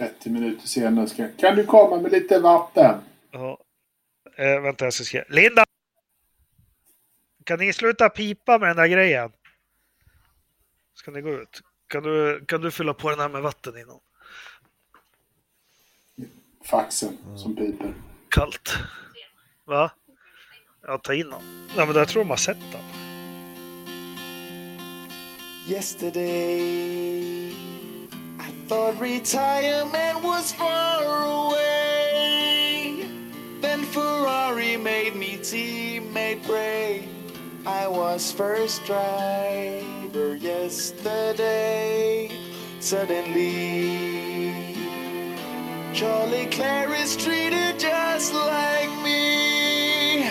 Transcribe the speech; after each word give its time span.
30 0.00 0.30
minuter 0.30 0.68
senare 0.68 1.06
ska 1.06 1.28
Kan 1.38 1.56
du 1.56 1.66
komma 1.66 2.00
med 2.02 2.12
lite 2.12 2.38
vatten? 2.38 3.00
Ja. 3.30 3.58
Eh, 4.36 4.60
vänta, 4.60 4.84
jag 4.84 4.92
ska 4.92 5.04
skriva. 5.04 5.24
Linda! 5.28 5.64
Kan 7.44 7.58
ni 7.58 7.72
sluta 7.72 8.08
pipa 8.08 8.58
med 8.58 8.68
den 8.68 8.76
där 8.76 8.86
grejen? 8.86 9.32
Ska 10.94 11.10
ni 11.10 11.20
gå 11.20 11.30
ut? 11.30 11.60
Kan 11.86 12.02
du, 12.02 12.44
kan 12.48 12.60
du 12.60 12.70
fylla 12.70 12.94
på 12.94 13.10
den 13.10 13.20
här 13.20 13.28
med 13.28 13.42
vatten 13.42 13.78
innan? 13.78 14.00
Faxen 16.64 17.18
som 17.36 17.56
piper. 17.56 17.94
Kallt. 18.28 18.74
Va? 19.64 19.90
Ja, 20.82 20.98
ta 20.98 21.14
in 21.14 21.30
den. 21.30 21.68
Ja, 21.76 21.86
men 21.86 21.96
jag 21.96 22.08
tror 22.08 22.22
de 22.22 22.30
har 22.30 22.36
sett 22.36 22.72
den. 22.72 22.82
Yesterday, 25.68 27.54
thought 28.70 28.94
retirement 29.00 30.22
was 30.22 30.52
far 30.52 31.02
away. 31.48 33.04
Then 33.60 33.82
Ferrari 33.82 34.76
made 34.76 35.16
me 35.16 35.38
teammate 35.38 36.46
Bray. 36.46 37.08
I 37.66 37.88
was 37.88 38.30
first 38.30 38.84
driver 38.84 40.36
yesterday. 40.36 42.30
Suddenly, 42.78 44.76
Charlie 45.92 46.46
Claire 46.52 46.94
is 46.94 47.16
treated 47.16 47.76
just 47.76 48.32
like 48.32 48.88
me. 49.02 50.30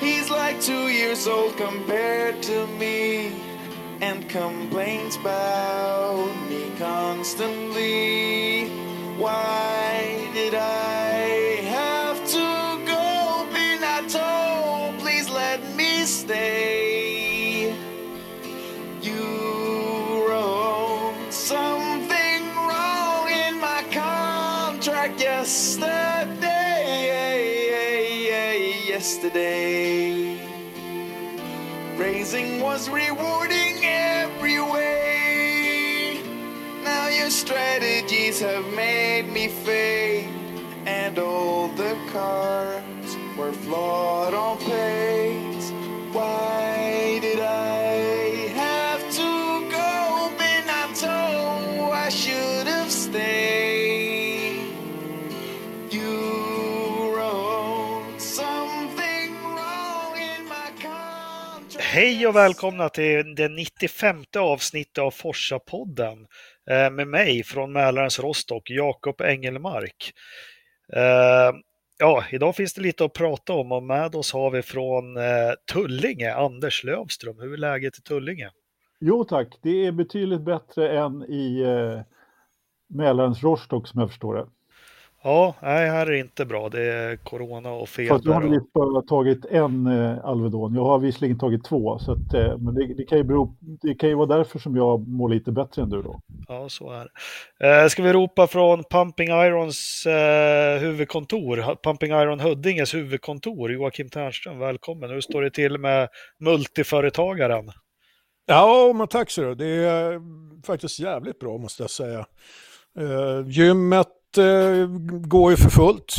He's 0.00 0.28
like 0.28 0.60
two 0.60 0.88
years 0.88 1.28
old 1.28 1.56
compared 1.56 2.42
to 2.42 2.66
me 2.66 3.45
and 4.00 4.28
complains 4.28 5.16
about 5.16 6.30
me 6.48 6.70
constantly. 6.78 8.68
Why 9.16 10.28
did 10.34 10.54
I 10.54 11.62
have 11.64 12.18
to 12.28 12.78
go? 12.86 13.46
Pinato, 13.52 14.98
please 14.98 15.30
let 15.30 15.60
me 15.74 16.04
stay. 16.04 17.74
You 19.00 20.26
wrote 20.28 21.30
something 21.30 22.42
wrong 22.54 23.30
in 23.30 23.58
my 23.60 23.82
contract 23.90 25.20
yesterday. 25.20 26.44
Yesterday. 28.86 30.36
Raising 31.96 32.60
was 32.60 32.90
rewarding 32.90 33.75
every 34.46 34.60
way. 34.60 36.20
Now 36.84 37.08
your 37.08 37.30
strategies 37.30 38.38
have 38.40 38.64
made 38.74 39.28
me 39.32 39.48
fade, 39.48 40.28
and 40.86 41.18
all 41.18 41.68
the 41.68 41.96
cards 42.12 43.16
were 43.36 43.52
flawed 43.52 44.34
on 44.34 44.58
pace. 44.58 45.45
Hej 61.96 62.26
och 62.26 62.36
välkomna 62.36 62.88
till 62.88 63.34
det 63.34 63.48
95 63.48 64.16
avsnittet 64.38 64.98
av 64.98 65.10
Forsa-podden 65.10 66.26
eh, 66.70 66.90
med 66.90 67.08
mig 67.08 67.42
från 67.42 67.72
Mälarens 67.72 68.20
Rostock, 68.20 68.70
Jakob 68.70 69.20
Engelmark. 69.20 70.12
Eh, 70.92 71.56
ja, 71.98 72.24
idag 72.30 72.56
finns 72.56 72.74
det 72.74 72.82
lite 72.82 73.04
att 73.04 73.12
prata 73.12 73.52
om 73.52 73.72
och 73.72 73.82
med 73.82 74.14
oss 74.14 74.32
har 74.32 74.50
vi 74.50 74.62
från 74.62 75.16
eh, 75.16 75.52
Tullinge, 75.72 76.34
Anders 76.34 76.84
Lövström. 76.84 77.38
Hur 77.40 77.52
är 77.52 77.56
läget 77.56 77.98
i 77.98 78.02
Tullinge? 78.02 78.50
Jo 79.00 79.24
tack, 79.24 79.48
det 79.62 79.86
är 79.86 79.92
betydligt 79.92 80.44
bättre 80.44 80.98
än 80.98 81.22
i 81.22 81.64
Mälarens 82.88 83.42
Rostock 83.42 83.88
som 83.88 84.00
jag 84.00 84.10
förstår 84.10 84.34
det. 84.34 84.46
Ja, 85.26 85.54
nej, 85.62 85.90
här 85.90 86.06
är 86.06 86.10
det 86.10 86.18
inte 86.18 86.44
bra. 86.44 86.68
Det 86.68 86.82
är 86.82 87.16
corona 87.16 87.72
och 87.72 87.88
Fast 87.88 87.98
jag 87.98 88.22
feber. 88.22 88.34
har 88.34 88.42
visst 88.42 88.72
bara 88.72 89.02
tagit 89.02 89.44
en 89.44 89.86
eh, 89.86 90.24
Alvedon. 90.24 90.74
Jag 90.74 90.84
har 90.84 90.98
visserligen 90.98 91.38
tagit 91.38 91.64
två, 91.64 91.98
så 91.98 92.12
att, 92.12 92.34
eh, 92.34 92.58
men 92.58 92.74
det, 92.74 92.94
det, 92.94 93.04
kan 93.04 93.18
ju 93.18 93.24
bero, 93.24 93.56
det 93.82 93.94
kan 93.94 94.08
ju 94.08 94.14
vara 94.14 94.36
därför 94.36 94.58
som 94.58 94.76
jag 94.76 95.08
mår 95.08 95.28
lite 95.28 95.52
bättre 95.52 95.82
än 95.82 95.90
du 95.90 96.02
då. 96.02 96.20
Ja, 96.48 96.68
så 96.68 96.90
är 96.90 97.08
det. 97.58 97.82
Eh, 97.82 97.88
ska 97.88 98.02
vi 98.02 98.12
ropa 98.12 98.46
från 98.46 98.84
Pumping 98.90 99.28
Irons 99.28 100.06
eh, 100.06 100.80
huvudkontor, 100.80 101.76
Pumping 101.82 102.10
Iron 102.10 102.40
Huddinges 102.40 102.94
huvudkontor, 102.94 103.72
Joakim 103.72 104.08
Ternström, 104.08 104.58
välkommen. 104.58 105.10
Hur 105.10 105.20
står 105.20 105.42
det 105.42 105.50
till 105.50 105.78
med 105.78 106.08
multiföretagaren? 106.40 107.70
Ja, 108.46 108.92
men 108.94 109.08
tack 109.08 109.30
så 109.30 109.40
du. 109.40 109.54
Det 109.54 109.66
är 109.66 110.12
eh, 110.12 110.20
faktiskt 110.66 111.00
jävligt 111.00 111.38
bra 111.38 111.58
måste 111.58 111.82
jag 111.82 111.90
säga. 111.90 112.26
Uh, 113.00 113.48
gymmet 113.48 114.08
Eh, 114.38 114.86
går 115.28 115.50
ju 115.50 115.56
för 115.56 115.70
fullt. 115.70 116.16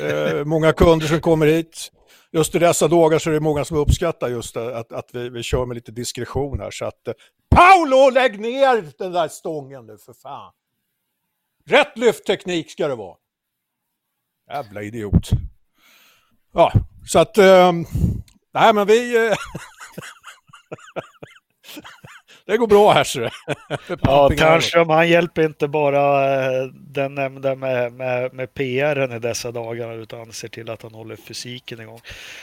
Eh, 0.00 0.44
många 0.44 0.72
kunder 0.72 1.06
som 1.06 1.20
kommer 1.20 1.46
hit. 1.46 1.92
Just 2.32 2.54
i 2.54 2.58
dessa 2.58 2.88
dagar 2.88 3.18
så 3.18 3.30
är 3.30 3.34
det 3.34 3.40
många 3.40 3.64
som 3.64 3.76
uppskattar 3.76 4.28
just 4.28 4.56
att, 4.56 4.92
att 4.92 5.10
vi, 5.12 5.28
vi 5.28 5.42
kör 5.42 5.66
med 5.66 5.74
lite 5.74 5.92
diskretion 5.92 6.60
här. 6.60 6.70
Så 6.70 6.84
att, 6.84 7.08
eh, 7.08 7.14
Paolo, 7.50 8.10
lägg 8.10 8.40
ner 8.40 8.92
den 8.98 9.12
där 9.12 9.28
stången 9.28 9.86
nu 9.86 9.98
för 9.98 10.12
fan. 10.12 10.52
Rätt 11.66 11.98
lyftteknik 11.98 12.70
ska 12.70 12.88
det 12.88 12.94
vara. 12.94 13.16
Jävla 14.50 14.82
idiot. 14.82 15.30
Ja, 16.52 16.72
så 17.06 17.18
att... 17.18 17.38
Eh, 17.38 17.72
nej, 18.54 18.74
men 18.74 18.86
vi... 18.86 19.30
Det 22.46 22.56
går 22.56 22.66
bra 22.66 22.92
här 22.92 23.04
ser 23.04 23.20
du. 23.20 23.28
Ja, 24.02 24.30
Ternström, 24.38 24.88
han 24.88 25.08
hjälper 25.08 25.44
inte 25.44 25.68
bara 25.68 26.34
eh, 26.44 26.66
den 26.72 27.14
nämnda 27.14 27.54
med, 27.54 27.92
med, 27.92 28.34
med 28.34 28.54
PR 28.54 29.16
i 29.16 29.18
dessa 29.18 29.52
dagar 29.52 29.98
utan 29.98 30.32
ser 30.32 30.48
till 30.48 30.70
att 30.70 30.82
han 30.82 30.94
håller 30.94 31.16
fysiken 31.16 31.80
igång. 31.80 32.00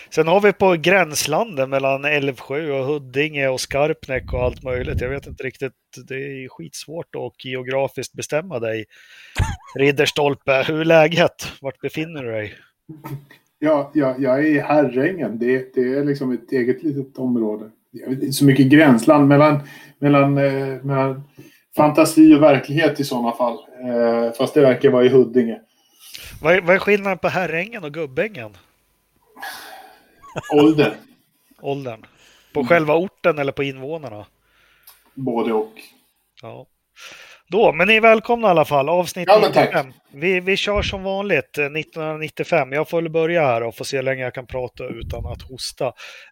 Sen 0.09 0.27
har 0.27 0.41
vi 0.41 0.53
på 0.53 0.71
gränslanden 0.71 1.69
mellan 1.69 2.05
Älvsjö 2.05 2.71
och 2.71 2.85
Huddinge 2.85 3.47
och 3.47 3.61
Skarpnäck 3.61 4.33
och 4.33 4.43
allt 4.43 4.63
möjligt. 4.63 5.01
Jag 5.01 5.09
vet 5.09 5.27
inte 5.27 5.43
riktigt, 5.43 5.73
det 6.07 6.15
är 6.15 6.49
skitsvårt 6.49 7.15
att 7.15 7.45
geografiskt 7.45 8.13
bestämma 8.13 8.59
dig. 8.59 8.85
Ridderstolpe, 9.79 10.63
hur 10.67 10.81
är 10.81 10.85
läget? 10.85 11.51
Vart 11.61 11.81
befinner 11.81 12.23
du 12.23 12.31
dig? 12.31 12.53
Ja, 13.59 13.91
ja, 13.93 14.15
jag 14.19 14.39
är 14.39 14.43
i 14.43 14.59
Herrängen. 14.59 15.39
Det, 15.39 15.73
det 15.75 15.93
är 15.93 16.03
liksom 16.03 16.31
ett 16.31 16.51
eget 16.51 16.83
litet 16.83 17.17
område. 17.17 17.69
Inte 18.07 18.31
så 18.31 18.45
mycket 18.45 18.67
gränsland 18.67 19.27
mellan, 19.27 19.59
mellan, 19.99 20.37
eh, 20.37 20.83
mellan 20.83 21.23
fantasi 21.75 22.35
och 22.35 22.43
verklighet 22.43 22.99
i 22.99 23.03
sådana 23.03 23.31
fall. 23.31 23.53
Eh, 23.53 24.33
fast 24.37 24.53
det 24.53 24.61
verkar 24.61 24.89
vara 24.89 25.05
i 25.05 25.09
Huddinge. 25.09 25.59
Vad 26.41 26.53
är, 26.53 26.61
vad 26.61 26.75
är 26.75 26.79
skillnaden 26.79 27.17
på 27.17 27.27
Herrängen 27.27 27.83
och 27.83 27.93
Gubbängen? 27.93 28.57
Ålder. 30.53 30.97
Åldern? 31.61 32.05
På 32.53 32.65
själva 32.65 32.95
orten 32.95 33.39
eller 33.39 33.51
på 33.51 33.63
invånarna? 33.63 34.25
Både 35.13 35.53
och. 35.53 35.73
Ja. 36.41 36.65
Då, 37.53 37.73
men 37.73 37.87
ni 37.87 37.95
är 37.95 38.01
välkomna 38.01 38.47
i 38.47 38.51
alla 38.51 38.65
fall. 38.65 38.89
Avsnitt 38.89 39.27
Ja, 39.27 39.39
men 39.41 39.51
tack. 39.51 39.69
95. 39.73 39.93
Vi, 40.13 40.39
vi 40.39 40.57
kör 40.57 40.81
som 40.81 41.03
vanligt 41.03 41.57
eh, 41.57 41.65
1995. 41.65 42.71
Jag 42.71 42.89
får 42.89 43.01
väl 43.01 43.11
börja 43.11 43.41
här 43.41 43.63
och 43.63 43.75
få 43.75 43.83
se 43.83 43.97
hur 43.97 44.03
länge 44.03 44.23
jag 44.23 44.33
kan 44.33 44.47
prata 44.47 44.83
utan 44.83 45.25
att 45.25 45.41
hosta. 45.41 45.85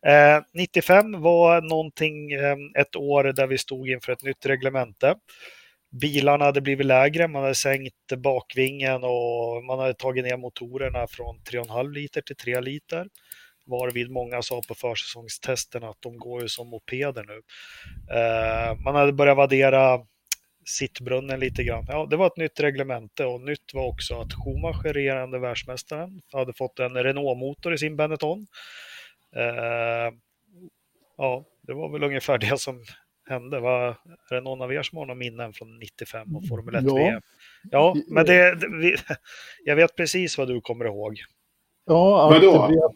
Eh, 0.06 0.42
95 0.54 1.22
var 1.22 1.62
någonting, 1.62 2.32
eh, 2.32 2.82
ett 2.82 2.96
år 2.96 3.24
där 3.24 3.48
vi 3.48 3.58
stod 3.58 3.90
inför 3.90 4.12
ett 4.12 4.24
nytt 4.24 4.46
reglemente. 4.46 5.16
Bilarna 6.02 6.46
hade 6.46 6.62
blivit 6.62 6.86
lägre, 6.86 7.28
man 7.28 7.42
hade 7.42 7.56
sänkt 7.56 8.14
bakvingen 8.18 9.04
och 9.04 9.64
man 9.68 9.80
hade 9.80 9.94
tagit 9.94 10.26
ner 10.26 10.38
motorerna 10.38 11.08
från 11.08 11.40
3,5 11.52 11.92
liter 11.92 12.22
till 12.22 12.36
3 12.36 12.62
liter. 12.62 13.08
Varvid 13.66 14.12
många 14.12 14.42
sa 14.42 14.62
på 14.68 14.76
försäsongstesten 14.76 15.84
att 15.84 15.98
de 16.00 16.18
går 16.18 16.42
ju 16.42 16.48
som 16.48 16.70
mopeder 16.70 17.24
nu. 17.24 17.42
Eh, 18.18 18.76
man 18.86 18.96
hade 18.96 19.14
börjat 19.14 19.38
värdera 19.38 20.00
sittbrunnen 20.66 21.40
lite 21.40 21.64
grann. 21.64 21.86
Ja, 21.88 22.08
det 22.10 22.16
var 22.16 22.28
ett 22.28 22.38
nytt 22.38 22.60
reglemente 22.60 23.26
och 23.26 23.42
nytt 23.42 23.74
var 23.74 23.88
också 23.88 24.16
att 24.22 24.34
Schumacher, 24.34 24.94
regerande 24.94 25.40
världsmästaren, 25.40 26.22
hade 26.34 26.54
fått 26.54 26.80
en 26.80 26.94
Renault-motor 27.04 27.74
i 27.74 27.78
sin 27.78 27.96
Benetton. 27.96 28.48
Eh, 29.36 30.14
ja, 31.18 31.46
det 31.62 31.74
var 31.74 31.90
väl 31.92 32.04
ungefär 32.04 32.38
det 32.38 32.60
som 32.60 32.84
hände. 33.30 33.60
Var, 33.60 33.88
är 34.30 34.36
det 34.36 34.42
någon 34.42 34.62
av 34.62 34.74
er 34.74 34.84
som 34.84 34.98
har 34.98 35.06
några 35.06 35.18
minnen 35.20 35.54
från 35.54 35.80
95 35.80 36.36
och 36.36 36.48
Formel 36.48 36.76
1 36.76 36.84
Ja. 36.84 36.94
VM? 36.96 37.22
Ja, 37.72 37.96
men 38.08 38.26
det, 38.26 38.56
det, 38.56 38.68
vi, 38.78 38.96
jag 39.66 39.76
vet 39.76 39.96
precis 39.96 40.38
vad 40.38 40.48
du 40.48 40.62
kommer 40.62 40.86
ihåg. 40.86 41.20
Ja, 41.86 42.36
att? 42.36 42.42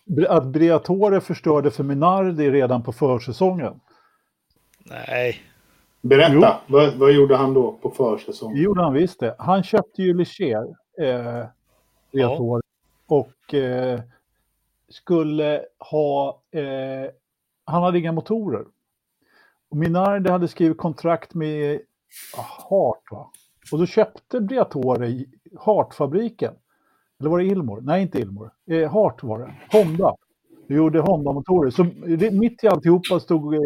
Brea- 0.05 0.27
att 0.29 0.45
Briatore 0.45 1.21
förstörde 1.21 1.71
för 1.71 1.83
Minardi 1.83 2.51
redan 2.51 2.83
på 2.83 2.93
försäsongen. 2.93 3.79
Nej, 4.79 5.41
Berätta, 6.09 6.59
vad, 6.67 6.93
vad 6.93 7.11
gjorde 7.11 7.35
han 7.35 7.53
då 7.53 7.71
på 7.81 7.89
försäsong? 7.89 8.53
Det 8.53 8.59
gjorde 8.61 8.81
han 8.81 8.93
visst 8.93 9.19
det. 9.19 9.35
Han 9.37 9.63
köpte 9.63 10.01
ju 10.01 10.13
Ligier 10.13 10.75
eh, 10.99 11.45
Ja. 12.11 12.39
år 12.39 12.61
och 13.07 13.53
eh, 13.53 13.99
skulle 14.89 15.65
ha... 15.91 16.41
Eh, 16.51 17.11
han 17.65 17.83
hade 17.83 17.99
inga 17.99 18.11
motorer. 18.11 18.65
Och 19.69 19.77
Minardi 19.77 20.29
hade 20.29 20.47
skrivit 20.47 20.77
kontrakt 20.77 21.33
med 21.33 21.79
Hart, 22.69 23.11
va? 23.11 23.29
Och 23.71 23.79
då 23.79 23.85
köpte 23.85 24.39
Briatore 24.41 25.25
Hart-fabriken. 25.59 26.53
Eller 27.19 27.29
var 27.29 27.39
det 27.39 27.45
Ilmor? 27.45 27.81
Nej, 27.81 28.01
inte 28.01 28.19
Ilmor. 28.19 28.51
Eh, 28.67 28.91
Hart 28.91 29.23
var 29.23 29.39
det. 29.39 29.77
Honda. 29.77 30.15
Du 30.67 30.75
gjorde 30.75 30.99
Honda-motorer. 30.99 31.69
Så 31.69 31.83
det, 32.17 32.31
mitt 32.31 32.63
i 32.63 32.67
alltihopa 32.67 33.19
stod, 33.19 33.53
eh, 33.53 33.59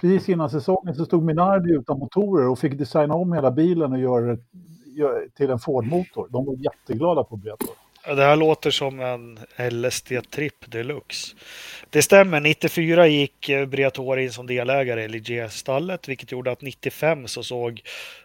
precis 0.00 0.28
innan 0.28 0.50
säsongen, 0.50 0.94
så 0.94 1.04
stod 1.04 1.22
Minardi 1.22 1.72
utan 1.72 1.98
motorer 1.98 2.48
och 2.48 2.58
fick 2.58 2.78
designa 2.78 3.14
om 3.14 3.32
hela 3.32 3.50
bilen 3.50 3.92
och 3.92 3.98
göra 3.98 4.26
det 4.26 4.38
till 5.36 5.50
en 5.50 5.58
Ford-motor. 5.58 6.28
De 6.30 6.44
var 6.46 6.54
jätteglada 6.54 7.24
på 7.24 7.36
Briatore. 7.36 7.85
Det 8.06 8.22
här 8.22 8.36
låter 8.36 8.70
som 8.70 9.00
en 9.00 9.38
LSD-tripp 9.70 10.66
deluxe. 10.70 11.36
Det 11.90 12.02
stämmer, 12.02 12.40
94 12.40 13.06
gick 13.06 13.48
eh, 13.48 13.66
Briatore 13.66 14.22
in 14.22 14.32
som 14.32 14.46
delägare 14.46 15.04
i 15.04 15.08
Ligier-stallet, 15.08 16.08
vilket 16.08 16.32
gjorde 16.32 16.50
att 16.50 16.62
95 16.62 17.28
så 17.28 17.42
såg, 17.42 17.80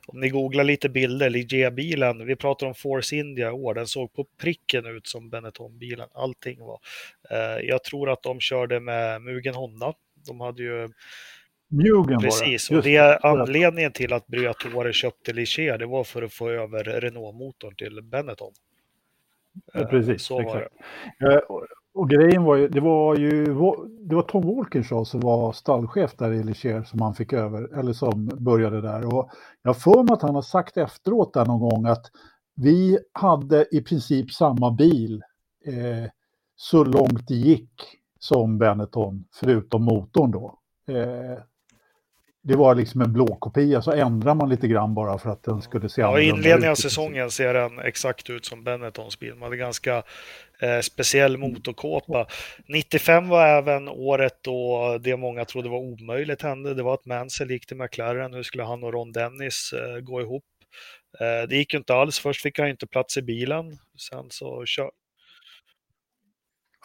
om 0.08 0.20
ni 0.20 0.30
googlar 0.30 0.64
lite 0.64 0.90
bilder, 0.90 1.30
Ligier-bilen, 1.30 2.26
vi 2.26 2.36
pratar 2.36 2.68
om 2.68 2.76
Force 2.76 3.16
India 3.16 3.48
i 3.48 3.52
år, 3.52 3.74
den 3.74 3.88
såg 3.88 4.14
på 4.14 4.26
pricken 4.42 4.86
ut 4.86 5.08
som 5.08 5.30
Benetton-bilen. 5.30 6.08
Allting 6.14 6.60
var. 6.60 6.80
Eh, 7.30 7.66
Jag 7.68 7.84
tror 7.84 8.10
att 8.10 8.24
de 8.24 8.40
körde 8.40 8.80
med 8.80 9.22
Mugen 9.22 9.56
Honda. 9.56 9.94
De 10.28 10.42
hade 10.42 10.64
ju 10.64 10.90
Mugen 11.72 12.20
Precis, 12.22 12.68
det. 12.68 12.78
och 12.78 12.84
det 12.84 12.96
är 12.96 13.26
anledningen 13.26 13.92
till 13.92 14.14
att 14.14 14.28
Briatore 14.28 14.94
köpte 14.94 15.34
Ligier, 15.34 15.78
det 15.78 15.86
var 15.86 16.04
för 16.04 16.22
att 16.22 16.34
få 16.34 16.50
över 16.50 16.84
Renault-motorn 16.84 17.76
till 17.76 18.02
Benetton. 18.04 18.54
Ja, 19.74 19.80
Eh, 19.82 19.88
precis, 19.88 20.24
Så 20.26 20.36
var 20.36 20.44
det. 20.44 20.48
exakt. 20.50 20.76
Eh, 21.24 21.56
och, 21.94 22.10
grejen 22.10 22.44
var 22.44 22.56
ju, 22.56 22.68
det 22.68 22.80
var 22.80 23.16
ju, 23.16 23.46
det 24.00 24.16
var 24.16 24.22
Tom 24.22 24.56
Walkinshaw 24.56 25.06
som 25.06 25.20
var 25.20 25.52
stallchef 25.52 26.16
där 26.16 26.32
i 26.32 26.44
Ligier 26.44 26.84
som 26.84 27.02
han 27.02 27.14
fick 27.16 27.34
över, 27.34 27.80
eller 27.80 27.94
som 27.94 28.26
började 28.40 28.82
där. 28.82 29.16
Och 29.16 29.30
jag 29.62 29.78
för 29.78 30.04
mig 30.04 30.14
att 30.14 30.22
han 30.22 30.36
har 30.36 30.42
sagt 30.42 30.78
efteråt 30.78 31.34
där 31.34 31.46
någon 31.46 31.60
gång 31.70 31.86
att 31.86 32.06
vi 32.56 33.00
hade 33.14 33.66
i 33.76 33.82
princip 33.82 34.32
samma 34.32 34.72
bil 34.72 35.24
eh, 35.66 36.10
så 36.56 36.84
långt 36.84 37.28
det 37.28 37.36
gick 37.36 37.72
som 38.20 38.58
Benetton, 38.58 39.26
förutom 39.34 39.84
motorn 39.84 40.32
då. 40.32 40.60
Eh, 40.88 41.38
det 42.44 42.56
var 42.56 42.76
liksom 42.76 43.02
en 43.02 43.14
blå 43.14 43.36
kopia, 43.36 43.82
så 43.82 43.92
ändrade 43.92 44.36
man 44.36 44.50
lite 44.50 44.68
grann 44.68 44.94
bara 44.94 45.18
för 45.18 45.30
att 45.30 45.44
den 45.44 45.62
skulle 45.62 45.90
se 45.90 46.02
Ja, 46.02 46.08
annorlunda 46.08 46.38
inledningen 46.38 46.70
av 46.70 46.74
ut 46.74 46.80
i 46.80 46.82
princip. 46.82 46.92
säsongen 46.92 47.32
ser 47.32 47.54
den 47.54 47.80
exakt 47.80 48.30
ut 48.30 48.46
som 48.46 48.64
Benettons 48.64 49.20
bil. 49.20 49.34
Man 49.34 49.44
hade 49.44 49.58
ganska 49.58 50.04
eh, 50.62 50.80
speciell 50.80 51.38
motorkåpa. 51.38 52.28
95 52.68 53.28
var 53.28 53.48
även 53.48 53.90
året 53.90 54.34
då 54.42 54.98
det 55.04 55.18
många 55.18 55.46
trodde 55.46 55.70
var 55.70 55.80
omöjligt 55.80 56.42
hände. 56.42 56.74
Det 56.74 56.84
var 56.84 56.94
att 56.94 57.06
Mansell 57.06 57.52
gick 57.52 57.66
till 57.66 57.78
McLaren. 57.78 58.34
Hur 58.34 58.44
skulle 58.44 58.64
han 58.64 58.84
och 58.84 58.94
Ron 58.94 59.12
Dennis 59.12 59.74
eh, 59.74 60.00
gå 60.00 60.22
ihop? 60.22 60.44
Eh, 61.20 61.48
det 61.50 61.56
gick 61.56 61.74
ju 61.74 61.78
inte 61.78 61.94
alls. 61.94 62.20
Först 62.20 62.42
fick 62.42 62.60
han 62.60 62.70
inte 62.70 62.88
plats 62.88 63.18
i 63.18 63.22
bilen. 63.22 63.78
Sen 64.10 64.26
så 64.30 64.66
kör... 64.66 64.90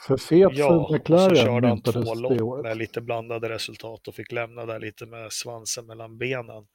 För 0.01 0.17
fet 0.17 0.51
Ja, 0.53 0.69
för 0.69 0.77
och 0.77 0.89
så 0.89 0.95
McLaren 0.95 1.37
körde 1.37 1.69
han 1.69 1.83
två 1.83 2.15
lopp 2.15 2.63
med 2.63 2.77
lite 2.77 3.01
blandade 3.01 3.49
resultat 3.49 4.09
och 4.09 4.15
fick 4.15 4.33
lämna 4.33 4.67
där 4.67 4.81
lite 4.81 5.07
med 5.07 5.33
svansen 5.33 5.87
mellan 5.87 6.19
benen. 6.19 6.67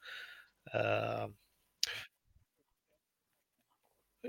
Eh, 0.74 1.28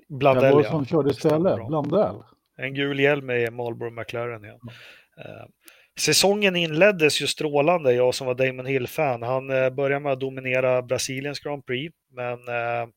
Blandell, 0.09 0.53
var 0.53 0.63
ja. 0.63 0.69
som 0.69 0.85
körde 0.85 1.09
Det 1.09 1.13
stämmer 1.13 1.49
istället. 1.49 1.67
Blandell. 1.67 2.23
En 2.57 2.73
gul 2.73 2.99
hjälm 2.99 3.29
i 3.29 3.51
Marlboro 3.51 3.89
McLaren. 3.89 4.43
Ja. 4.43 4.59
Eh, 5.23 5.45
Säsongen 5.99 6.55
inleddes 6.55 7.21
ju 7.21 7.27
strålande, 7.27 7.93
jag 7.93 8.15
som 8.15 8.27
var 8.27 8.35
Damon 8.35 8.65
Hill-fan. 8.65 9.21
Han 9.21 9.49
eh, 9.49 9.69
började 9.69 10.03
med 10.03 10.11
att 10.11 10.19
dominera 10.19 10.81
Brasiliens 10.81 11.39
Grand 11.39 11.65
Prix, 11.65 11.95
men 12.11 12.33
eh, 12.33 12.87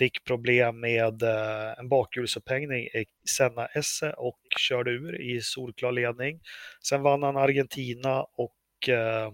fick 0.00 0.24
problem 0.24 0.80
med 0.80 1.22
eh, 1.22 1.78
en 1.78 1.88
bakhjulsupphängning 1.88 2.84
i 2.84 3.04
Senna 3.36 3.66
Esse 3.66 4.12
och 4.12 4.38
körde 4.58 4.90
ur 4.90 5.20
i 5.20 5.40
solklar 5.40 5.92
ledning. 5.92 6.40
Sen 6.82 7.02
vann 7.02 7.22
han 7.22 7.36
Argentina 7.36 8.22
och 8.22 8.88
eh, 8.88 9.26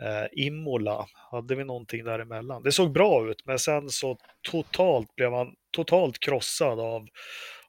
eh, 0.00 0.26
Imola. 0.32 1.06
Hade 1.30 1.54
vi 1.54 1.64
någonting 1.64 2.04
däremellan? 2.04 2.62
Det 2.62 2.72
såg 2.72 2.92
bra 2.92 3.30
ut, 3.30 3.46
men 3.46 3.58
sen 3.58 3.88
så 3.88 4.18
totalt 4.50 5.16
blev 5.16 5.32
han 5.32 5.54
totalt 5.70 6.18
krossad 6.18 6.80
av 6.80 7.06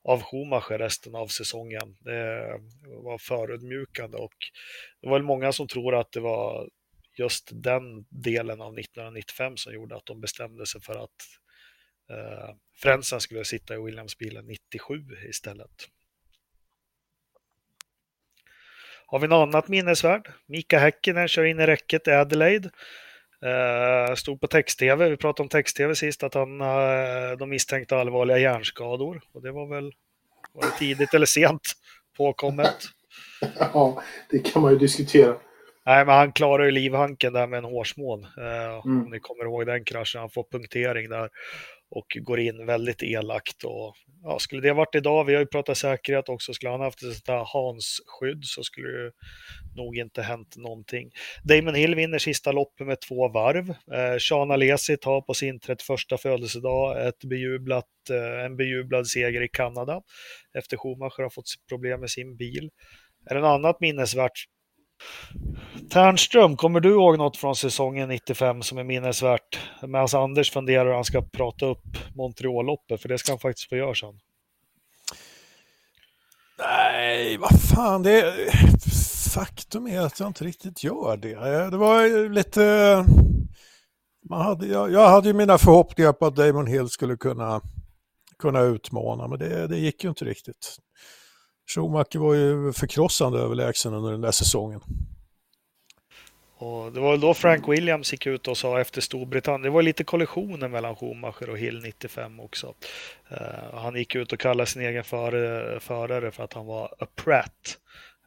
av 0.04 0.22
Schumacher 0.22 0.78
resten 0.78 1.16
av 1.16 1.28
säsongen. 1.28 1.98
Det 2.00 2.60
var 3.04 3.18
förödmjukande 3.18 4.18
och 4.18 4.34
det 5.02 5.10
var 5.10 5.18
väl 5.18 5.26
många 5.26 5.52
som 5.52 5.68
tror 5.68 5.96
att 5.96 6.12
det 6.12 6.20
var 6.20 6.70
just 7.18 7.50
den 7.54 8.06
delen 8.10 8.62
av 8.62 8.80
1995 8.80 9.58
som 9.58 9.74
gjorde 9.74 9.96
att 9.96 10.06
de 10.06 10.22
bestämde 10.22 10.66
sig 10.66 10.82
för 10.82 11.04
att 11.04 11.39
eh, 12.10 12.56
Frentzen 12.82 13.22
skulle 13.22 13.46
sitta 13.46 13.74
i 13.74 13.78
Williams-bilen 13.78 14.46
97 14.46 14.96
istället. 15.30 15.88
Har 19.06 19.20
vi 19.20 19.28
något 19.28 19.48
annat 19.48 19.68
minnesvärd? 19.68 20.32
Mika 20.46 20.80
Häkkinen 20.80 21.28
kör 21.28 21.44
in 21.44 21.60
i 21.60 21.66
räcket 21.66 22.08
i 22.08 22.12
Adelaide. 22.12 22.70
Eh, 23.46 24.16
stod 24.16 24.42
på 24.42 24.48
text-tv, 24.48 25.10
vi 25.10 25.18
pratade 25.18 25.44
om 25.44 25.50
text-tv 25.50 25.96
sist, 25.96 26.24
att 26.24 26.34
han, 26.34 26.62
eh, 26.62 27.32
de 27.40 27.50
misstänkte 27.50 27.98
allvarliga 27.98 28.38
hjärnskador. 28.38 29.22
Och 29.34 29.42
det 29.42 29.52
var 29.52 29.68
väl 29.76 29.92
var 30.54 30.62
det 30.62 30.78
tidigt 30.80 31.14
eller 31.14 31.26
sent 31.26 31.62
påkommet. 32.18 32.76
Ja, 33.60 34.04
det 34.30 34.40
kan 34.40 34.62
man 34.62 34.72
ju 34.72 34.78
diskutera. 34.78 35.36
Nej, 35.86 36.06
men 36.06 36.16
han 36.16 36.32
klarar 36.32 36.64
ju 36.66 36.72
livhanken 36.72 37.34
där 37.34 37.48
med 37.48 37.58
en 37.58 37.64
hårsmån. 37.64 38.24
Eh, 38.24 38.86
Mm. 38.86 39.04
Om 39.06 39.12
ni 39.12 39.20
kommer 39.20 39.44
ihåg 39.44 39.66
den 39.66 39.86
kraschen. 39.86 40.22
Han 40.22 40.30
får 40.30 40.44
punktering 40.52 41.10
där 41.10 41.30
och 41.92 42.06
går 42.22 42.40
in 42.40 42.66
väldigt 42.66 43.04
elakt. 43.04 43.64
Och, 43.64 43.96
ja, 44.24 44.40
skulle 44.40 44.62
det 44.62 44.74
varit 44.74 44.96
idag, 44.96 45.26
vi 45.26 45.34
har 45.34 45.42
ju 45.42 45.46
pratat 45.46 45.78
säkerhet 45.78 46.30
också, 46.30 46.54
skulle 46.54 46.72
han 46.72 46.82
haft 46.82 47.04
ett 47.04 47.14
sånt 47.14 47.28
här 47.28 47.46
Hans-skydd 47.46 48.44
så 48.44 48.64
skulle 48.64 48.88
det 48.88 49.12
nog 49.76 49.98
inte 49.98 50.22
hänt 50.22 50.56
någonting. 50.58 51.12
Damon 51.44 51.76
Hill 51.76 51.96
vinner 51.96 52.18
sista 52.18 52.52
loppet 52.52 52.88
med 52.88 53.02
två 53.02 53.28
varv. 53.28 53.70
Eh, 53.70 54.18
Sean 54.20 54.52
Alesi 54.52 54.98
tar 54.98 55.22
på 55.22 55.34
sin 55.34 55.60
31 55.60 56.22
födelsedag 56.22 57.08
ett 57.08 57.24
bejublat, 57.24 57.86
eh, 58.10 58.46
en 58.46 58.58
bejublad 58.58 59.08
seger 59.08 59.42
i 59.42 59.48
Kanada 59.48 60.02
efter 60.58 60.78
Schumacher 60.78 61.24
har 61.24 61.30
fått 61.30 61.46
problem 61.70 62.00
med 62.00 62.10
sin 62.10 62.38
bil. 62.38 62.70
Är 63.30 63.36
det 63.36 63.42
något 63.42 63.60
annat 63.60 63.80
minnesvärt 63.80 64.46
Ternström, 65.90 66.58
kommer 66.58 66.80
du 66.80 66.90
ihåg 66.90 67.18
något 67.18 67.38
från 67.38 67.56
säsongen 67.56 68.10
95 68.10 68.62
som 68.62 68.78
är 68.78 68.84
minnesvärt? 68.84 69.60
Medan 69.82 70.08
Anders 70.14 70.52
funderar 70.52 70.86
hur 70.86 70.94
han 70.94 71.06
ska 71.06 71.22
prata 71.22 71.66
upp 71.66 71.98
Montreal-loppet, 72.16 73.02
för 73.02 73.10
det 73.10 73.18
ska 73.18 73.32
han 73.32 73.40
faktiskt 73.40 73.70
få 73.70 73.76
göra 73.76 73.96
sen. 73.96 74.20
Nej, 76.60 77.38
vad 77.38 77.62
fan. 77.62 78.04
Det, 78.04 78.34
faktum 79.30 79.88
är 79.88 80.00
att 80.00 80.20
jag 80.20 80.30
inte 80.30 80.44
riktigt 80.44 80.84
gör 80.84 81.18
det. 81.18 81.32
Eh, 81.32 81.70
det 81.72 81.78
var 81.78 82.30
lite... 82.30 83.06
Man 84.30 84.42
hade, 84.42 84.68
jag, 84.68 84.92
jag 84.92 85.10
hade 85.10 85.28
ju 85.28 85.34
mina 85.34 85.58
förhoppningar 85.58 86.14
på 86.14 86.26
att 86.26 86.36
Damon 86.36 86.68
Hill 86.68 86.90
skulle 86.90 87.18
kunna, 87.18 87.62
kunna 88.40 88.62
utmana, 88.62 89.28
men 89.28 89.40
det, 89.40 89.68
det 89.68 89.78
gick 89.78 90.04
ju 90.04 90.10
inte 90.10 90.26
riktigt. 90.26 90.78
Schumacher 91.76 92.20
var 92.20 92.34
ju 92.34 92.74
förkrossande 92.74 93.40
överlägsen 93.40 93.94
under 93.94 94.12
den 94.12 94.22
där 94.22 94.32
säsongen. 94.32 94.82
Och 96.58 96.92
det 96.92 97.00
var 97.00 97.12
väl 97.12 97.20
då 97.20 97.34
Frank 97.34 97.68
Williams 97.68 98.12
gick 98.12 98.26
ut 98.28 98.48
och 98.48 98.58
sa 98.58 98.82
efter 98.82 99.02
Storbritannien, 99.02 99.62
det 99.62 99.70
var 99.70 99.82
lite 99.82 100.04
kollisioner 100.04 100.68
mellan 100.68 100.96
Schumacher 100.96 101.50
och 101.50 101.58
Hill 101.58 101.82
95 101.84 102.40
också. 102.40 102.74
Eh, 103.30 103.74
han 103.74 103.96
gick 103.96 104.16
ut 104.16 104.34
och 104.34 104.40
kallade 104.40 104.70
sin 104.70 104.82
egen 104.82 105.04
förare, 105.04 105.80
förare 105.80 106.32
för 106.32 106.44
att 106.44 106.54
han 106.54 106.66
var 106.66 106.96
a 107.00 107.08
prat. 107.16 107.78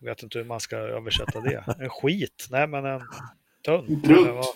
Jag 0.01 0.09
vet 0.09 0.23
inte 0.23 0.39
hur 0.39 0.45
man 0.45 0.61
ska 0.61 0.77
översätta 0.77 1.41
det. 1.41 1.65
En 1.79 1.91
skit, 1.91 2.47
nej 2.51 2.67
men 2.67 2.85
en 2.85 3.01
tunt. 3.65 3.89
En 3.89 4.03
prutt. 4.03 4.19
eller 4.19 4.33
vad? 4.33 4.47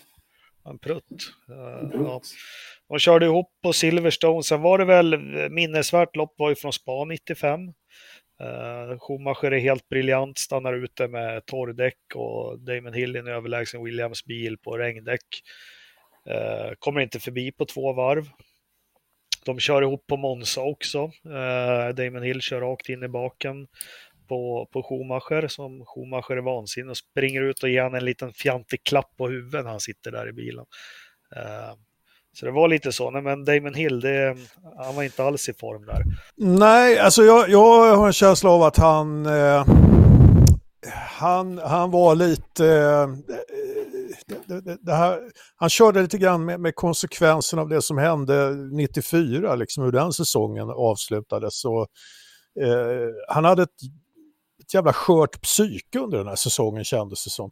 En 0.64 0.78
prutt. 0.78 1.32
Eh, 1.48 1.88
ja. 1.92 2.20
De 2.88 2.98
körde 2.98 3.26
ihop 3.26 3.50
på 3.62 3.72
Silverstone. 3.72 4.42
Sen 4.42 4.62
var 4.62 4.78
det 4.78 4.84
väl 4.84 5.18
minnesvärt 5.50 6.16
lopp 6.16 6.34
var 6.36 6.48
ju 6.48 6.54
från 6.54 6.72
Spa 6.72 7.04
95. 7.04 7.60
Uh, 8.40 8.98
Schumacher 8.98 9.52
är 9.52 9.58
helt 9.58 9.88
briljant, 9.88 10.38
stannar 10.38 10.74
ute 10.74 11.08
med 11.08 11.46
torrdäck 11.46 12.14
och 12.14 12.58
Damon 12.58 12.92
Hill 12.92 13.16
i 13.16 13.18
en 13.18 13.28
överlägsen 13.28 13.84
Williams 13.84 14.24
bil 14.24 14.58
på 14.58 14.78
regndäck. 14.78 15.42
Uh, 16.30 16.74
kommer 16.78 17.00
inte 17.00 17.20
förbi 17.20 17.52
på 17.52 17.64
två 17.64 17.92
varv. 17.92 18.28
De 19.44 19.60
kör 19.60 19.82
ihop 19.82 20.06
på 20.06 20.16
Monza 20.16 20.60
också. 20.60 21.04
Uh, 21.26 21.94
Damon 21.94 22.22
Hill 22.22 22.40
kör 22.40 22.60
rakt 22.60 22.88
in 22.88 23.02
i 23.02 23.08
baken 23.08 23.66
på, 24.28 24.68
på 24.72 24.82
Schumacher 24.82 25.48
som 25.48 25.84
Schumacher 25.86 26.36
är 26.36 26.42
vansinnig 26.42 26.90
och 26.90 26.96
springer 26.96 27.42
ut 27.42 27.62
och 27.62 27.68
ger 27.68 27.82
han 27.82 27.94
en 27.94 28.04
liten 28.04 28.32
fjantig 28.32 28.82
klapp 28.84 29.16
på 29.16 29.28
huvudet 29.28 29.64
när 29.64 29.70
han 29.70 29.80
sitter 29.80 30.10
där 30.12 30.28
i 30.28 30.32
bilen. 30.32 30.66
Så 32.38 32.46
det 32.46 32.52
var 32.52 32.68
lite 32.68 32.92
så. 32.92 33.10
Nej, 33.10 33.22
men 33.22 33.44
Damon 33.44 33.74
Hill, 33.74 34.00
det, 34.00 34.36
han 34.76 34.96
var 34.96 35.02
inte 35.02 35.24
alls 35.24 35.48
i 35.48 35.52
form 35.52 35.86
där. 35.86 36.04
Nej, 36.36 36.98
alltså 36.98 37.22
jag, 37.22 37.48
jag 37.48 37.96
har 37.96 38.06
en 38.06 38.12
känsla 38.12 38.50
av 38.50 38.62
att 38.62 38.76
han, 38.76 39.26
eh, 39.26 39.66
han, 41.08 41.58
han 41.58 41.90
var 41.90 42.14
lite... 42.14 42.66
Eh, 42.66 43.08
det, 44.46 44.60
det, 44.60 44.78
det 44.80 44.94
här, 44.94 45.20
han 45.56 45.70
körde 45.70 46.02
lite 46.02 46.18
grann 46.18 46.44
med, 46.44 46.60
med 46.60 46.74
konsekvensen 46.74 47.58
av 47.58 47.68
det 47.68 47.82
som 47.82 47.98
hände 47.98 48.54
94, 48.72 49.54
liksom 49.54 49.84
hur 49.84 49.92
den 49.92 50.12
säsongen 50.12 50.70
avslutades. 50.70 51.60
Så, 51.60 51.80
eh, 52.60 53.08
han 53.28 53.44
hade 53.44 53.62
ett, 53.62 53.82
ett 54.62 54.74
jävla 54.74 54.92
skört 54.92 55.42
psyke 55.42 55.98
under 55.98 56.18
den 56.18 56.28
här 56.28 56.36
säsongen 56.36 56.84
kändes 56.84 57.24
det 57.24 57.30
som. 57.30 57.50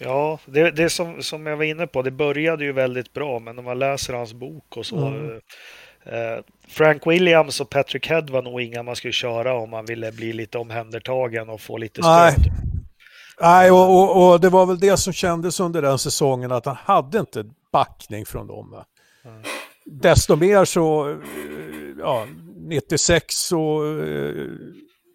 Ja, 0.00 0.38
det, 0.46 0.70
det 0.70 0.90
som, 0.90 1.22
som 1.22 1.46
jag 1.46 1.56
var 1.56 1.64
inne 1.64 1.86
på, 1.86 2.02
det 2.02 2.10
började 2.10 2.64
ju 2.64 2.72
väldigt 2.72 3.12
bra, 3.12 3.38
men 3.38 3.56
när 3.56 3.62
man 3.62 3.78
läser 3.78 4.14
hans 4.14 4.34
bok 4.34 4.76
och 4.76 4.86
så. 4.86 5.06
Mm. 5.06 5.40
Eh, 6.04 6.44
Frank 6.68 7.06
Williams 7.06 7.60
och 7.60 7.70
Patrick 7.70 8.08
Head 8.08 8.22
var 8.22 8.42
nog 8.42 8.60
inga 8.60 8.82
man 8.82 8.96
skulle 8.96 9.12
köra 9.12 9.54
om 9.54 9.70
man 9.70 9.84
ville 9.84 10.12
bli 10.12 10.32
lite 10.32 10.58
omhändertagen 10.58 11.48
och 11.48 11.60
få 11.60 11.78
lite 11.78 12.02
stöd. 12.02 12.34
Nej. 12.38 12.52
Nej, 13.40 13.70
och, 13.70 14.02
och, 14.02 14.32
och 14.32 14.40
det 14.40 14.48
var 14.48 14.66
väl 14.66 14.78
det 14.78 14.96
som 14.96 15.12
kändes 15.12 15.60
under 15.60 15.82
den 15.82 15.98
säsongen 15.98 16.52
att 16.52 16.66
han 16.66 16.76
hade 16.76 17.18
inte 17.18 17.44
backning 17.72 18.26
från 18.26 18.46
dem. 18.46 18.84
Mm. 19.24 19.42
Desto 19.84 20.36
mer 20.36 20.64
så, 20.64 21.16
ja, 21.98 22.26
96 22.56 23.34
så, 23.34 23.82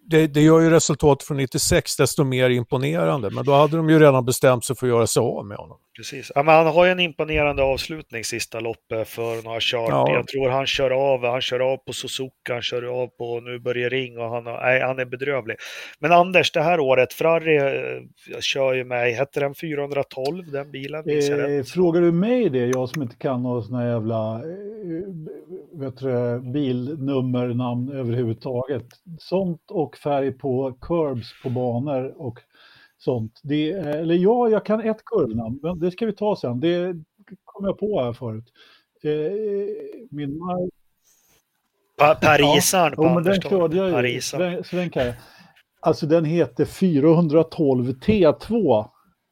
det, 0.10 0.28
det 0.28 0.42
gör 0.42 0.60
ju 0.60 0.70
resultatet 0.70 1.28
från 1.28 1.38
96 1.38 1.96
desto 1.96 2.24
mer 2.24 2.50
imponerande. 2.50 3.30
Men 3.30 3.46
då 3.46 3.54
hade 3.54 3.78
de 3.78 3.90
ju 3.90 4.00
redan 4.00 4.26
bestämt 4.26 4.66
sig 4.66 4.76
för 4.76 4.88
att 4.88 4.94
göra 4.94 5.08
sig 5.08 5.22
av 5.22 5.46
med 5.46 5.58
honom. 5.58 5.78
Precis. 6.00 6.32
Ja, 6.36 6.44
men 6.44 6.56
han 6.56 6.68
har 6.68 6.86
ju 6.86 6.92
en 6.92 7.00
imponerande 7.00 7.64
avslutning 7.64 8.24
sista 8.24 8.60
loppet 8.60 9.08
för 9.08 9.44
några 9.44 9.60
kört. 9.62 9.90
Ja. 9.90 10.14
Jag 10.14 10.28
tror 10.28 10.50
han 10.50 10.66
kör 10.66 10.92
av, 10.92 11.26
han 11.26 11.42
kör 11.42 11.60
av 11.60 11.78
på 11.78 11.94
Suzuka, 11.94 12.54
han 12.54 12.62
kör 12.62 13.02
av 13.02 13.08
på 13.08 13.40
Nu 13.40 13.60
börjar 13.60 13.90
ring 13.90 14.18
och 14.18 14.30
han, 14.30 14.46
har, 14.46 14.62
nej, 14.62 14.82
han 14.82 15.00
är 15.00 15.06
bedrövlig. 15.06 15.58
Men 16.00 16.12
Anders, 16.12 16.52
det 16.52 16.62
här 16.62 16.80
året, 16.80 17.14
Ferrari 17.14 17.58
eh, 17.58 18.40
kör 18.40 18.74
ju 18.74 18.84
mig, 18.84 19.14
hette 19.14 19.40
den 19.40 19.56
412 19.56 20.52
den 20.52 20.72
bilen? 20.72 21.10
Eh, 21.10 21.64
frågar 21.64 22.02
du 22.02 22.12
mig 22.12 22.50
det, 22.50 22.66
jag 22.66 22.90
som 22.90 23.02
inte 23.02 23.16
kan 23.16 23.44
några 23.44 23.62
såna 23.62 23.88
jävla 23.88 24.36
eh, 24.36 25.80
vet 25.80 25.98
du, 25.98 26.12
det, 26.12 26.40
bilnummernamn 26.40 27.92
överhuvudtaget. 27.92 28.86
Sånt 29.20 29.72
och 29.72 29.98
färg 29.98 30.32
på 30.32 30.78
curbs 30.82 31.34
på 31.44 31.50
banor 31.50 32.14
och 32.18 32.40
sånt. 33.00 33.40
Det, 33.44 33.70
eller 33.72 34.16
ja, 34.16 34.50
jag 34.50 34.66
kan 34.66 34.82
ett 34.82 35.06
kurvnamn, 35.06 35.60
men 35.62 35.80
det 35.80 35.92
ska 35.92 36.06
vi 36.06 36.14
ta 36.14 36.36
sen. 36.36 36.60
Det 36.60 36.96
kom 37.46 37.66
jag 37.66 37.78
på 37.80 38.02
här 38.02 38.14
förut. 38.14 38.46
Eh, 39.04 39.32
min 40.12 40.38
mark, 40.38 40.70
Pa 41.98 42.16
Parisaren 42.16 42.94
jo, 42.98 43.04
men 43.04 43.24
den 43.24 43.42
körde 43.42 43.78
jag 43.78 43.88
ju. 43.90 43.94
Alltså 45.82 46.06
den 46.06 46.26
heter 46.26 46.66
412 46.66 47.86
T2. 47.94 48.86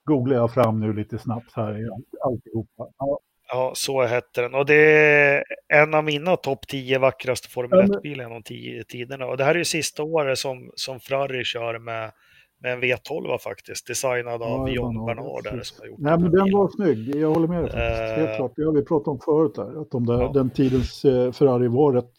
Googlar 0.05 0.35
jag 0.35 0.53
fram 0.53 0.79
nu 0.79 0.93
lite 0.93 1.17
snabbt 1.19 1.51
här 1.53 1.81
i 1.81 1.89
allt- 1.89 2.21
alltihopa. 2.33 2.87
Ja, 2.97 3.19
Ja, 3.49 3.71
så 3.75 4.01
hette 4.05 4.41
den. 4.41 4.55
Och 4.55 4.65
det 4.65 4.75
är 4.75 5.43
en 5.73 5.93
av 5.93 6.03
mina 6.03 6.35
topp 6.35 6.67
10 6.67 6.97
vackraste 6.99 7.49
Formel 7.49 7.79
Ja, 7.79 7.85
men- 7.87 7.91
1-bilar 7.99 8.23
genom 8.23 8.43
tiderna. 8.87 9.25
Och 9.25 9.37
det 9.37 9.43
här 9.43 9.51
är 9.55 9.59
ju 9.59 9.65
sista 9.65 10.03
året 10.03 10.37
som, 10.37 10.71
som 10.75 10.99
Ferrari 10.99 11.43
kör 11.43 11.79
med, 11.79 12.11
med 12.61 12.73
en 12.73 12.81
V12 12.83 13.37
faktiskt, 13.37 13.87
designad 13.87 14.41
av 14.41 14.49
Ja, 14.49 14.69
John 14.69 15.05
Bernard, 15.05 15.43
där, 15.43 15.61
som 15.63 15.77
har 15.79 15.87
gjort 15.87 15.99
Nej, 15.99 16.11
men 16.19 16.21
den 16.31 16.43
bilen. 16.43 16.57
var 16.59 16.69
snygg. 16.69 17.15
Jag 17.15 17.33
håller 17.33 17.47
med 17.47 17.63
dig 17.63 17.71
faktiskt. 17.71 18.17
Helt 18.17 18.29
Eh, 18.29 18.35
klart. 18.35 18.53
Det 18.55 18.63
har 18.63 18.71
vi 18.73 18.81
pratat 18.85 19.07
om 19.07 19.19
förut 19.19 19.55
där. 19.55 19.81
Att 19.81 19.91
de 19.91 20.05
där, 20.05 20.21
Ja. 20.21 20.31
den 20.33 20.49
tidens 20.49 21.05
eh, 21.05 21.31
Ferrari 21.31 21.67
var 21.67 21.93
rätt 21.93 22.11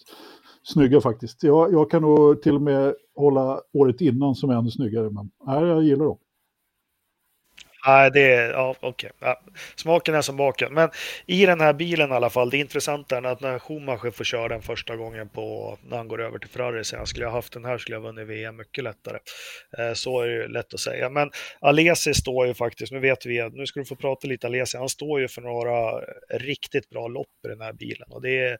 snygga 0.62 1.00
faktiskt. 1.00 1.42
Jag, 1.42 1.72
jag 1.72 1.90
kan 1.90 2.02
nog 2.02 2.42
till 2.42 2.54
och 2.54 2.62
med 2.62 2.94
hålla 3.16 3.60
året 3.72 4.00
innan 4.00 4.34
som 4.34 4.50
är 4.50 4.54
ännu 4.54 4.70
snyggare. 4.70 5.10
Men 5.10 5.30
nej, 5.46 5.64
jag 5.68 5.82
gillar 5.82 6.04
dem. 6.04 6.18
Nej, 7.88 8.10
det 8.10 8.32
är, 8.32 8.50
ja 8.50 8.74
okej. 8.80 9.10
Ja, 9.20 9.40
smaken 9.76 10.14
är 10.14 10.22
som 10.22 10.36
baken. 10.36 10.74
Men 10.74 10.90
i 11.26 11.46
den 11.46 11.60
här 11.60 11.72
bilen 11.72 12.10
i 12.10 12.14
alla 12.14 12.30
fall, 12.30 12.50
det 12.50 12.58
intressanta 12.58 13.16
är 13.16 13.22
att 13.22 13.40
när 13.40 13.58
Schumacher 13.58 14.10
får 14.10 14.24
köra 14.24 14.48
den 14.48 14.62
första 14.62 14.96
gången 14.96 15.28
på, 15.28 15.78
när 15.88 15.96
han 15.96 16.08
går 16.08 16.22
över 16.22 16.38
till 16.38 16.48
Ferrari, 16.48 16.82
han 16.96 17.06
skulle 17.06 17.24
jag 17.24 17.32
haft 17.32 17.52
den 17.52 17.64
här 17.64 17.78
skulle 17.78 17.96
jag 17.96 18.02
vunnit 18.02 18.26
VM 18.26 18.56
mycket 18.56 18.84
lättare. 18.84 19.18
Eh, 19.78 19.92
så 19.92 20.20
är 20.20 20.26
det 20.26 20.34
ju 20.34 20.48
lätt 20.48 20.74
att 20.74 20.80
säga. 20.80 21.10
Men 21.10 21.30
Alesi 21.60 22.14
står 22.14 22.46
ju 22.46 22.54
faktiskt, 22.54 22.92
nu 22.92 22.98
vet 23.00 23.26
vi, 23.26 23.50
nu 23.52 23.66
ska 23.66 23.80
du 23.80 23.86
få 23.86 23.96
prata 23.96 24.28
lite 24.28 24.46
Alesi, 24.46 24.78
han 24.78 24.88
står 24.88 25.20
ju 25.20 25.28
för 25.28 25.42
några 25.42 26.00
riktigt 26.38 26.90
bra 26.90 27.08
lopp 27.08 27.44
i 27.44 27.48
den 27.48 27.60
här 27.60 27.72
bilen. 27.72 28.08
Och 28.10 28.22
det 28.22 28.38
är 28.38 28.58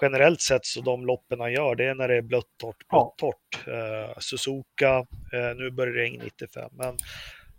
generellt 0.00 0.40
sett 0.40 0.64
så 0.64 0.80
de 0.80 1.06
loppen 1.06 1.40
han 1.40 1.52
gör, 1.52 1.74
det 1.74 1.84
är 1.84 1.94
när 1.94 2.08
det 2.08 2.16
är 2.16 2.22
blött, 2.22 2.44
torrt, 2.60 2.88
blött, 2.88 3.14
torrt. 3.18 3.68
Eh, 3.68 4.18
Suzuka, 4.18 5.06
eh, 5.32 5.56
nu 5.56 5.70
börjar 5.70 5.92
det 5.92 6.00
regna 6.00 6.24
95, 6.24 6.70
men 6.72 6.96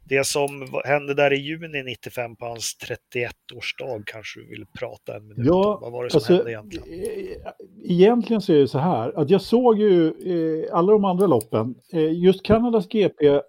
det 0.09 0.25
som 0.27 0.67
hände 0.85 1.13
där 1.13 1.33
i 1.33 1.37
juni 1.37 1.83
95 1.83 2.35
på 2.35 2.45
hans 2.45 2.77
31-årsdag 3.13 4.03
kanske 4.05 4.39
du 4.39 4.47
vill 4.47 4.65
prata 4.79 5.15
en 5.15 5.27
minut 5.27 5.45
Ja, 5.45 5.75
om. 5.75 5.81
Vad 5.81 5.91
var 5.91 6.03
det 6.03 6.09
som 6.09 6.17
Alltså, 6.17 6.33
hände 6.33 6.51
egentligen? 6.51 6.87
eh, 6.87 7.37
egentligen 7.83 8.41
så 8.41 8.53
är 8.53 8.57
det 8.57 8.67
så 8.67 8.79
här 8.79 9.19
att 9.19 9.29
jag 9.29 9.41
såg 9.41 9.79
ju 9.79 10.07
eh, 10.07 10.75
alla 10.75 10.91
de 10.91 11.05
andra 11.05 11.27
loppen. 11.27 11.75
Eh, 11.93 12.11
just 12.23 12.43
Kanadas 12.43 12.87
GP 12.87 13.41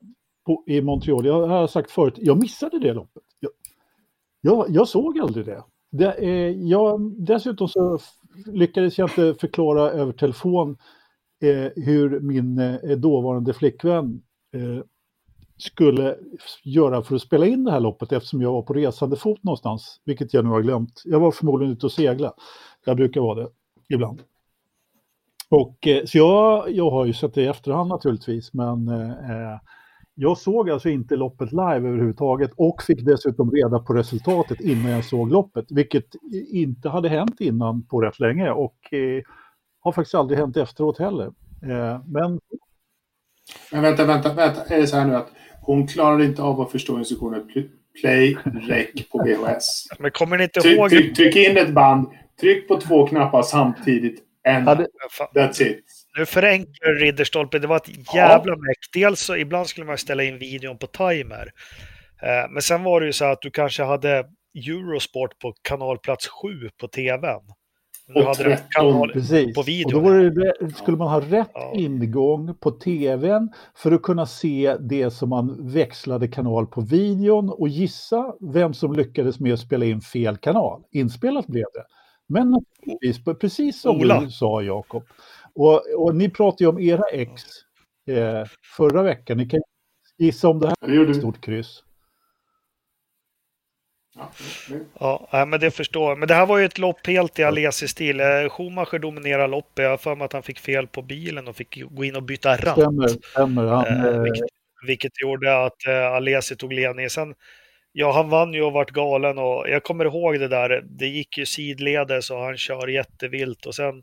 på, 0.47 0.65
i 0.67 0.81
Montreal, 0.81 1.27
jag 1.27 1.47
har 1.47 1.67
sagt 1.67 1.91
förut, 1.91 2.15
jag 2.17 2.39
missade 2.41 2.79
det 2.79 2.93
loppet. 2.93 3.23
Jag, 3.41 3.51
jag, 4.41 4.67
jag 4.69 4.89
såg 4.89 5.19
aldrig 5.19 5.47
det. 5.47 5.63
det 5.91 6.13
eh, 6.13 6.51
jag, 6.51 7.01
dessutom 7.27 7.69
så 7.69 7.99
lyckades 8.47 8.99
jag 8.99 9.07
inte 9.11 9.35
förklara 9.41 9.91
över 9.91 10.13
telefon 10.13 10.77
eh, 11.43 11.85
hur 11.85 12.21
min 12.21 12.59
eh, 12.59 12.97
dåvarande 12.97 13.55
flickvän 13.55 14.23
eh, 14.55 14.85
skulle 15.59 16.17
göra 16.65 17.03
för 17.03 17.15
att 17.15 17.23
spela 17.23 17.47
in 17.47 17.65
det 17.65 17.71
här 17.71 17.81
loppet 17.81 18.13
eftersom 18.13 18.43
jag 18.43 18.53
var 18.53 18.63
på 18.63 18.73
resande 18.73 19.17
fot 19.17 19.45
någonstans, 19.45 20.01
vilket 20.05 20.35
jag 20.35 20.45
nu 20.45 20.51
har 20.51 20.63
glömt. 20.63 21.03
Jag 21.05 21.21
var 21.21 21.31
förmodligen 21.31 21.73
ute 21.73 21.87
och 21.87 21.93
segla. 21.93 22.33
Jag 22.85 22.97
brukar 22.97 23.21
vara 23.21 23.41
det 23.43 23.49
ibland. 23.89 24.23
Och, 25.49 25.87
eh, 25.87 26.05
så 26.05 26.19
jag, 26.19 26.71
jag 26.71 26.91
har 26.91 27.07
ju 27.07 27.13
sett 27.13 27.35
det 27.35 27.43
i 27.43 27.47
efterhand 27.47 27.89
naturligtvis, 27.89 28.55
men 28.55 28.89
eh, 28.89 29.11
eh, 29.11 29.59
jag 30.15 30.39
såg 30.39 30.71
alltså 30.71 30.89
inte 30.89 31.17
loppet 31.17 31.53
live 31.53 31.89
överhuvudtaget 31.89 32.51
och 32.57 32.83
fick 32.83 33.05
dessutom 33.05 33.51
reda 33.51 33.79
på 33.79 33.93
resultatet 33.93 34.61
innan 34.61 34.91
jag 34.91 35.05
såg 35.05 35.33
loppet, 35.33 35.67
vilket 35.71 36.07
inte 36.53 36.89
hade 36.89 37.09
hänt 37.09 37.41
innan 37.41 37.83
på 37.87 38.01
rätt 38.01 38.21
länge 38.21 38.51
och 38.51 38.93
eh, 38.93 39.23
har 39.81 39.93
faktiskt 39.93 40.15
aldrig 40.15 40.39
hänt 40.39 40.57
efteråt 40.57 40.99
heller. 40.99 41.27
Eh, 41.63 42.01
men 42.07 42.41
Men 43.73 43.83
vänta, 43.83 44.05
vänta, 44.05 44.35
vänta. 44.35 44.65
Är 44.65 44.81
det 44.81 44.87
så 44.87 44.97
här 44.97 45.07
nu 45.07 45.17
att 45.17 45.33
hon 45.75 45.87
klarade 45.87 46.25
inte 46.25 46.43
av 46.43 46.61
att 46.61 46.73
förstå 46.73 46.99
instruktionen 46.99 47.51
pl- 47.55 47.69
play, 48.01 48.37
rec 48.69 49.09
på 49.13 49.19
VHS? 49.25 49.85
Men 49.99 50.11
kommer 50.11 50.39
ni 50.39 50.45
inte 50.45 50.61
Tryck, 50.61 50.77
ihåg? 50.79 50.91
tryck, 50.91 51.17
tryck 51.17 51.37
in 51.37 51.57
ett 51.57 51.71
band, 51.71 52.07
tryck 52.41 52.69
på 52.69 52.81
två 52.81 53.07
knappar 53.07 53.43
samtidigt. 53.43 54.23
En. 54.43 54.67
hade, 54.67 54.87
That's 55.35 55.63
it. 55.63 55.85
Nu 56.19 56.27
förenklar 56.27 56.95
Ridderstolpe, 56.95 57.59
det 57.59 57.67
var 57.67 57.77
ett 57.77 58.15
jävla 58.15 58.53
meck. 58.57 58.79
Dels 58.95 59.21
så 59.21 59.37
ibland 59.37 59.67
skulle 59.67 59.87
man 59.87 59.99
ställa 59.99 60.23
in 60.23 60.39
videon 60.39 60.79
på 60.79 60.87
timer. 60.87 61.51
Eh, 62.23 62.51
Men 62.51 62.63
sen 62.63 62.83
var 62.83 63.01
det 63.01 63.07
ju 63.07 63.13
så 63.13 63.25
att 63.25 63.43
du 63.43 63.51
kanske 63.51 63.83
hade 63.83 64.25
Eurosport 64.69 65.39
på 65.39 65.53
kanalplats 65.63 66.29
7 66.29 66.49
på 66.81 66.89
tvn. 66.89 67.41
Du 68.09 68.15
Och 68.21 68.27
hade 68.27 68.43
den 68.45 68.57
13. 68.57 68.67
kanal... 68.71 69.13
Precis, 69.13 69.55
på 69.55 69.61
och 69.61 69.69
videon, 69.69 70.05
då 70.05 70.41
det, 70.41 70.75
skulle 70.75 70.97
man 70.97 71.09
ha 71.09 71.21
rätt 71.21 71.51
Ja. 71.55 71.73
ingång 71.75 72.55
på 72.55 72.71
tvn 72.71 73.53
för 73.75 73.93
att 73.93 74.03
kunna 74.03 74.27
se 74.27 74.77
det 74.81 75.11
som 75.11 75.29
man 75.29 75.73
växlade 75.73 76.29
kanal 76.29 76.67
på 76.67 76.81
videon 76.81 77.51
och 77.51 77.69
gissa 77.69 78.35
vem 78.41 78.75
som 78.75 78.93
lyckades 78.93 79.41
med 79.41 79.53
att 79.53 79.61
spela 79.61 79.85
in 79.85 80.01
fel 80.01 80.37
kanal. 80.37 80.83
Inspelat 80.91 81.47
blev 81.47 81.65
det. 81.75 81.85
Men 82.29 82.51
naturligtvis, 82.51 83.39
precis 83.41 83.81
som 83.81 83.97
Ola. 83.97 84.21
du 84.21 84.31
sa 84.31 84.63
Jakob. 84.63 85.03
Och, 85.55 85.83
och 85.97 86.17
ni 86.17 86.31
pratade 86.31 86.65
ju 86.65 86.69
om 86.69 86.81
era 86.81 87.03
ex 87.13 87.43
eh, 88.09 88.45
förra 88.77 89.03
veckan. 89.03 89.37
Ni 89.37 89.49
kan 89.49 89.61
gissa 90.19 90.49
om 90.49 90.61
det 90.61 90.67
här 90.67 91.05
Det 91.05 91.11
ett 91.11 91.17
stort 91.17 91.41
kryss. 91.41 91.83
Ja. 95.01 95.29
Ja, 95.31 95.45
men 95.45 95.61
det 95.61 95.71
förstår 95.71 96.09
jag. 96.09 96.19
Men 96.19 96.29
det 96.29 96.35
här 96.35 96.47
var 96.47 96.59
ju 96.59 96.65
ett 96.65 96.79
lopp 96.79 97.07
helt 97.07 97.39
i 97.39 97.45
Alesi-stil. 97.45 98.21
Eh, 98.21 98.27
Schumacher 98.49 98.99
dominerar 98.99 99.49
loppet. 99.49 99.83
Jag 99.83 99.91
har 99.91 99.97
för 99.97 100.15
mig 100.17 100.25
att 100.25 100.33
han 100.33 100.43
fick 100.43 100.59
fel 100.59 100.87
på 100.87 101.03
bilen 101.03 101.49
och 101.49 101.57
fick 101.57 101.83
gå 101.91 102.05
in 102.05 102.17
och 102.17 102.23
byta 102.23 102.57
ratt. 102.57 102.73
Stämmer, 102.79 103.09
stämmer. 103.09 103.65
Han, 103.67 103.85
Eh, 103.87 104.05
eh, 104.07 104.23
vilket, 104.23 104.47
vilket 104.87 105.21
gjorde 105.23 105.65
att 105.65 105.87
Alesi 106.15 106.57
tog 106.57 106.73
ledningen. 106.73 107.11
Sen, 107.11 107.35
ja, 107.93 108.13
han 108.13 108.29
vann 108.29 108.53
ju 108.55 108.63
och 108.63 108.73
vart 108.73 108.91
galen 108.91 109.39
och 109.39 109.65
jag 109.69 109.83
kommer 109.85 110.05
ihåg 110.05 110.41
det 110.41 110.49
där. 110.49 110.85
Det 110.85 111.07
gick 111.07 111.39
ju 111.39 111.47
sidledes 111.47 112.31
och 112.31 112.39
han 112.39 112.57
kör 112.57 112.89
jättevilt 112.89 113.67
och 113.67 113.75
sen 113.75 114.03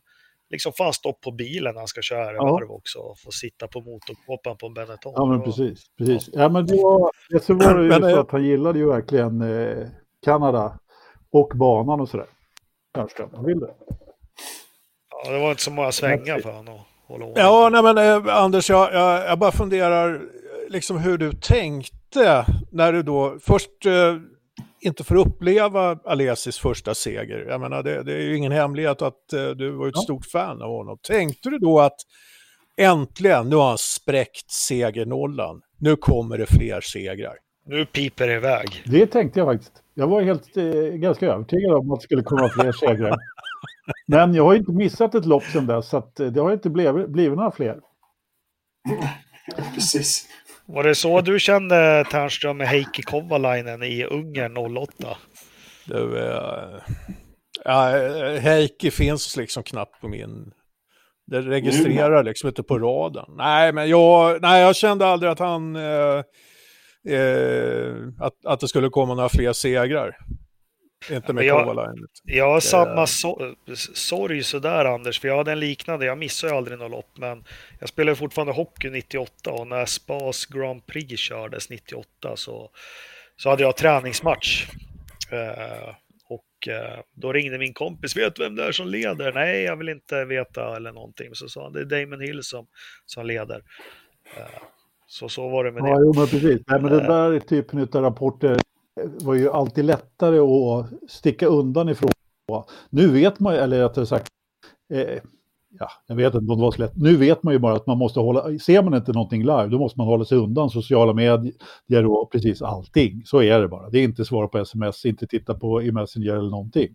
liksom 0.50 0.74
får 0.78 0.84
han 0.84 0.94
stopp 0.94 1.22
på 1.22 1.32
bilen 1.32 1.74
när 1.74 1.82
han 1.82 1.88
ska 1.88 2.02
köra 2.02 2.34
Ja. 2.34 2.44
varv 2.44 2.72
också 2.72 3.00
och 3.00 3.20
få 3.20 3.32
sitta 3.32 3.68
på 3.68 3.82
motorkåpan 3.82 4.58
på 4.58 4.68
en 4.68 4.74
Benetton. 4.74 5.14
Ja, 5.16 5.26
men 5.26 5.42
precis. 5.42 5.86
precis. 5.98 6.30
Ja, 6.34 6.50
men 6.50 6.66
det 6.66 6.76
var, 6.76 7.12
det 7.30 7.40
så 7.40 7.54
var 7.54 7.78
det 7.78 7.96
ju 7.96 8.14
så 8.14 8.20
att 8.20 8.32
han 8.32 8.44
gillade 8.44 8.80
ju 8.80 8.90
verkligen 8.90 9.42
eh, 9.42 9.88
Kanada. 10.26 10.80
och 11.32 11.52
banan 11.56 12.02
och 12.02 12.10
sådär. 12.10 12.26
Tärnström, 12.96 13.30
jag 13.34 13.44
vill 13.46 13.60
det. 13.60 13.74
Ja, 15.26 15.32
det 15.32 15.40
var 15.40 15.50
inte 15.50 15.62
så 15.64 15.72
många 15.72 15.92
svängar 15.92 16.40
för 16.40 16.52
honom 16.52 16.76
att 16.76 16.82
hålla 17.08 17.26
ordning 17.26 17.44
Ja, 17.44 17.70
nej 17.72 17.84
men 17.84 17.98
eh, 18.28 18.36
Anders, 18.38 18.70
jag, 18.70 18.94
jag, 18.94 19.30
jag 19.30 19.40
bara 19.40 19.52
funderar 19.52 20.22
liksom 20.70 20.98
hur 20.98 21.18
du 21.18 21.32
tänkte 21.34 22.46
när 22.72 22.94
du 22.94 23.04
då 23.04 23.38
först 23.42 23.86
eh, 23.86 24.16
inte 24.82 25.04
får 25.04 25.16
uppleva 25.16 26.00
Alesis 26.06 26.58
första 26.60 26.96
seger. 26.96 27.46
Jag 27.50 27.62
menar, 27.62 27.84
det, 27.84 28.04
det 28.04 28.14
är 28.14 28.22
ju 28.22 28.38
ingen 28.38 28.52
hemlighet 28.52 29.02
att 29.02 29.34
eh, 29.34 29.48
du 29.48 29.72
var 29.72 29.88
ett 29.88 29.94
Ja. 29.96 30.02
stort 30.02 30.26
fan 30.26 30.62
av 30.62 30.70
honom. 30.70 30.98
Tänkte 31.08 31.50
du 31.50 31.58
då 31.60 31.80
att 31.80 31.98
äntligen, 32.78 33.50
nu 33.50 33.56
har 33.56 33.68
han 33.68 33.78
spräckt 33.78 34.52
segernollan. 34.52 35.62
Nu 35.80 35.96
kommer 35.96 36.38
det 36.38 36.46
fler 36.46 36.82
segrar. 36.82 37.34
Nu 37.66 37.86
piper 37.86 38.28
det 38.28 38.34
iväg. 38.34 38.84
Det 38.86 39.08
tänkte 39.08 39.40
jag 39.40 39.48
faktiskt. 39.48 39.82
Jag 39.98 40.08
var 40.08 40.22
helt, 40.22 40.58
eh, 40.58 40.64
ganska 40.74 41.26
övertygad 41.26 41.74
om 41.74 41.92
att 41.92 42.00
det 42.00 42.04
skulle 42.04 42.24
komma 42.24 42.50
fler 42.50 42.72
segrar. 42.72 43.16
Men 44.08 44.34
jag 44.34 44.44
har 44.44 44.56
inte 44.56 44.72
missat 44.72 45.16
ett 45.16 45.26
lopp 45.26 45.44
sedan 45.44 45.68
dess, 45.68 45.90
så 45.90 45.98
att 45.98 46.20
eh, 46.20 46.28
det 46.28 46.42
har 46.42 46.54
inte 46.54 46.70
blivit, 46.70 47.10
blivit 47.10 47.38
några 47.38 47.52
fler. 47.52 47.80
Precis. 49.76 50.28
Var 50.66 50.84
det 50.84 50.96
så 50.96 51.22
du 51.22 51.40
kände 51.40 52.06
Ternström 52.12 52.58
med 52.58 52.68
Heikki 52.68 53.02
Kovalainen 53.02 53.84
i 53.84 54.04
Ungern 54.04 54.58
08? 54.58 55.18
Du, 55.86 56.20
eh, 56.20 56.82
ja, 57.64 57.98
eh, 57.98 58.42
Heikki 58.42 58.92
finns 58.92 59.38
liksom 59.38 59.64
knappt 59.64 60.02
på 60.02 60.08
min... 60.08 60.52
Det 61.28 61.42
registrerar 61.42 62.24
liksom 62.24 62.48
inte 62.48 62.64
på 62.64 62.80
raden. 62.80 63.26
Nej, 63.38 63.74
men 63.74 63.90
jag, 63.90 64.42
nej, 64.42 64.62
jag 64.62 64.76
kände 64.76 65.08
aldrig 65.08 65.32
att 65.32 65.40
han... 65.40 65.76
Eh, 65.76 66.24
eh, 67.08 67.96
att, 68.20 68.46
att 68.46 68.60
det 68.60 68.68
skulle 68.68 68.90
komma 68.90 69.16
några 69.16 69.30
fler 69.30 69.54
segrar. 69.54 70.18
Inte 71.12 71.34
med 71.34 71.46
jag- 71.46 71.60
Kovalainen. 71.64 72.08
Jag 72.24 72.50
har 72.50 72.60
samma 72.60 73.08
so 73.08 73.56
sorg 73.94 74.44
sådär 74.44 74.86
Anders, 74.86 75.20
för 75.20 75.28
jag 75.28 75.38
hade 75.38 75.52
en 75.52 75.60
liknande. 75.60 76.06
Jag 76.06 76.18
missade 76.18 76.54
ju 76.54 76.58
aldrig 76.58 76.80
något 76.80 76.92
lopp, 76.92 77.18
men 77.18 77.44
jag 77.80 77.90
spelade 77.90 78.16
fortfarande 78.16 78.54
hockey 78.54 78.90
98 78.90 79.52
och 79.52 79.68
när 79.68 79.86
Spas 79.86 80.46
Grand 80.46 80.86
Prix 80.86 81.22
kördes 81.22 81.70
98 81.70 82.36
så, 82.36 82.70
så 83.38 83.50
hade 83.50 83.64
jag 83.64 83.78
träningsmatch. 83.78 84.68
Eh, 85.32 85.96
och 86.30 86.68
eh, 86.68 87.00
då 87.16 87.34
ringde 87.34 87.58
min 87.58 87.74
kompis, 87.74 88.18
vet 88.18 88.36
du 88.36 88.44
vem 88.44 88.56
det 88.56 88.64
är 88.64 88.72
som 88.72 88.88
leder? 88.88 89.34
Nej, 89.34 89.62
jag 89.64 89.76
vill 89.78 89.90
inte 89.90 90.26
veta 90.26 90.76
eller 90.76 90.92
någonting. 90.92 91.30
Så 91.36 91.50
sa 91.50 91.64
han, 91.64 91.74
det 91.74 91.80
är 91.80 91.86
Damon 91.86 92.22
Hill 92.22 92.44
som, 92.44 92.68
som 93.06 93.26
leder. 93.26 93.62
Eh, 94.38 94.62
så 95.08 95.30
så 95.30 95.50
var 95.50 95.64
det 95.64 95.72
med 95.72 95.84
Ja, 95.84 95.98
det. 96.00 96.06
jo, 96.06 96.14
men 96.16 96.28
precis. 96.28 96.62
Nej, 96.68 96.82
men 96.82 96.92
den 96.92 97.04
där 97.04 97.40
typen 97.40 97.80
av 97.94 98.02
rapporter 98.02 98.60
var 99.22 99.34
ju 99.34 99.50
alltid 99.52 99.86
lättare 99.86 100.40
att 100.40 101.12
sticka 101.12 101.48
undan 101.48 101.90
ifrån. 101.90 102.12
Nu 102.90 103.08
vet 103.08 103.40
man 103.40 103.54
ju, 103.54 103.60
eller 103.60 103.80
rättare 103.84 104.06
sagt, 104.06 104.28
eh, 104.94 105.20
ja, 105.80 105.88
jag 106.08 106.16
vet 106.16 106.34
inte 106.36 106.52
om 106.52 106.58
det 106.58 106.64
var 106.64 106.72
så 106.72 106.82
lätt. 106.82 106.96
Nu 106.96 107.16
vet 107.16 107.44
man 107.44 107.54
ju 107.54 107.60
bara 107.60 107.74
att 107.76 107.88
man 107.88 107.98
måste 107.98 108.20
hålla, 108.20 108.60
ser 108.60 108.84
man 108.84 108.94
inte 108.94 109.12
någonting 109.12 109.42
live, 109.42 109.68
då 109.68 109.80
måste 109.80 110.00
man 110.00 110.08
hålla 110.08 110.26
sig 110.26 110.38
undan 110.38 110.70
sociala 110.70 111.14
medier 111.14 112.06
och 112.06 112.32
precis 112.32 112.62
allting. 112.62 113.22
Så 113.26 113.42
är 113.42 113.60
det 113.60 113.68
bara. 113.68 113.90
Det 113.90 114.00
är 114.00 114.04
inte 114.04 114.26
svara 114.26 114.48
på 114.48 114.58
sms, 114.58 115.06
inte 115.06 115.28
titta 115.28 115.54
på 115.54 115.82
i 115.84 115.92
Messenger 115.92 116.32
eller 116.36 116.50
någonting. 116.50 116.88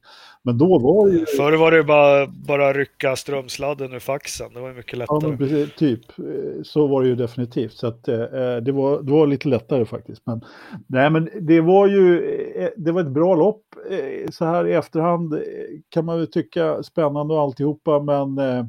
Men 0.42 0.58
då 0.58 0.78
var 0.78 1.08
det 1.08 1.16
ju... 1.16 1.26
Förr 1.36 1.56
var 1.56 1.70
det 1.72 1.84
bara, 1.84 2.26
bara 2.26 2.72
rycka 2.72 3.16
strömsladden 3.16 3.92
ur 3.92 3.98
faxen. 3.98 4.46
Det 4.54 4.60
var 4.60 4.72
mycket 4.72 4.92
Ja, 4.92 4.98
lättare. 4.98 5.28
men 5.28 5.38
precis, 5.38 5.74
typ. 5.74 6.00
Eh, 6.18 6.24
Så 6.62 6.86
var 6.86 7.02
det 7.02 7.08
ju 7.08 7.14
definitivt. 7.14 7.72
Så 7.72 7.86
att, 7.86 8.08
eh, 8.08 8.16
det, 8.62 8.72
var, 8.72 9.02
det 9.02 9.12
var 9.12 9.26
lite 9.26 9.48
lättare 9.48 9.84
faktiskt. 9.84 10.22
Men, 10.26 10.40
nej, 10.86 11.10
men 11.10 11.28
det 11.40 11.60
var 11.60 11.86
ju 11.88 12.22
eh, 12.56 12.68
det 12.76 12.92
var 12.92 13.00
ett 13.00 13.10
bra 13.10 13.34
lopp. 13.34 13.62
Eh, 13.90 14.30
Så 14.30 14.44
här 14.44 14.66
i 14.66 14.72
efterhand 14.72 15.32
eh, 15.34 15.40
kan 15.88 16.04
man 16.04 16.18
ju 16.20 16.26
tycka 16.26 16.82
spännande 16.82 17.34
och 17.34 17.40
alltihopa. 17.40 18.00
Men 18.00 18.38
eh, 18.38 18.64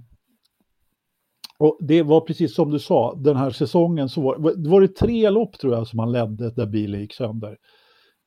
och 1.62 1.77
det 1.82 2.01
var 2.03 2.22
precis 2.22 2.56
som 2.56 2.72
du 2.72 2.80
sa, 2.80 3.15
den 3.15 3.36
här 3.38 3.50
säsongen 3.52 4.10
så 4.10 4.21
var, 4.21 4.69
var 4.69 4.82
det 4.82 4.95
tre 4.95 5.30
lopp 5.30 5.60
tror 5.60 5.74
jag 5.76 5.88
som 5.88 6.00
han 6.00 6.12
ledde 6.12 6.52
där 6.56 6.65
bilen 6.65 7.02
gick 7.02 7.13
sönder. 7.13 7.58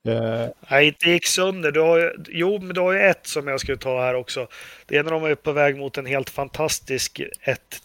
Eh, 0.07 0.47
Nej, 0.71 0.87
inte 0.87 1.09
gick 1.09 1.25
sönder. 1.27 1.71
Du 1.71 1.81
har 1.81 1.97
ju, 1.99 2.11
jo, 2.29 2.59
men 2.61 2.73
du 2.75 2.81
har 2.81 2.93
ju 2.93 2.99
ett 2.99 3.27
som 3.27 3.47
jag 3.47 3.59
skulle 3.59 3.77
ta 3.77 3.99
här 4.01 4.15
också. 4.15 4.47
Det 4.87 4.97
är 4.97 5.03
när 5.03 5.11
de 5.11 5.23
är 5.23 5.35
på 5.35 5.51
väg 5.51 5.77
mot 5.77 5.97
en 5.97 6.05
helt 6.05 6.29
fantastisk 6.29 7.21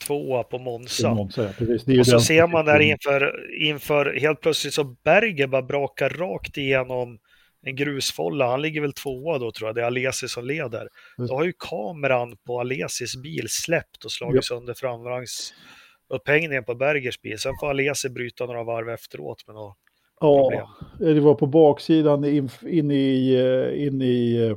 1-2 0.09 0.43
på 0.43 0.59
det 0.59 0.65
Monza. 0.65 1.15
Det 1.59 1.63
är 1.63 1.91
ju 1.93 2.01
Och 2.01 2.07
så 2.07 2.13
den- 2.13 2.21
ser 2.21 2.47
man 2.47 2.65
där 2.65 2.81
inför, 2.81 3.35
inför 3.63 4.21
helt 4.21 4.41
plötsligt 4.41 4.75
så 4.75 4.85
Berger 5.05 5.47
bara 5.47 5.63
brakar 5.63 6.09
rakt 6.11 6.57
igenom 6.57 7.19
en 7.63 7.77
grusfolla. 7.77 8.51
Han 8.51 8.63
ligger 8.63 8.81
väl 8.81 8.93
tvåa 8.93 9.39
då 9.39 9.53
tror 9.53 9.69
jag. 9.69 9.75
Det 9.75 9.81
är 9.83 9.87
Alesi 9.87 10.29
som 10.29 10.45
leder. 10.45 10.89
Då 11.29 11.35
har 11.35 11.45
ju 11.45 11.53
kameran 11.59 12.37
på 12.47 12.61
Alesis 12.61 13.17
bil 13.17 13.47
släppt 13.49 14.05
och 14.05 14.13
slagit 14.13 14.35
Ja. 14.37 14.43
sönder 14.43 14.75
framvagnsupphängningen 14.75 16.65
på 16.65 16.75
Bergers 16.75 17.21
bil. 17.21 17.39
Sen 17.39 17.53
får 17.61 17.71
Alesi 17.71 18.09
bryta 18.09 18.47
några 18.47 18.65
varv 18.65 18.89
efteråt. 18.89 19.45
Men 19.47 19.57
då, 19.57 19.77
problem. 20.21 20.67
Ja, 21.01 21.07
det 21.07 21.21
var 21.21 21.35
på 21.35 21.47
baksidan 21.47 22.25
in, 22.25 22.51
in 22.67 22.91
i, 22.91 23.35
eh, 23.35 23.87
in 23.87 24.03
i 24.03 24.37
eh, 24.37 24.57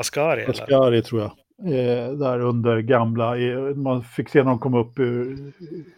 Ascari? 0.00 0.44
Ascari 0.44 1.02
tror 1.02 1.20
jag. 1.20 1.30
Eh, 1.64 2.12
där 2.12 2.40
under 2.40 2.80
gamla, 2.80 3.34
man 3.74 4.04
fick 4.04 4.28
se 4.28 4.38
när 4.38 4.50
de 4.50 4.58
kom 4.58 4.74
upp 4.74 4.98
ur 4.98 5.52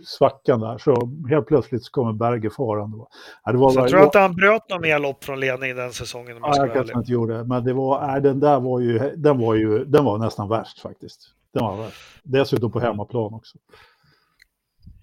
svackan 0.05 0.61
där, 0.61 0.79
så 0.79 1.11
helt 1.29 1.47
plötsligt 1.47 1.85
så 1.85 1.91
kommer 1.91 2.13
Berger 2.13 2.51
farande. 2.51 2.97
Ja, 3.45 3.53
det 3.53 3.59
var 3.59 3.71
Så 3.71 3.81
jag 3.81 3.89
tror 3.89 4.05
inte 4.05 4.19
han 4.19 4.35
bröt 4.35 4.71
någon 4.71 4.81
mer 4.81 4.99
lopp 4.99 5.25
från 5.25 5.41
ledning 5.41 5.77
den 5.77 5.93
säsongen 5.93 6.37
Ja, 6.41 6.57
jag 6.57 6.73
kanske 6.73 6.99
inte 6.99 7.13
gjorde 7.13 7.45
men 7.45 7.65
det 7.65 7.73
var, 7.73 8.07
nej, 8.07 8.21
den 8.21 8.41
där 8.41 8.61
var 8.61 8.81
ju, 8.81 8.99
den 9.17 9.39
var 9.39 9.55
ju, 9.55 9.85
den 9.85 10.05
var 10.05 10.19
nästan 10.19 10.49
värst 10.49 10.81
faktiskt. 10.81 11.21
Den 11.55 11.65
var 11.65 11.77
värst. 11.77 11.97
Dessutom 12.23 12.73
på 12.73 12.81
hemmaplan 12.81 13.35
också. 13.35 13.59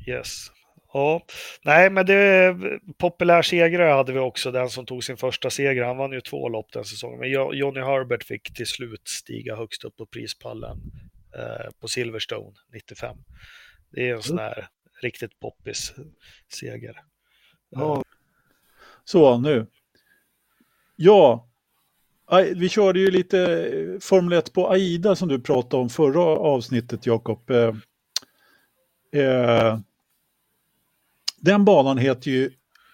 Yes. 0.08 0.52
Ja, 0.96 1.26
nej 1.64 1.90
men 1.90 2.06
det 2.06 2.56
populär 2.98 3.42
segrare 3.42 3.92
hade 3.92 4.14
vi 4.14 4.20
också, 4.20 4.52
den 4.52 4.70
som 4.70 4.86
tog 4.86 5.04
sin 5.04 5.18
första 5.18 5.50
seger. 5.50 5.84
Han 5.84 5.98
vann 5.98 6.12
ju 6.12 6.22
två 6.22 6.50
lopp 6.50 6.72
den 6.72 6.86
säsongen, 6.86 7.20
men 7.20 7.30
Johnny 7.32 7.80
Herbert 7.80 8.24
fick 8.24 8.54
till 8.54 8.68
slut 8.68 9.08
stiga 9.08 9.56
högst 9.56 9.84
upp 9.84 9.96
på 9.96 10.06
prispallen 10.06 10.78
eh, 11.38 11.72
på 11.80 11.88
Silverstone 11.88 12.56
95. 12.74 13.18
Det 13.92 14.10
är 14.10 14.16
en 14.16 14.22
sån 14.22 14.38
här 14.38 14.68
riktigt 15.02 15.40
poppis 15.40 15.94
seger. 16.48 16.96
Ja. 17.70 18.04
Så, 19.06 19.38
nu. 19.38 19.68
Ja, 20.96 21.50
vi 22.56 22.70
körde 22.70 23.00
ju 23.00 23.12
lite 23.12 23.40
eh, 23.40 24.00
Formel 24.00 24.34
1 24.34 24.54
på 24.54 24.72
AIDA 24.72 25.16
som 25.16 25.28
du 25.28 25.40
pratade 25.40 25.84
om 25.84 25.90
förra 25.90 26.24
avsnittet, 26.24 27.06
Jakob. 27.06 27.50
Eh, 27.50 27.76
eh, 29.22 29.80
den 31.46 31.66
banan 31.66 31.98
heter 31.98 32.32
ju 32.32 32.52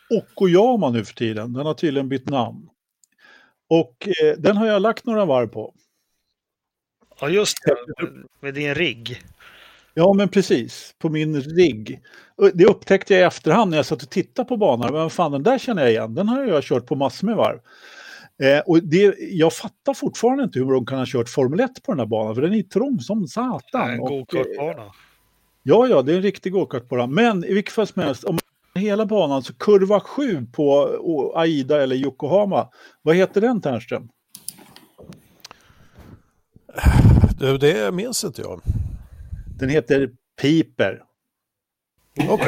Okuyama 0.10 0.90
nu 0.90 1.06
för 1.06 1.14
tiden. 1.14 1.54
Den 1.54 1.66
har 1.66 1.74
tydligen 1.74 2.10
bytt 2.10 2.30
namn. 2.30 2.70
Och 3.70 4.08
eh, 4.24 4.38
den 4.38 4.58
har 4.58 4.68
jag 4.68 4.82
lagt 4.82 5.06
några 5.06 5.26
varv 5.26 5.48
på. 5.48 5.74
Ja, 7.22 7.30
just 7.30 7.58
det, 7.66 7.76
med- 8.40 8.54
din 8.54 8.76
rigg. 8.76 9.22
Ja, 9.94 10.14
men 10.14 10.30
precis. 10.30 10.96
På 11.00 11.10
min 11.10 11.42
rigg. 11.42 12.02
Det 12.54 12.66
upptäckte 12.66 13.14
jag 13.14 13.22
i 13.22 13.26
efterhand 13.26 13.70
när 13.72 13.78
jag 13.78 13.86
satt 13.86 14.04
och 14.04 14.10
tittade 14.10 14.48
på 14.48 14.58
banan. 14.58 14.94
Men 14.94 15.10
fan, 15.10 15.32
den 15.32 15.44
där 15.44 15.58
känner 15.58 15.82
jag 15.82 15.92
igen. 15.92 16.16
Den 16.16 16.28
har 16.28 16.44
jag 16.46 16.64
kört 16.64 16.86
på 16.86 16.96
massor 16.96 17.28
med 17.28 17.36
varv. 17.36 17.60
Eh, 18.44 18.60
och 18.60 18.84
det, 18.84 19.16
jag 19.20 19.54
fattar 19.54 19.94
fortfarande 19.94 20.44
inte 20.44 20.60
hur 20.60 20.72
de 20.72 20.86
kan 20.86 20.98
ha 20.98 21.06
kört 21.08 21.30
Formel 21.30 21.60
1 21.60 21.84
på 21.84 21.92
den 21.92 22.00
här 22.00 22.06
banan. 22.06 22.36
För 22.36 22.42
den 22.42 22.54
är 22.54 22.64
trång 22.64 23.00
som 23.00 23.28
satan. 23.28 23.90
En 23.90 24.00
Och, 24.00 24.12
eh, 24.12 24.18
go-kartbana. 24.18 24.92
Ja, 25.64 25.88
ja, 25.88 26.02
det 26.02 26.12
är 26.14 26.16
en 26.16 26.22
riktig 26.22 26.52
gokartbana. 26.54 27.08
Men 27.08 27.44
i 27.44 27.54
vilket 27.54 27.74
fall 27.74 27.88
som 27.88 28.02
helst, 28.04 28.24
om 28.24 28.40
hela 28.76 29.06
banan 29.06 29.44
så 29.44 29.54
kurva 29.54 30.00
7 30.00 30.46
på 30.54 31.32
Aida 31.36 31.84
eller 31.84 31.96
Yokohama. 31.96 32.68
Vad 33.02 33.16
heter 33.16 33.42
den 33.42 33.62
Ternström? 33.62 34.10
Du, 37.40 37.58
det 37.58 37.94
minns 37.94 38.24
inte 38.24 38.42
jag. 38.42 38.62
Den 39.60 39.70
heter 39.70 40.10
Piper. 40.42 41.04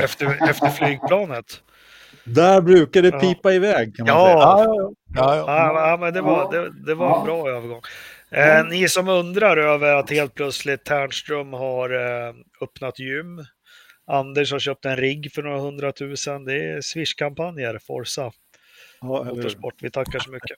Efter, 0.04 0.50
efter 0.50 0.70
flygplanet. 0.70 1.46
Där 2.26 2.62
brukar 2.62 3.02
det 3.02 3.08
Ja. 3.10 3.20
pipa 3.20 3.54
iväg 3.54 3.96
kan 3.96 4.06
man 4.06 4.16
Ja. 4.16 4.26
säga. 4.28 4.74
Ja, 5.16 5.36
ja. 5.36 5.46
Ja, 5.48 5.90
ja, 5.90 5.98
men 6.00 6.14
det 6.14 6.22
var, 6.22 6.52
det, 6.52 6.86
det 6.86 6.96
var 6.96 7.20
en 7.20 7.26
bra 7.26 7.50
övergång. 7.50 7.82
Eh, 8.34 8.66
ni 8.66 8.90
som 8.90 9.08
undrar 9.08 9.58
över 9.58 9.96
att 9.96 10.10
helt 10.10 10.34
plötsligt 10.34 10.86
Ternström 10.86 11.54
har 11.54 11.90
eh, 11.90 12.34
öppnat 12.62 13.00
gym. 13.00 13.46
Anders 14.08 14.52
har 14.52 14.60
köpt 14.60 14.86
en 14.86 14.98
rigg 14.98 15.34
för 15.34 15.44
några 15.44 15.60
hundratusen. 15.60 16.46
Det 16.46 16.54
är 16.54 16.82
Swish-kampanjer, 16.82 17.80
Forza 17.88 18.32
Ja? 19.04 19.24
Motorsport. 19.24 19.74
Vi 19.82 19.92
tackar 19.92 20.20
så 20.20 20.32
mycket. 20.32 20.58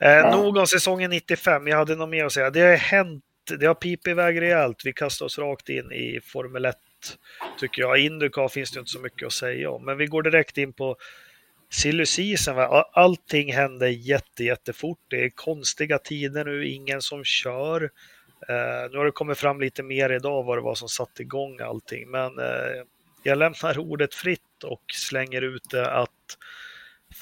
Eh, 0.00 0.36
nog 0.36 0.56
om 0.56 0.66
säsongen 0.66 1.10
95. 1.10 1.66
Jag 1.66 1.76
hade 1.76 1.96
nog 1.96 2.08
mer 2.08 2.24
att 2.24 2.32
säga. 2.32 2.50
Det 2.50 2.60
har 2.60 2.76
hänt. 2.76 3.24
Det 3.58 3.66
har 3.66 3.74
pipit 3.74 4.06
iväg 4.06 4.40
rejält. 4.40 4.76
Vi 4.84 4.92
kastar 4.92 5.26
oss 5.26 5.38
rakt 5.38 5.68
in 5.68 5.92
i 5.92 6.20
Formel 6.24 6.64
1 6.64 6.76
tycker 7.58 7.82
jag. 7.82 7.98
Indycar 7.98 8.48
finns 8.48 8.70
det 8.70 8.80
inte 8.80 8.90
så 8.90 9.00
mycket 9.00 9.26
att 9.26 9.32
säga 9.32 9.70
om. 9.70 9.84
Men 9.84 9.98
vi 9.98 10.06
går 10.06 10.22
direkt 10.22 10.58
in 10.58 10.72
på 10.72 10.96
silly 11.72 12.06
season, 12.06 12.56
va? 12.56 12.84
allting 12.92 13.52
hände 13.52 13.90
jätte, 13.90 14.44
jättefort. 14.44 14.98
Det 15.08 15.24
är 15.24 15.30
konstiga 15.30 15.98
tider 15.98 16.44
nu, 16.44 16.68
ingen 16.68 17.02
som 17.02 17.24
kör. 17.24 17.82
Eh, 18.48 18.90
nu 18.90 18.98
har 18.98 19.04
det 19.04 19.10
kommit 19.10 19.38
fram 19.38 19.60
lite 19.60 19.82
mer 19.82 20.10
idag 20.10 20.42
vad 20.42 20.58
det 20.58 20.62
var 20.62 20.74
som 20.74 20.88
satte 20.88 21.22
igång 21.22 21.60
allting, 21.60 22.10
men 22.10 22.38
eh, 22.38 22.84
jag 23.22 23.38
lämnar 23.38 23.78
ordet 23.78 24.14
fritt 24.14 24.64
och 24.64 24.82
slänger 24.92 25.42
ut 25.42 25.70
det 25.70 25.90
att 25.90 26.10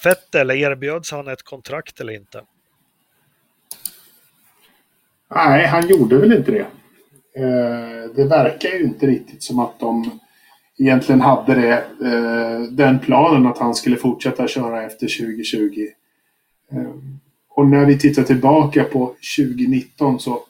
Fettel, 0.03 0.51
erbjöds 0.51 1.13
han 1.13 1.29
ett 1.29 1.43
kontrakt 1.43 2.01
eller 2.01 2.13
inte? 2.13 2.45
Nej, 5.35 5.67
han 5.67 5.89
gjorde 5.89 6.19
väl 6.19 6.33
inte 6.33 6.51
det. 6.51 6.67
Eh, 7.43 8.11
det 8.15 8.25
verkar 8.25 8.69
ju 8.69 8.83
inte 8.83 9.07
riktigt 9.07 9.43
som 9.43 9.59
att 9.59 9.81
de 9.81 10.21
egentligen 10.81 11.21
hade 11.21 11.55
det, 11.55 11.73
eh, 12.07 12.61
den 12.71 12.99
planen 12.99 13.47
att 13.47 13.59
han 13.59 13.75
skulle 13.75 13.97
fortsätta 13.97 14.49
köra 14.49 14.83
efter 14.83 15.09
2020. 15.09 15.87
Eh, 16.73 16.91
och 17.49 17.67
när 17.67 17.87
vi 17.87 17.99
tittar 17.99 18.23
tillbaka 18.23 18.85
på 18.85 19.15
2019 19.37 20.21
så 20.21 20.41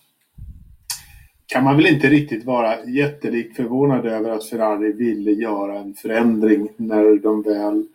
kan 1.47 1.65
man 1.65 1.77
väl 1.77 1.87
inte 1.87 2.09
riktigt 2.09 2.45
vara 2.45 2.85
jättelikt 2.85 3.57
förvånad 3.57 4.07
över 4.07 4.31
att 4.31 4.45
Ferrari 4.45 4.93
ville 4.93 5.31
göra 5.31 5.79
en 5.79 5.95
förändring 5.95 6.69
när 6.77 7.23
de 7.23 7.43
väl 7.43 7.87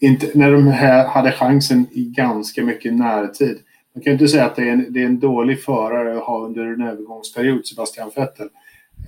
inte, 0.00 0.30
när 0.34 0.52
de 0.52 0.66
här 0.66 1.06
hade 1.06 1.32
chansen 1.32 1.86
i 1.92 2.04
ganska 2.04 2.64
mycket 2.64 2.94
närtid. 2.94 3.58
Man 3.94 4.02
kan 4.02 4.12
inte 4.12 4.28
säga 4.28 4.44
att 4.44 4.56
det 4.56 4.62
är 4.62 4.72
en, 4.72 4.92
det 4.92 5.02
är 5.02 5.06
en 5.06 5.20
dålig 5.20 5.62
förare 5.62 6.16
att 6.16 6.24
ha 6.24 6.44
under 6.44 6.66
en 6.66 6.82
övergångsperiod, 6.82 7.66
Sebastian 7.66 8.10
Vettel. 8.16 8.48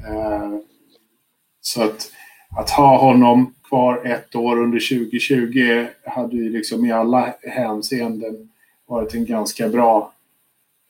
Eh, 0.09 0.59
så 1.61 1.83
att, 1.83 2.11
att 2.57 2.71
ha 2.71 2.97
honom 2.99 3.55
kvar 3.69 4.07
ett 4.07 4.35
år 4.35 4.57
under 4.63 4.79
2020 5.09 5.87
hade 6.07 6.37
ju 6.37 6.51
liksom 6.51 6.85
i 6.85 6.93
alla 6.93 7.35
hänseenden 7.43 8.49
varit 8.87 9.15
en 9.15 9.25
ganska 9.27 9.69
bra 9.69 10.13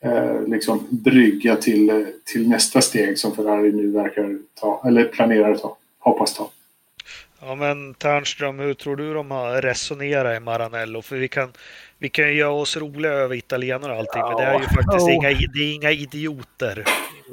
eh, 0.05 0.43
liksom 0.47 0.87
brygga 0.91 1.57
till, 1.57 2.07
till 2.25 2.49
nästa 2.49 2.81
steg 2.81 3.19
som 3.19 3.37
Ferrari 3.37 3.73
nu 3.73 3.91
verkar 3.91 4.39
ta, 4.61 4.83
eller 4.87 5.05
planerar 5.05 5.55
ta, 5.57 5.77
hoppas 5.99 6.35
ta. 6.35 6.51
Ja 7.41 7.55
men 7.55 7.95
Ternström, 7.95 8.59
hur 8.59 8.75
tror 8.75 8.97
du 8.97 9.15
de 9.15 9.31
har 9.31 9.63
resonerat 9.63 10.37
i 10.37 10.41
Maranello? 10.41 11.03
För 11.03 11.17
vi 11.17 11.29
kan, 11.29 11.53
vi 11.99 12.09
kan 12.09 12.25
ju 12.29 12.35
göra 12.35 12.53
oss 12.53 12.77
roliga 12.77 13.13
över 13.13 13.37
italienare 13.37 13.93
och 13.93 13.99
allting, 13.99 14.23
men 14.23 14.37
det 14.37 14.43
är 14.43 14.55
ju 14.61 14.65
faktiskt 14.67 15.09
Ja. 15.09 15.13
inga, 15.13 15.29
det 15.29 15.59
är 15.61 15.75
inga 15.75 15.91
idioter. 15.91 16.85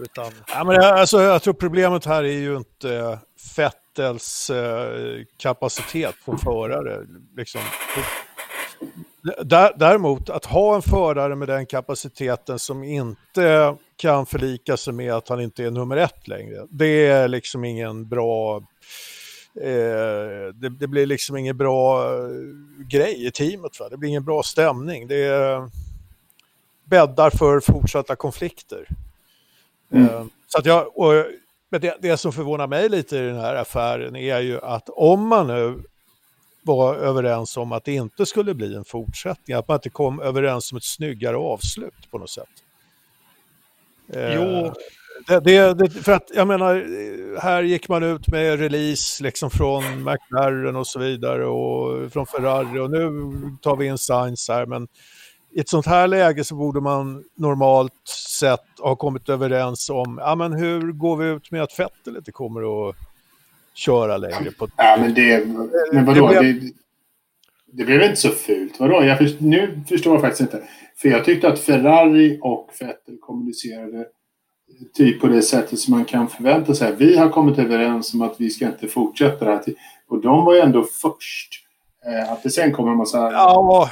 Utan, 0.01 0.31
Ja, 0.47 0.63
men 0.63 0.75
jag, 0.75 0.85
alltså, 0.85 1.21
jag 1.21 1.41
tror 1.43 1.53
problemet 1.53 2.05
här 2.05 2.23
är 2.23 2.27
ju 2.39 2.57
inte 2.57 3.19
Fettels 3.55 3.81
eh, 3.99 5.25
kapacitet 5.37 6.15
som 6.25 6.37
förare. 6.37 7.05
Liksom. 7.37 7.61
Dä- 9.43 9.73
Däremot 9.75 10.29
att 10.29 10.45
ha 10.45 10.75
en 10.75 10.81
förare 10.81 11.35
med 11.35 11.47
den 11.47 11.65
kapaciteten 11.65 12.59
som 12.59 12.83
inte 12.83 13.75
kan 13.95 14.25
förlika 14.25 14.77
sig 14.77 14.93
med 14.93 15.13
att 15.13 15.29
han 15.29 15.41
inte 15.41 15.63
är 15.63 15.71
nummer 15.71 15.97
ett 15.97 16.27
längre. 16.27 16.65
Det 16.69 17.07
är 17.07 17.27
liksom 17.27 17.63
ingen 17.65 18.07
bra... 18.09 18.57
Eh, 19.61 20.53
det, 20.53 20.69
det 20.79 20.87
blir 20.87 21.05
liksom 21.05 21.37
ingen 21.37 21.57
bra 21.57 22.03
eh, 22.13 22.29
grej 22.87 23.27
i 23.27 23.31
teamet. 23.31 23.79
Va? 23.79 23.89
Det 23.89 23.97
blir 23.97 24.09
ingen 24.09 24.25
bra 24.25 24.43
stämning. 24.43 25.07
Det 25.07 25.23
är, 25.23 25.69
bäddar 26.83 27.29
för 27.29 27.59
fortsatta 27.59 28.15
konflikter. 28.15 28.87
Mm. 29.93 30.05
Eh, 30.09 30.25
Så 30.47 30.57
att 30.59 30.65
jag, 30.65 30.97
och, 30.99 31.13
men 31.71 31.81
det, 31.81 31.97
det 31.99 32.17
som 32.17 32.33
förvånar 32.33 32.67
mig 32.67 32.89
lite 32.89 33.17
i 33.17 33.21
den 33.21 33.39
här 33.39 33.55
affären 33.55 34.15
är 34.15 34.39
ju 34.39 34.59
att 34.61 34.89
om 34.89 35.27
man 35.27 35.47
nu 35.47 35.83
var 36.63 36.95
överens 36.95 37.57
om 37.57 37.71
att 37.71 37.85
det 37.85 37.93
inte 37.93 38.25
skulle 38.25 38.53
bli 38.53 38.75
en 38.75 38.85
fortsättning, 38.85 39.57
att 39.57 39.67
man 39.67 39.75
inte 39.75 39.89
kom 39.89 40.19
överens 40.19 40.71
om 40.71 40.77
ett 40.77 40.83
snyggare 40.83 41.37
avslut 41.37 42.11
på 42.11 42.17
något 42.17 42.29
sätt. 42.29 42.49
Eh, 44.13 44.35
Jo. 44.35 44.73
Det, 45.27 45.39
det, 45.39 45.73
det, 45.73 45.89
för 45.89 46.11
att 46.11 46.31
jag 46.33 46.47
menar, 46.47 46.75
här 47.39 47.63
gick 47.63 47.89
man 47.89 48.03
ut 48.03 48.27
med 48.27 48.59
release 48.59 49.23
liksom 49.23 49.49
från 49.49 49.83
McLaren 50.03 50.75
och 50.75 50.87
så 50.87 50.99
vidare 50.99 51.45
och 51.45 52.11
från 52.11 52.25
Ferrari 52.27 52.79
och 52.79 52.91
nu 52.91 53.11
tar 53.61 53.75
vi 53.75 53.85
in 53.85 53.97
Sainz 53.97 54.49
här 54.49 54.65
men 54.65 54.87
i 55.53 55.59
ett 55.59 55.69
sånt 55.69 55.85
här 55.85 56.07
läge 56.07 56.43
så 56.43 56.55
borde 56.55 56.81
man 56.81 57.23
normalt 57.35 58.07
sett 58.39 58.79
ha 58.79 58.95
kommit 58.95 59.29
överens 59.29 59.89
om, 59.89 60.17
ja 60.21 60.35
men 60.35 60.53
hur 60.53 60.91
går 60.91 61.17
vi 61.17 61.25
ut 61.29 61.51
med 61.51 61.63
att 61.63 61.79
Vettel 61.79 62.17
inte 62.17 62.31
kommer 62.31 62.89
att 62.89 62.95
köra 63.73 64.17
längre 64.17 64.51
på 64.51 64.67
Ja, 64.77 64.97
men 64.99 65.13
det... 65.13 65.47
Men 65.93 66.05
vadå? 66.05 66.27
Det 66.27 66.39
blev- 66.39 66.61
det, 66.61 66.71
det 67.73 67.83
blev 67.85 68.01
inte 68.01 68.15
så 68.15 68.29
fult. 68.29 68.79
Vadå? 68.79 69.03
Jag 69.03 69.17
först, 69.17 69.39
nu 69.39 69.81
förstår 69.89 70.13
jag 70.13 70.21
faktiskt 70.21 70.41
inte. 70.41 70.63
För 70.97 71.09
jag 71.09 71.25
tyckte 71.25 71.47
att 71.47 71.59
Ferrari 71.59 72.39
och 72.41 72.69
Vettel 72.79 73.17
kommunicerade 73.21 74.05
typ 74.93 75.21
på 75.21 75.27
det 75.27 75.41
sättet 75.41 75.79
som 75.79 75.91
man 75.93 76.05
kan 76.05 76.27
förvänta 76.27 76.75
sig. 76.75 76.95
Vi 76.95 77.17
har 77.17 77.29
kommit 77.29 77.59
överens 77.59 78.13
om 78.13 78.21
att 78.21 78.35
vi 78.37 78.49
ska 78.49 78.65
inte 78.65 78.87
fortsätta 78.87 79.45
det 79.45 79.51
här. 79.51 79.61
Och 80.07 80.21
de 80.21 80.45
var 80.45 80.53
ju 80.53 80.59
ändå 80.59 80.83
först. 80.83 81.49
Eh, 82.05 82.31
att 82.31 82.43
det 82.43 82.49
sen 82.49 82.71
kommer 82.71 82.91
en 82.91 82.97
massa... 82.97 83.31
Ja, 83.31 83.89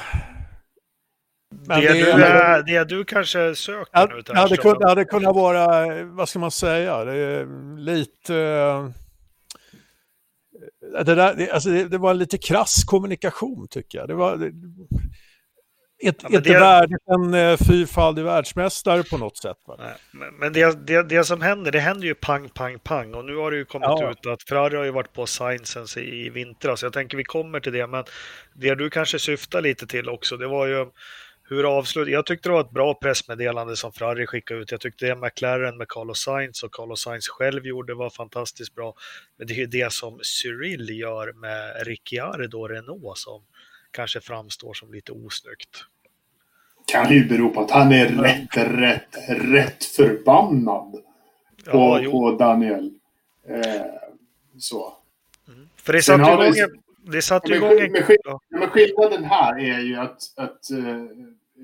men 1.50 1.80
det, 1.80 1.88
det, 1.88 1.94
du, 2.16 2.22
är, 2.22 2.62
det 2.62 2.84
du 2.84 3.04
kanske 3.04 3.54
söker 3.54 3.90
Ja, 3.92 4.06
nu 4.10 4.22
ja, 4.26 4.48
det, 4.48 4.56
kunde, 4.56 4.78
ja, 4.80 4.94
det 4.94 5.04
kunde 5.04 5.28
vara, 5.32 6.04
vad 6.04 6.28
ska 6.28 6.38
man 6.38 6.50
säga, 6.50 7.04
det 7.04 7.46
lite... 7.78 8.34
eh, 8.36 8.88
Det, 11.04 11.14
där, 11.14 11.34
det, 11.34 11.50
alltså 11.50 11.70
det, 11.70 11.84
det 11.88 11.98
var 11.98 12.14
lite 12.14 12.38
krass 12.38 12.84
kommunikation 12.84 13.68
tycker 13.70 13.98
jag. 13.98 14.08
Det 14.08 14.14
var 14.14 14.36
det, 14.36 14.46
ett, 16.02 16.16
Ja, 16.22 16.28
inte 16.38 16.52
värdigt 16.52 17.02
en 17.06 17.34
eh, 17.34 17.56
fyrfaldig 17.56 18.24
världsmästare 18.24 19.02
på 19.02 19.18
något 19.18 19.36
sätt. 19.36 19.56
Va? 19.66 19.76
Nej, 19.78 20.30
men- 20.40 20.52
det, 20.52 20.86
det, 20.86 21.02
det 21.02 21.24
som 21.24 21.40
händer, 21.42 21.72
det 21.72 21.80
händer 21.80 22.06
ju 22.06 22.14
pang, 22.14 22.48
pang, 22.48 22.78
pang. 22.78 23.14
Och 23.14 23.24
nu 23.24 23.36
har 23.36 23.50
det 23.50 23.56
ju 23.56 23.64
kommit 23.64 23.88
Ja. 23.88 24.10
ut 24.10 24.26
att 24.26 24.42
Ferrari 24.42 24.76
har 24.76 24.84
ju 24.84 24.90
varit 24.90 25.12
på 25.12 25.26
Science 25.26 26.00
i, 26.00 26.26
i 26.26 26.30
vintras. 26.30 26.82
Jag 26.82 26.92
tänker 26.92 27.16
vi 27.16 27.24
kommer 27.24 27.60
till 27.60 27.72
det, 27.72 27.86
men 27.86 28.04
det 28.54 28.74
du 28.74 28.90
kanske 28.90 29.18
syftar 29.18 29.60
lite 29.62 29.86
till 29.86 30.08
också, 30.08 30.36
det 30.36 30.46
var 30.46 30.66
ju 30.66 30.86
hur 31.50 31.78
avslut... 31.78 32.08
Jag 32.08 32.26
tyckte 32.26 32.48
det 32.48 32.52
var 32.52 32.60
ett 32.60 32.70
bra 32.70 32.94
pressmeddelande 32.94 33.76
som 33.76 33.92
Ferrari 33.92 34.26
skickade 34.26 34.60
ut. 34.60 34.70
Jag 34.70 34.80
tyckte 34.80 35.06
det 35.06 35.16
McLaren 35.16 35.76
med 35.76 35.88
Carlos 35.88 36.18
Sainz 36.18 36.62
och 36.62 36.74
Carlos 36.74 37.02
Sainz 37.02 37.28
själv 37.28 37.66
gjorde 37.66 37.94
var 37.94 38.10
fantastiskt 38.10 38.74
bra. 38.74 38.94
Men 39.36 39.46
det 39.46 39.54
är 39.54 39.58
ju 39.58 39.66
det 39.66 39.92
som 39.92 40.18
Cyril 40.22 40.98
gör 40.98 41.32
med 41.32 41.86
Ricciardo 41.86 42.58
och 42.58 42.68
Renault 42.68 43.18
som 43.18 43.42
kanske 43.90 44.20
framstår 44.20 44.74
som 44.74 44.92
lite 44.92 45.12
osnyggt. 45.12 45.84
Kan 46.92 47.12
ju 47.12 47.28
bero 47.28 47.48
på 47.48 47.60
att 47.60 47.70
han 47.70 47.92
är 47.92 48.06
rätt, 48.06 48.56
rätt, 48.56 49.16
rätt 49.28 49.84
förbannad 49.84 50.92
på, 51.64 52.00
jo. 52.02 52.10
på 52.10 52.36
Daniel. 52.36 52.92
Eh, 53.48 53.82
så. 54.58 54.96
För 55.76 55.92
det 55.92 56.02
satte 56.02 56.32
igång, 56.32 56.52
det 57.12 57.22
satte 57.22 57.52
igång 57.52 57.78
en... 57.80 57.92
men 58.48 58.68
skillnaden 58.68 59.24
här 59.24 59.58
är 59.58 59.80
ju 59.80 59.96
att, 59.96 60.18
att 60.36 60.70
eh, 60.70 61.04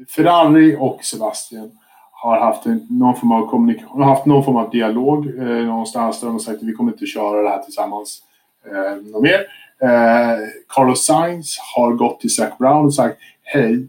Ferrari 0.09 0.77
och 0.79 1.05
Sebastian 1.05 1.71
har 2.11 2.41
haft 2.41 2.67
en, 2.67 2.87
någon 2.91 3.17
form 3.17 3.33
av 3.33 3.47
kommunikation, 3.47 4.03
har 4.03 4.15
haft 4.15 4.27
någon 4.27 4.45
form 4.45 4.57
av 4.57 4.71
dialog 4.71 5.27
eh, 5.27 5.67
någonstans 5.67 6.21
där 6.21 6.27
de 6.27 6.33
har 6.33 6.41
sagt 6.41 6.63
att 6.63 6.69
vi 6.69 6.73
kommer 6.73 6.93
inte 6.93 7.07
köra 7.07 7.43
det 7.43 7.49
här 7.49 7.63
tillsammans 7.63 8.23
eh, 8.67 9.13
något 9.13 9.23
mer. 9.23 9.47
Eh, 9.83 10.39
Carlos 10.69 11.07
Sainz 11.07 11.59
har 11.75 11.93
gått 11.93 12.21
till 12.21 12.35
Zac 12.35 12.59
Brown 12.59 12.85
och 12.85 12.95
sagt 12.95 13.19
hej, 13.43 13.89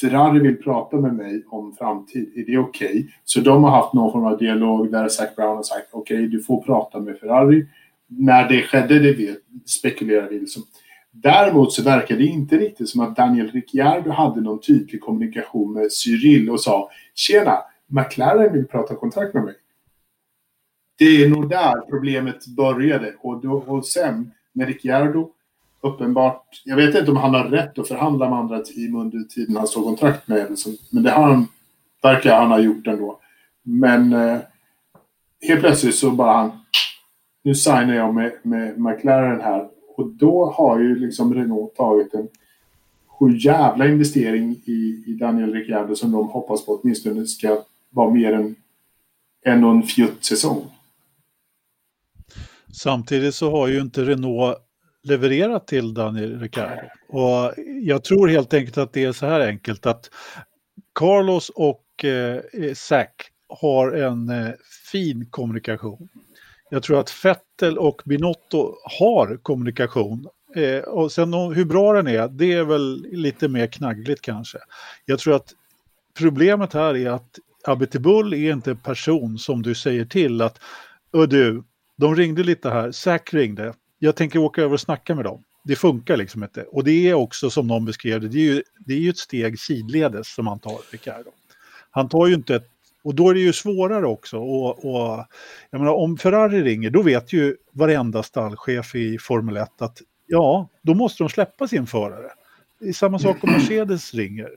Ferrari 0.00 0.38
vill 0.38 0.56
prata 0.56 0.96
med 0.96 1.14
mig 1.14 1.44
om 1.50 1.76
framtid, 1.78 2.32
är 2.36 2.52
det 2.52 2.58
okej? 2.58 3.14
Så 3.24 3.40
de 3.40 3.64
har 3.64 3.70
haft 3.70 3.92
någon 3.92 4.12
form 4.12 4.24
av 4.24 4.38
dialog 4.38 4.92
där 4.92 5.08
Zac 5.08 5.36
Brown 5.36 5.56
har 5.56 5.62
sagt 5.62 5.88
okej, 5.90 6.28
du 6.28 6.42
får 6.42 6.62
prata 6.62 7.00
med 7.00 7.18
Ferrari. 7.18 7.66
När 8.06 8.48
det 8.48 8.62
skedde, 8.62 8.98
det 8.98 9.12
vet, 9.12 9.38
spekulerar 9.66 10.28
vi 10.28 10.38
liksom. 10.38 10.62
Däremot 11.12 11.72
så 11.72 11.82
verkar 11.82 12.16
det 12.16 12.24
inte 12.24 12.56
riktigt 12.56 12.88
som 12.88 13.00
att 13.00 13.16
Daniel 13.16 13.50
Ricciardo 13.50 14.10
hade 14.10 14.40
någon 14.40 14.60
tydlig 14.60 15.00
kommunikation 15.00 15.72
med 15.72 15.92
Cyril 15.92 16.50
och 16.50 16.60
sa 16.60 16.90
Tjena, 17.14 17.58
McLaren 17.86 18.52
vill 18.52 18.66
prata 18.66 18.94
kontrakt 18.94 19.34
med 19.34 19.44
mig. 19.44 19.54
Det 20.98 21.24
är 21.24 21.28
nog 21.28 21.48
där 21.48 21.80
problemet 21.90 22.46
började. 22.46 23.14
Och, 23.20 23.40
då, 23.40 23.52
och 23.52 23.86
sen 23.86 24.32
med 24.52 24.68
Ricciardo, 24.68 25.30
uppenbart, 25.80 26.62
jag 26.64 26.76
vet 26.76 26.94
inte 26.94 27.10
om 27.10 27.16
han 27.16 27.34
har 27.34 27.44
rätt 27.44 27.78
att 27.78 27.88
förhandla 27.88 28.30
med 28.30 28.38
andra 28.38 28.60
team 28.60 28.96
under 28.96 29.18
tiden 29.18 29.56
han 29.56 29.66
står 29.66 29.82
kontrakt 29.82 30.28
med. 30.28 30.50
Liksom. 30.50 30.76
Men 30.92 31.02
det 31.02 31.10
har 31.10 31.22
han, 31.22 31.46
verkar 32.02 32.36
han 32.36 32.50
ha 32.50 32.58
gjort 32.58 32.86
ändå. 32.86 33.20
Men 33.62 34.12
eh, 34.12 34.38
helt 35.40 35.60
plötsligt 35.60 35.94
så 35.94 36.10
bara 36.10 36.32
han, 36.32 36.50
nu 37.42 37.54
signar 37.54 37.94
jag 37.94 38.14
med, 38.14 38.32
med 38.42 38.80
McLaren 38.80 39.40
här. 39.40 39.68
Och 40.00 40.08
då 40.08 40.50
har 40.50 40.78
ju 40.78 40.96
liksom 40.96 41.34
Renault 41.34 41.74
tagit 41.74 42.14
en 42.14 42.28
jävla 43.38 43.88
investering 43.88 44.62
i, 44.64 45.04
i 45.06 45.12
Daniel 45.20 45.52
Ricciardo 45.52 45.96
som 45.96 46.12
de 46.12 46.28
hoppas 46.28 46.66
på 46.66 46.72
åtminstone 46.72 47.26
ska 47.26 47.62
vara 47.90 48.10
mer 48.10 48.32
än 48.32 48.54
en 49.44 49.64
och 49.64 49.70
en 49.70 49.82
fjutt 49.82 50.24
säsong. 50.24 50.64
Samtidigt 52.72 53.34
så 53.34 53.50
har 53.50 53.68
ju 53.68 53.80
inte 53.80 54.04
Renault 54.04 54.58
levererat 55.02 55.66
till 55.66 55.94
Daniel 55.94 56.40
Ricciardo. 56.40 56.82
Och 57.08 57.54
jag 57.82 58.04
tror 58.04 58.28
helt 58.28 58.54
enkelt 58.54 58.78
att 58.78 58.92
det 58.92 59.04
är 59.04 59.12
så 59.12 59.26
här 59.26 59.40
enkelt 59.40 59.86
att 59.86 60.10
Carlos 60.92 61.50
och 61.50 62.04
eh, 62.04 62.42
Zac 62.74 63.08
har 63.48 63.92
en 63.92 64.28
eh, 64.28 64.52
fin 64.92 65.26
kommunikation. 65.30 66.08
Jag 66.70 66.82
tror 66.82 67.00
att 67.00 67.10
Fettel 67.10 67.78
och 67.78 68.02
Binotto 68.04 68.74
har 68.98 69.38
kommunikation. 69.42 70.26
Eh, 70.56 70.78
och 70.78 71.12
sen 71.12 71.34
hur 71.34 71.64
bra 71.64 71.92
den 71.92 72.06
är, 72.06 72.28
det 72.28 72.52
är 72.52 72.64
väl 72.64 73.06
lite 73.12 73.48
mer 73.48 73.66
knaggligt 73.66 74.20
kanske. 74.22 74.58
Jag 75.04 75.18
tror 75.18 75.34
att 75.34 75.52
problemet 76.18 76.72
här 76.72 76.96
är 76.96 77.10
att 77.10 77.38
Abitibull 77.64 78.34
är 78.34 78.52
inte 78.52 78.70
en 78.70 78.76
person 78.76 79.38
som 79.38 79.62
du 79.62 79.74
säger 79.74 80.04
till 80.04 80.42
att 80.42 80.58
"Ö 81.12 81.26
du, 81.26 81.62
de 81.96 82.16
ringde 82.16 82.42
lite 82.42 82.70
här, 82.70 82.92
Zac 82.92 83.22
ringde, 83.32 83.74
jag 83.98 84.16
tänker 84.16 84.38
åka 84.38 84.62
över 84.62 84.72
och 84.72 84.80
snacka 84.80 85.14
med 85.14 85.24
dem. 85.24 85.44
Det 85.64 85.76
funkar 85.76 86.16
liksom 86.16 86.42
inte. 86.42 86.62
Och 86.62 86.84
det 86.84 87.08
är 87.08 87.14
också 87.14 87.50
som 87.50 87.66
någon 87.66 87.84
beskrev 87.84 88.20
det, 88.20 88.28
det 88.28 88.38
är 88.38 88.54
ju, 88.54 88.62
det 88.78 88.94
är 88.94 88.98
ju 88.98 89.10
ett 89.10 89.18
steg 89.18 89.60
sidledes 89.60 90.34
som 90.34 90.46
han 90.46 90.58
tar, 90.58 90.78
Ricardo. 90.90 91.30
Han 91.90 92.08
tar 92.08 92.26
ju 92.26 92.34
inte 92.34 92.54
ett, 92.54 92.68
och 93.02 93.14
då 93.14 93.30
är 93.30 93.34
det 93.34 93.40
ju 93.40 93.52
svårare 93.52 94.06
också. 94.06 94.38
Och, 94.38 94.84
och, 94.84 95.24
jag 95.70 95.80
menar, 95.80 95.94
om 95.94 96.16
Ferrari 96.16 96.62
ringer, 96.62 96.90
då 96.90 97.02
vet 97.02 97.32
ju 97.32 97.56
varenda 97.72 98.22
stallchef 98.22 98.94
i 98.94 99.18
Formel 99.18 99.56
1 99.56 99.82
att 99.82 99.98
ja, 100.26 100.68
då 100.82 100.94
måste 100.94 101.22
de 101.22 101.28
släppa 101.28 101.68
sin 101.68 101.86
förare. 101.86 102.30
Det 102.80 102.88
är 102.88 102.92
samma 102.92 103.18
sak 103.18 103.44
om 103.44 103.50
Mercedes 103.52 104.14
ringer. 104.14 104.50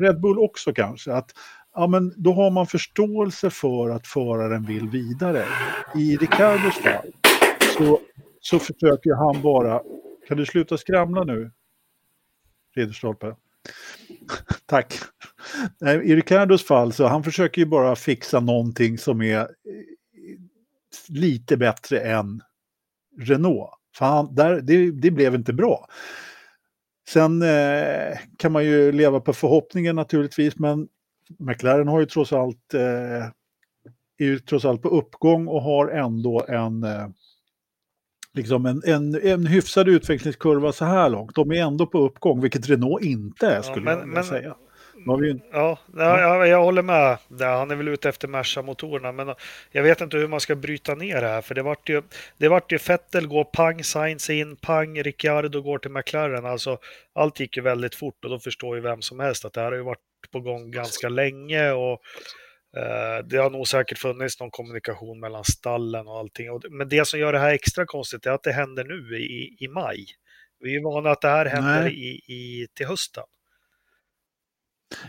Red 0.00 0.20
Bull 0.20 0.38
också 0.38 0.72
kanske. 0.72 1.12
Att, 1.12 1.30
ja, 1.74 1.86
men 1.86 2.12
då 2.16 2.32
har 2.32 2.50
man 2.50 2.66
förståelse 2.66 3.50
för 3.50 3.90
att 3.90 4.06
föraren 4.06 4.64
vill 4.64 4.88
vidare. 4.88 5.44
I 5.94 6.16
Ricardos 6.16 6.74
fall 6.74 7.12
så, 7.78 8.00
så 8.40 8.58
försöker 8.58 9.14
han 9.14 9.42
bara... 9.42 9.82
Kan 10.28 10.36
du 10.36 10.46
sluta 10.46 10.78
skramla 10.78 11.24
nu, 11.24 11.50
Ridderstolpe? 12.74 13.36
Tack. 14.66 14.94
I 16.04 16.14
Ricardos 16.16 16.64
fall 16.66 16.92
så 16.92 17.06
han 17.06 17.24
försöker 17.24 17.60
ju 17.62 17.66
bara 17.66 17.96
fixa 17.96 18.40
någonting 18.40 18.98
som 18.98 19.22
är 19.22 19.40
eh, 19.40 19.46
lite 21.08 21.56
bättre 21.56 22.00
än 22.00 22.42
Renault. 23.20 23.70
För 23.96 24.06
han, 24.06 24.34
där, 24.34 24.60
det, 24.60 24.90
det 24.90 25.10
blev 25.10 25.34
inte 25.34 25.52
bra. 25.52 25.86
Sen 27.08 27.42
eh, 27.42 28.18
kan 28.36 28.52
man 28.52 28.64
ju 28.64 28.92
leva 28.92 29.20
på 29.20 29.32
förhoppningen 29.32 29.96
naturligtvis, 29.96 30.58
men 30.58 30.88
McLaren 31.38 31.88
har 31.88 32.00
ju 32.00 32.06
trots 32.06 32.32
allt, 32.32 32.74
eh, 32.74 32.80
är 34.18 34.24
ju 34.24 34.38
trots 34.38 34.64
allt 34.64 34.82
på 34.82 34.88
uppgång 34.88 35.46
och 35.48 35.62
har 35.62 35.88
ändå 35.88 36.44
en, 36.48 36.82
eh, 36.84 37.08
liksom 38.34 38.66
en, 38.66 38.82
en, 38.86 39.14
en 39.22 39.46
hyfsad 39.46 39.88
utvecklingskurva 39.88 40.72
så 40.72 40.84
här 40.84 41.08
långt. 41.08 41.34
De 41.34 41.50
är 41.52 41.62
ändå 41.62 41.86
på 41.86 41.98
uppgång, 41.98 42.40
vilket 42.40 42.68
Renault 42.68 43.04
inte 43.04 43.46
är 43.46 43.62
skulle 43.62 43.84
men- 43.84 43.92
jag 43.98 44.00
vilja 44.06 44.14
men- 44.14 44.24
säga. 44.24 44.56
Ju, 45.06 45.40
Ja, 45.52 45.78
ja, 45.96 46.20
jag, 46.20 46.48
jag 46.48 46.64
håller 46.64 46.82
med. 46.82 47.18
Han 47.40 47.70
är 47.70 47.76
väl 47.76 47.88
ute 47.88 48.08
efter 48.08 48.28
Merca-motorerna, 48.28 49.12
men 49.12 49.34
jag 49.70 49.82
vet 49.82 50.00
inte 50.00 50.16
hur 50.16 50.28
man 50.28 50.40
ska 50.40 50.54
bryta 50.54 50.94
ner 50.94 51.20
det 51.20 51.28
här. 51.28 51.42
För 51.42 51.54
det 51.54 51.62
vart 51.62 51.88
ju, 51.88 52.02
det 52.36 52.48
vart 52.48 52.72
ju 52.72 52.78
Vettel 52.88 53.26
går 53.26 53.44
pang, 53.44 53.84
Sainz 53.84 54.30
in, 54.30 54.56
pang, 54.56 55.02
Ricciardo 55.02 55.62
går 55.62 55.78
till 55.78 55.90
McLaren. 55.90 56.46
Alltså, 56.46 56.78
allt 57.14 57.40
gick 57.40 57.56
ju 57.56 57.62
väldigt 57.62 57.94
fort 57.94 58.24
och 58.24 58.30
då 58.30 58.38
förstår 58.38 58.76
ju 58.76 58.82
vem 58.82 59.02
som 59.02 59.20
helst 59.20 59.44
att 59.44 59.52
det 59.52 59.60
här 59.60 59.70
har 59.70 59.76
ju 59.76 59.84
varit 59.84 59.98
på 60.32 60.40
gång 60.40 60.70
ganska 60.70 61.08
länge. 61.08 61.72
Och, 61.72 62.00
eh, 62.76 63.24
det 63.24 63.36
har 63.36 63.50
nog 63.50 63.68
säkert 63.68 63.98
funnits 63.98 64.40
någon 64.40 64.50
kommunikation 64.50 65.20
mellan 65.20 65.44
stallen 65.44 66.06
och 66.06 66.18
allting. 66.18 66.46
Men 66.70 66.88
det 66.88 67.06
som 67.06 67.20
gör 67.20 67.32
det 67.32 67.38
här 67.38 67.54
extra 67.54 67.86
konstigt 67.86 68.26
är 68.26 68.30
att 68.30 68.42
det 68.42 68.52
händer 68.52 68.84
nu 68.84 69.18
i, 69.18 69.56
i 69.60 69.68
maj. 69.68 70.06
Vi 70.60 70.70
är 70.70 70.74
ju 70.74 70.82
vana 70.82 71.10
att 71.10 71.20
det 71.20 71.28
här 71.28 71.46
händer 71.46 71.88
i, 71.88 72.20
i, 72.28 72.66
till 72.74 72.86
hösten. 72.86 73.24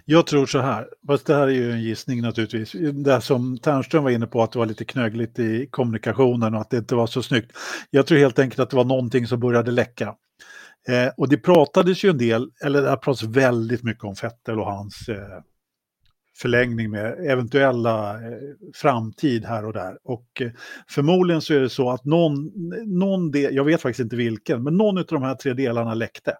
Jag 0.05 0.27
tror 0.27 0.45
så 0.45 0.59
här, 0.59 0.87
fast 1.07 1.25
det 1.25 1.35
här 1.35 1.47
är 1.47 1.51
ju 1.51 1.71
en 1.71 1.81
gissning 1.81 2.21
naturligtvis. 2.21 2.71
Det 2.93 3.21
som 3.21 3.57
Ternström 3.57 4.03
var 4.03 4.11
inne 4.11 4.27
på, 4.27 4.43
att 4.43 4.51
det 4.51 4.59
var 4.59 4.65
lite 4.65 4.85
knögligt 4.85 5.39
i 5.39 5.67
kommunikationen 5.71 6.55
och 6.55 6.61
att 6.61 6.69
det 6.69 6.77
inte 6.77 6.95
var 6.95 7.07
så 7.07 7.23
snyggt. 7.23 7.51
Jag 7.89 8.07
tror 8.07 8.17
helt 8.17 8.39
enkelt 8.39 8.59
att 8.59 8.69
det 8.69 8.75
var 8.75 8.83
någonting 8.83 9.27
som 9.27 9.39
började 9.39 9.71
läcka. 9.71 10.15
Eh, 10.87 11.09
och 11.17 11.29
det 11.29 11.37
pratades 11.37 12.03
ju 12.03 12.09
en 12.09 12.17
del, 12.17 12.51
eller 12.63 12.81
det 12.81 12.89
har 12.89 12.97
pratats 12.97 13.23
väldigt 13.23 13.83
mycket 13.83 14.03
om 14.03 14.15
Fettel 14.15 14.59
och 14.59 14.65
hans 14.65 15.09
eh, 15.09 15.41
förlängning 16.41 16.91
med 16.91 17.31
eventuella 17.31 18.13
eh, 18.13 18.37
framtid 18.75 19.45
här 19.45 19.65
och 19.65 19.73
där. 19.73 19.97
Och 20.03 20.41
eh, 20.41 20.51
förmodligen 20.89 21.41
så 21.41 21.53
är 21.53 21.59
det 21.59 21.69
så 21.69 21.89
att 21.89 22.05
någon, 22.05 22.51
någon 22.85 23.31
del, 23.31 23.55
jag 23.55 23.63
vet 23.63 23.81
faktiskt 23.81 24.03
inte 24.03 24.15
vilken, 24.15 24.63
men 24.63 24.77
någon 24.77 24.97
av 24.97 25.05
de 25.05 25.23
här 25.23 25.35
tre 25.35 25.53
delarna 25.53 25.93
läckte. 25.93 26.33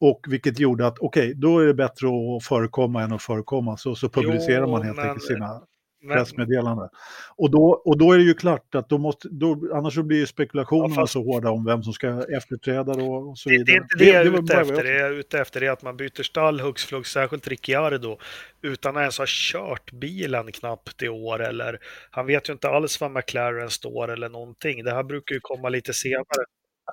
Och 0.00 0.20
vilket 0.28 0.58
gjorde 0.58 0.86
att 0.86 0.98
okej, 0.98 1.34
då 1.34 1.58
är 1.58 1.66
det 1.66 1.74
bättre 1.74 2.06
att 2.08 2.44
förekomma 2.44 3.02
än 3.02 3.12
att 3.12 3.22
förekomma. 3.22 3.76
Så, 3.76 3.94
så 3.94 4.08
publicerar 4.08 4.60
Jo, 4.60 4.70
man 4.70 4.82
helt 4.82 4.96
men- 4.96 5.08
enkelt 5.08 5.24
sina 5.26 5.62
Men, 6.02 6.16
pressmeddelanden. 6.16 6.88
Och 7.36 7.50
då, 7.50 7.82
och 7.84 7.98
då 7.98 8.12
är 8.12 8.18
det 8.18 8.24
ju 8.24 8.34
klart 8.34 8.74
att 8.74 8.88
då 8.88 8.98
måste, 8.98 9.28
då, 9.30 9.68
annars 9.74 9.94
så 9.94 10.02
blir 10.02 10.18
ju 10.18 10.26
spekulationerna 10.26 10.88
Ja, 10.94 10.94
fast- 11.00 11.12
så 11.12 11.22
hårda 11.24 11.50
om 11.50 11.64
vem 11.64 11.82
som 11.82 11.92
ska 11.92 12.24
efterträda 12.36 12.94
då 12.94 13.14
och 13.14 13.38
så 13.38 13.48
Det, 13.48 13.54
vidare. 13.58 13.66
det 13.66 13.72
är 13.72 13.82
inte 13.82 13.98
det, 13.98 14.04
jag 14.04 14.26
är 14.26 14.42
ute 14.42 14.54
efter. 14.60 14.82
Det 14.84 14.94
jag 14.98 15.06
är 15.08 15.12
ute 15.12 15.38
efter 15.40 15.62
är 15.62 15.70
att 15.70 15.82
man 15.82 15.96
byter 15.96 16.22
stall 16.22 16.60
hux 16.60 16.84
flux, 16.84 17.10
särskilt 17.10 17.48
Ricciardo, 17.48 18.18
utan 18.62 18.96
att 18.96 19.00
ens 19.00 19.18
ha 19.18 19.24
kört 19.28 19.92
bilen 19.92 20.52
knappt 20.52 21.02
i 21.02 21.08
år. 21.08 21.42
Eller, 21.42 21.78
han 22.10 22.26
vet 22.26 22.48
ju 22.48 22.52
inte 22.52 22.68
alls 22.68 23.00
var 23.00 23.08
McLaren 23.08 23.70
står 23.70 24.10
eller 24.10 24.28
någonting. 24.28 24.84
Det 24.84 24.94
här 24.94 25.02
brukar 25.02 25.34
ju 25.34 25.40
komma 25.42 25.68
lite 25.68 25.92
senare. 25.92 26.44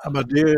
Ja, 0.04 0.10
men 0.10 0.28
det, 0.28 0.56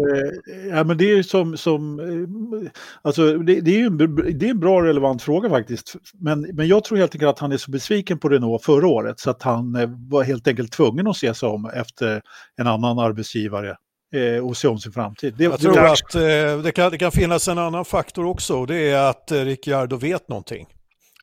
ja, 0.70 0.84
men 0.84 0.98
det 0.98 1.12
är 1.12 1.24
som, 1.24 1.58
som 1.58 2.00
eh, 2.00 2.70
alltså 3.02 3.38
det, 3.38 3.62
det 3.62 3.82
är 3.82 3.86
en, 3.86 3.98
det 4.40 4.46
är 4.46 4.50
en 4.52 4.60
bra 4.60 4.84
relevant 4.84 5.22
fråga 5.22 5.50
faktiskt. 5.50 5.96
Men, 6.14 6.42
men 6.42 6.68
jag 6.68 6.84
tror 6.84 6.98
helt 6.98 7.16
enkelt 7.16 7.30
att 7.30 7.40
han 7.40 7.52
är 7.52 7.58
så 7.58 7.72
besviken 7.72 8.18
på 8.20 8.30
Renault 8.30 8.64
förra 8.64 8.88
året 8.88 9.20
så 9.20 9.30
att 9.30 9.44
han 9.44 9.76
eh, 9.76 9.90
var 10.10 10.24
helt 10.24 10.48
enkelt 10.48 10.72
tvungen 10.72 11.08
att 11.08 11.18
se 11.18 11.34
sig 11.34 11.50
om 11.50 11.66
efter 11.76 12.22
en 12.56 12.68
annan 12.68 13.00
arbetsgivare 13.00 13.78
eh, 14.16 14.46
och 14.48 14.58
se 14.58 14.68
om 14.68 14.80
sin 14.80 14.92
framtid. 14.92 15.34
Det, 15.38 15.44
Jag 15.44 15.54
det 15.54 15.58
tror 15.58 15.74
var- 15.74 15.94
att 15.94 16.16
eh, 16.16 16.64
det, 16.64 16.72
kan, 16.76 16.92
det 16.92 16.98
kan 16.98 17.12
finnas 17.12 17.48
en 17.48 17.58
annan 17.58 17.86
faktor 17.86 18.26
också 18.26 18.56
och 18.60 18.68
det 18.68 18.90
är 18.90 19.10
att 19.10 19.32
eh, 19.32 19.40
Ricciardo 19.40 19.96
vet 19.98 20.30
någonting 20.30 20.68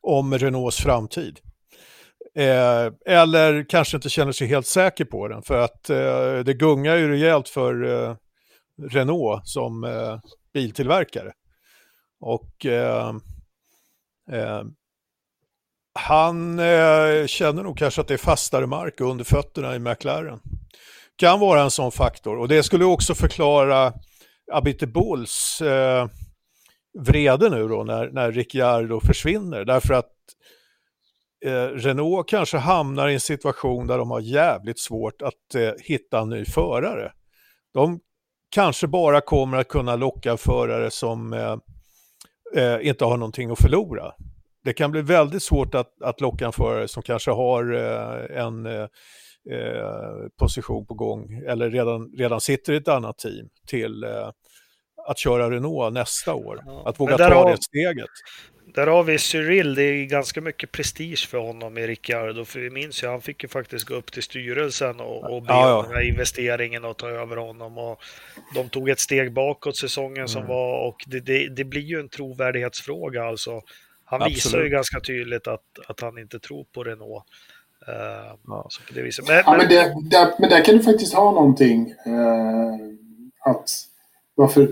om 0.01 0.33
Renaults 0.37 0.77
framtid. 0.77 1.39
Eh, 2.35 2.93
eller 3.05 3.69
kanske 3.69 3.97
inte 3.97 4.09
känner 4.09 4.31
sig 4.31 4.47
helt 4.47 4.67
säker 4.67 5.05
på 5.05 5.27
den 5.27 5.41
för 5.41 5.57
att 5.57 5.89
eh, 5.89 6.39
det 6.45 6.53
gungar 6.53 6.95
ju 6.95 7.09
rejält 7.09 7.49
för 7.49 7.83
eh, 7.83 8.15
Renault 8.89 9.47
som 9.47 9.83
eh, 9.83 10.19
biltillverkare. 10.53 11.33
Och 12.19 12.65
eh, 12.65 13.15
eh, 14.31 14.63
han 15.93 16.59
eh, 16.59 17.25
känner 17.25 17.63
nog 17.63 17.77
kanske 17.77 18.01
att 18.01 18.07
det 18.07 18.13
är 18.13 18.17
fastare 18.17 18.67
mark 18.67 19.01
under 19.01 19.23
fötterna 19.23 19.75
i 19.75 19.79
McLaren. 19.79 20.39
Kan 21.15 21.39
vara 21.39 21.61
en 21.61 21.71
sån 21.71 21.91
faktor 21.91 22.37
och 22.37 22.47
det 22.47 22.63
skulle 22.63 22.85
också 22.85 23.15
förklara 23.15 23.93
Abite 24.51 24.87
Bulls 24.87 25.61
eh, 25.61 26.07
vrede 26.99 27.49
nu 27.49 27.67
då 27.67 27.83
när, 27.83 28.09
när 28.09 28.31
Ricciardo 28.31 28.99
försvinner. 28.99 29.65
Därför 29.65 29.93
att 29.93 30.11
eh, 31.45 31.51
Renault 31.67 32.29
kanske 32.29 32.57
hamnar 32.57 33.07
i 33.07 33.13
en 33.13 33.19
situation 33.19 33.87
där 33.87 33.97
de 33.97 34.11
har 34.11 34.19
jävligt 34.19 34.79
svårt 34.79 35.21
att 35.21 35.55
eh, 35.55 35.71
hitta 35.83 36.19
en 36.19 36.29
ny 36.29 36.45
förare. 36.45 37.11
De 37.73 37.99
kanske 38.49 38.87
bara 38.87 39.21
kommer 39.21 39.57
att 39.57 39.67
kunna 39.67 39.95
locka 39.95 40.37
förare 40.37 40.91
som 40.91 41.33
eh, 41.33 41.57
eh, 42.55 42.87
inte 42.87 43.05
har 43.05 43.17
någonting 43.17 43.51
att 43.51 43.61
förlora. 43.61 44.11
Det 44.63 44.73
kan 44.73 44.91
bli 44.91 45.01
väldigt 45.01 45.43
svårt 45.43 45.75
att, 45.75 46.01
att 46.01 46.21
locka 46.21 46.45
en 46.45 46.51
förare 46.51 46.87
som 46.87 47.03
kanske 47.03 47.31
har 47.31 47.73
eh, 47.73 48.41
en 48.45 48.65
eh, 48.65 48.87
position 50.39 50.85
på 50.85 50.93
gång 50.93 51.41
eller 51.47 51.69
redan, 51.69 52.11
redan 52.17 52.41
sitter 52.41 52.73
i 52.73 52.77
ett 52.77 52.87
annat 52.87 53.17
team 53.17 53.49
till 53.67 54.05
att 55.07 55.17
köra 55.19 55.51
Renault 55.51 55.93
nästa 55.93 56.33
år. 56.33 56.59
Ja, 56.65 56.83
Att 56.85 56.99
våga 56.99 57.17
ta 57.17 57.23
har- 57.35 57.51
det 57.51 57.63
steget. 57.63 58.09
Där 58.73 58.87
har 58.87 59.03
vi 59.03 59.17
Cyril, 59.17 59.75
det 59.75 59.83
är 59.83 60.05
ganska 60.05 60.41
mycket 60.41 60.71
prestige 60.71 61.27
för 61.29 61.37
honom 61.37 61.77
i 61.77 61.87
Ricciardo. 61.87 62.45
För 62.45 62.59
vi 62.59 62.69
minns 62.69 63.03
ju, 63.03 63.07
han 63.07 63.21
fick 63.21 63.43
ju 63.43 63.49
faktiskt 63.49 63.85
gå 63.85 63.93
upp 63.95 64.11
till 64.11 64.23
styrelsen 64.23 64.99
och, 64.99 65.33
och 65.33 65.41
be 65.41 65.53
Ja, 65.53 65.69
ja. 65.69 65.75
om 65.77 65.83
den 65.85 65.93
här 65.95 66.01
investeringen 66.09 66.85
och 66.85 66.97
ta 66.97 67.09
över 67.09 67.37
honom. 67.37 67.77
Och 67.77 67.99
de 68.55 68.69
tog 68.69 68.89
ett 68.89 68.99
steg 68.99 69.33
bakåt 69.33 69.77
säsongen 69.77 70.27
som 70.27 70.41
Mm. 70.41 70.49
var 70.49 70.87
och 70.87 71.03
det, 71.07 71.19
det, 71.19 71.47
det 71.55 71.63
blir 71.63 71.81
ju 71.81 71.99
en 71.99 72.09
trovärdighetsfråga. 72.09 73.23
Alltså, 73.23 73.61
han 74.05 74.19
visar 74.19 74.29
ju 74.29 74.35
Absolut. 74.55 74.71
ganska 74.71 74.99
tydligt 74.99 75.47
att, 75.47 75.63
att 75.87 75.99
han 76.01 76.17
inte 76.17 76.39
tror 76.39 76.65
på 76.73 76.83
Renault. 76.83 77.23
Eh, 77.87 78.35
Ja. 78.47 78.67
så 78.69 78.81
på 78.87 78.93
det 78.93 79.01
viset. 79.01 79.27
Men, 79.27 79.35
Ja, 79.45 79.51
men, 79.51 79.57
men, 79.57 79.67
det, 79.69 80.09
där, 80.17 80.33
men 80.39 80.49
där 80.49 80.65
kan 80.65 80.77
du 80.77 80.83
faktiskt 80.83 81.13
ha 81.13 81.31
någonting. 81.31 81.89
Eh, 82.05 83.51
att 83.51 83.69
varför 84.35 84.67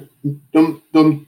de, 0.52 0.82
de 0.94 1.26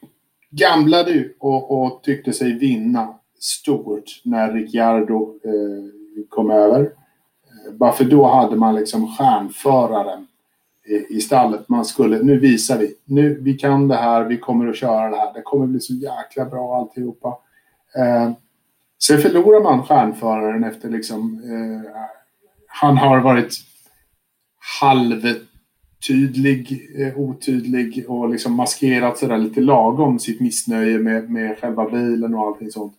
Gamblade 0.52 1.12
ju 1.12 1.34
och, 1.40 1.84
och 1.84 2.04
tyckte 2.04 2.34
sig 2.34 2.54
vinna 2.54 3.14
stort 3.40 4.22
när 4.24 4.54
Ricciardo 4.54 5.36
eh, 5.44 6.24
kom 6.30 6.52
över. 6.52 6.82
Eh, 6.82 7.74
bara 7.74 7.92
för 7.92 8.04
då 8.04 8.28
hade 8.28 8.56
man 8.56 8.76
liksom 8.76 9.08
stjärnföraren 9.08 10.28
i, 10.86 11.16
i 11.18 11.22
stallet. 11.22 11.70
Man 11.70 11.86
skulle, 11.86 12.24
nu 12.24 12.40
visar 12.40 12.78
vi. 12.78 12.96
Nu, 13.06 13.40
vi 13.42 13.54
kan 13.54 13.88
det 13.88 13.96
här, 13.96 14.24
vi 14.24 14.38
kommer 14.38 14.68
att 14.68 14.78
köra 14.78 15.10
det 15.10 15.18
här. 15.18 15.34
Det 15.34 15.42
kommer 15.42 15.68
bli 15.68 15.80
så 15.80 15.94
jäkla 15.94 16.46
bra 16.46 16.78
alltihopa. 16.78 17.38
Eh, 17.96 18.32
sen 19.04 19.22
förlorar 19.22 19.64
man 19.64 19.84
stjärnföraren 19.84 20.64
efter 20.64 20.90
liksom... 20.90 21.42
Eh, 21.44 21.92
han 22.68 22.98
har 22.98 23.20
varit 23.20 23.54
Tydlig, 26.08 26.90
eh, 26.98 27.20
otydlig 27.20 28.06
och 28.08 28.30
liksom 28.30 28.54
maskerat 28.54 29.18
sådär 29.18 29.38
lite 29.38 29.62
lagom 29.62 30.20
sitt 30.20 30.40
missnöje 30.40 31.00
med, 31.00 31.30
med 31.30 31.58
själva 31.60 31.90
bilen 31.90 32.34
och 32.34 32.48
allting 32.48 32.72
sånt. 32.72 32.94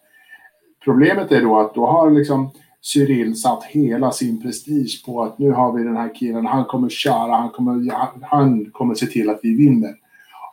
Problemet 0.84 1.32
är 1.32 1.42
då 1.42 1.58
att 1.58 1.74
då 1.74 1.86
har 1.86 2.10
liksom 2.10 2.50
Cyril 2.80 3.36
satt 3.36 3.64
hela 3.64 4.12
sin 4.12 4.42
prestige 4.42 5.02
på 5.06 5.22
att 5.22 5.38
nu 5.38 5.50
har 5.50 5.72
vi 5.72 5.84
den 5.84 5.96
här 5.96 6.14
killen, 6.14 6.46
han 6.46 6.64
kommer 6.64 6.88
köra, 6.88 7.36
han 7.36 7.50
kommer, 7.50 7.90
han 8.22 8.70
kommer 8.70 8.94
se 8.94 9.06
till 9.06 9.30
att 9.30 9.40
vi 9.42 9.56
vinner. 9.56 9.94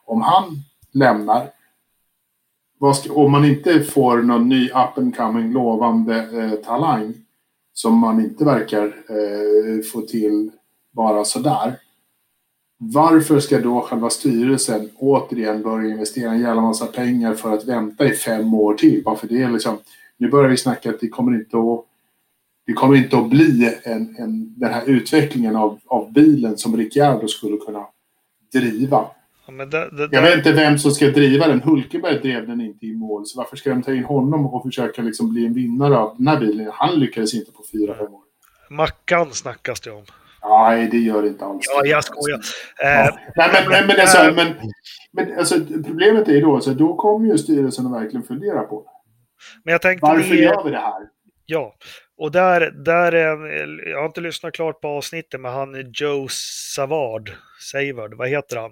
Om 0.05 0.21
han 0.21 0.43
lämnar, 0.91 1.49
ska, 2.95 3.13
om 3.13 3.31
man 3.31 3.45
inte 3.45 3.79
får 3.79 4.17
någon 4.17 4.49
ny 4.49 4.65
up 4.65 4.97
and 4.97 5.17
coming 5.17 5.51
lovande 5.51 6.15
eh, 6.17 6.65
talang 6.65 7.13
som 7.73 7.97
man 7.97 8.19
inte 8.19 8.45
verkar 8.45 8.85
eh, 8.85 9.83
få 9.93 10.01
till 10.01 10.51
bara 10.91 11.25
sådär. 11.25 11.79
Varför 12.81 13.39
ska 13.39 13.59
då 13.59 13.81
själva 13.81 14.09
styrelsen 14.09 14.89
återigen 14.95 15.61
börja 15.63 15.89
investera 15.89 16.31
en 16.31 16.41
jävla 16.41 16.61
massa 16.61 16.85
pengar 16.85 17.33
för 17.33 17.53
att 17.53 17.65
vänta 17.65 18.05
i 18.05 18.11
fem 18.11 18.53
år 18.53 18.73
till? 18.73 19.01
Varför 19.05 19.27
det 19.27 19.41
är 19.41 19.51
liksom, 19.51 19.77
nu 20.17 20.29
börjar 20.29 20.49
vi 20.49 20.57
snacka 20.57 20.89
att 20.89 20.99
det 20.99 21.07
kommer 21.07 21.35
inte 21.35 21.57
att 21.57 21.85
det 22.65 22.73
kommer 22.73 22.95
inte 22.95 23.17
att 23.17 23.29
bli 23.29 23.77
en, 23.83 24.15
en, 24.19 24.59
den 24.59 24.73
här 24.73 24.85
utvecklingen 24.85 25.55
av, 25.55 25.79
av 25.87 26.13
bilen 26.13 26.57
som 26.57 26.77
Ricciardo 26.77 27.27
skulle 27.27 27.57
kunna 27.57 27.85
driva. 28.53 29.05
Ja, 29.47 29.65
det, 29.65 29.89
det, 29.89 30.09
Jag 30.11 30.21
vet 30.21 30.37
inte 30.37 30.51
vem 30.51 30.77
som 30.77 30.91
ska 30.91 31.05
driva 31.05 31.47
den. 31.47 31.61
Hulkenberg 31.61 32.19
drev 32.19 32.47
den 32.47 32.61
inte 32.61 32.85
i 32.85 32.95
mål. 32.95 33.25
Så 33.25 33.37
varför 33.37 33.57
ska 33.57 33.69
de 33.69 33.83
ta 33.83 33.93
in 33.93 34.03
honom 34.03 34.45
och 34.45 34.63
försöka 34.63 35.01
liksom 35.01 35.33
bli 35.33 35.45
en 35.45 35.53
vinnare 35.53 35.97
av 35.97 36.15
den 36.17 36.27
här 36.27 36.39
bilen? 36.39 36.71
Han 36.73 36.99
lyckades 36.99 37.33
inte 37.33 37.51
på 37.51 37.63
fyra, 37.71 37.95
fem 37.95 38.13
år. 38.13 38.21
Mackan 38.69 39.31
snackas 39.31 39.81
det 39.81 39.91
om. 39.91 40.03
Nej, 40.43 40.87
det 40.91 40.97
gör 40.97 41.21
det 41.21 41.27
inte 41.27 41.45
alls. 41.45 41.65
Ja, 41.69 41.85
jag 41.85 42.03
skojar. 42.03 42.39
Ja. 42.77 43.07
Eh, 43.07 43.15
Nej, 43.35 43.49
men, 43.53 43.69
men, 43.69 43.87
men, 43.87 43.99
alltså, 43.99 44.33
men, 44.35 44.53
men 45.11 45.39
alltså, 45.39 45.55
problemet 45.85 46.27
är 46.27 46.41
då, 46.41 46.55
alltså, 46.55 46.73
då 46.73 46.95
kommer 46.95 47.27
ju 47.27 47.37
styrelsen 47.37 47.85
att 47.85 48.01
verkligen 48.01 48.23
fundera 48.23 48.61
på 48.61 48.85
men 49.63 49.71
jag 49.71 49.81
tänkte... 49.81 50.05
Varför 50.05 50.35
gör 50.35 50.63
vi 50.63 50.71
det 50.71 50.77
här? 50.77 51.07
Ja, 51.45 51.75
och 52.17 52.31
där, 52.31 52.71
där 52.71 53.11
är, 53.11 53.89
jag 53.89 53.99
har 53.99 54.05
inte 54.05 54.21
lyssnat 54.21 54.53
klart 54.53 54.81
på 54.81 54.87
avsnittet, 54.87 55.41
men 55.41 55.53
han 55.53 55.75
är 55.75 55.91
Joe 55.93 56.27
Savard, 56.75 57.31
Savard, 57.71 58.13
vad 58.13 58.29
heter 58.29 58.57
han? 58.57 58.71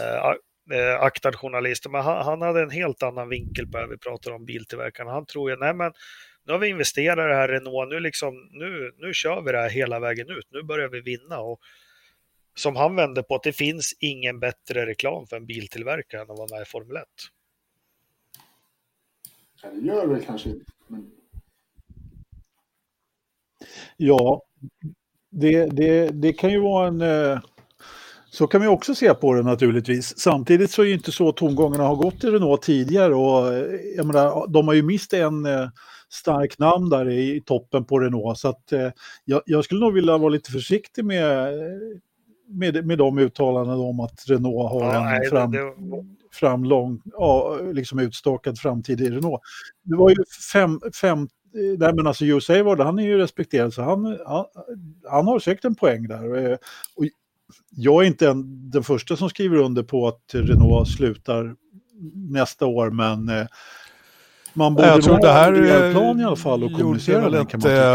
Eh, 0.00 0.78
eh, 0.78 1.00
aktad 1.00 1.32
journalist, 1.32 1.90
men 1.90 2.02
han, 2.02 2.24
han 2.24 2.42
hade 2.42 2.62
en 2.62 2.70
helt 2.70 3.02
annan 3.02 3.28
vinkel 3.28 3.66
på 3.66 3.78
det. 3.78 3.86
Vi 3.86 3.98
pratar 3.98 4.30
om 4.30 4.44
biltillverkarna. 4.44 5.10
Han 5.10 5.26
tror 5.26 5.50
ju, 5.50 5.56
nej 5.56 5.74
men 5.74 5.92
nu 6.44 6.52
har 6.52 6.58
vi 6.58 6.68
investerat 6.68 7.24
i 7.24 7.28
det 7.28 7.34
här 7.34 7.48
Renault, 7.48 7.90
nu, 7.90 8.00
liksom, 8.00 8.48
nu, 8.52 8.92
nu 8.98 9.14
kör 9.14 9.40
vi 9.42 9.52
det 9.52 9.58
här 9.58 9.70
hela 9.70 10.00
vägen 10.00 10.30
ut, 10.30 10.46
nu 10.50 10.62
börjar 10.62 10.88
vi 10.88 11.00
vinna. 11.00 11.38
Och 11.40 11.60
som 12.54 12.76
han 12.76 12.96
vände 12.96 13.22
på, 13.22 13.34
att 13.34 13.42
det 13.42 13.52
finns 13.52 13.94
ingen 14.00 14.40
bättre 14.40 14.86
reklam 14.86 15.26
för 15.26 15.36
en 15.36 15.46
biltillverkare 15.46 16.20
än 16.22 16.30
att 16.30 16.38
vara 16.38 16.56
med 16.56 16.62
i 16.62 16.64
Formel 16.70 16.96
1. 16.96 17.04
Ja, 19.62 19.70
det 19.70 19.86
gör 19.86 20.06
det 20.06 20.24
kanske 20.24 20.48
inte. 20.48 20.64
Men... 20.86 21.10
Ja, 23.96 24.42
det, 25.30 25.66
det, 25.66 26.08
det 26.08 26.32
kan 26.32 26.50
ju 26.50 26.60
vara 26.60 26.88
en... 26.88 27.00
eh, 27.00 27.40
Så 28.30 28.46
kan 28.46 28.60
vi 28.60 28.66
också 28.66 28.94
se 28.94 29.14
på 29.14 29.34
det 29.34 29.42
naturligtvis. 29.42 30.18
Samtidigt 30.18 30.70
så 30.70 30.82
är 30.82 30.86
ju 30.86 30.94
inte 30.94 31.12
så 31.12 31.32
tongångarna 31.32 31.84
har 31.84 31.96
gått 31.96 32.24
i 32.24 32.30
Renault 32.30 32.62
tidigare 32.62 33.14
och 33.14 33.52
eh, 33.54 33.74
jag 33.96 34.06
menar, 34.06 34.46
de 34.48 34.68
har 34.68 34.74
ju 34.74 34.82
mist 34.82 35.12
en 35.12 35.46
eh, 36.12 36.14
stark 36.14 36.58
namn 36.58 36.88
där 36.90 37.08
i 37.10 37.42
toppen 37.46 37.84
på 37.84 37.98
Renault 37.98 38.38
så 38.38 38.48
att 38.48 38.72
eh, 38.72 38.88
jag, 39.24 39.42
jag 39.46 39.64
skulle 39.64 39.80
nog 39.80 39.92
vilja 39.94 40.18
vara 40.18 40.28
lite 40.28 40.50
försiktig 40.50 41.04
med, 41.04 41.54
med, 42.48 42.86
med 42.86 42.98
de 42.98 43.18
uttalandena 43.18 43.76
om 43.78 44.00
att 44.00 44.24
Renault 44.26 44.72
har 44.72 44.80
Ja, 44.84 44.96
en 44.96 45.02
nej, 45.04 45.28
fram, 45.30 45.50
det- 45.52 45.74
framlång, 46.32 47.02
ja, 47.12 47.58
liksom 47.72 47.98
utstakad 47.98 48.58
framtid 48.58 49.00
i 49.00 49.10
Renault. 49.10 49.40
Det 49.82 49.96
var 49.96 50.10
ju 50.10 50.16
fem, 50.52 50.80
fem 51.00 51.28
Nej 51.78 51.94
men 51.94 52.06
alltså 52.06 52.24
Joe 52.24 52.40
Savard, 52.40 52.80
han 52.80 52.98
är 52.98 53.02
ju 53.02 53.18
respekterad 53.18 53.74
så 53.74 53.82
han, 53.82 54.18
han, 54.26 54.44
han 55.10 55.26
har 55.26 55.38
säkert 55.38 55.64
en 55.64 55.74
poäng 55.74 56.08
där. 56.08 56.36
Eh, 56.52 56.56
Och 56.96 57.04
jag 57.70 58.02
är 58.02 58.06
inte 58.06 58.28
en, 58.28 58.70
den 58.70 58.82
första 58.82 59.16
som 59.16 59.28
skriver 59.28 59.56
under 59.56 59.82
på 59.82 60.08
att 60.08 60.22
Renault 60.32 60.88
slutar 60.88 61.54
nästa 62.14 62.66
år 62.66 62.90
men 62.90 63.28
eh, 63.28 63.46
man 64.54 64.74
borde 64.74 64.88
Jag 64.88 65.02
tror 65.02 65.20
det 65.20 65.32
här 65.32 65.52
en 65.52 65.62
rejäl 65.62 65.84
eh, 65.84 65.92
plan 65.92 66.20
i 66.20 66.24
alla 66.24 66.36
fall 66.36 66.64
och 66.64 66.72
kommunicera 66.72 67.30
den 67.30 67.46
kan 67.46 67.60
tycka. 67.60 67.94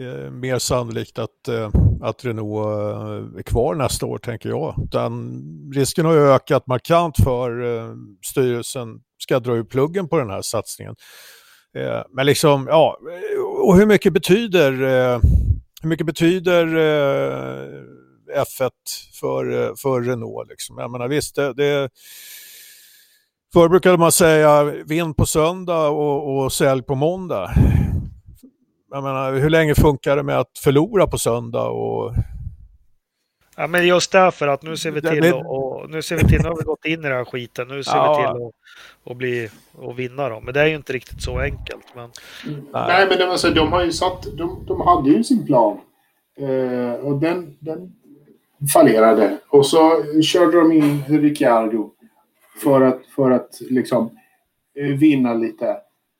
eh, 0.00 0.30
mer 0.30 0.58
sannolikt 0.58 1.18
att, 1.18 1.48
eh, 1.48 1.70
att 2.02 2.24
Renault 2.24 2.66
eh, 2.66 3.38
är 3.38 3.42
kvar 3.42 3.74
nästa 3.74 4.06
år, 4.06 4.18
tänker 4.18 4.48
jag. 4.48 4.74
Utan 4.84 5.42
risken 5.74 6.06
har 6.06 6.16
ökat 6.16 6.66
markant 6.66 7.16
för 7.24 7.76
eh, 7.76 7.94
styrelsen 8.30 8.88
ska 9.18 9.40
dra 9.40 9.54
ur 9.56 9.64
pluggen 9.64 10.08
på 10.08 10.18
den 10.18 10.30
här 10.30 10.42
satsningen. 10.42 10.94
Eh, 11.76 12.02
men 12.10 12.26
liksom, 12.26 12.66
ja, 12.70 12.98
och 13.66 13.76
hur 13.76 13.86
mycket 13.86 14.12
betyder, 14.12 14.72
eh, 14.72 15.20
hur 15.82 15.88
mycket 15.88 16.06
betyder 16.06 16.66
eh, 16.76 17.66
F1 18.42 18.70
för, 19.20 19.62
eh, 19.62 19.72
för 19.82 20.00
Renault? 20.00 20.50
Liksom? 20.50 20.78
Jag 20.78 20.90
menar 20.90 21.08
visst, 21.08 21.34
det, 21.36 21.52
det 21.52 21.90
Förr 23.54 23.68
brukade 23.68 23.98
man 23.98 24.12
säga 24.12 24.64
vinn 24.64 25.14
på 25.14 25.26
söndag 25.26 25.88
och, 25.88 26.36
och 26.44 26.52
sälj 26.52 26.82
på 26.82 26.94
måndag. 26.94 27.50
Jag 28.90 29.02
menar, 29.02 29.32
hur 29.32 29.50
länge 29.50 29.74
funkar 29.74 30.16
det 30.16 30.22
med 30.22 30.38
att 30.38 30.58
förlora 30.58 31.06
på 31.06 31.18
söndag? 31.18 31.68
Och... 31.68 32.12
Ja, 33.56 33.66
men 33.66 33.86
just 33.86 34.12
därför 34.12 34.48
att 34.48 34.62
nu 34.62 34.76
ser 34.76 34.90
vi 34.90 35.00
till 35.00 35.22
det- 35.22 35.32
och, 35.32 35.82
och 35.82 35.90
nu 35.90 36.02
ser 36.02 36.16
vi 36.16 36.24
till, 36.28 36.42
nu 36.42 36.48
har 36.48 36.56
vi 36.56 36.62
gått 36.62 36.84
in 36.84 36.92
i 36.92 36.96
den 36.96 37.12
här 37.12 37.24
skiten, 37.24 37.68
nu 37.68 37.84
ser 37.84 37.96
Ja. 37.96 38.10
vi 38.12 38.16
till 38.16 38.46
att 38.46 38.52
och 39.04 39.16
bli 39.16 39.48
och 39.78 39.98
vinna 39.98 40.28
dem. 40.28 40.44
Men 40.44 40.54
det 40.54 40.60
är 40.60 40.66
ju 40.66 40.76
inte 40.76 40.92
riktigt 40.92 41.22
så 41.22 41.38
enkelt. 41.38 41.84
Men 41.96 42.10
Nej, 42.72 43.06
men 43.08 43.18
de, 43.18 43.24
alltså, 43.24 43.50
de 43.50 43.72
har 43.72 43.84
ju 43.84 43.92
satt... 43.92 44.22
De, 44.38 44.64
de 44.66 44.80
hade 44.80 45.10
ju 45.10 45.24
sin 45.24 45.46
plan. 45.46 45.78
Eh, 46.38 46.92
och 47.06 47.16
den, 47.20 47.56
den 47.60 47.92
fallerade. 48.72 49.38
Och 49.48 49.66
så 49.66 50.02
körde 50.22 50.56
de 50.60 50.72
in 50.72 51.04
Ricciardo 51.08 51.90
för 52.56 52.80
att, 52.80 53.06
för 53.06 53.30
att 53.30 53.60
liksom 53.60 54.10
eh, 54.78 54.86
vinna 54.86 55.34
lite. 55.34 55.76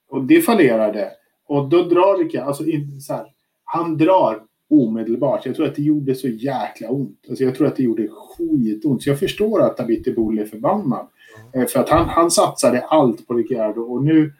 Och 0.09 0.25
det 0.25 0.40
fallerade. 0.40 1.11
Och 1.47 1.68
då 1.68 1.83
drar 1.83 2.18
Ricciardo... 2.18 2.49
Alltså, 2.49 2.64
så 3.01 3.12
här, 3.12 3.27
han 3.64 3.97
drar 3.97 4.42
omedelbart. 4.70 5.47
Jag 5.47 5.57
tror 5.57 5.66
att 5.66 5.75
det 5.75 5.83
gjorde 5.83 6.14
så 6.14 6.29
jäkla 6.29 6.88
ont. 6.88 7.20
Alltså, 7.29 7.44
jag 7.44 7.55
tror 7.55 7.66
att 7.66 7.77
det 7.77 7.83
gjorde 7.83 8.09
skitont. 8.09 9.03
Så 9.03 9.09
jag 9.09 9.18
förstår 9.18 9.62
att 9.62 9.77
David 9.77 10.14
Boll 10.16 10.38
är 10.38 10.44
förbannad. 10.44 11.07
Eh, 11.55 11.66
för 11.66 11.81
att 11.81 11.88
han, 11.88 12.09
han 12.09 12.31
satsade 12.31 12.81
allt 12.81 13.27
på 13.27 13.35
Ricciardo. 13.35 13.81
Och 13.81 14.05
nu... 14.05 14.33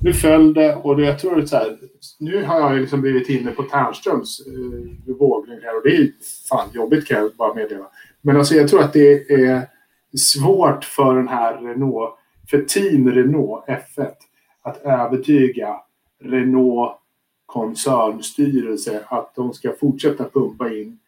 Nu 0.00 0.12
föll 0.12 0.54
det 0.54 0.74
och 0.74 1.00
jag 1.00 1.18
tror 1.18 1.40
att 1.40 1.48
så 1.48 1.56
här, 1.56 1.78
nu 2.18 2.42
har 2.42 2.60
jag 2.60 2.80
liksom 2.80 3.00
blivit 3.00 3.28
inne 3.28 3.50
på 3.50 3.62
Ternströms 3.62 4.46
eh, 4.46 5.14
vågning 5.14 5.58
här 5.62 5.76
och 5.76 5.82
det 5.84 5.96
är 5.96 6.12
fan 6.48 6.68
jobbigt 6.72 7.06
kan 7.06 7.18
jag 7.18 7.30
bara 7.38 7.54
meddela. 7.54 7.86
Men 8.20 8.36
alltså 8.36 8.54
jag 8.54 8.68
tror 8.68 8.80
att 8.80 8.92
det 8.92 9.30
är 9.30 9.68
svårt 10.18 10.84
för 10.84 11.14
den 11.16 11.28
här 11.28 11.56
Renault, 11.62 12.14
för 12.50 12.62
Team 12.62 13.10
Renault 13.10 13.64
F1 13.66 14.10
att 14.62 14.82
övertyga 14.82 15.76
Renault 16.22 16.92
koncernstyrelse 17.46 19.00
att 19.08 19.34
de 19.34 19.52
ska 19.52 19.72
fortsätta 19.80 20.24
pumpa 20.24 20.72
in 20.74 20.98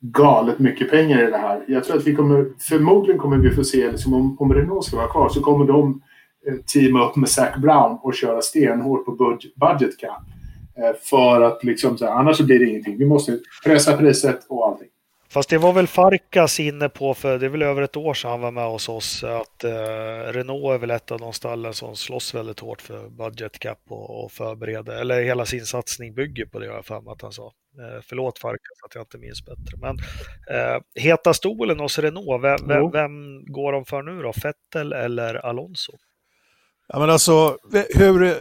galet 0.00 0.58
mycket 0.58 0.90
pengar 0.90 1.28
i 1.28 1.30
det 1.30 1.36
här. 1.36 1.64
Jag 1.68 1.84
tror 1.84 1.96
att 1.96 2.06
vi 2.06 2.14
kommer, 2.14 2.46
förmodligen 2.68 3.20
kommer 3.20 3.36
vi 3.36 3.50
få 3.50 3.64
se, 3.64 3.90
liksom, 3.90 4.14
om, 4.14 4.36
om 4.40 4.54
Renault 4.54 4.84
ska 4.84 4.96
vara 4.96 5.08
kvar 5.08 5.28
så 5.28 5.40
kommer 5.40 5.66
de 5.66 6.02
eh, 6.46 6.54
teama 6.54 7.08
upp 7.08 7.16
med 7.16 7.28
Zac 7.28 7.56
Brown 7.56 7.98
och 8.02 8.14
köra 8.14 8.42
stenhårt 8.42 9.04
på 9.04 9.12
budget, 9.12 9.54
budget 9.54 9.98
cap. 9.98 10.22
Eh, 10.76 10.96
För 11.02 11.40
att 11.40 11.64
liksom, 11.64 11.98
så 11.98 12.04
här, 12.04 12.12
annars 12.12 12.36
så 12.36 12.44
blir 12.44 12.58
det 12.58 12.66
ingenting. 12.66 12.98
Vi 12.98 13.06
måste 13.06 13.38
pressa 13.64 13.96
priset 13.96 14.46
och 14.48 14.66
allting. 14.66 14.88
Fast 15.36 15.50
det 15.50 15.58
var 15.58 15.72
väl 15.72 15.86
Farkas 15.86 16.60
inne 16.60 16.88
på, 16.88 17.14
för 17.14 17.38
det 17.38 17.46
är 17.46 17.50
väl 17.50 17.62
över 17.62 17.82
ett 17.82 17.96
år 17.96 18.14
sedan 18.14 18.30
han 18.30 18.40
var 18.40 18.50
med 18.50 18.64
hos 18.64 18.88
oss, 18.88 19.24
att 19.24 19.64
eh, 19.64 19.70
Renault 20.32 20.74
är 20.74 20.78
väl 20.78 20.90
ett 20.90 21.10
av 21.10 21.18
de 21.18 21.32
stallen 21.32 21.74
som 21.74 21.96
slåss 21.96 22.34
väldigt 22.34 22.60
hårt 22.60 22.82
för 22.82 23.08
budget 23.08 23.58
cap 23.58 23.78
och, 23.88 24.24
och 24.24 24.32
förbereder, 24.32 24.96
eller 25.00 25.22
hela 25.22 25.46
sin 25.46 25.66
satsning 25.66 26.14
bygger 26.14 26.46
på 26.46 26.58
det 26.58 26.66
har 26.66 26.74
jag 26.74 26.84
för 26.84 27.12
att 27.12 27.22
han 27.22 27.32
sa. 27.32 27.46
Eh, 27.46 28.02
förlåt 28.02 28.38
Farkas 28.38 28.82
att 28.86 28.94
jag 28.94 29.02
inte 29.02 29.18
minns 29.18 29.44
bättre. 29.44 29.76
Men 29.80 29.98
eh, 30.50 30.80
heta 30.94 31.34
stolen 31.34 31.80
hos 31.80 31.98
Renault, 31.98 32.42
vem, 32.42 32.68
vem, 32.68 32.90
vem 32.90 33.44
går 33.44 33.72
de 33.72 33.84
för 33.84 34.02
nu 34.02 34.22
då? 34.22 34.32
Vettel 34.42 34.92
eller 34.92 35.34
Alonso? 35.34 35.92
Ja, 36.88 36.98
men 36.98 37.10
alltså, 37.10 37.58
hur... 37.94 38.36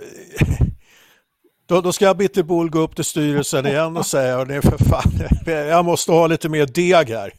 Då, 1.68 1.82
då 1.82 1.94
ska 1.94 2.14
Bitterbull 2.14 2.70
gå 2.70 2.80
upp 2.80 2.96
till 2.96 3.06
styrelsen 3.06 3.66
igen 3.66 3.98
och 3.98 4.06
säga, 4.06 4.36
"Hörni, 4.38 4.62
för 4.62 4.78
fan, 4.78 5.12
jag 5.68 5.86
måste 5.86 6.12
ha 6.12 6.28
lite 6.28 6.50
mer 6.50 6.66
deg 6.66 7.10
här. 7.10 7.32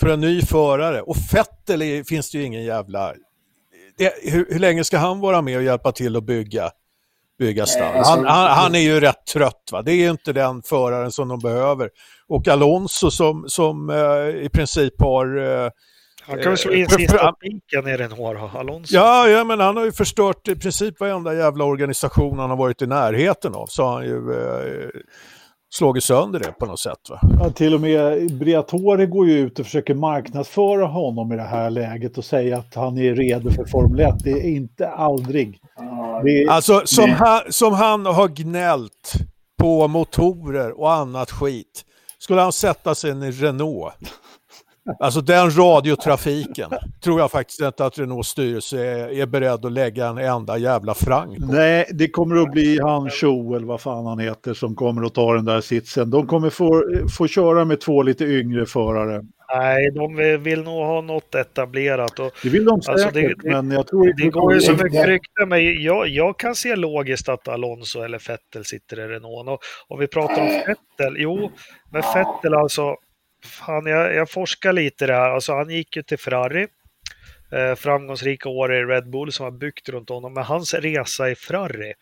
för 0.00 0.08
en 0.08 0.20
ny 0.20 0.42
förare. 0.42 1.02
Och 1.02 1.16
Vettel 1.32 1.82
är, 1.82 2.04
finns 2.04 2.30
det 2.30 2.38
ju 2.38 2.44
ingen 2.44 2.64
jävla... 2.64 3.14
Det, 3.98 4.12
hur, 4.32 4.46
hur 4.50 4.58
länge 4.58 4.84
ska 4.84 4.98
han 4.98 5.20
vara 5.20 5.42
med 5.42 5.56
och 5.56 5.62
hjälpa 5.62 5.92
till 5.92 6.16
att 6.16 6.24
bygga, 6.24 6.70
bygga 7.38 7.66
stall? 7.66 7.96
alltså- 7.96 8.12
han, 8.12 8.24
han, 8.26 8.50
han 8.50 8.74
är 8.74 8.78
ju 8.80 9.00
rätt 9.00 9.26
trött. 9.32 9.68
Va? 9.72 9.82
Det 9.82 9.92
är 9.92 9.96
ju 9.96 10.10
inte 10.10 10.32
den 10.32 10.62
föraren 10.62 11.12
som 11.12 11.28
de 11.28 11.38
behöver. 11.38 11.90
Och 12.28 12.48
Alonso 12.48 13.10
som, 13.10 13.44
som 13.48 13.90
eh, 13.90 14.44
i 14.44 14.48
princip 14.52 15.00
har... 15.00 15.38
Eh, 15.64 15.70
Han 16.26 16.38
kan 16.38 16.48
väl 16.50 16.58
slå 16.58 16.72
in 16.72 16.82
Eh, 16.82 16.88
för- 16.88 16.98
sista 16.98 17.32
spiken 17.36 17.88
i 17.88 17.96
Renault 17.96 18.52
då, 18.52 18.58
Alonso. 18.58 18.94
Ja, 18.94 19.28
ja, 19.28 19.44
men 19.44 19.60
han 19.60 19.76
har 19.76 19.84
ju 19.84 19.92
förstört 19.92 20.48
i 20.48 20.56
princip 20.56 21.00
varenda 21.00 21.34
jävla 21.34 21.64
organisation 21.64 22.38
han 22.38 22.50
har 22.50 22.56
varit 22.56 22.82
i 22.82 22.86
närheten 22.86 23.54
av. 23.54 23.66
Så 23.66 23.82
har 23.84 23.92
han 23.92 24.04
ju 24.04 24.32
eh, 24.32 24.88
slagit 25.74 26.04
sönder 26.04 26.38
det 26.38 26.52
på 26.52 26.66
något 26.66 26.80
sätt. 26.80 26.98
Va? 27.10 27.20
Ja, 27.40 27.50
till 27.50 27.74
och 27.74 27.80
med 27.80 28.32
Briatore 28.38 29.06
går 29.06 29.28
ju 29.28 29.38
ut 29.38 29.58
och 29.58 29.64
försöker 29.66 29.94
marknadsföra 29.94 30.86
honom 30.86 31.32
i 31.32 31.36
det 31.36 31.42
här 31.42 31.70
läget 31.70 32.18
och 32.18 32.24
säga 32.24 32.58
att 32.58 32.74
han 32.74 32.98
är 32.98 33.14
redo 33.14 33.50
för 33.50 33.64
Formel 33.64 34.00
1. 34.00 34.14
Det 34.24 34.30
är 34.30 34.48
inte 34.56 34.88
aldrig. 34.88 35.58
Det 36.24 36.42
är, 36.42 36.50
Alltså 36.50 36.82
som 36.84 37.04
Det- 37.10 37.12
han, 37.16 37.40
som 37.50 37.72
han 37.72 38.06
har 38.06 38.28
gnällt 38.28 39.12
på 39.60 39.88
motorer 39.88 40.80
och 40.80 40.92
annat 40.92 41.30
skit. 41.30 41.84
Skulle 42.18 42.40
han 42.40 42.52
sätta 42.52 42.94
sig 42.94 43.10
i 43.10 43.12
en 43.12 43.32
Renault. 43.32 43.92
Alltså 45.00 45.20
den 45.20 45.50
radiotrafiken 45.50 46.70
tror 47.04 47.20
jag 47.20 47.30
faktiskt 47.30 47.60
inte 47.60 47.84
att 47.86 47.98
Renaults 47.98 48.28
styrelse 48.28 48.78
är, 48.86 49.08
är 49.20 49.26
beredd 49.26 49.64
att 49.66 49.72
lägga 49.72 50.06
en 50.06 50.18
enda 50.18 50.58
jävla 50.58 50.94
frank 50.94 51.38
på. 51.38 51.46
Nej, 51.52 51.86
det 51.92 52.08
kommer 52.08 52.36
att 52.42 52.50
bli 52.52 52.78
han 52.80 53.10
Cho, 53.10 53.54
eller 53.54 53.66
vad 53.66 53.80
fan 53.80 54.06
han 54.06 54.18
heter, 54.18 54.54
som 54.54 54.74
kommer 54.74 55.02
att 55.06 55.14
ta 55.14 55.34
den 55.34 55.44
där 55.44 55.60
sitsen. 55.60 56.10
De 56.10 56.26
kommer 56.26 56.50
få, 56.50 56.82
få 57.18 57.26
köra 57.26 57.64
med 57.64 57.80
två 57.80 58.02
lite 58.02 58.24
yngre 58.24 58.66
förare. 58.66 59.22
Nej, 59.56 59.90
de 59.90 60.16
vill- 60.42 60.62
nog 60.62 60.74
ha 60.86 61.00
något 61.00 61.34
etablerat. 61.34 62.18
Och 62.18 62.30
Det 62.42 62.48
vill 62.48 62.64
de 62.64 62.82
säkert, 62.82 63.02
Alltså, 63.04 63.20
det- 63.20 63.34
det- 63.42 63.50
men 63.50 63.70
jag 63.70 63.86
tror 63.86 64.12
det 64.22 64.28
går 64.30 64.54
ju 64.54 64.60
så 64.60 64.72
det- 64.72 64.84
mycket 64.84 65.06
rykten, 65.06 65.48
men 65.48 65.82
jag, 65.82 66.08
jag 66.08 66.38
kan 66.38 66.54
se 66.54 66.76
logiskt 66.76 67.28
att 67.28 67.48
Alonso 67.48 68.00
eller 68.02 68.22
Vettel 68.28 68.64
sitter 68.64 69.00
i 69.00 69.08
Renault. 69.08 69.48
Och 69.48 69.58
om 69.88 69.98
vi 70.00 70.06
pratar 70.06 70.40
om 70.40 70.46
Vettel, 70.48 71.14
jo, 71.18 71.50
men 71.90 72.02
Vettel 72.14 72.54
alltså, 72.54 72.96
han, 73.60 73.86
jag, 73.86 74.14
jag 74.14 74.30
forskar 74.30 74.72
lite 74.72 75.04
i 75.04 75.06
det 75.06 75.14
här. 75.14 75.30
Alltså, 75.30 75.54
han 75.54 75.70
gick 75.70 75.96
ju 75.96 76.02
till 76.02 76.18
Ferrari, 76.18 76.66
eh, 77.52 77.74
framgångsrika 77.74 78.48
år 78.48 78.74
i 78.74 78.84
Red 78.84 79.10
Bull 79.10 79.32
som 79.32 79.44
har 79.44 79.50
byggt 79.50 79.88
runt 79.88 80.08
honom, 80.08 80.34
men 80.34 80.44
hans 80.44 80.74
resa 80.74 81.30
i 81.30 81.34
Ferrari 81.34 81.94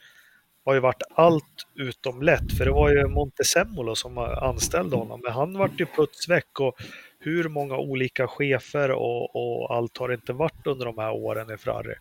har 0.64 0.74
ju 0.74 0.80
varit 0.80 1.03
allt 1.14 1.66
utom 1.74 2.22
lätt, 2.22 2.59
för 2.59 2.64
det 2.64 2.70
var 2.70 2.91
ju 2.91 3.09
Montezemolo 3.09 3.95
som 3.95 4.18
anställde 4.18 4.97
honom, 4.97 5.20
men 5.24 5.32
han 5.32 5.59
vart 5.59 5.80
ju 5.80 5.86
putsväck 5.86 6.61
och 6.61 6.74
hur 7.18 7.49
många 7.49 7.76
olika 7.76 8.26
chefer 8.26 8.91
och, 8.91 9.36
och 9.36 9.76
allt 9.76 9.99
har 9.99 10.09
det 10.09 10.14
inte 10.14 10.32
varit 10.32 10.66
under 10.66 10.86
de 10.86 10.99
här 10.99 11.11
åren 11.11 11.55
i 11.55 11.57
Ferrari. 11.57 11.95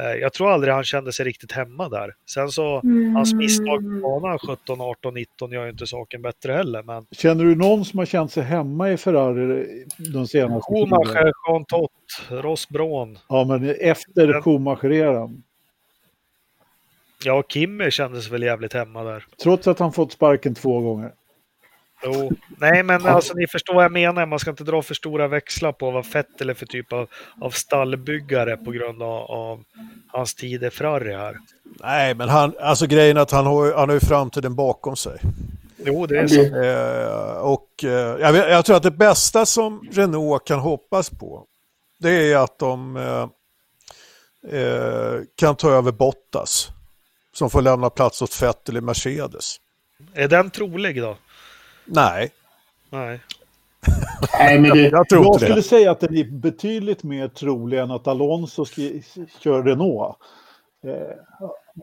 Eh, 0.00 0.14
Jag 0.20 0.32
tror 0.32 0.50
aldrig 0.52 0.74
han 0.74 0.84
kände 0.84 1.12
sig 1.12 1.26
riktigt 1.26 1.52
hemma 1.52 1.88
där. 1.88 2.14
Sen 2.30 2.48
så, 2.48 2.82
hans 3.14 3.34
misstag 3.34 3.80
på 4.02 4.20
banan 4.20 4.38
17, 4.38 4.80
18, 4.80 5.14
19 5.14 5.52
gör 5.52 5.64
ju 5.64 5.70
inte 5.70 5.86
saken 5.86 6.22
bättre 6.22 6.52
heller. 6.52 6.82
Men 6.82 7.06
Känner 7.10 7.44
du 7.44 7.54
någon 7.54 7.84
som 7.84 7.98
har 7.98 8.06
känt 8.06 8.32
sig 8.32 8.42
hemma 8.42 8.90
i 8.90 8.96
Ferrari 8.96 9.66
de 9.98 10.26
senaste 10.26 10.72
tiden? 10.72 10.88
Schumacher, 10.88 11.32
Jean 11.48 11.64
Tott, 11.64 11.92
Ross 12.28 12.68
Braun. 12.68 13.18
Ja, 13.28 13.44
men 13.44 13.70
efter 13.80 14.40
Schumacher-eran. 14.42 15.42
Ja, 17.24 17.42
Kimmy 17.48 17.90
kändes 17.90 18.30
väl 18.30 18.42
jävligt 18.42 18.72
hemma 18.72 19.04
där. 19.04 19.24
Trots 19.42 19.68
att 19.68 19.78
han 19.78 19.92
fått 19.92 20.12
sparken 20.12 20.54
två 20.54 20.80
gånger. 20.80 21.12
Jo. 22.02 22.32
Nej, 22.58 22.82
men 22.82 23.06
alltså 23.06 23.34
ni 23.34 23.46
förstår 23.46 23.74
vad 23.74 23.84
jag 23.84 23.92
menar. 23.92 24.26
Man 24.26 24.38
ska 24.38 24.50
inte 24.50 24.64
dra 24.64 24.82
för 24.82 24.94
stora 24.94 25.28
växlar 25.28 25.72
på 25.72 25.90
vad 25.90 26.06
Vettel 26.06 26.50
är 26.50 26.54
för 26.54 26.66
typ 26.66 26.92
av, 26.92 27.08
av 27.40 27.50
stallbyggare 27.50 28.56
på 28.56 28.70
grund 28.70 29.02
av, 29.02 29.30
av 29.30 29.64
hans 30.08 30.34
tid 30.34 30.64
i 30.64 30.70
Ferrari 30.70 31.14
här. 31.14 31.36
Nej, 31.64 32.14
men 32.14 32.28
han, 32.28 32.54
alltså 32.60 32.86
grejen 32.86 33.16
är 33.16 33.20
att 33.20 33.30
han 33.30 33.46
har, 33.46 33.74
han 33.74 33.88
har 33.88 33.94
ju 33.94 34.00
framtiden 34.00 34.54
bakom 34.54 34.96
sig. 34.96 35.20
Jo, 35.84 36.06
det 36.06 36.18
är 36.18 36.26
så. 36.26 36.40
Eh, 36.40 37.36
och 37.36 37.84
eh, 37.84 38.20
jag, 38.20 38.36
jag 38.36 38.64
tror 38.64 38.76
att 38.76 38.82
det 38.82 38.90
bästa 38.90 39.46
som 39.46 39.88
Renault 39.92 40.46
kan 40.46 40.58
hoppas 40.60 41.10
på, 41.10 41.44
det 41.98 42.32
är 42.32 42.36
att 42.36 42.58
de 42.58 42.96
eh, 42.96 43.28
eh, 44.60 45.20
kan 45.36 45.56
ta 45.56 45.70
över 45.70 45.92
Bottas. 45.92 46.68
Som 47.32 47.50
får 47.50 47.62
lämna 47.62 47.90
plats 47.90 48.22
åt 48.22 48.42
Vettel 48.42 48.76
i 48.76 48.80
Mercedes. 48.80 49.56
Är 50.14 50.28
den 50.28 50.50
trolig 50.50 51.02
då? 51.02 51.16
Nej, 51.90 52.30
Nej. 52.90 53.20
Nej, 54.38 54.60
men 54.60 54.70
det, 54.70 54.88
jag 54.88 55.08
tror 55.08 55.24
Jag 55.24 55.34
inte 55.34 55.38
skulle 55.44 55.54
det. 55.54 55.62
säga 55.62 55.90
att 55.90 56.00
den 56.00 56.16
är 56.16 56.24
betydligt 56.24 57.02
mer 57.02 57.28
trolig 57.28 57.78
än 57.78 57.90
att 57.90 58.06
Alonso 58.08 58.64
kör 59.40 59.62
Renault. 59.62 60.16
Eh, 60.84 60.92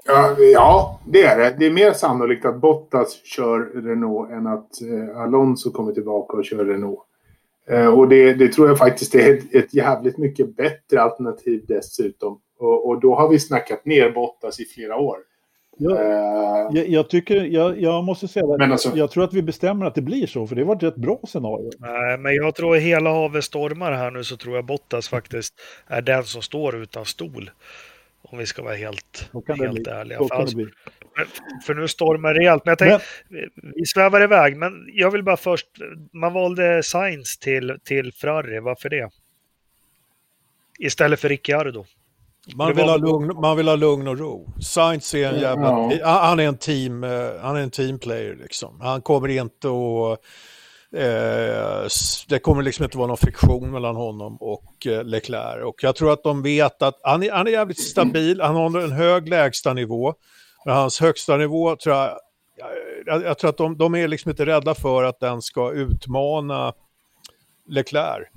ja, 0.05 0.35
ja, 0.53 0.99
det 1.07 1.23
är 1.23 1.37
det. 1.39 1.55
Det 1.59 1.65
är 1.65 1.71
mer 1.71 1.93
sannolikt 1.93 2.45
att 2.45 2.61
Bottas 2.61 3.25
kör 3.25 3.59
Renault 3.81 4.31
än 4.31 4.47
att 4.47 4.81
eh, 4.81 5.21
Alonso 5.21 5.71
kommer 5.71 5.91
tillbaka 5.93 6.37
och 6.37 6.45
kör 6.45 6.65
Renault. 6.65 6.99
Eh, 7.69 7.87
och 7.87 8.07
det, 8.07 8.33
det 8.33 8.47
tror 8.53 8.67
jag 8.67 8.77
faktiskt 8.77 9.15
är 9.15 9.33
ett, 9.37 9.55
ett 9.55 9.73
jävligt 9.73 10.17
mycket 10.17 10.55
bättre 10.55 11.01
alternativ 11.01 11.65
dessutom. 11.67 12.39
Och, 12.59 12.87
och 12.87 12.99
då 13.01 13.15
har 13.15 13.29
vi 13.29 13.39
snackat 13.39 13.85
ner 13.85 14.11
Bottas 14.11 14.59
i 14.59 14.65
flera 14.65 14.97
år. 14.97 15.17
Jag, 15.77 16.27
Eh, 16.67 16.77
jag, 16.77 16.89
jag, 16.89 17.09
tycker, 17.09 17.43
jag, 17.43 17.81
jag 17.81 18.03
måste 18.03 18.27
säga 18.27 18.45
att 18.45 18.59
Men 18.59 18.71
alltså- 18.71 18.91
jag 18.95 19.11
tror 19.11 19.23
att 19.23 19.33
vi 19.33 19.41
bestämmer 19.41 19.85
att 19.85 19.95
det 19.95 20.01
blir 20.01 20.27
så, 20.27 20.47
för 20.47 20.55
det 20.55 20.63
var 20.63 20.75
ett 20.75 20.83
rätt 20.83 20.95
bra 20.95 21.19
scenario. 21.27 21.71
Nej, 21.79 22.17
men 22.17 22.35
jag 22.35 22.55
tror 22.55 22.75
hela 22.75 23.09
havet 23.09 23.43
stormar 23.43 23.91
här 23.91 24.11
nu 24.11 24.23
så 24.23 24.37
tror 24.37 24.55
jag 24.55 24.65
Bottas 24.65 25.09
faktiskt 25.09 25.53
är 25.87 26.01
den 26.01 26.23
som 26.23 26.41
står 26.41 26.75
utan 26.75 27.05
stol. 27.05 27.51
Om 28.21 28.37
vi 28.37 28.45
ska 28.45 28.63
vara 28.63 28.75
helt, 28.75 29.29
det 29.47 29.53
helt 29.53 29.87
ärliga. 29.87 30.17
För, 30.17 30.27
det 30.27 30.35
alltså, 30.35 30.57
för 31.65 31.73
nu 31.73 31.87
stormar 31.87 32.33
det 32.33 32.39
rejält. 32.39 32.65
Men 32.65 32.71
jag 32.71 32.77
tänkte, 32.77 33.05
vi 33.75 33.85
svävar 33.85 34.21
iväg. 34.21 34.57
Men 34.57 34.73
jag 34.93 35.11
vill 35.11 35.23
bara 35.23 35.37
först, 35.37 35.67
man 36.11 36.33
valde 36.33 36.83
Sainz 36.83 37.37
till, 37.37 37.79
till 37.83 38.13
Ferrari. 38.13 38.59
Varför 38.59 38.89
det? 38.89 39.09
Istället 40.79 41.19
för 41.19 41.29
Ricciardo. 41.29 41.85
Man 42.55 42.75
vill, 42.75 42.89
ha 42.89 42.97
lugn, 42.97 43.41
man 43.41 43.57
vill 43.57 43.67
ha 43.67 43.75
lugn 43.75 44.07
och 44.07 44.19
ro. 44.19 44.53
Sainz 44.61 45.13
är 45.13 45.33
en 45.33 45.39
jävla... 45.39 45.93
Ja. 45.93 46.07
Han 46.07 46.39
är 46.39 46.43
en 46.43 46.57
team, 46.57 47.03
eh, 47.03 47.29
han 47.41 47.55
är 47.55 47.59
en 47.59 47.71
teamplayer 47.71 48.35
liksom. 48.35 48.81
Han 48.81 49.01
kommer 49.01 49.27
inte 49.27 49.67
att... 49.67 50.19
Eh, 50.93 51.87
det 52.27 52.39
kommer 52.41 52.63
liksom 52.63 52.83
inte 52.83 52.97
vara 52.97 53.07
någon 53.07 53.17
friktion 53.17 53.71
mellan 53.71 53.95
honom 53.95 54.37
och 54.37 54.87
eh, 54.87 55.03
Leclerc. 55.03 55.63
Och 55.63 55.83
jag 55.83 55.95
tror 55.95 56.13
att 56.13 56.23
de 56.23 56.41
vet 56.41 56.81
att 56.81 56.99
han 57.03 57.23
är, 57.23 57.31
han 57.31 57.47
är 57.47 57.51
jävligt 57.51 57.81
stabil, 57.81 58.41
han 58.41 58.55
håller 58.55 58.79
en 58.79 58.91
hög 58.91 59.29
lägsta 59.29 59.73
nivå. 59.73 60.13
Men 60.65 60.75
hans 60.75 60.99
högsta 60.99 61.37
nivå 61.37 61.75
tror 61.75 61.95
jag... 61.95 62.19
Jag, 63.05 63.23
jag 63.23 63.37
tror 63.37 63.49
att 63.49 63.57
de, 63.57 63.77
de 63.77 63.95
är 63.95 64.07
liksom 64.07 64.31
inte 64.31 64.45
rädda 64.45 64.75
för 64.75 65.03
att 65.03 65.19
den 65.19 65.41
ska 65.41 65.71
utmana 65.71 66.73
Leclerc. 67.69 68.27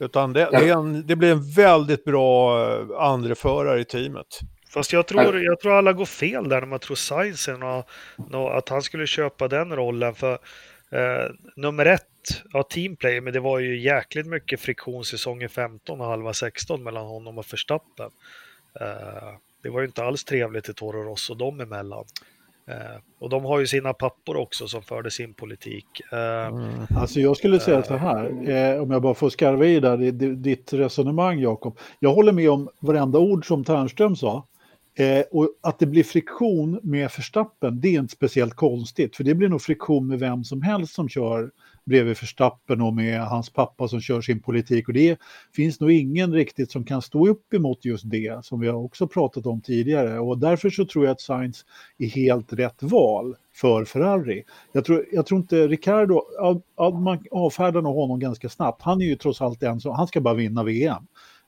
Utan 0.00 0.32
det, 0.32 0.48
det, 0.52 0.68
en, 0.70 1.06
det 1.06 1.16
blir 1.16 1.32
en 1.32 1.50
väldigt 1.50 2.04
bra 2.04 2.60
eh, 2.72 2.86
andreförare 2.98 3.80
i 3.80 3.84
teamet. 3.84 4.26
Fast 4.70 4.92
jag 4.92 5.06
tror, 5.06 5.42
jag 5.42 5.60
tror 5.60 5.72
alla 5.72 5.92
går 5.92 6.04
fel 6.04 6.48
där 6.48 6.60
när 6.60 6.66
man 6.66 6.78
tror 6.78 6.96
Sainz 6.96 7.48
är 7.48 7.56
nå- 7.56 7.84
nå- 8.30 8.48
att 8.48 8.68
han 8.68 8.82
skulle 8.82 9.06
köpa 9.06 9.48
den 9.48 9.76
rollen. 9.76 10.14
För 10.14 10.32
eh, 10.90 11.30
nummer 11.56 11.86
ett, 11.86 12.02
ja 12.52 12.62
teamplayer, 12.62 13.20
men 13.20 13.32
det 13.32 13.40
var 13.40 13.58
ju 13.58 13.80
jäkligt 13.80 14.26
mycket 14.26 14.60
friktion 14.60 15.04
säsongen 15.04 15.48
15 15.48 16.00
och 16.00 16.06
halva 16.06 16.32
16 16.32 16.82
mellan 16.82 17.06
honom 17.06 17.38
och 17.38 17.52
Verstappen. 17.52 18.10
Eh, 18.80 19.28
det 19.62 19.70
var 19.70 19.80
ju 19.80 19.86
inte 19.86 20.04
alls 20.04 20.24
trevligt 20.24 20.68
i 20.68 20.74
Toro 20.74 21.02
Rosso 21.02 21.34
dem 21.34 21.60
emellan. 21.60 22.04
Eh, 22.70 23.00
och 23.20 23.28
de 23.30 23.44
har 23.44 23.60
ju 23.60 23.66
sina 23.66 23.92
pappor 23.92 24.36
också 24.36 24.68
som 24.68 24.82
förde 24.82 25.10
sin 25.10 25.34
politik. 25.34 25.86
Eh, 26.12 26.98
Alltså 27.00 27.20
jag 27.20 27.36
skulle 27.36 27.60
säga 27.60 27.82
så 27.82 27.96
här, 27.96 28.24
eh, 28.50 28.82
om 28.82 28.90
jag 28.90 29.02
bara 29.02 29.14
får 29.14 29.30
skarva 29.30 29.66
i 29.66 29.80
där, 29.80 29.96
ditt 30.36 30.72
resonemang 30.72 31.40
Jakob. 31.40 31.78
Jag 31.98 32.14
håller 32.14 32.32
med 32.32 32.50
om 32.50 32.68
varenda 32.80 33.18
ord 33.18 33.46
som 33.46 33.64
Ternström 33.64 34.16
sa. 34.16 34.46
Eh, 34.98 35.24
och 35.30 35.48
att 35.60 35.78
det 35.78 35.86
blir 35.86 36.04
friktion 36.04 36.80
med 36.82 37.10
Verstappen, 37.16 37.80
det 37.80 37.88
är 37.88 37.98
inte 37.98 38.14
speciellt 38.14 38.54
konstigt. 38.54 39.16
För 39.16 39.24
det 39.24 39.34
blir 39.34 39.48
nog 39.48 39.62
friktion 39.62 40.06
med 40.06 40.18
vem 40.18 40.44
som 40.44 40.62
helst 40.62 40.94
som 40.94 41.08
kör 41.08 41.50
bredvid 41.84 42.16
Verstappen 42.20 42.80
och 42.80 42.94
med 42.94 43.20
hans 43.20 43.50
pappa 43.50 43.88
som 43.88 44.00
kör 44.00 44.20
sin 44.20 44.40
politik. 44.40 44.88
Och 44.88 44.94
det 44.94 45.18
finns 45.56 45.80
nog 45.80 45.90
ingen 45.90 46.32
riktigt 46.32 46.70
som 46.70 46.84
kan 46.84 47.02
stå 47.02 47.28
upp 47.28 47.54
emot 47.54 47.84
just 47.84 48.10
det, 48.10 48.44
som 48.44 48.60
vi 48.60 48.68
har 48.68 48.74
också 48.74 49.06
pratat 49.06 49.46
om 49.46 49.60
tidigare. 49.60 50.18
Och 50.18 50.38
därför 50.38 50.70
så 50.70 50.84
tror 50.84 51.04
jag 51.04 51.12
att 51.12 51.20
Sainz 51.20 51.64
är 51.98 52.06
helt 52.06 52.52
rätt 52.52 52.82
val 52.82 53.36
för 53.54 53.84
Ferrari. 53.84 54.44
Jag 54.72 54.84
tror, 54.84 55.06
jag 55.12 55.26
tror 55.26 55.40
inte 55.40 55.68
Ricardo, 55.68 56.22
man 57.00 57.24
avfärdar 57.30 57.82
nog 57.82 57.94
honom 57.94 58.20
ganska 58.20 58.48
snabbt. 58.48 58.82
Han 58.82 59.00
är 59.00 59.06
ju 59.06 59.16
trots 59.16 59.40
allt 59.40 59.62
en 59.62 59.80
som, 59.80 59.94
han 59.94 60.06
ska 60.06 60.20
bara 60.20 60.34
vinna 60.34 60.64
VM. 60.64 61.06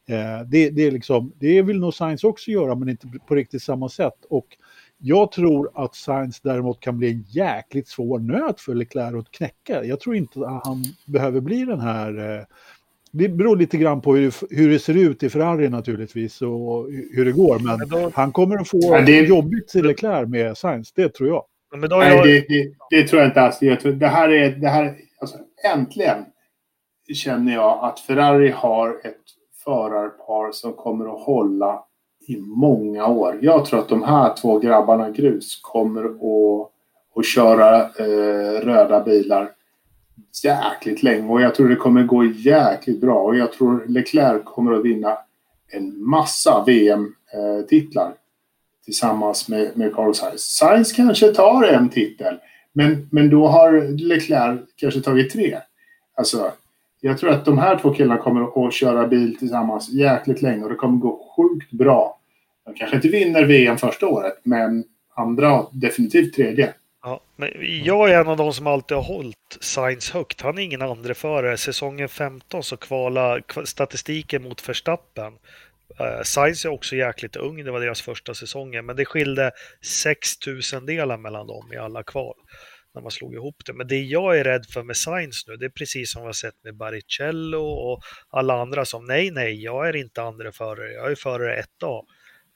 Eh, 0.08 0.46
det, 0.46 0.70
det, 0.70 0.82
är 0.82 0.90
liksom, 0.90 1.32
det 1.36 1.62
vill 1.62 1.78
nog 1.78 1.94
Sainz 1.94 2.24
också 2.24 2.50
göra, 2.50 2.74
men 2.74 2.88
inte 2.88 3.06
på 3.28 3.34
riktigt 3.34 3.62
samma 3.62 3.88
sätt. 3.88 4.24
Och 4.28 4.46
jag 5.04 5.32
tror 5.32 5.70
att 5.74 5.94
Sainz 5.94 6.40
däremot 6.40 6.80
kan 6.80 6.98
bli 6.98 7.10
en 7.10 7.24
jäkligt 7.28 7.88
svår 7.88 8.18
nöt 8.18 8.60
för 8.60 8.74
Leclerc 8.74 9.14
att 9.14 9.30
knäcka. 9.30 9.84
Jag 9.84 10.00
tror 10.00 10.16
inte 10.16 10.40
att 10.40 10.66
han 10.66 10.84
behöver 11.06 11.40
bli 11.40 11.64
den 11.64 11.80
här... 11.80 12.38
Eh, 12.38 12.44
det 13.14 13.28
beror 13.28 13.56
lite 13.56 13.76
grann 13.76 14.00
på 14.00 14.16
hur, 14.16 14.34
hur 14.56 14.70
det 14.70 14.78
ser 14.78 14.96
ut 14.96 15.22
i 15.22 15.30
Ferrari 15.30 15.68
naturligtvis 15.68 16.42
och 16.42 16.88
hur 17.12 17.24
det 17.24 17.32
går. 17.32 17.58
Men 17.58 17.78
Men 17.78 17.88
då- 17.88 18.10
han 18.14 18.32
kommer 18.32 18.56
att 18.60 18.68
få 18.68 18.96
det- 19.06 19.20
jobbigt 19.20 19.68
till 19.68 19.84
Leclerc 19.86 20.28
med 20.28 20.56
Sainz, 20.56 20.92
det 20.92 21.08
tror 21.14 21.28
jag. 21.28 21.44
Men 21.76 21.90
då 21.90 21.96
har 21.96 22.02
Nej, 22.02 22.16
jag, 22.16 22.26
det, 22.26 22.40
det, 22.48 22.72
det 22.90 23.08
tror 23.08 23.22
jag 23.22 23.30
inte 23.30 23.40
alls. 23.40 23.58
Jag 23.62 23.80
tror, 23.80 23.92
det 23.92 24.08
här 24.08 24.28
är... 24.28 24.50
Det 24.50 24.68
här, 24.68 24.94
alltså, 25.20 25.38
äntligen 25.74 26.24
känner 27.14 27.52
jag 27.54 27.78
att 27.84 28.00
Ferrari 28.00 28.50
har 28.50 28.88
ett 29.04 29.16
förarpar 29.64 30.52
som 30.52 30.72
kommer 30.72 31.04
att 31.14 31.20
hålla 31.20 31.84
i 32.26 32.36
många 32.40 33.06
år. 33.06 33.38
Jag 33.42 33.64
tror 33.64 33.80
att 33.80 33.88
de 33.88 34.02
här 34.02 34.34
två 34.36 34.58
grabbarna 34.58 35.10
grus 35.10 35.60
kommer 35.62 36.04
att, 36.04 36.70
att 37.16 37.26
köra 37.26 37.82
eh, 37.82 38.60
röda 38.60 39.00
bilar 39.04 39.50
jäkligt 40.44 41.02
länge 41.02 41.28
och 41.28 41.40
jag 41.40 41.54
tror 41.54 41.68
det 41.68 41.76
kommer 41.76 42.02
gå 42.02 42.24
jäkligt 42.24 43.00
bra 43.00 43.22
och 43.22 43.36
jag 43.36 43.52
tror 43.52 43.84
Leclerc 43.88 44.44
kommer 44.44 44.72
att 44.72 44.84
vinna 44.84 45.18
en 45.72 46.04
massa 46.04 46.64
VM-titlar 46.66 48.06
eh, 48.06 48.12
tillsammans 48.84 49.48
med, 49.48 49.76
med 49.76 49.94
Carlos 49.94 50.18
Sainz. 50.18 50.42
Sainz 50.42 50.92
kanske 50.92 51.32
tar 51.32 51.62
en 51.62 51.88
titel 51.88 52.38
men, 52.72 53.08
men 53.12 53.30
då 53.30 53.46
har 53.46 53.98
Leclerc 53.98 54.60
kanske 54.76 55.00
tagit 55.00 55.32
tre. 55.32 55.58
Alltså, 56.14 56.52
jag 57.04 57.18
tror 57.18 57.30
att 57.30 57.44
de 57.44 57.58
här 57.58 57.78
två 57.78 57.94
killarna 57.94 58.22
kommer 58.22 58.66
att 58.66 58.74
köra 58.74 59.06
bil 59.06 59.36
tillsammans 59.38 59.88
jäkligt 59.88 60.42
länge 60.42 60.64
och 60.64 60.70
det 60.70 60.74
kommer 60.74 60.98
gå 60.98 61.34
sjukt 61.36 61.70
bra. 61.70 62.18
De 62.64 62.74
kanske 62.74 62.96
inte 62.96 63.08
vinner 63.08 63.44
VM 63.44 63.78
första 63.78 64.06
året, 64.06 64.34
men 64.42 64.84
andra 65.14 65.66
definitivt 65.72 66.34
tredje. 66.34 66.74
ja, 67.02 67.20
men 67.36 67.50
jag 67.84 68.10
är 68.10 68.20
en 68.20 68.28
av 68.28 68.36
de 68.36 68.52
som 68.52 68.66
alltid 68.66 68.96
har 68.96 69.04
hållit 69.04 69.58
Sainz 69.60 70.10
högt. 70.10 70.40
Han 70.40 70.58
är 70.58 70.62
ingen 70.62 70.82
andre 70.82 71.14
förare. 71.14 71.56
Säsongen 71.56 72.08
15 72.08 72.62
så 72.62 72.76
kvala 72.76 73.40
statistiken 73.64 74.42
mot 74.42 74.68
Verstappen. 74.68 75.32
Uh, 76.00 76.22
Sainz 76.24 76.64
är 76.64 76.68
också 76.68 76.96
jäkligt 76.96 77.36
ung, 77.36 77.64
det 77.64 77.70
var 77.70 77.80
deras 77.80 78.02
första 78.02 78.34
säsonger, 78.34 78.82
men 78.82 78.96
det 78.96 79.04
skilde 79.04 79.50
6000 79.84 80.86
delar 80.86 81.16
mellan 81.16 81.46
dem 81.46 81.72
i 81.72 81.76
alla 81.76 82.02
kval 82.02 82.34
när 82.94 83.02
man 83.02 83.10
slog 83.10 83.34
ihop 83.34 83.62
det. 83.66 83.72
Men 83.72 83.86
det 83.86 84.00
jag 84.00 84.38
är 84.38 84.44
rädd 84.44 84.66
för 84.66 84.82
med 84.82 84.96
Sainz 84.96 85.46
nu, 85.46 85.56
det 85.56 85.64
är 85.64 85.70
precis 85.70 86.12
som 86.12 86.22
vi 86.22 86.26
har 86.26 86.32
sett 86.32 86.64
med 86.64 86.76
Baricello 86.76 87.62
och 87.62 88.02
alla 88.30 88.54
andra 88.54 88.84
som 88.84 89.04
nej, 89.04 89.30
nej, 89.30 89.62
jag 89.62 89.88
är 89.88 89.96
inte 89.96 90.22
andra 90.22 90.52
förare, 90.52 90.92
jag 90.92 91.10
är 91.10 91.14
förare 91.14 91.62
1A. 91.62 92.02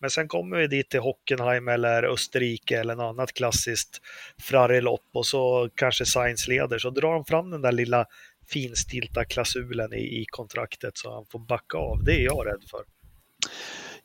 Men 0.01 0.11
sen 0.11 0.29
kommer 0.29 0.57
vi 0.57 0.67
dit 0.67 0.91
till 0.91 1.01
Hockenheim 1.01 1.69
eller 1.69 2.03
Österrike 2.03 2.81
eller 2.81 2.95
något 2.95 3.15
annat 3.15 3.33
klassiskt 3.33 4.01
frarilopp 4.43 5.09
och 5.13 5.27
så 5.27 5.71
kanske 5.75 6.07
Sainz 6.07 6.49
leder. 6.49 6.79
Så 6.79 6.91
drar 6.91 7.13
de 7.13 7.25
fram 7.25 7.51
den 7.51 7.63
där 7.63 7.73
lilla 7.73 8.07
finstilta 8.49 9.25
klausulen 9.25 9.93
i, 9.93 10.21
i 10.21 10.25
kontraktet 10.31 10.99
så 10.99 11.15
han 11.15 11.27
får 11.27 11.39
backa 11.39 11.79
av. 11.79 12.05
Det 12.05 12.13
är 12.13 12.25
jag 12.25 12.47
rädd 12.47 12.63
för. 12.71 12.81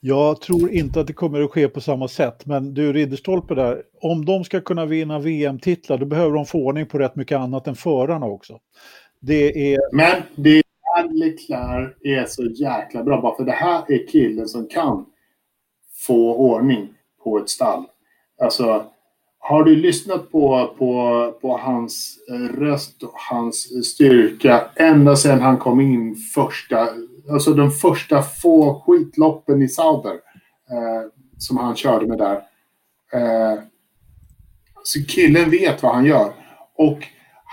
Jag 0.04 0.42
tror 0.42 0.72
inte 0.72 1.00
att 1.00 1.08
det 1.08 1.14
kommer 1.14 1.42
att 1.42 1.52
ske 1.52 1.68
på 1.68 1.82
samma 1.82 2.08
sätt, 2.08 2.46
men 2.46 2.74
du 2.74 2.94
Ridderstolpe 2.94 3.56
där, 3.56 3.84
om 4.02 4.26
de 4.26 4.44
ska 4.44 4.62
kunna 4.62 4.86
vinna 4.86 5.20
VM-titlar 5.20 5.98
då 5.98 6.06
behöver 6.06 6.36
de 6.36 6.46
få 6.46 6.66
ordning 6.66 6.86
på 6.86 7.00
rätt 7.00 7.16
mycket 7.16 7.38
annat 7.38 7.68
än 7.68 7.76
förarna 7.76 8.26
också. 8.26 8.60
Det 9.20 9.74
är, 9.74 9.96
Men 9.96 10.22
det 10.36 10.58
är 10.58 10.64
Leclerc 11.14 11.94
är 12.02 12.26
så 12.26 12.44
jäkla 12.44 13.04
bra. 13.04 13.22
Bara 13.22 13.36
för 13.36 13.44
det 13.44 13.52
här 13.52 13.84
är 13.88 14.08
killen 14.08 14.48
som 14.48 14.68
kan 14.68 15.06
få 16.08 16.36
ordning 16.36 16.94
på 17.24 17.38
ett 17.38 17.50
stall. 17.50 17.86
Alltså, 18.42 18.86
har 19.40 19.64
du 19.64 19.76
lyssnat 19.76 20.32
på, 20.32 20.76
på, 20.78 21.34
på 21.42 21.58
hans 21.58 22.18
röst 22.58 23.04
och 23.04 23.14
hans 23.30 23.86
styrka 23.86 24.62
ända 24.76 25.16
sedan 25.16 25.40
han 25.42 25.58
kom 25.58 25.82
in 25.82 26.16
första, 26.16 26.88
alltså 27.30 27.54
de 27.54 27.72
första 27.72 28.22
få 28.22 28.84
skitloppen 28.86 29.62
i 29.62 29.68
Sauber 29.68 30.12
eh, 30.72 31.10
som 31.38 31.58
han 31.58 31.76
körde 31.76 32.08
med 32.08 32.18
där. 32.18 32.36
Eh, 33.14 33.60
så 34.84 35.06
killen 35.08 35.50
vet 35.50 35.84
vad 35.84 35.96
han 35.96 36.06
gör. 36.06 36.34
Och 36.76 37.00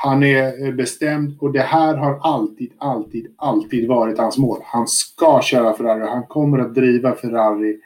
han 0.02 0.22
är 0.22 0.66
eh, 0.66 0.74
bestämd 0.74 1.36
och 1.40 1.52
det 1.52 1.60
här 1.60 1.96
har 1.96 2.18
alltid, 2.22 2.72
alltid, 2.78 3.34
alltid 3.38 3.88
varit 3.88 4.18
hans 4.18 4.38
mål. 4.38 4.60
Han 4.64 4.86
ska 4.86 5.40
köra 5.42 5.76
Ferrari. 5.76 6.08
Han 6.08 6.26
kommer 6.26 6.58
att 6.58 6.74
driva 6.74 7.14
Ferrari 7.14 7.80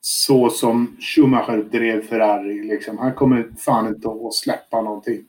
så 0.00 0.50
som 0.50 0.96
Schumacher 1.00 1.62
drev 1.72 2.02
Ferrari. 2.02 2.62
Liksom. 2.62 2.98
Han 2.98 3.14
kommer 3.14 3.48
fan 3.58 3.88
inte 3.88 4.08
att 4.08 4.34
släppa 4.34 4.82
någonting. 4.82 5.24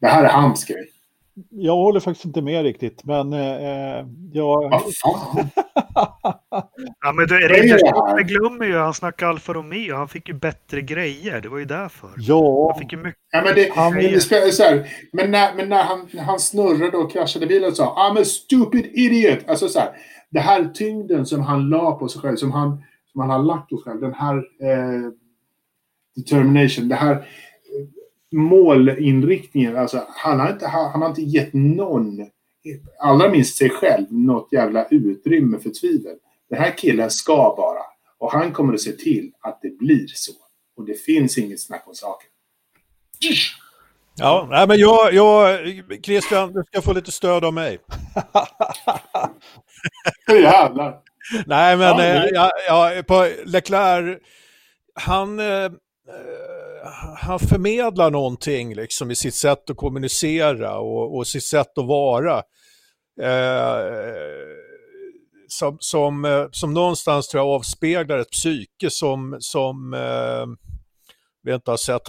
Det 0.00 0.06
här 0.06 0.24
är 0.24 0.28
hans 0.28 0.64
grej 0.64 0.88
jag 1.50 1.76
håller 1.76 2.00
faktiskt 2.00 2.24
inte 2.24 2.42
med 2.42 2.62
riktigt, 2.62 3.04
men 3.04 3.32
eh, 3.32 4.06
jag, 4.32 4.70
Vad 4.70 4.82
fan? 4.94 5.48
Ja, 7.00 7.12
men 7.12 7.26
du, 7.26 7.44
är 7.44 7.48
det 7.48 7.54
Ridderstolpe 7.54 8.22
glömmer 8.22 8.66
ju, 8.66 8.76
han 8.76 8.94
snackar 8.94 9.26
Alfa 9.26 9.52
Romeo, 9.52 9.96
han 9.96 10.08
fick 10.08 10.28
ju 10.28 10.34
bättre 10.34 10.82
grejer, 10.82 11.40
det 11.40 11.48
var 11.48 11.58
ju 11.58 11.64
därför. 11.64 12.10
ja, 12.16 12.72
Han 12.72 12.82
fick 12.82 12.92
ju 12.92 12.98
mycket 12.98 13.20
Ja, 13.30 13.42
men 13.44 13.54
det, 13.54 13.72
Han 13.74 13.94
det 13.94 14.20
så 14.52 14.62
här, 14.62 14.88
men 15.12 15.30
när, 15.30 15.54
men 15.54 15.68
när 15.68 15.82
han, 15.82 16.08
han 16.18 16.38
snurrade 16.38 16.96
och 16.96 17.12
kraschade 17.12 17.46
bilen 17.46 17.70
och 17.70 17.76
sa 17.76 18.10
I'm 18.10 18.20
a 18.20 18.24
stupid 18.24 18.86
idiot. 18.94 19.38
Alltså 19.48 19.68
så 19.68 19.78
här, 19.78 19.88
det 20.30 20.40
här 20.40 20.64
tyngden 20.74 21.26
som 21.26 21.40
han 21.42 21.68
la 21.68 21.92
på 21.92 22.08
sig 22.08 22.20
själv, 22.20 22.36
som 22.36 22.52
han, 22.52 22.82
som 23.12 23.20
han 23.20 23.30
har 23.30 23.38
lagt 23.38 23.70
på 23.70 23.76
sig 23.76 23.84
själv. 23.84 24.00
Den 24.00 24.14
här 24.14 24.36
eh, 24.36 25.10
determination, 26.16 26.88
det 26.88 26.94
här 26.94 27.12
eh, 27.12 27.22
målinriktningen. 28.32 29.76
Alltså, 29.76 30.02
han, 30.08 30.40
har 30.40 30.52
inte, 30.52 30.66
han, 30.66 30.90
han 30.90 31.02
har 31.02 31.08
inte 31.08 31.22
gett 31.22 31.52
någon, 31.52 32.26
allra 33.00 33.28
minst 33.30 33.56
sig 33.56 33.70
själv, 33.70 34.06
något 34.10 34.52
jävla 34.52 34.86
utrymme 34.90 35.58
för 35.58 35.70
tvivel. 35.70 36.16
Den 36.50 36.58
här 36.58 36.70
killen 36.78 37.10
ska 37.10 37.54
bara. 37.56 37.80
Och 38.18 38.32
han 38.32 38.52
kommer 38.52 38.74
att 38.74 38.80
se 38.80 38.92
till 38.92 39.32
att 39.40 39.58
det 39.62 39.78
blir 39.78 40.06
så. 40.06 40.32
Och 40.76 40.84
det 40.86 40.94
finns 40.94 41.38
inget 41.38 41.60
snack 41.60 41.82
om 41.86 41.94
saken. 41.94 42.28
Ja, 44.18 44.46
nej, 44.50 44.68
men 44.68 44.78
jag, 44.78 45.14
jag, 45.14 45.58
Christian, 46.02 46.52
du 46.52 46.62
ska 46.66 46.82
få 46.82 46.92
lite 46.92 47.12
stöd 47.12 47.44
av 47.44 47.52
mig. 47.54 47.78
Jävlar. 50.28 50.98
Nej, 51.46 51.76
men 51.76 51.86
Ja, 51.86 52.04
eh, 52.04 52.20
det- 52.22 52.30
ja, 52.34 52.50
ja, 52.68 53.02
på 53.06 53.28
Leclerc, 53.44 54.18
han, 54.94 55.38
eh, 55.38 55.46
eh, 55.64 55.70
han 57.16 57.38
förmedlar 57.38 58.10
någonting 58.10 58.74
liksom 58.74 59.10
i 59.10 59.14
sitt 59.14 59.34
sätt 59.34 59.70
att 59.70 59.76
kommunicera 59.76 60.78
och, 60.78 61.16
och 61.16 61.26
sitt 61.26 61.44
sätt 61.44 61.78
att 61.78 61.86
vara. 61.86 62.42
Eh, 63.22 63.76
som, 65.48 65.76
som, 65.80 66.24
eh, 66.24 66.46
som 66.50 66.74
någonstans 66.74 67.28
tror 67.28 67.44
jag 67.44 67.54
avspeglar 67.54 68.18
ett 68.18 68.30
psyke 68.30 68.90
som, 68.90 69.36
som 69.40 69.94
eh, 69.94 70.46
vi 71.42 71.54
inte 71.54 71.70
har 71.70 71.76
sett 71.76 72.02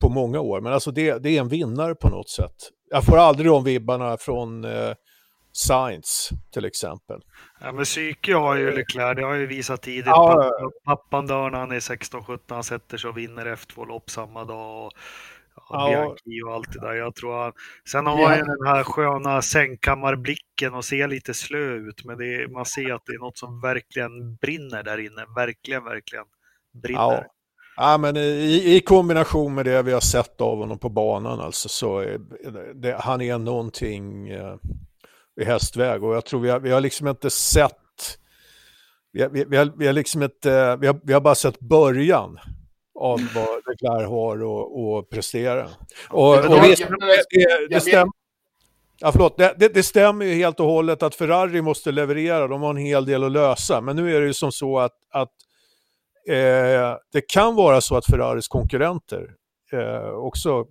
på 0.00 0.08
många 0.08 0.40
år. 0.40 0.60
Men 0.60 0.72
alltså 0.72 0.90
det, 0.90 1.18
det 1.18 1.36
är 1.36 1.40
en 1.40 1.48
vinnare 1.48 1.94
på 1.94 2.08
något 2.08 2.30
sätt. 2.30 2.56
Jag 2.90 3.04
får 3.04 3.18
aldrig 3.18 3.46
de 3.46 3.64
vibbarna 3.64 4.16
från 4.16 4.64
eh, 4.64 4.92
Science 5.52 6.34
till 6.52 6.64
exempel. 6.64 7.20
Ja, 7.60 7.72
men 7.72 7.84
psyke 7.84 8.34
har 8.34 8.56
ju 8.56 8.72
Leclerc, 8.76 9.16
det 9.16 9.24
har 9.24 9.34
ju 9.34 9.46
visat 9.46 9.82
tidigt. 9.82 10.06
Ja, 10.06 10.50
Pappa, 10.50 10.70
pappan 10.84 11.26
dör 11.26 11.50
när 11.50 11.58
han 11.58 11.72
är 11.72 11.80
16-17, 11.80 12.38
han 12.48 12.64
sätter 12.64 12.96
sig 12.98 13.10
och 13.10 13.18
vinner 13.18 13.46
F2-lopp 13.46 14.10
samma 14.10 14.44
dag. 14.44 14.86
Och, 14.86 14.92
ja, 15.70 15.92
Ja. 16.24 16.46
Och 16.48 16.54
allt 16.54 16.72
det 16.72 16.80
där. 16.80 16.94
Jag 16.94 17.14
tror 17.14 17.42
han, 17.42 17.52
sen 17.90 18.06
har 18.06 18.18
Ja. 18.20 18.28
han 18.28 18.38
ju 18.38 18.44
den 18.44 18.66
här 18.66 18.84
sköna 18.84 19.42
sängkammarblicken 19.42 20.74
och 20.74 20.84
ser 20.84 21.08
lite 21.08 21.34
slö 21.34 21.74
ut, 21.74 22.04
men 22.04 22.20
är, 22.20 22.48
man 22.48 22.64
ser 22.64 22.94
att 22.94 23.02
det 23.06 23.12
är 23.12 23.18
något 23.18 23.38
som 23.38 23.60
verkligen 23.60 24.34
brinner 24.34 24.82
där 24.82 24.98
inne. 24.98 25.24
Verkligen, 25.36 25.84
verkligen 25.84 26.24
brinner. 26.82 27.00
Ja. 27.00 27.24
Ja, 27.76 27.98
men 27.98 28.16
i, 28.16 28.74
i 28.76 28.80
kombination 28.80 29.54
med 29.54 29.64
det 29.64 29.82
vi 29.82 29.92
har 29.92 30.00
sett 30.00 30.40
av 30.40 30.58
honom 30.58 30.78
på 30.78 30.88
banan 30.88 31.40
alltså, 31.40 31.68
så 31.68 31.98
är 31.98 32.18
det, 32.74 32.96
han 33.00 33.20
är 33.20 33.38
någonting 33.38 34.28
eh, 34.28 34.56
i 35.40 35.44
hästväg 35.44 36.04
och 36.04 36.14
jag 36.14 36.24
tror 36.24 36.40
vi 36.40 36.50
har, 36.50 36.60
vi 36.60 36.70
har 36.70 36.80
liksom 36.80 37.08
inte 37.08 37.30
sett 37.30 37.76
vi 39.12 39.22
har, 39.22 39.28
vi, 39.28 39.56
har, 39.56 39.72
vi 39.76 39.86
har 39.86 39.92
liksom 39.92 40.22
inte, 40.22 40.76
vi 40.76 40.86
har, 40.86 41.00
vi 41.02 41.12
har 41.12 41.20
bara 41.20 41.34
sett 41.34 41.60
början 41.60 42.38
av 42.94 43.20
vad 43.34 43.48
Leclerc 43.68 44.08
har 44.08 44.36
att- 44.36 45.04
att 45.04 45.10
prestera. 45.10 45.68
Och, 46.10 46.28
och 46.28 46.42
det, 46.42 47.68
det, 47.70 47.80
stämmer. 47.80 48.12
Ja, 49.00 49.12
förlåt. 49.12 49.38
Det, 49.38 49.54
det, 49.58 49.68
det 49.74 49.82
stämmer 49.82 50.24
ju 50.24 50.34
helt 50.34 50.60
och 50.60 50.66
hållet 50.66 51.02
att 51.02 51.14
Ferrari 51.14 51.62
måste 51.62 51.92
leverera. 51.92 52.48
De 52.48 52.62
har 52.62 52.70
en 52.70 52.76
hel 52.76 53.04
del 53.04 53.24
att 53.24 53.32
lösa. 53.32 53.80
Men 53.80 53.96
nu 53.96 54.16
är 54.16 54.20
det 54.20 54.26
ju 54.26 54.34
som 54.34 54.52
så 54.52 54.78
att, 54.78 54.92
att 55.10 55.32
eh, 56.28 56.96
det 57.12 57.20
kan 57.28 57.54
vara 57.54 57.80
så 57.80 57.96
att 57.96 58.06
Ferraris 58.06 58.48
konkurrenter 58.48 59.34
eh, 59.72 60.08
också 60.10 60.66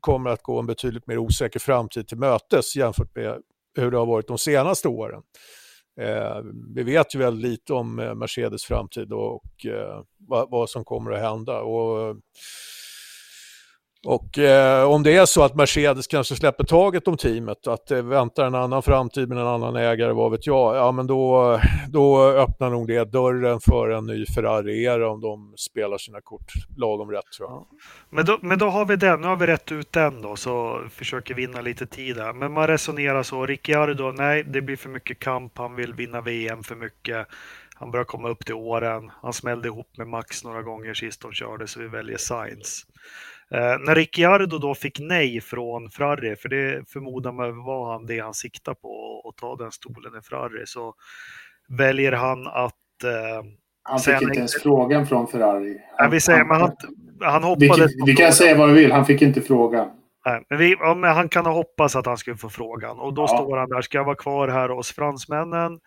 kommer 0.00 0.30
att 0.30 0.42
gå 0.42 0.58
en 0.58 0.66
betydligt 0.66 1.06
mer 1.06 1.18
osäker 1.18 1.60
framtid 1.60 2.08
till 2.08 2.18
mötes 2.18 2.76
jämfört 2.76 3.14
med 3.16 3.40
hur 3.76 3.90
det 3.90 3.98
har 3.98 4.06
varit 4.06 4.28
de 4.28 4.38
senaste 4.38 4.88
åren. 4.88 5.22
Eh, 6.00 6.42
vi 6.74 6.82
vet 6.82 7.14
ju 7.14 7.18
väldigt 7.18 7.50
lite 7.50 7.72
om 7.72 7.98
eh, 7.98 8.14
Mercedes 8.14 8.64
framtid 8.64 9.12
och 9.12 9.66
eh, 9.66 10.02
vad, 10.18 10.50
vad, 10.50 10.70
som 10.70 10.84
kommer 10.84 11.10
att 11.12 11.20
hända. 11.20 11.60
Och, 11.60 12.16
och 14.06 14.38
eh, 14.38 14.90
om 14.90 15.02
det 15.02 15.16
är 15.16 15.26
så 15.26 15.42
att 15.42 15.54
Mercedes 15.54 16.06
kanske 16.06 16.36
släpper 16.36 16.64
taget 16.64 17.08
om 17.08 17.16
teamet, 17.16 17.66
att 17.66 17.86
det 17.86 18.02
väntar 18.02 18.46
en 18.46 18.54
annan 18.54 18.82
framtid 18.82 19.28
med 19.28 19.38
en 19.38 19.46
annan 19.46 19.76
ägare, 19.76 20.12
vad 20.12 20.30
vet 20.30 20.46
jag, 20.46 20.76
ja 20.76 20.92
men 20.92 21.06
då, 21.06 21.60
då 21.88 22.22
öppnar 22.22 22.70
nog 22.70 22.86
det 22.86 23.04
dörren 23.04 23.60
för 23.60 23.90
en 23.90 24.06
ny 24.06 24.26
Ferrari-era 24.26 25.10
om 25.10 25.20
de 25.20 25.54
spelar 25.56 25.98
sina 25.98 26.20
kort 26.20 26.52
lagom 26.76 27.10
rätt 27.10 27.32
tror 27.36 27.50
jag. 27.50 27.66
Men 28.10 28.24
då, 28.24 28.38
men 28.42 28.58
då 28.58 28.68
har 28.68 28.84
vi 28.84 28.96
den, 28.96 29.20
nu 29.20 29.26
har 29.26 29.36
vi 29.36 29.46
rätt 29.46 29.72
ut 29.72 29.92
den 29.92 30.22
då, 30.22 30.36
så 30.36 30.80
försöker 30.90 31.34
vinna 31.34 31.60
lite 31.60 31.86
tid 31.86 32.16
här. 32.16 32.32
Men 32.32 32.52
man 32.52 32.66
resonerar 32.66 33.22
så, 33.22 33.46
Ricciardo, 33.46 34.12
nej 34.12 34.44
det 34.44 34.62
blir 34.62 34.76
för 34.76 34.88
mycket 34.88 35.18
kamp, 35.18 35.58
han 35.58 35.74
vill 35.74 35.94
vinna 35.94 36.20
VM 36.20 36.62
för 36.62 36.74
mycket. 36.74 37.26
Han 37.78 37.90
börjar 37.90 38.04
komma 38.04 38.28
upp 38.28 38.44
till 38.44 38.54
åren. 38.54 39.10
Han 39.22 39.32
smällde 39.32 39.68
ihop 39.68 39.96
med 39.96 40.06
Max 40.06 40.44
några 40.44 40.62
gånger 40.62 40.94
sist 40.94 41.22
de 41.22 41.32
körde, 41.32 41.66
så 41.66 41.80
vi 41.80 41.88
väljer 41.88 42.16
Sainz. 42.16 42.86
Eh, 43.50 43.78
när 43.86 43.94
Ricciardo 43.94 44.58
då 44.58 44.74
fick 44.74 44.98
nej 45.00 45.40
från 45.40 45.90
Ferrari, 45.90 46.36
för 46.36 46.48
det 46.48 46.90
förmodar 46.90 47.32
man 47.32 47.64
var 47.64 47.92
han 47.92 48.06
det 48.06 48.18
han 48.20 48.34
siktar 48.34 48.74
på, 48.74 49.22
att 49.28 49.36
ta 49.36 49.56
den 49.56 49.72
stolen 49.72 50.18
i 50.18 50.22
Ferrari, 50.22 50.62
så 50.66 50.94
väljer 51.68 52.12
han 52.12 52.46
att 52.46 53.04
eh, 53.04 53.44
Han 53.82 53.98
fick 54.00 54.14
han 54.14 54.22
inte 54.22 54.38
ens 54.38 54.62
frågan 54.62 55.06
från 55.06 55.26
Ferrari. 55.28 55.78
Ja, 55.98 56.08
vi 56.08 56.20
säger, 56.20 56.44
men 56.44 56.60
han, 56.60 56.76
han 57.20 57.42
vi, 57.42 57.48
hoppades 57.68 57.92
kan- 57.92 58.00
på 58.00 58.06
vi 58.06 58.14
kan 58.14 58.32
säga 58.32 58.56
vad 58.58 58.68
vi 58.68 58.74
vill, 58.74 58.92
han 58.92 59.06
fick 59.06 59.22
inte 59.22 59.40
frågan. 59.40 59.88
Nej, 60.26 60.44
men, 60.50 60.58
vi, 60.58 60.76
ja, 60.80 60.94
men 60.94 61.14
han 61.14 61.28
kan 61.28 61.46
ha 61.46 61.52
hoppats 61.52 61.96
att 61.96 62.06
han 62.06 62.18
skulle 62.18 62.36
få 62.36 62.48
frågan 62.48 62.98
och 62.98 63.14
då 63.14 63.22
Ja. 63.22 63.28
står 63.28 63.56
han 63.56 63.68
där, 63.68 63.82
ska 63.82 63.98
jag 63.98 64.04
vara 64.04 64.16
kvar 64.16 64.48
här 64.48 64.68
hos 64.68 64.92
fransmännen? 64.92 65.80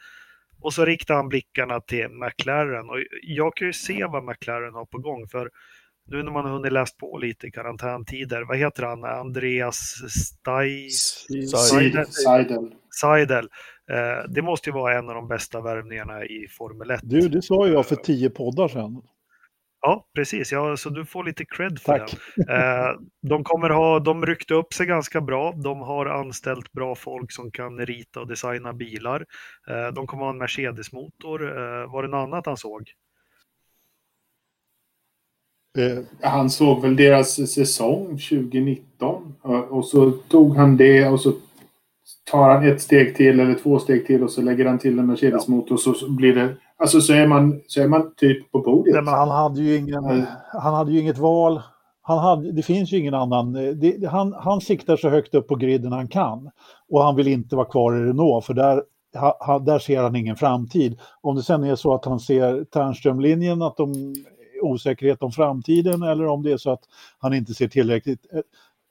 Och 0.62 0.74
så 0.74 0.86
riktar 0.86 1.16
han 1.16 1.30
blickarna 1.30 1.80
till 1.82 2.08
McLaren 2.10 2.90
och 2.90 2.98
jag 3.22 3.56
kan 3.56 3.68
ju 3.68 3.74
se 3.74 4.06
vad 4.06 4.24
McLaren 4.24 4.74
har 4.74 4.86
på 4.86 4.98
gång 4.98 5.28
för 5.28 5.50
nu 6.12 6.24
när 6.24 6.32
man 6.32 6.46
har 6.46 6.52
hunnit 6.52 6.72
läst 6.72 6.98
på 6.98 7.18
lite 7.18 7.48
i 7.48 7.52
karantäntider, 7.52 8.42
vad 8.42 8.58
heter 8.58 8.84
han, 8.84 9.04
Andreas. 9.04 9.96
Seidel. 10.46 12.06
Seidel. 12.08 12.72
Seidel. 13.02 13.50
Eh, 13.92 14.30
det 14.30 14.42
måste 14.42 14.70
ju 14.70 14.74
vara 14.74 14.98
en 14.98 15.10
av 15.10 15.16
de 15.16 15.28
bästa 15.28 15.62
värvningarna 15.62 16.26
i 16.26 16.48
Formel 16.58 16.92
1. 16.92 17.00
Du, 17.04 17.30
det 17.30 17.42
sa 17.42 17.68
jag 17.68 17.86
för 17.86 17.96
tio 17.96 18.30
poddar 18.30 18.68
sedan. 18.68 19.02
Ja, 19.82 20.10
precis. 20.16 20.52
Ja, 20.52 20.78
så 20.78 20.90
du 20.90 21.06
får 21.06 21.24
lite 21.24 21.46
cred 21.46 21.80
för 21.80 21.98
Tack. 21.98 22.16
den. 22.36 22.50
Eh, 22.50 22.92
de 23.22 23.44
kommer 23.44 23.70
ha, 23.70 24.00
de 24.00 24.26
ryckte 24.26 24.54
upp 24.54 24.74
sig 24.74 24.86
ganska 24.86 25.22
bra. 25.22 25.52
De 25.52 25.82
har 25.82 26.06
anställt 26.06 26.72
bra 26.72 26.96
folk 26.96 27.32
som 27.32 27.52
kan 27.52 27.86
rita 27.86 28.20
och 28.20 28.28
designa 28.28 28.74
bilar. 28.74 29.26
Eh, 29.70 29.88
de 29.88 30.08
kommer 30.08 30.24
ha 30.24 30.30
en 30.30 30.38
Mercedes-motor. 30.38 31.44
Eh, 31.44 31.92
var 31.92 32.04
det 32.04 32.10
något 32.10 32.28
annat 32.28 32.46
han 32.46 32.58
såg? 32.58 32.92
Eh, 35.78 36.30
Han 36.30 36.50
såg 36.50 36.82
väl 36.82 36.96
deras 36.96 37.52
säsong 37.52 38.06
2019 38.08 39.36
och 39.42 39.72
och 39.72 39.86
så 39.86 40.12
tog 40.12 40.56
han 40.56 40.78
det 40.78 41.08
och 41.08 41.22
så 41.22 41.32
tar 42.32 42.50
han 42.54 42.68
ett 42.68 42.82
steg 42.82 43.16
till 43.16 43.40
eller 43.40 43.54
två 43.56 43.80
steg 43.80 44.08
till 44.08 44.24
och 44.24 44.32
så 44.32 44.42
lägger 44.42 44.66
han 44.66 44.80
till 44.80 45.00
en 45.00 45.06
Mercedes-motor 45.06 45.78
så 45.78 45.94
så 45.94 46.12
blir 46.12 46.36
det... 46.36 46.56
Alltså 46.78 47.02
så 47.02 47.14
är 47.14 47.28
man, 47.28 47.62
så 47.68 47.82
är 47.82 47.88
man 47.88 48.12
typ 48.18 48.52
på 48.52 48.62
podiet. 48.62 48.94
Nej, 48.96 49.04
men 49.04 49.14
han 49.14 49.30
hade 49.30 49.62
ju 49.62 49.76
ingen, 49.78 50.06
Mm. 50.06 50.22
han 50.54 50.74
hade 50.74 50.92
ju 50.92 51.00
inget 51.00 51.18
val. 51.18 51.62
Han 52.02 52.20
hade, 52.20 52.52
det 52.52 52.62
finns 52.62 52.92
ju 52.94 52.98
ingen 52.98 53.14
annan. 53.14 53.56
eh, 53.56 53.72
Det, 53.74 54.08
han, 54.08 54.34
han 54.34 54.62
siktar 54.62 54.96
så 54.98 55.10
högt 55.10 55.36
upp 55.36 55.48
på 55.48 55.56
griden 55.56 55.92
han 55.92 56.08
kan. 56.08 56.50
Och 56.90 57.04
han 57.04 57.16
vill 57.16 57.28
inte 57.28 57.56
vara 57.56 57.66
kvar 57.66 57.96
i 57.96 58.00
Renault 58.10 58.46
för 58.46 58.54
där, 58.54 58.84
ha, 59.40 59.60
där 59.60 59.80
ser 59.80 60.02
han 60.04 60.16
ingen 60.16 60.36
framtid. 60.36 61.00
Om 61.22 61.36
det 61.36 61.44
sen 61.44 61.64
är 61.64 61.76
så 61.76 61.94
att 61.94 62.06
han 62.06 62.20
ser 62.20 62.64
Ternströmlinjen, 62.64 63.62
att 63.62 63.78
de 63.78 64.16
osäkerhet 64.62 65.24
om 65.24 65.32
framtiden 65.32 66.04
eller 66.04 66.26
om 66.26 66.44
det 66.44 66.52
är 66.52 66.58
så 66.58 66.72
att 66.72 66.84
han 67.20 67.34
inte 67.34 67.54
ser 67.54 67.68
tillräckligt 67.68 68.34
eh, 68.34 68.42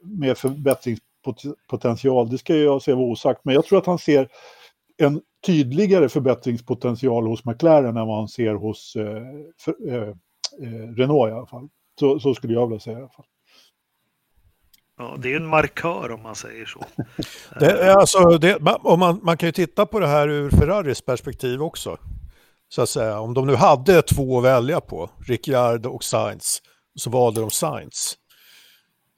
med 0.02 0.38
förbättringspotential. 0.38 2.30
Det 2.30 2.38
ska 2.38 2.56
jag 2.56 2.82
säga 2.82 2.96
vara 2.96 3.06
osagt. 3.06 3.40
Men 3.44 3.54
jag 3.54 3.64
tror 3.64 3.78
att 3.78 3.86
han 3.86 3.98
ser 3.98 4.28
en 4.96 5.20
tydligare 5.46 6.08
förbättringspotential 6.08 7.26
hos 7.26 7.44
McLaren 7.44 7.96
än 7.96 8.06
vad 8.06 8.16
han 8.16 8.28
ser 8.28 8.54
hos 8.54 8.96
eh, 8.96 9.22
för, 9.60 9.74
eh, 9.88 10.08
eh, 10.62 10.94
Renault 10.96 11.30
i 11.30 11.32
alla 11.32 11.46
fall. 11.46 11.68
Så, 12.00 12.20
så 12.20 12.34
skulle 12.34 12.52
jag 12.52 12.66
vilja 12.66 12.80
säga 12.80 12.98
i 12.98 13.00
alla 13.00 13.08
fall. 13.08 13.26
Ja, 14.98 15.16
det 15.18 15.32
är 15.32 15.36
en 15.36 15.46
markör 15.46 16.10
om 16.10 16.22
man 16.22 16.34
säger 16.34 16.66
så. 16.66 16.84
Det, 17.60 17.70
är 17.70 17.96
alltså, 17.96 18.38
det, 18.38 18.60
man, 18.60 19.20
man 19.22 19.36
kan 19.36 19.46
ju 19.48 19.52
titta 19.52 19.86
på 19.86 20.00
det 20.00 20.06
här 20.06 20.28
ur 20.28 20.50
Ferraris 20.50 21.00
perspektiv 21.00 21.62
också. 21.62 21.98
Så 22.68 22.82
att 22.82 22.88
säga, 22.88 23.20
om 23.20 23.34
de 23.34 23.46
nu 23.46 23.54
hade 23.54 24.02
två 24.02 24.38
att 24.38 24.44
välja 24.44 24.80
på, 24.80 25.10
Ricciardo 25.26 25.88
och 25.88 26.04
Sainz, 26.04 26.62
så 26.94 27.10
valde 27.10 27.40
de 27.40 27.50
Sainz. 27.50 28.14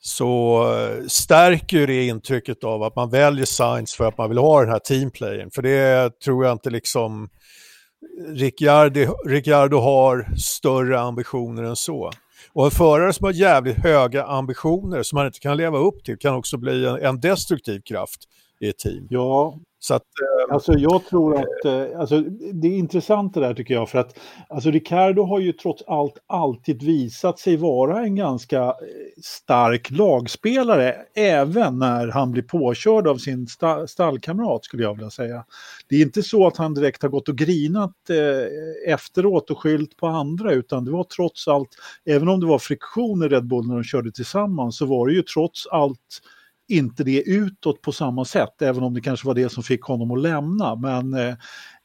Så 0.02 0.62
eh, 0.74 1.06
stärker 1.06 1.76
ju 1.76 1.86
det 1.86 2.06
intrycket 2.06 2.64
av 2.64 2.82
att 2.82 2.96
man 2.96 3.10
väljer 3.10 3.44
Sainz 3.44 3.94
för 3.94 4.08
att 4.08 4.18
man 4.18 4.28
vill 4.28 4.38
ha 4.38 4.60
den 4.60 4.70
här 4.70 4.78
teamplayen. 4.78 5.50
För 5.50 5.62
det 5.62 6.20
tror 6.20 6.44
jag 6.44 6.52
inte 6.52 6.70
liksom 6.70 7.28
Ricciardo, 8.28 9.16
Ricciardo 9.26 9.78
har 9.78 10.36
större 10.36 11.00
ambitioner 11.00 11.62
än 11.62 11.76
så. 11.76 12.12
Och 12.52 12.64
en 12.64 12.70
förare 12.70 13.12
som 13.12 13.24
har 13.24 13.32
jävligt 13.32 13.78
höga 13.78 14.24
ambitioner 14.24 15.02
som 15.02 15.16
man 15.16 15.26
inte 15.26 15.38
kan 15.38 15.56
leva 15.56 15.78
upp 15.78 16.04
till 16.04 16.18
kan 16.18 16.34
också 16.34 16.56
bli 16.56 16.86
en, 16.86 16.96
en 16.96 17.20
destruktiv 17.20 17.80
kraft 17.80 18.20
i 18.60 18.68
ett 18.68 18.78
team. 18.78 19.06
Ja, 19.10 19.58
så 19.82 19.94
att, 19.94 20.02
eh, 20.02 20.54
Alltså 20.54 20.72
jag 20.72 21.06
tror 21.06 21.38
att, 21.38 21.64
eh, 21.64 22.00
alltså 22.00 22.20
det 22.52 22.68
är 22.68 22.78
intressant 22.78 23.34
det 23.34 23.40
där 23.40 23.54
tycker 23.54 23.74
jag 23.74 23.88
för 23.88 23.98
att 23.98 24.18
alltså 24.48 24.70
Ricardo 24.70 25.22
har 25.22 25.40
ju 25.40 25.52
trots 25.52 25.82
allt 25.86 26.14
alltid 26.26 26.82
visat 26.82 27.38
sig 27.38 27.56
vara 27.56 28.00
en 28.02 28.16
ganska 28.16 28.62
eh, 28.62 28.72
stark 29.22 29.90
lagspelare 29.90 30.96
även 31.14 31.78
när 31.78 32.08
han 32.08 32.30
blir 32.30 32.42
påkörd 32.42 33.06
av 33.06 33.16
sin 33.16 33.46
sta- 33.46 33.86
stallkamrat 33.86 34.64
skulle 34.64 34.82
jag 34.82 34.94
vilja 34.94 35.10
säga. 35.10 35.44
Det 35.88 35.96
är 35.96 36.02
inte 36.02 36.22
så 36.22 36.46
att 36.46 36.56
han 36.56 36.74
direkt 36.74 37.02
har 37.02 37.08
gått 37.08 37.28
och 37.28 37.36
grinat 37.36 38.10
eh, 38.10 38.92
efteråt 38.92 39.50
och 39.50 39.58
skyllt 39.58 39.96
på 39.96 40.06
andra 40.06 40.52
utan 40.52 40.84
det 40.84 40.90
var 40.90 41.04
trots 41.04 41.48
allt, 41.48 41.70
även 42.04 42.28
om 42.28 42.40
det 42.40 42.46
var 42.46 42.58
friktion 42.58 43.22
i 43.22 43.28
Red 43.28 43.46
Bull 43.46 43.66
när 43.66 43.74
de 43.74 43.84
körde 43.84 44.12
tillsammans 44.12 44.76
så 44.78 44.86
var 44.86 45.06
det 45.06 45.12
ju 45.12 45.22
trots 45.22 45.66
allt 45.66 46.20
inte 46.70 47.04
det 47.04 47.22
utåt 47.22 47.82
på 47.82 47.92
samma 47.92 48.24
sätt, 48.24 48.62
även 48.62 48.82
om 48.82 48.94
det 48.94 49.00
kanske 49.00 49.26
var 49.26 49.34
det 49.34 49.48
som 49.48 49.62
fick 49.62 49.82
honom 49.82 50.10
att 50.10 50.20
lämna. 50.20 50.76
Men 50.76 51.14
eh, 51.14 51.34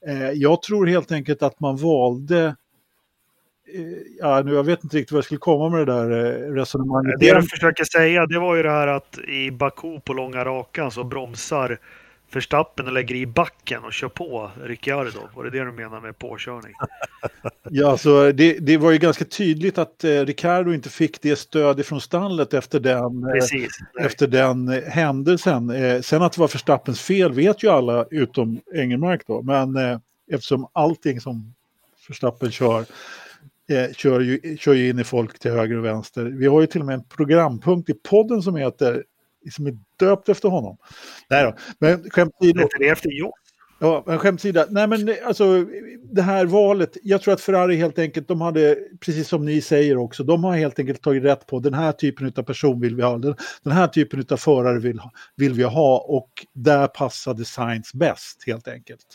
eh 0.08 0.32
jag 0.34 0.62
tror 0.62 0.88
helt 0.88 1.12
enkelt 1.12 1.44
att 1.44 1.60
man 1.60 1.78
valde 1.78 2.46
eh, 2.46 2.56
Ja, 4.20 4.42
nu, 4.46 4.54
jag 4.54 4.64
vet 4.64 4.84
inte 4.84 4.98
riktigt 4.98 5.12
vad 5.12 5.18
jag 5.18 5.26
skulle 5.26 5.40
komma 5.40 5.70
med 5.70 5.88
det 5.88 5.94
där 5.94 6.12
eh, 6.12 6.54
resonemanget. 6.54 7.20
Det 7.20 7.34
de 7.34 7.44
försöker 7.44 7.84
säga 7.84 8.26
det 8.26 8.40
var 8.40 8.56
ju 8.56 8.64
det 8.64 8.72
här 8.72 8.88
att 8.88 9.20
i 9.28 9.52
Baku 9.52 10.00
på 10.00 10.14
långa 10.14 10.46
rakan 10.46 10.92
så 10.92 11.04
bromsar 11.04 11.80
Verstappen 12.32 12.88
och 12.88 12.93
lägger 12.93 13.15
i 13.15 13.26
backen 13.26 13.84
och 13.84 13.93
kör 13.93 14.07
på 14.07 14.51
Ricciardo. 14.63 15.19
Var 15.36 15.43
det 15.43 15.49
det 15.49 15.65
du 15.65 15.71
menar 15.71 16.01
med 16.01 16.17
påkörning? 16.17 16.73
Ja, 17.69 17.91
alltså, 17.91 18.32
det, 18.32 18.59
det 18.59 18.78
var 18.78 18.91
ju 18.91 18.97
ganska 18.97 19.26
tydligt 19.26 19.78
att 19.78 20.03
eh, 20.03 20.09
Ricardo 20.09 20.73
inte 20.73 20.89
fick 20.89 21.21
det 21.21 21.36
stöd 21.36 21.86
från 21.86 22.01
stallet 22.01 22.53
efter 22.53 22.80
den, 22.80 23.23
eh, 23.23 23.32
Precis. 23.32 23.71
efter 23.99 24.28
den 24.28 24.69
eh, 24.69 24.84
händelsen. 24.84 25.69
Eh, 25.69 26.01
sen 26.01 26.21
att 26.21 26.34
det 26.34 26.39
var 26.39 26.47
Verstappens 26.47 27.01
fel 27.01 27.32
vet 27.32 27.63
ju 27.63 27.69
alla 27.69 28.05
utom 28.11 28.59
Engelmark 28.76 29.28
då. 29.28 29.41
Men 29.41 29.76
eh, 29.76 29.99
eftersom 30.32 30.67
allting 30.73 31.21
som 31.21 31.53
Verstappen 32.07 32.51
kör 32.51 32.86
eh, 33.69 33.93
kör, 33.93 34.19
ju, 34.19 34.57
kör 34.57 34.73
ju 34.73 34.89
in 34.89 34.99
i 34.99 35.03
folk 35.03 35.39
till 35.39 35.51
höger 35.51 35.78
och 35.78 35.86
vänster. 35.86 36.23
Vi 36.23 36.47
har 36.47 36.61
ju 36.61 36.67
till 36.67 36.82
och 36.82 36.88
med 36.88 36.93
en 36.93 37.03
programpunkt 37.03 37.89
i 37.89 37.93
podden 37.93 38.41
som 38.41 38.55
heter 38.55 39.03
som 39.52 39.68
är 39.68 39.78
döpt 40.00 40.30
efter 40.30 40.50
honom. 40.50 40.78
Nej 41.30 41.43
då, 41.43 41.56
men 41.80 42.10
skämt 42.10 42.34
det 42.80 42.88
efter 42.88 43.10
jobb. 43.10 43.34
Ja, 43.80 44.04
men 44.06 44.20
skämt 44.20 44.39
åsido. 44.39 44.66
Nej, 44.70 44.88
men 44.88 45.16
alltså 45.26 45.66
det 46.04 46.22
här 46.22 46.46
valet. 46.46 46.98
Jag 47.04 47.22
tror 47.22 47.34
att 47.34 47.41
Ferrari 47.41 47.76
helt 47.76 48.00
enkelt, 48.00 48.28
de 48.28 48.41
hade, 48.41 48.78
precis 49.00 49.28
som 49.28 49.46
ni 49.46 49.62
säger 49.62 49.98
också, 49.98 50.24
de 50.24 50.43
har 50.43 50.58
helt 50.58 50.80
enkelt 50.80 51.02
tagit 51.02 51.24
rätt 51.24 51.46
på 51.46 51.60
den 51.60 51.74
här 51.74 51.91
typen 51.91 52.34
av 52.38 52.43
person 52.43 52.82
vill 52.82 52.96
vi 52.96 53.04
ha, 53.04 53.18
den, 53.18 53.36
den 53.64 53.74
här 53.74 53.88
typen 53.88 54.26
av 54.30 54.38
förare 54.38 54.80
vill, 54.80 55.00
vill 55.36 55.54
vi 55.54 55.64
ha 55.64 55.98
och 55.98 56.30
där 56.54 56.88
passade 56.88 57.46
Sainz 57.46 57.93
bäst 57.93 58.43
helt 58.48 58.68
enkelt. 58.68 59.06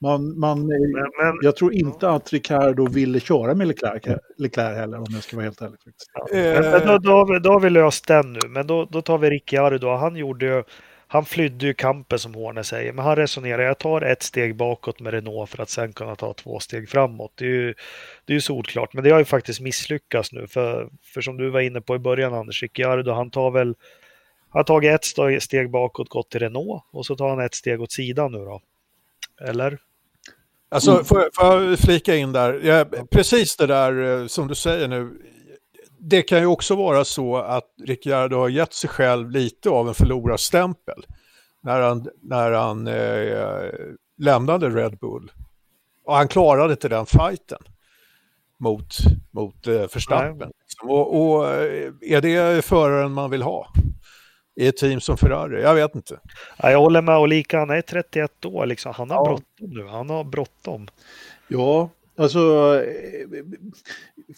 Man, 0.00 0.38
man, 0.38 0.66
Men, 0.66 0.92
men 0.92 1.34
jag 1.42 1.56
tror 1.56 1.74
inte 1.74 2.10
att 2.10 2.32
Ricardo 2.32 2.88
ville 2.88 3.20
köra 3.20 3.54
med 3.54 3.68
Leclerc, 3.68 4.18
Leclerc 4.36 4.76
heller 4.76 4.98
om 4.98 5.06
jag 5.08 5.22
ska 5.22 5.36
vara 5.36 5.44
helt 5.44 5.60
ärlig. 5.60 5.78
faktiskt. 5.84 6.10
Men, 6.32 6.70
men 6.70 6.86
då, 6.86 6.98
då, 6.98 7.10
har 7.10 7.32
vi, 7.32 7.38
då 7.38 7.50
har 7.52 7.60
vi 7.60 7.70
löst 7.70 8.06
den 8.06 8.32
nu, 8.32 8.40
men 8.48 8.66
då, 8.66 8.84
då 8.84 9.02
tar 9.02 9.18
vi 9.18 9.30
Ricciardo. 9.30 9.88
Han 9.88 10.16
gjorde 10.16 10.64
han 11.10 11.24
flydde 11.24 11.66
ju 11.66 11.74
kampen 11.74 12.18
som 12.18 12.34
Horner 12.34 12.62
säger, 12.62 12.92
men 12.92 13.04
han 13.04 13.16
resonerar, 13.16 13.62
jag 13.62 13.78
tar 13.78 14.00
ett 14.00 14.22
steg 14.22 14.56
bakåt 14.56 15.00
med 15.00 15.12
Renault 15.12 15.50
för 15.50 15.62
att 15.62 15.70
sen 15.70 15.92
kunna 15.92 16.16
ta 16.16 16.34
två 16.34 16.58
steg 16.58 16.88
framåt. 16.88 17.32
Det 17.34 17.44
är 17.44 17.48
ju, 17.48 17.74
det 18.24 18.32
är 18.32 18.34
ju 18.34 18.40
solklart, 18.40 18.92
men 18.94 19.04
det 19.04 19.10
har 19.10 19.18
ju 19.18 19.24
faktiskt 19.24 19.60
misslyckats 19.60 20.32
nu, 20.32 20.46
för, 20.46 20.88
för 21.02 21.20
som 21.20 21.36
du 21.36 21.50
var 21.50 21.60
inne 21.60 21.80
på 21.80 21.94
i 21.96 21.98
början 21.98 22.34
Anders, 22.34 22.62
Ricciardo, 22.62 23.12
han 23.12 23.30
tar 23.30 23.50
väl, 23.50 23.66
han 24.48 24.58
har 24.58 24.64
tagit 24.64 24.92
ett 24.94 25.04
steg- 25.04 25.40
steg 25.40 25.70
bakåt, 25.70 26.08
gått 26.08 26.30
till 26.30 26.40
Renault 26.40 26.84
och 26.92 27.06
så 27.06 27.16
tar 27.16 27.28
han 27.28 27.40
ett 27.40 27.54
steg 27.54 27.80
åt 27.80 27.92
sidan 27.92 28.32
nu 28.32 28.38
då. 28.38 28.60
Eller? 29.48 29.78
Alltså, 30.70 30.90
Mm. 30.90 31.04
får, 31.04 31.20
jag- 31.20 31.34
får 31.34 31.62
jag 31.62 31.78
flika 31.78 32.16
in 32.16 32.32
där? 32.32 32.60
Ja, 32.64 32.84
precis 33.10 33.56
det 33.56 33.66
där 33.66 34.20
eh, 34.20 34.26
som 34.26 34.48
du 34.48 34.54
säger 34.54 34.88
nu. 34.88 35.18
Det 36.00 36.22
kan 36.22 36.38
ju 36.38 36.46
också 36.46 36.76
vara 36.76 37.04
så 37.04 37.36
att 37.36 37.64
Ricciardo 37.86 38.36
har 38.36 38.48
gett 38.48 38.72
sig 38.72 38.90
själv 38.90 39.30
lite 39.30 39.70
av 39.70 39.88
en 39.88 39.94
förlorarstämpel 39.94 41.06
när 41.62 41.80
han, 41.80 42.08
när 42.22 42.52
han 42.52 42.86
eh, 42.86 43.70
lämnade 44.18 44.68
Red 44.68 44.98
Bull. 44.98 45.30
Och 46.04 46.14
han 46.14 46.28
klarade 46.28 46.72
inte 46.72 46.88
den 46.88 47.06
fighten 47.06 47.58
mot, 48.60 48.96
mot 49.30 49.66
eh, 49.66 49.72
Verstappen. 49.74 50.50
Och, 50.82 51.20
och 51.36 51.46
eh, 51.48 51.92
är 52.02 52.20
det 52.20 52.64
föraren 52.64 53.12
man 53.12 53.30
vill 53.30 53.42
ha 53.42 53.66
i 54.58 54.66
ett 54.66 54.76
team 54.76 55.00
som 55.00 55.16
Ferrari? 55.16 55.62
Jag 55.62 55.74
vet 55.74 55.94
inte. 55.94 56.20
Ja, 56.56 56.70
jag 56.70 56.78
håller 56.78 57.02
med 57.02 57.18
och 57.18 57.28
lika, 57.28 57.58
han 57.58 57.70
är 57.70 57.80
31 57.82 58.44
år 58.44 58.66
liksom. 58.66 58.92
Han 58.96 59.10
har 59.10 59.16
Ja. 59.16 59.24
bråttom 59.24 59.70
nu. 59.78 59.86
Han 59.86 60.10
har 60.10 60.24
bråttom. 60.24 60.88
Ja, 61.48 61.90
alltså 62.18 62.38
eh, 62.84 63.42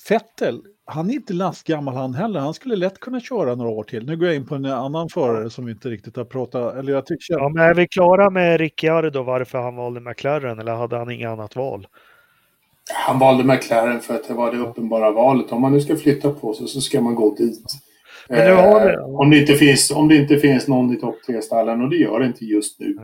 Fettel, 0.08 0.60
han 0.84 1.10
är 1.10 1.14
inte 1.14 1.32
lastgammal 1.32 1.94
han 1.94 2.14
heller. 2.14 2.40
Han 2.40 2.54
skulle 2.54 2.76
lätt 2.76 3.00
kunna 3.00 3.20
köra 3.20 3.54
några 3.54 3.70
år 3.70 3.84
till. 3.84 4.06
Nu 4.06 4.16
går 4.16 4.26
jag 4.26 4.36
in 4.36 4.46
på 4.46 4.54
en 4.54 4.66
annan 4.66 5.08
förare 5.08 5.50
som 5.50 5.64
vi 5.64 5.72
inte 5.72 5.88
riktigt 5.88 6.16
har 6.16 6.24
pratat, 6.24 6.74
eller 6.76 6.92
jag 6.92 7.06
tycker... 7.06 7.34
Ja, 7.34 7.48
men 7.48 7.62
är 7.64 7.74
vi 7.74 7.88
klara 7.88 8.30
med 8.30 8.60
Ricciardo 8.60 9.22
varför 9.22 9.58
han 9.58 9.76
valde 9.76 10.00
McLaren 10.00 10.58
eller 10.58 10.74
hade 10.74 10.96
han 10.96 11.10
inget 11.10 11.28
annat 11.28 11.56
val? 11.56 11.86
Han 13.06 13.18
valde 13.18 13.44
McLaren 13.44 14.00
för 14.00 14.14
att 14.14 14.28
det 14.28 14.34
var 14.34 14.52
det 14.52 14.58
uppenbara 14.58 15.10
valet. 15.10 15.52
Om 15.52 15.60
man 15.60 15.72
nu 15.72 15.80
ska 15.80 15.96
flytta 15.96 16.30
på 16.30 16.54
sig 16.54 16.68
så 16.68 16.80
ska 16.80 17.00
man 17.00 17.14
gå 17.14 17.34
dit. 17.34 17.64
Vi- 18.30 18.36
Eh, 18.92 19.04
om, 19.20 19.30
det 19.30 19.38
inte 19.38 19.54
finns, 19.54 19.90
om 19.90 20.08
det 20.08 20.16
inte 20.16 20.38
finns 20.38 20.68
någon 20.68 20.92
i 20.92 20.96
topp 20.96 21.16
tre-stallen 21.26 21.80
och 21.82 21.90
det 21.90 21.96
gör 21.96 22.20
det 22.20 22.26
inte 22.26 22.44
just 22.44 22.80
nu. 22.80 22.96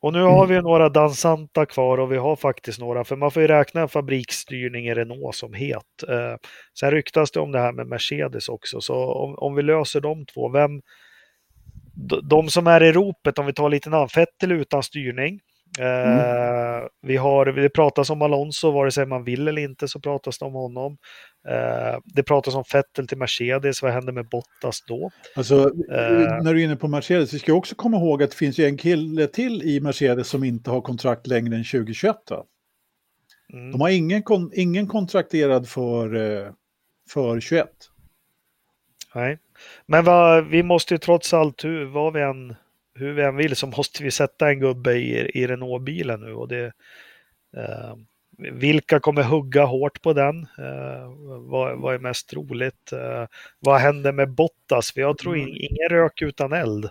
Och 0.00 0.12
nu 0.12 0.22
har 0.22 0.46
vi 0.46 0.62
några 0.62 0.88
dansanta 0.88 1.66
kvar 1.66 1.98
och 1.98 2.12
vi 2.12 2.16
har 2.16 2.36
faktiskt 2.36 2.80
några, 2.80 3.04
för 3.04 3.16
man 3.16 3.30
får 3.30 3.42
ju 3.42 3.48
räkna 3.48 3.80
en 3.80 3.88
fabriksstyrning 3.88 4.86
i 4.86 4.94
Renault 4.94 5.34
som 5.36 5.54
het. 5.54 5.82
Eh, 6.08 6.36
sen 6.80 6.90
ryktas 6.90 7.30
det 7.30 7.40
om 7.40 7.52
det 7.52 7.58
här 7.58 7.72
med 7.72 7.86
Mercedes 7.86 8.48
också, 8.48 8.80
så 8.80 8.94
om, 9.12 9.34
om 9.38 9.54
vi 9.54 9.62
löser 9.62 10.00
de 10.00 10.26
två, 10.26 10.48
vem... 10.48 10.70
de- 11.94 12.20
De 12.28 12.48
som 12.48 12.66
är 12.66 12.82
i 12.82 12.92
ropet, 12.92 13.38
om 13.38 13.46
vi 13.46 13.52
tar 13.52 13.68
lite 13.70 13.90
namn, 13.90 14.08
Vettel 14.16 14.52
utan 14.52 14.82
styrning. 14.82 15.40
Eh, 15.78 16.84
vi 17.02 17.16
har, 17.16 17.46
det 17.46 17.68
pratas 17.68 18.10
om 18.10 18.22
Alonso, 18.22 18.70
vare 18.70 18.90
sig 18.90 19.06
man 19.06 19.24
vill 19.24 19.48
eller 19.48 19.62
inte 19.62 19.88
så 19.88 20.00
pratas 20.00 20.38
det 20.38 20.44
om 20.44 20.52
honom. 20.52 20.98
Eh, 21.48 21.98
det 22.04 22.22
pratas 22.22 22.54
om 22.54 22.64
Vettel 22.72 23.08
till 23.08 23.18
Mercedes, 23.18 23.82
vad 23.82 23.92
händer 23.92 24.12
med 24.12 24.28
Bottas 24.28 24.80
då? 24.88 25.10
Alltså, 25.36 25.72
Eh. 25.90 26.42
när 26.42 26.54
du 26.54 26.60
är 26.60 26.64
inne 26.64 26.76
på 26.76 26.88
Mercedes, 26.88 27.34
vi 27.34 27.38
ska 27.38 27.52
också 27.52 27.74
komma 27.74 27.96
ihåg 27.96 28.22
att 28.22 28.30
det 28.30 28.36
finns 28.36 28.58
ju 28.58 28.64
en 28.64 28.76
kille 28.76 29.26
till 29.26 29.62
i 29.62 29.80
Mercedes 29.80 30.28
som 30.28 30.44
inte 30.44 30.70
har 30.70 30.80
kontrakt 30.80 31.26
längre 31.26 31.56
än 31.56 31.64
2021. 31.64 32.16
Va? 32.30 32.44
Mm. 33.52 33.72
De 33.72 33.80
har 33.80 33.88
ingen, 33.88 34.22
ingen 34.52 34.86
kontrakterad 34.86 35.68
för, 35.68 36.08
för 37.10 37.40
21. 37.40 37.68
Nej, 39.14 39.38
men 39.86 40.04
vad, 40.04 40.46
vi 40.46 40.62
måste 40.62 40.94
ju 40.94 40.98
trots 40.98 41.34
allt, 41.34 41.62
vad 41.92 42.12
vi 42.12 42.20
än, 42.20 42.54
hur 42.96 43.12
vi 43.12 43.22
än 43.22 43.36
vill, 43.36 43.56
så 43.56 43.66
måste 43.66 44.02
vi 44.02 44.10
sätta 44.10 44.48
en 44.48 44.60
gubbe 44.60 44.92
i, 44.92 45.30
i 45.34 45.46
Renault-bilen 45.46 46.20
nu. 46.20 46.34
Och 46.34 46.48
det, 46.48 46.64
eh, 47.56 47.94
vilka 48.38 49.00
kommer 49.00 49.22
hugga 49.22 49.64
hårt 49.64 50.02
på 50.02 50.12
den? 50.12 50.42
Eh, 50.42 51.12
vad, 51.50 51.78
vad 51.78 51.94
är 51.94 51.98
mest 51.98 52.34
roligt? 52.34 52.92
Eh, 52.92 53.26
vad 53.58 53.80
händer 53.80 54.12
med 54.12 54.30
Bottas? 54.30 54.92
För 54.92 55.00
jag 55.00 55.18
tror 55.18 55.36
in, 55.36 55.48
ingen 55.48 55.88
rök 55.90 56.22
utan 56.22 56.52
eld. 56.52 56.90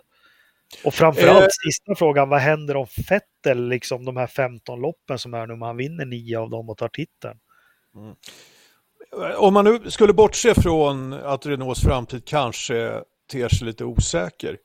Och 0.84 0.94
framförallt 0.94 1.44
Eh. 1.44 1.48
sista 1.66 1.96
frågan, 1.96 2.30
vad 2.30 2.40
händer 2.40 2.76
om 2.76 2.88
Vettel, 3.10 3.68
liksom 3.68 4.06
de 4.06 4.18
här 4.18 4.28
15 4.28 4.82
loppen 4.82 5.20
som 5.20 5.34
är 5.34 5.48
nu, 5.48 5.54
om 5.54 5.62
han 5.62 5.78
vinner 5.78 6.06
nio 6.06 6.40
av 6.40 6.50
dem 6.50 6.70
och 6.70 6.78
tar 6.78 6.88
titeln? 6.90 7.40
Om 9.38 9.54
man 9.54 9.66
nu 9.66 9.92
skulle 9.92 10.14
bortse 10.14 10.54
från 10.62 11.14
att 11.14 11.46
Renaults 11.46 11.82
framtid 11.82 12.26
kanske 12.26 13.02
ter 13.32 13.50
sig 13.50 13.68
lite 13.68 13.86
osäker 13.86 14.58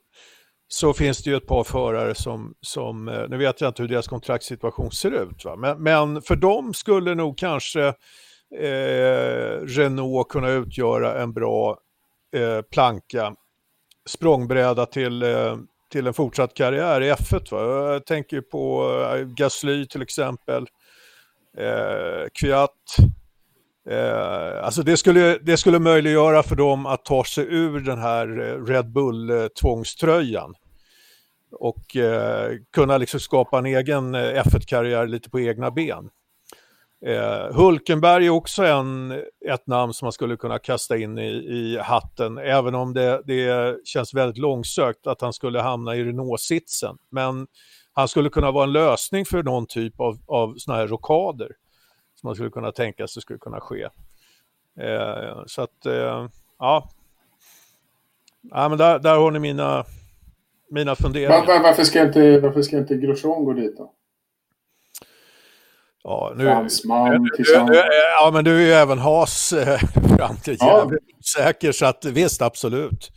så 0.73 0.93
finns 0.93 1.23
det 1.23 1.31
ju 1.31 1.37
ett 1.37 1.47
par 1.47 1.64
förare 1.64 2.14
som, 2.14 2.55
som 2.61 3.09
eh, 3.09 3.29
nu 3.29 3.37
vet 3.37 3.61
jag 3.61 3.68
inte 3.68 3.83
hur 3.83 3.89
deras 3.89 4.09
kontraktssituation 4.09 4.91
ser 4.91 5.11
ut, 5.11 5.45
va? 5.45 5.57
Men, 5.57 5.83
men 5.83 6.23
för 6.23 6.37
dem 6.37 6.75
skulle 6.75 7.14
nog 7.14 7.39
kanske 7.39 7.87
eh, 8.59 9.61
Renault 9.62 10.29
kunna 10.29 10.51
utgöra 10.51 11.23
en 11.23 11.33
bra 11.33 11.79
eh, 12.37 12.62
planka, 12.62 13.35
språngbräda 14.09 14.87
till, 14.87 15.23
eh, 15.23 15.57
till 15.93 16.07
en 16.07 16.14
fortsatt 16.14 16.55
karriär 16.55 17.01
i 17.01 17.12
F1. 17.12 17.51
Va? 17.51 17.93
Jag 17.93 18.07
tänker 18.07 18.41
på 18.41 18.93
eh, 19.14 19.27
Gasly 19.27 19.87
till 19.87 20.03
exempel, 20.03 20.66
eh, 21.59 22.29
Kviat. 22.41 22.97
Eh, 23.91 24.64
alltså 24.64 24.83
det 24.83 24.97
skulle, 24.97 25.39
det 25.39 25.57
skulle 25.57 25.79
möjliggöra 25.79 26.43
för 26.43 26.57
dem 26.57 26.87
att 26.87 27.05
ta 27.05 27.25
sig 27.25 27.47
ur 27.49 27.81
den 27.81 27.99
här 27.99 28.41
eh, 28.41 28.64
Red 28.64 28.93
Bull-tvångströjan 28.93 30.51
eh, 30.51 30.59
och 31.53 31.96
eh, 31.96 32.57
kunna 32.72 32.98
liksom 32.98 33.20
skapa 33.20 33.59
en 33.59 33.66
egen 33.66 34.14
eh, 34.14 34.42
F1-karriär 34.44 35.07
lite 35.07 35.30
på 35.30 35.40
egna 35.40 35.70
ben. 35.70 36.11
Eh, 37.07 37.55
Hulkenberg 37.55 38.26
är 38.26 38.30
också 38.30 38.64
en, 38.64 39.12
ett 39.48 39.66
namn 39.66 39.94
som 39.94 40.07
man 40.07 40.12
skulle 40.12 40.36
kunna 40.36 40.59
kasta 40.59 40.96
in 40.96 41.18
i, 41.18 41.30
i 41.30 41.78
hatten, 41.78 42.38
även 42.38 42.74
om 42.74 42.94
det, 42.94 43.22
det 43.24 43.76
känns 43.86 44.14
väldigt 44.14 44.38
långsökt 44.38 45.07
att 45.07 45.20
han 45.20 45.32
skulle 45.32 45.61
hamna 45.61 45.96
i 45.96 46.05
Renault-sitsen. 46.05 46.96
Men 47.11 47.46
han 47.92 48.09
skulle 48.09 48.28
kunna 48.28 48.51
vara 48.51 48.64
en 48.64 48.72
lösning 48.72 49.24
för 49.24 49.42
någon 49.42 49.66
typ 49.66 50.01
av, 50.01 50.18
av 50.26 50.55
sådana 50.57 50.80
här 50.80 50.88
rockader 50.88 51.48
som 52.20 52.28
man 52.28 52.34
skulle 52.34 52.51
kunna 52.51 52.72
tänka 52.72 53.09
sig 53.09 53.22
skulle 53.22 53.38
kunna 53.38 53.61
ske. 53.61 53.88
Eh, 54.80 55.42
så 55.46 55.62
att, 55.62 55.86
eh, 55.86 56.28
ja. 56.59 56.90
ja 58.42 58.68
men 58.68 58.78
där, 58.78 58.98
där 58.98 59.16
har 59.16 59.30
ni 59.30 59.38
mina, 59.38 59.84
mina 60.71 60.97
funderingar. 60.97 61.31
Var, 61.41 61.47
var, 61.47 61.62
varför, 61.62 61.85
ska 61.85 62.03
inte, 62.03 62.41
varför 62.41 62.62
ska 62.62 62.79
inte 62.79 62.95
Grosjean 62.97 63.45
gå 63.45 63.53
dit 63.53 63.77
då? 63.77 63.93
Ja, 66.03 66.33
nu, 66.37 66.45
Fransman 66.45 67.31
tillsammans. 67.37 67.71
du, 67.71 67.83
ja, 68.21 68.31
men 68.35 68.45
du 68.45 68.57
är 68.57 68.61
ju 68.66 68.73
även 68.73 68.99
Haas 68.99 69.53
eh, 69.53 69.79
framtid 70.16 70.57
Ja. 70.61 70.79
jävligt 70.79 71.27
säker, 71.37 71.73
så 71.73 71.87
att 71.87 72.05
visst, 72.05 72.43
absolut. 72.43 73.11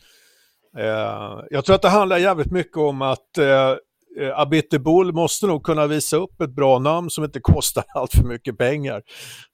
Eh, 0.77 1.39
jag 1.49 1.65
tror 1.65 1.75
att 1.75 1.81
det 1.81 1.89
handlar 1.89 2.17
jävligt 2.17 2.51
mycket 2.51 2.77
om 2.77 3.01
att 3.01 3.37
eh, 3.37 3.75
eh, 4.19 4.39
Abite 4.39 4.79
Bull 4.79 5.13
måste 5.13 5.47
nog 5.47 5.63
kunna 5.63 5.87
visa 5.87 6.17
upp 6.17 6.41
ett 6.41 6.55
bra 6.55 6.79
namn 6.79 7.09
som 7.09 7.23
inte 7.23 7.39
kostar 7.39 7.83
allt 7.95 8.13
för 8.13 8.23
mycket 8.23 8.57
pengar 8.57 9.03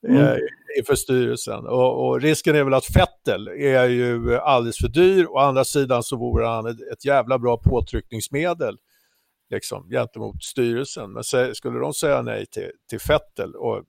eh, 0.08 0.16
Mm. 0.20 0.40
inför 0.80 0.96
styrelsen. 0.96 1.66
Och, 1.68 2.08
och 2.08 2.22
risken 2.22 2.56
är 2.56 2.64
väl 2.64 2.74
att 2.74 2.86
Fettel 2.86 3.48
är 3.48 3.86
ju 3.86 4.38
alldeles 4.38 4.78
för 4.78 4.88
dyr. 4.88 5.26
Å 5.30 5.38
andra 5.38 5.66
sidan 5.66 6.04
så 6.04 6.18
vore 6.18 6.48
han 6.48 6.66
ett, 6.66 6.82
ett 6.94 7.06
jävla 7.06 7.40
bra 7.40 7.58
påtryckningsmedel 7.58 8.78
liksom, 9.50 9.90
gentemot 9.90 10.44
styrelsen. 10.44 11.12
Men 11.14 11.24
sä, 11.24 11.56
skulle 11.56 11.80
de 11.80 11.94
säga 11.94 12.22
nej 12.22 12.46
till, 12.46 12.72
till 12.90 13.00
Fettel 13.00 13.56
och 13.56 13.84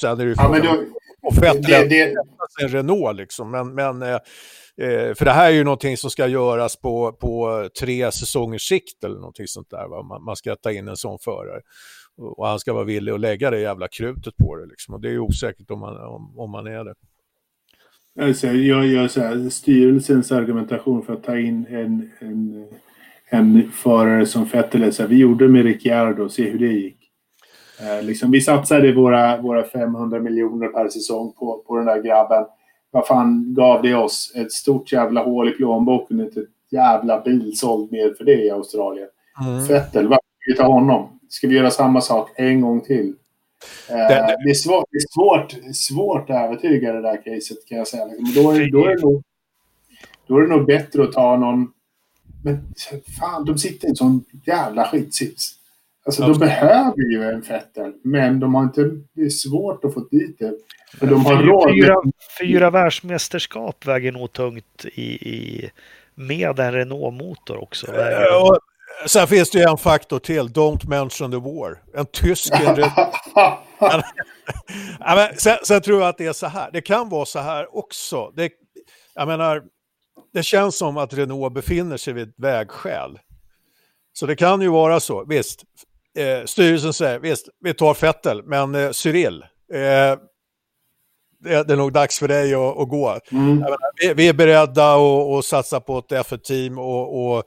sen 0.00 0.10
är 0.20 0.24
det 0.24 0.30
ju 0.30 0.34
Ja, 0.38 0.48
men 0.48 0.62
frågan 0.62 0.76
då, 0.76 0.82
om 1.26 1.34
Fettel 1.34 1.88
det, 1.88 2.14
en 2.62 2.68
Renault 2.68 3.16
liksom. 3.16 3.50
Men, 3.50 3.74
men 3.74 4.02
eh, 4.02 4.18
eh, 4.80 5.14
för 5.14 5.24
det 5.24 5.30
här 5.30 5.50
är 5.50 5.54
ju 5.54 5.64
någonting 5.64 5.96
som 5.96 6.10
ska 6.10 6.26
göras 6.26 6.76
på, 6.76 7.12
på 7.12 7.68
tre 7.80 8.12
säsongers 8.12 8.68
sikt 8.68 9.04
eller 9.04 9.16
någonting 9.16 9.46
sånt 9.46 9.70
där. 9.70 9.88
Va? 9.88 10.02
Man, 10.02 10.24
man 10.24 10.36
ska 10.36 10.56
ta 10.56 10.72
in 10.72 10.88
en 10.88 10.96
sån 10.96 11.18
förare. 11.18 11.60
Och, 12.16 12.38
och 12.38 12.46
han 12.46 12.58
ska 12.58 12.72
vara 12.72 12.84
villig 12.84 13.12
att 13.12 13.20
lägga 13.20 13.50
det 13.50 13.60
jävla 13.60 13.88
krutet 13.88 14.36
på 14.36 14.56
det 14.56 14.66
liksom. 14.66 14.94
Och 14.94 15.00
det 15.00 15.08
är 15.08 15.12
ju 15.12 15.20
osäkert 15.20 15.70
om 15.70 15.80
man, 15.80 15.96
om, 15.96 16.38
om 16.38 16.50
man 16.50 16.66
är 16.66 16.84
det. 16.84 16.94
Alltså, 18.20 18.46
jag 18.46 18.86
gör 18.86 19.08
så 19.08 19.20
här, 19.20 19.50
styrelsens 19.50 20.32
argumentation 20.32 21.02
för 21.02 21.12
att 21.12 21.24
ta 21.24 21.38
in 21.38 21.66
en, 21.70 22.10
en, 22.18 22.66
en 23.28 23.72
förare 23.72 24.26
som 24.26 24.44
Vettel, 24.44 24.92
så 24.92 25.02
här, 25.02 25.08
vi 25.08 25.16
gjorde 25.16 25.48
med 25.48 25.64
Ricciardo, 25.64 26.28
se 26.28 26.50
hur 26.50 26.58
det 26.58 26.72
gick. 26.72 26.95
Eh, 27.80 28.02
liksom, 28.02 28.30
vi 28.30 28.40
satsade 28.40 28.92
våra, 28.92 29.40
våra 29.40 29.64
500 29.64 30.20
miljoner 30.20 30.68
per 30.68 30.88
säsong 30.88 31.32
på, 31.38 31.62
på 31.66 31.76
den 31.76 31.86
där 31.86 32.02
grabben. 32.02 32.44
Vad 32.90 33.06
fan 33.06 33.54
gav 33.54 33.82
det 33.82 33.94
oss? 33.94 34.32
Ett 34.34 34.52
stort 34.52 34.92
jävla 34.92 35.22
hål 35.24 35.48
i 35.48 35.52
plånboken, 35.52 36.20
inte 36.20 36.40
ett 36.40 36.46
jävla 36.70 37.20
bil 37.20 37.56
såld 37.58 37.92
med 37.92 38.16
för 38.16 38.24
det 38.24 38.44
i 38.44 38.50
Australien. 38.50 39.08
Vettel, 39.68 40.08
varför 40.08 40.22
ska 40.40 40.52
vi 40.52 40.56
ta 40.56 40.72
honom? 40.72 41.20
Ska 41.28 41.48
vi 41.48 41.54
göra 41.56 41.70
samma 41.70 42.00
sak 42.00 42.30
en 42.36 42.60
gång 42.60 42.80
till? 42.80 43.14
Eh, 43.90 43.96
Det- 43.96 44.08
det- 44.08 44.36
det, 44.44 44.50
är 44.50 44.54
svårt, 44.54 44.84
det 44.90 44.96
är 44.96 45.06
svårt, 45.14 45.74
svårt 45.74 46.30
att 46.30 46.36
övertyga 46.44 46.92
det 46.92 47.02
där 47.02 47.16
caset 47.24 47.66
kan 47.68 47.78
jag 47.78 47.88
säga. 47.88 48.06
Men 48.06 48.34
Då 48.44 48.50
är, 48.50 48.70
då, 48.72 48.84
är 48.84 48.94
det 48.96 49.02
nog, 49.02 49.22
då 50.26 50.36
är 50.38 50.42
det 50.42 50.48
nog 50.56 50.66
bättre 50.66 51.02
att 51.04 51.12
ta 51.12 51.36
någon... 51.36 51.72
Men 52.44 52.58
fan, 53.20 53.44
de 53.44 53.58
sitter 53.58 53.86
i 53.86 53.90
en 53.90 53.96
sån 53.96 54.24
jävla 54.46 54.84
skitsits. 54.84 55.52
Alltså, 56.06 56.22
de 56.22 56.38
behöver 56.38 57.12
ju 57.12 57.22
en 57.22 57.40
Vettel, 57.40 57.92
men 58.04 58.40
de 58.40 58.54
har 58.54 58.62
inte... 58.62 58.82
Det 59.14 59.22
är 59.22 59.28
svårt 59.28 59.84
att 59.84 59.94
få 59.94 60.00
dit 60.00 60.38
det. 60.38 60.52
För 60.98 61.06
de 61.06 61.26
har 61.26 61.42
råd 61.42 61.70
Fyra, 61.70 61.94
med... 62.04 62.12
fyra 62.40 62.70
världsmästerskap 62.70 63.86
väger 63.86 64.12
nog 64.12 64.32
tungt 64.32 64.84
i, 64.84 65.02
i, 65.02 65.70
med 66.14 66.60
en 66.60 66.72
Renault-motor 66.72 67.62
också. 67.62 67.86
Eh, 67.86 68.42
och, 68.42 68.58
Sen 69.06 69.26
finns 69.26 69.50
det 69.50 69.58
ju 69.58 69.64
en 69.64 69.78
faktor 69.78 70.18
till, 70.18 70.48
don't 70.48 70.88
mention 70.88 71.30
the 71.30 71.36
war. 71.36 71.82
En 71.94 72.06
tysk... 72.06 72.52
En, 72.54 72.76
ja, 75.00 75.30
sen, 75.36 75.56
sen, 75.62 75.82
tror 75.82 76.00
jag 76.00 76.08
att 76.08 76.18
det 76.18 76.26
är 76.26 76.32
så 76.32 76.46
här, 76.46 76.70
det 76.72 76.80
kan 76.80 77.08
vara 77.08 77.24
så 77.24 77.38
här 77.38 77.76
också. 77.76 78.32
Det, 78.36 78.52
jag 79.14 79.28
menar, 79.28 79.62
det 80.32 80.42
känns 80.42 80.78
som 80.78 80.96
att 80.96 81.14
Renault 81.14 81.54
befinner 81.54 81.96
sig 81.96 82.14
vid 82.14 82.28
ett 82.28 82.34
vägskäl. 82.38 83.18
Så 84.12 84.26
det 84.26 84.36
kan 84.36 84.60
ju 84.60 84.68
vara 84.68 85.00
så, 85.00 85.24
visst. 85.24 85.64
Eh, 86.16 86.44
styrelsen 86.44 86.92
säger, 86.92 87.18
visst, 87.18 87.48
vi 87.60 87.74
tar 87.74 87.94
Fettel, 87.94 88.42
men 88.42 88.74
eh, 88.74 88.90
Cyril, 88.90 89.42
eh, 89.72 90.18
det, 91.40 91.68
det 91.68 91.72
är 91.72 91.76
nog 91.76 91.92
dags 91.92 92.18
för 92.18 92.28
dig 92.28 92.54
att, 92.54 92.78
att 92.78 92.88
gå. 92.88 93.18
Mm. 93.32 93.56
Menar, 93.56 93.78
vi, 94.02 94.14
vi, 94.14 94.28
är 94.28 94.32
beredda 94.32 94.94
att, 94.94 95.38
att 95.38 95.44
satsa 95.44 95.80
på 95.80 95.98
ett 95.98 96.12
F1-team 96.12 96.78
och, 96.78 97.36
och, 97.36 97.44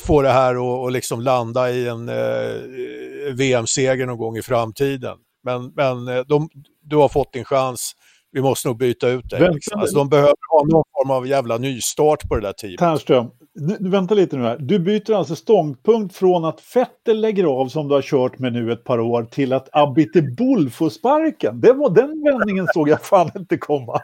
få 0.00 0.22
det 0.22 0.30
här 0.30 0.56
och, 0.56 0.82
och 0.82 0.90
liksom 0.90 1.20
landa 1.20 1.70
i 1.70 1.88
en 1.88 2.08
eh, 2.08 3.34
VM-seger 3.34 4.06
någon 4.06 4.18
gång 4.18 4.36
i 4.36 4.42
framtiden. 4.42 5.16
Men, 5.44 5.72
men 5.76 6.08
eh, 6.08 6.24
de, 6.28 6.48
du 6.82 6.96
har 6.96 7.08
fått 7.08 7.32
din 7.32 7.44
chans, 7.44 7.92
vi 8.32 8.42
måste 8.42 8.68
nog 8.68 8.78
byta 8.78 9.08
ut 9.08 9.30
dig. 9.30 9.50
Liksom. 9.52 9.80
Alltså, 9.80 9.96
de 9.96 10.08
behöver 10.08 10.34
ha 10.50 10.64
någon 10.64 10.84
form 10.92 11.10
av 11.10 11.26
jävla 11.26 11.58
nystart 11.58 12.28
på 12.28 12.34
det 12.34 12.40
där 12.40 12.52
teamet. 12.52 12.78
Ternström, 12.78 13.30
nu, 13.54 13.76
vänta 13.80 14.14
lite 14.14 14.36
nu 14.36 14.42
här. 14.42 14.58
Du 14.58 14.78
byter 14.78 15.12
alltså 15.12 15.36
ståndpunkt 15.36 16.16
från 16.16 16.44
att 16.44 16.60
Fettel 16.60 17.20
lägger 17.20 17.44
av 17.44 17.68
som 17.68 17.88
du 17.88 17.94
har 17.94 18.02
kört 18.02 18.38
med 18.38 18.52
nu 18.52 18.72
ett 18.72 18.84
par 18.84 19.00
år 19.00 19.24
till 19.24 19.52
att 19.52 19.68
Abite 19.72 20.22
Bull 20.22 20.70
får 20.70 20.90
sparken. 20.90 21.60
Det 21.60 21.72
var, 21.72 21.90
den 21.90 22.22
vändningen 22.24 22.66
såg 22.74 22.88
jag 22.88 23.02
fan 23.02 23.30
inte 23.36 23.58
komma. 23.58 24.00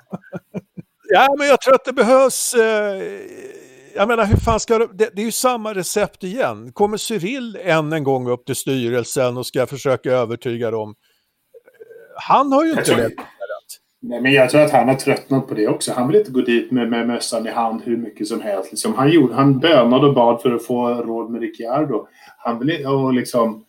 ja, 1.08 1.34
men 1.38 1.46
jag 1.46 1.60
tror 1.60 1.74
att 1.74 1.84
det 1.84 1.92
behövs... 1.92 2.54
Eh, 2.54 3.02
jag 3.94 4.08
menar, 4.08 4.24
hur 4.24 4.36
fan 4.36 4.60
ska 4.60 4.78
det, 4.78 4.88
det... 4.92 5.10
Det 5.14 5.22
är 5.22 5.26
ju 5.26 5.32
samma 5.32 5.74
recept 5.74 6.24
igen. 6.24 6.72
Kommer 6.72 6.96
Cyril 6.96 7.58
än 7.62 7.92
en 7.92 8.04
gång 8.04 8.28
upp 8.28 8.46
till 8.46 8.56
styrelsen 8.56 9.36
och 9.36 9.46
ska 9.46 9.66
försöka 9.66 10.12
övertyga 10.12 10.70
dem? 10.70 10.94
Han 12.16 12.52
har 12.52 12.64
ju 12.64 12.70
inte 12.70 12.96
rätt. 12.96 13.12
Nej, 14.04 14.20
men 14.20 14.32
jag 14.32 14.50
tror 14.50 14.60
att 14.60 14.70
han 14.70 14.88
har 14.88 14.94
tröttnat 14.94 15.48
på 15.48 15.54
det 15.54 15.68
också. 15.68 15.92
Han 15.92 16.08
vill 16.08 16.16
inte 16.16 16.30
gå 16.30 16.40
dit 16.40 16.70
med, 16.70 16.90
med 16.90 17.06
mössan 17.06 17.46
i 17.46 17.50
hand 17.50 17.82
hur 17.84 17.96
mycket 17.96 18.26
som 18.28 18.40
helst. 18.40 18.70
Liksom, 18.70 18.94
han, 18.94 19.10
gjorde, 19.10 19.34
han 19.34 19.58
bönade 19.58 20.06
och 20.06 20.14
bad 20.14 20.42
för 20.42 20.54
att 20.54 20.66
få 20.66 20.88
råd 20.88 21.30
med 21.30 21.40
Ricciardo. 21.40 22.06
Han 22.38 22.58
vill, 22.58 22.86
och 22.86 23.14
liksom, 23.14 23.64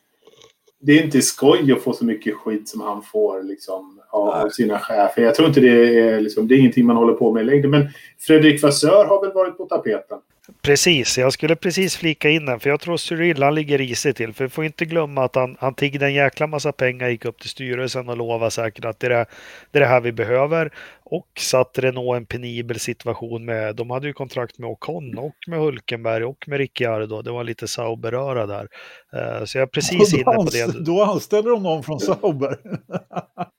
det 0.80 0.92
är 0.92 1.04
inte 1.04 1.22
skoj 1.22 1.72
att 1.72 1.82
få 1.82 1.94
så 1.94 2.06
mycket 2.06 2.36
skit 2.36 2.70
som 2.70 2.82
han 2.82 3.02
får 3.02 3.44
liksom, 3.44 4.02
av 4.10 4.50
sina 4.50 4.80
chefer. 4.80 5.22
Jag 5.22 5.36
tror 5.36 5.48
inte 5.48 5.60
det 5.60 6.00
är, 6.00 6.22
liksom, 6.22 6.48
det 6.48 6.56
är 6.56 6.60
ingenting 6.60 6.86
man 6.86 6.98
håller 6.98 7.14
på 7.14 7.34
med 7.34 7.46
längre. 7.46 7.68
Men 7.68 7.90
Fredrik 8.20 8.64
Vassör 8.64 9.06
har 9.06 9.22
väl 9.22 9.34
varit 9.34 9.58
på 9.58 9.66
tapeten. 9.66 10.18
Precis, 10.62 11.18
jag 11.18 11.34
skulle 11.34 11.56
precis 11.56 11.98
flika 11.98 12.30
in 12.30 12.46
den 12.46 12.60
för 12.60 12.70
jag 12.70 12.80
tror 12.80 12.98
Cyril 12.98 13.44
han 13.44 13.56
ligger 13.56 13.78
risigt 13.78 14.18
till. 14.18 14.34
För 14.34 14.44
vi 14.44 14.50
får 14.50 14.66
inte 14.66 14.86
glömma 14.86 15.24
att 15.24 15.36
han, 15.36 15.58
han 15.60 15.74
tiggde 15.74 16.06
en 16.06 16.14
jäkla 16.14 16.48
massa 16.48 16.72
pengar, 16.72 17.10
gick 17.10 17.26
upp 17.26 17.40
till 17.40 17.50
styrelsen 17.50 18.10
och 18.10 18.18
lovade 18.18 18.52
säkert 18.52 18.86
att 18.86 19.00
det 19.00 19.08
är 19.08 19.10
det, 19.10 19.26
är 19.72 19.80
det 19.80 19.86
här 19.86 20.02
vi 20.02 20.12
behöver. 20.12 20.72
Och 21.06 21.28
satt 21.40 21.80
Renault 21.80 22.18
en 22.18 22.26
penibel 22.26 22.80
situation 22.80 23.46
med, 23.46 23.76
de 23.76 23.90
hade 23.90 24.08
ju 24.08 24.14
kontrakt 24.14 24.60
med 24.60 24.70
Ocon 24.70 25.18
och 25.18 25.36
med 25.48 25.60
Hulkenberg 25.60 26.24
och 26.24 26.48
med 26.48 26.58
Ricciardo. 26.58 27.22
Det 27.22 27.32
var 27.32 27.44
lite 27.44 27.68
Sauberöra 27.68 28.46
där. 28.46 28.68
Uh, 29.16 29.46
så 29.46 29.58
jag 29.58 29.62
är 29.62 29.68
precis 29.68 30.14
inne 30.18 30.24
på 30.24 30.48
det. 30.52 30.86
Då 30.86 31.04
anställer 31.04 31.50
de 31.50 31.64
någon 31.64 31.84
från 31.84 32.00
Sauber. 32.00 32.58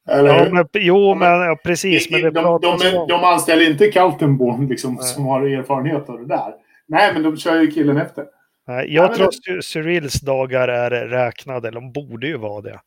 ja, 0.09 0.49
men, 0.53 0.67
jo, 0.73 1.15
men 1.15 1.29
ja, 1.29 1.59
precis. 1.65 2.11
Men 2.11 2.21
det 2.21 2.31
de, 2.31 2.61
de, 2.63 2.79
de, 2.79 3.07
de 3.09 3.25
anställer 3.25 3.71
inte 3.71 3.91
Kaltenborn 3.91 4.69
liksom, 4.69 4.99
som 4.99 5.27
har 5.27 5.43
erfarenhet 5.43 6.09
av 6.09 6.19
det 6.19 6.27
där. 6.27 6.64
Nej, 6.87 7.13
men 7.13 7.23
de 7.23 7.37
kör 7.37 7.61
ju 7.61 7.71
killen 7.71 7.97
efter. 7.97 8.27
Nej, 8.67 8.95
jag 8.95 9.15
tror 9.15 9.29
att 9.29 9.65
Cyrils 9.65 10.21
dagar 10.21 10.69
är 10.69 10.91
räknade, 10.91 11.69
eller 11.69 11.81
de 11.81 11.93
borde 11.93 12.27
ju 12.27 12.37
vara 12.37 12.61
det. 12.61 12.81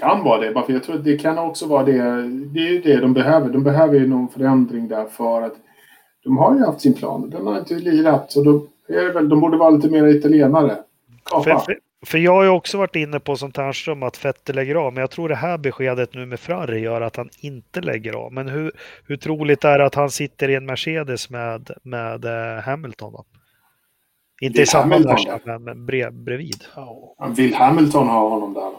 Kan 0.00 0.24
vara 0.24 0.40
det, 0.40 0.52
för 0.52 0.72
jag 0.72 0.84
tror 0.84 0.96
att 0.96 1.04
det 1.04 1.18
kan 1.18 1.38
också 1.38 1.66
vara 1.66 1.82
det. 1.82 1.92
Det 2.28 2.60
är 2.60 2.72
ju 2.72 2.80
det 2.80 2.96
de 2.96 3.12
behöver. 3.12 3.48
De 3.48 3.62
behöver 3.62 3.94
ju 3.94 4.06
någon 4.06 4.28
förändring 4.28 4.88
där 4.88 5.04
för 5.06 5.42
att 5.42 5.54
de 6.24 6.38
har 6.38 6.54
ju 6.54 6.64
haft 6.64 6.80
sin 6.80 6.94
plan. 6.94 7.30
Den 7.30 7.46
har 7.46 7.58
inte 7.58 7.74
lirat. 7.74 8.32
Så 8.32 8.42
då 8.42 8.66
är 8.88 9.04
det 9.04 9.12
väl, 9.12 9.28
de 9.28 9.40
borde 9.40 9.56
vara 9.56 9.70
lite 9.70 9.90
mer 9.90 10.06
italienare. 10.06 10.76
För, 11.44 11.58
för, 11.58 11.78
för, 12.06 12.18
jag 12.18 12.32
har 12.32 12.42
ju 12.42 12.48
också 12.48 12.78
varit 12.78 12.96
inne 12.96 13.20
på 13.20 13.36
som 13.36 13.52
Ternström 13.52 14.02
att 14.02 14.16
Fette 14.16 14.52
lägger 14.52 14.74
av. 14.74 14.92
Men 14.92 15.00
jag 15.00 15.10
tror 15.10 15.28
det 15.28 15.34
här 15.34 15.58
beskedet 15.58 16.14
nu 16.14 16.26
med 16.26 16.40
Ferrari 16.40 16.80
gör 16.80 17.00
att 17.00 17.16
han 17.16 17.28
inte 17.40 17.80
lägger 17.80 18.12
av. 18.12 18.32
Men 18.32 18.48
hur, 18.48 18.72
hur 19.06 19.16
troligt 19.16 19.64
är 19.64 19.78
det 19.78 19.86
att 19.86 19.94
han 19.94 20.10
sitter 20.10 20.48
i 20.48 20.54
en 20.54 20.66
Mercedes 20.66 21.30
med, 21.30 21.70
med 21.82 22.24
uh, 22.24 22.60
Hamilton 22.62 23.12
då? 23.12 23.24
Inte 24.40 24.62
i 24.62 24.66
samma 24.66 24.98
Mercedes, 24.98 25.60
men 25.60 25.86
brev, 25.86 26.12
bredvid. 26.12 26.64
Ja. 26.76 27.32
Vill 27.36 27.54
Hamilton 27.54 28.08
ha 28.08 28.28
honom 28.28 28.54
där? 28.54 28.72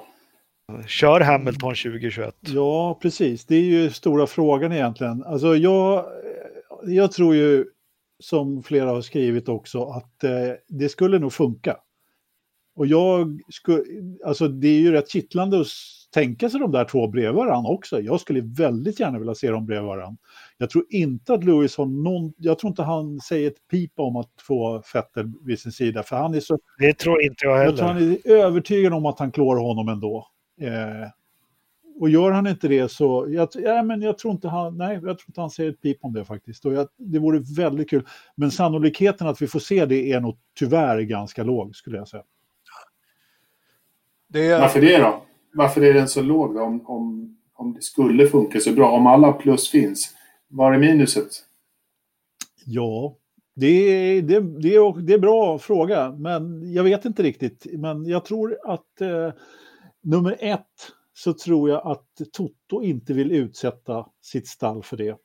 Kör 0.88 1.22
Hamilton 1.22 1.76
2021? 1.76 2.36
Ja, 2.40 3.00
precis. 3.02 3.46
Det 3.46 3.56
är 3.56 3.64
ju 3.64 3.90
stora 3.90 4.28
frågan 4.28 4.72
egentligen. 4.72 5.24
Alltså 5.24 5.56
jag, 5.56 6.06
jag 6.84 7.12
tror 7.12 7.36
ju, 7.36 7.66
som 8.20 8.64
flera 8.64 8.90
har 8.90 9.02
skrivit 9.02 9.50
också, 9.50 9.84
att 9.84 10.24
eh, 10.24 10.32
det 10.68 10.90
skulle 10.90 11.20
nog 11.20 11.34
funka. 11.34 11.78
Och 12.78 12.88
jag 12.88 13.42
skulle, 13.50 13.84
alltså 14.26 14.48
det 14.48 14.68
är 14.68 14.80
ju 14.80 14.92
rätt 14.92 15.10
kittlande 15.12 15.60
att 15.62 15.68
tänka 16.14 16.50
sig 16.50 16.60
de 16.60 16.72
där 16.72 16.86
två 16.86 17.08
bredvid 17.08 17.36
varandra 17.36 17.72
också. 17.72 18.02
Jag 18.02 18.22
skulle 18.22 18.42
väldigt 18.42 19.00
gärna 19.00 19.20
vilja 19.20 19.36
se 19.36 19.52
dem 19.52 19.66
bredvid 19.66 19.88
varandra. 19.88 20.18
Jag 20.58 20.70
tror 20.70 20.86
inte 20.90 21.34
att 21.34 21.44
Lewis 21.44 21.78
har 21.78 21.86
någon, 21.86 22.34
jag 22.38 22.60
tror 22.60 22.70
inte 22.70 22.84
han 22.84 23.20
säger 23.20 23.48
ett 23.48 23.68
pip 23.72 23.92
om 23.96 24.16
att 24.16 24.30
få 24.48 24.84
Vettel 24.94 25.32
vid 25.46 25.60
sin 25.60 25.72
sida. 25.72 26.04
För 26.04 26.16
han 26.16 26.34
är 26.34 26.40
så... 26.40 26.60
Det 26.78 26.94
tror 26.94 27.22
inte 27.22 27.46
jag 27.46 27.58
heller. 27.58 27.66
Jag 27.66 27.78
tror 27.78 27.88
han 27.88 28.12
är 28.12 28.32
övertygad 28.32 28.94
om 28.94 29.06
att 29.06 29.20
han 29.20 29.32
klår 29.32 29.56
honom 29.56 29.90
ändå. 29.90 30.28
Eh, 30.62 31.10
och 32.00 32.10
gör 32.10 32.32
han 32.32 32.48
inte 32.48 32.68
det 32.68 32.92
så, 32.92 33.26
jag, 33.30 33.50
ja, 33.54 33.84
men 33.84 34.02
jag 34.02 34.18
tror 34.18 34.34
inte 34.34 34.48
han, 34.48 34.78
nej, 34.78 34.94
jag 34.94 35.02
tror 35.02 35.26
inte 35.28 35.42
han 35.42 35.50
säger 35.50 35.70
ett 35.72 35.82
pip 35.82 35.98
om 36.02 36.14
det 36.14 36.26
faktiskt. 36.26 36.66
Och 36.66 36.74
jag, 36.74 36.88
det 36.98 37.20
vore 37.20 37.40
väldigt 37.58 37.90
kul. 37.90 38.06
Men 38.36 38.52
sannolikheten 38.52 39.28
att 39.28 39.42
vi 39.42 39.48
får 39.48 39.60
se 39.60 39.86
det 39.86 40.12
är 40.12 40.20
nog 40.20 40.38
tyvärr 40.60 41.02
ganska 41.02 41.44
låg 41.44 41.76
skulle 41.76 41.98
jag 41.98 42.08
säga. 42.08 42.24
Det... 44.28 44.60
Varför 44.60 44.82
det 44.82 44.98
då? 44.98 45.24
Varför 45.54 45.82
är 45.82 45.94
den 45.94 46.08
så 46.08 46.22
låg 46.22 46.56
då? 46.56 46.62
Om, 46.62 46.86
om, 46.86 47.38
om 47.54 47.74
det 47.74 47.82
skulle 47.82 48.28
funka 48.28 48.60
så 48.60 48.72
bra, 48.72 48.92
om 48.92 49.08
alla 49.08 49.32
plus 49.32 49.70
finns, 49.70 50.14
var 50.48 50.74
är 50.74 50.78
minuset? 50.78 51.30
Ja, 52.66 53.16
det, 53.56 54.22
det, 54.22 54.40
det, 54.40 55.02
det 55.02 55.14
är 55.14 55.20
bra 55.20 55.60
fråga, 55.60 56.12
men 56.12 56.74
jag 56.74 56.84
vet 56.84 57.06
inte 57.06 57.24
riktigt. 57.24 57.66
Men 57.74 58.06
jag 58.06 58.26
tror 58.26 58.58
att 58.66 59.02
eh, 59.02 59.32
nummer 60.04 60.38
ett 60.40 60.64
så 61.14 61.34
tror 61.34 61.70
jag 61.70 61.88
att 61.88 62.06
Toto 62.32 62.84
inte 62.84 63.14
vill 63.14 63.32
utsätta 63.32 64.06
sitt 64.22 64.48
stall 64.48 64.84
för 64.84 64.98
det. 64.98 65.18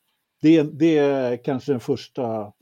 Det, 0.43 0.63
det 0.63 0.99
är 0.99 1.45
kanske 1.45 1.73
den 1.73 1.81
första 1.81 2.53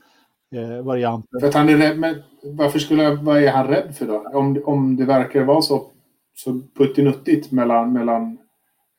eh, 0.55 0.81
varianten. 0.83 1.39
För 1.39 1.47
att 1.47 1.53
han 1.53 1.69
är 1.69 1.77
rädd, 1.77 1.99
men 1.99 2.15
varför 2.43 2.79
skulle, 2.79 3.15
vad 3.15 3.43
är 3.43 3.51
han 3.51 3.67
rädd 3.67 3.95
för 3.95 4.05
då? 4.05 4.29
Om, 4.33 4.63
om 4.65 4.95
det 4.95 5.05
verkar 5.05 5.43
vara 5.43 5.61
så, 5.61 5.90
så 6.43 6.61
puttinuttigt 6.77 7.51
mellan, 7.51 7.93
mellan 7.93 8.37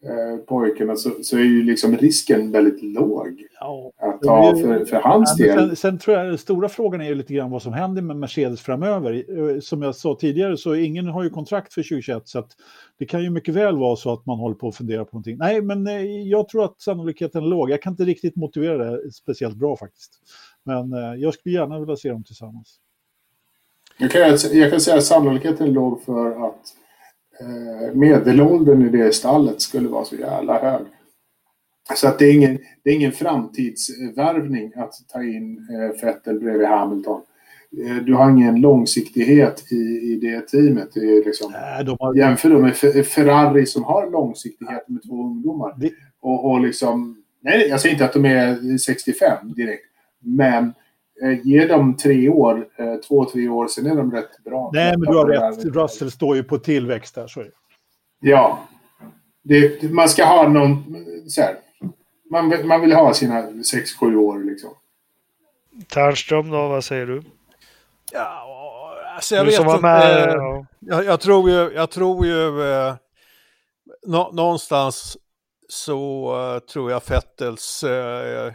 eh, 0.04 0.44
pojkarna 0.46 0.96
så, 0.96 1.10
så 1.22 1.36
är 1.36 1.42
ju 1.42 1.62
liksom 1.62 1.96
risken 1.96 2.52
väldigt 2.52 2.82
låg. 2.82 3.46
Ja, 3.60 3.92
att 3.96 4.22
ta 4.22 4.56
för, 4.56 4.84
för 4.84 4.96
hans 4.96 5.34
ja, 5.38 5.46
del. 5.46 5.58
Sen, 5.68 5.76
sen, 5.76 5.98
tror 5.98 6.16
jag 6.16 6.26
den 6.26 6.38
stora 6.38 6.68
frågan 6.68 7.00
är 7.00 7.04
ju 7.04 7.14
lite 7.14 7.34
grann 7.34 7.50
vad 7.50 7.62
som 7.62 7.72
händer 7.72 8.02
med 8.02 8.16
Mercedes 8.16 8.60
framöver. 8.60 9.24
Eh, 9.38 9.60
som 9.60 9.82
jag 9.82 9.96
sa 9.96 10.16
tidigare 10.20 10.56
så 10.56 10.74
ingen 10.74 11.06
har 11.06 11.22
ju 11.22 11.30
kontrakt 11.30 11.74
för 11.74 11.82
2021 11.82 12.22
så 12.28 12.38
att 12.38 12.50
det 12.98 13.06
kan 13.06 13.22
ju 13.22 13.30
mycket 13.30 13.54
väl 13.54 13.76
vara 13.76 13.96
så 13.96 14.12
att 14.12 14.26
man 14.26 14.38
håller 14.38 14.56
på 14.56 14.68
att 14.68 14.76
fundera 14.76 15.04
på 15.04 15.16
någonting. 15.16 15.38
Nej, 15.38 15.62
men 15.62 15.86
eh, 15.86 16.02
jag 16.04 16.48
tror 16.48 16.64
att 16.64 16.80
sannolikheten 16.80 17.44
är 17.44 17.48
låg. 17.48 17.70
Jag 17.70 17.82
kan 17.82 17.92
inte 17.92 18.04
riktigt 18.04 18.36
motivera 18.36 18.90
det 18.90 19.12
speciellt 19.12 19.56
bra 19.56 19.76
faktiskt. 19.76 20.12
Men 20.64 20.92
eh, 20.92 21.14
jag 21.14 21.34
skulle 21.34 21.54
gärna 21.54 21.80
vilja 21.80 21.96
se 21.96 22.08
dem 22.08 22.24
tillsammans. 22.24 22.78
Jag 23.98 24.10
kan, 24.10 24.38
jag 24.52 24.70
kan 24.70 24.80
säga 24.80 24.96
att 24.96 25.04
sannolikheten 25.04 25.66
är 25.66 25.70
låg 25.70 26.02
för 26.02 26.46
att 26.46 26.74
medelåldern 27.94 28.86
i 28.86 28.88
det 28.88 29.14
stallet 29.14 29.60
skulle 29.60 29.88
vara 29.88 30.04
så 30.04 30.16
jävla 30.16 30.58
hög. 30.58 30.86
Så 31.94 32.08
att 32.08 32.18
det 32.18 32.26
är 32.26 32.34
ingen, 32.34 32.58
det 32.84 32.90
är 32.90 32.94
ingen 32.94 33.12
framtidsvärvning 33.12 34.72
att 34.76 34.94
ta 35.08 35.22
in 35.22 35.68
eh, 35.70 36.02
Vettel 36.02 36.40
bredvid 36.40 36.66
Hamilton. 36.66 37.20
Eh, 37.84 37.96
du 37.96 38.14
har 38.14 38.30
ingen 38.30 38.60
långsiktighet 38.60 39.72
i, 39.72 39.74
i 40.12 40.18
det 40.22 40.40
teamet. 40.48 40.88
Det 40.94 41.00
är 41.00 41.24
liksom, 41.24 41.52
Nej, 41.52 41.84
de 41.84 41.96
har... 42.00 42.14
Jämför 42.14 42.50
då 42.50 42.58
med 42.58 42.76
Ferrari 43.06 43.66
som 43.66 43.84
har 43.84 44.10
långsiktighet 44.10 44.88
med 44.88 45.02
två 45.02 45.24
ungdomar. 45.24 45.74
Det... 45.78 45.90
Och, 46.20 46.50
och 46.50 46.60
liksom, 46.60 47.22
nej, 47.40 47.68
jag 47.68 47.80
säger 47.80 47.92
inte 47.92 48.04
att 48.04 48.12
de 48.12 48.24
är 48.24 48.78
65 48.78 49.52
direkt. 49.56 49.84
Men 50.20 50.64
eh, 50.64 50.72
ge 51.30 51.66
dem 51.66 51.96
tre 51.96 52.28
år, 52.28 52.68
eh, 52.78 52.94
två, 52.96 53.24
tre 53.24 53.48
år, 53.48 53.68
sen 53.68 53.86
är 53.86 53.96
de 53.96 54.12
rätt 54.12 54.44
bra. 54.44 54.70
Nej, 54.74 54.98
men 54.98 55.12
du 55.12 55.18
har 55.18 55.26
rätt. 55.26 55.64
Russell 55.64 56.10
står 56.10 56.36
ju 56.36 56.44
på 56.44 56.58
tillväxt 56.58 57.14
där. 57.14 57.26
Så 57.26 57.40
är 57.40 57.44
det. 57.44 57.50
Ja. 58.20 58.58
Det, 59.42 59.82
man 59.90 60.08
ska 60.08 60.24
ha 60.24 60.48
någon... 60.48 60.84
Så 61.28 61.42
här, 61.42 61.56
man, 62.30 62.66
man 62.66 62.80
vill 62.80 62.92
ha 62.92 63.14
sina 63.14 63.42
6-7 63.42 64.16
år 64.16 64.38
liksom. 64.44 64.70
Tärnström 65.88 66.50
då, 66.50 66.68
vad 66.68 66.84
säger 66.84 67.06
du? 67.06 67.22
Ja, 68.12 68.48
Alltså 69.14 69.34
jag 69.34 69.46
Du 69.46 69.50
vet 69.50 69.60
inte. 69.60 69.80
med, 69.80 70.28
eh, 70.28 70.34
ja. 70.34 70.66
Jag, 70.80 71.04
jag 71.04 71.20
tror 71.20 71.50
ju, 71.50 71.72
jag 71.74 71.90
tror 71.90 72.26
ju 72.26 72.72
eh, 72.72 72.94
nå, 74.06 74.30
någonstans 74.32 75.16
så 75.68 76.32
eh, 76.54 76.58
tror 76.58 76.90
jag 76.90 77.02
Fettels, 77.02 77.84
eh, 77.84 78.52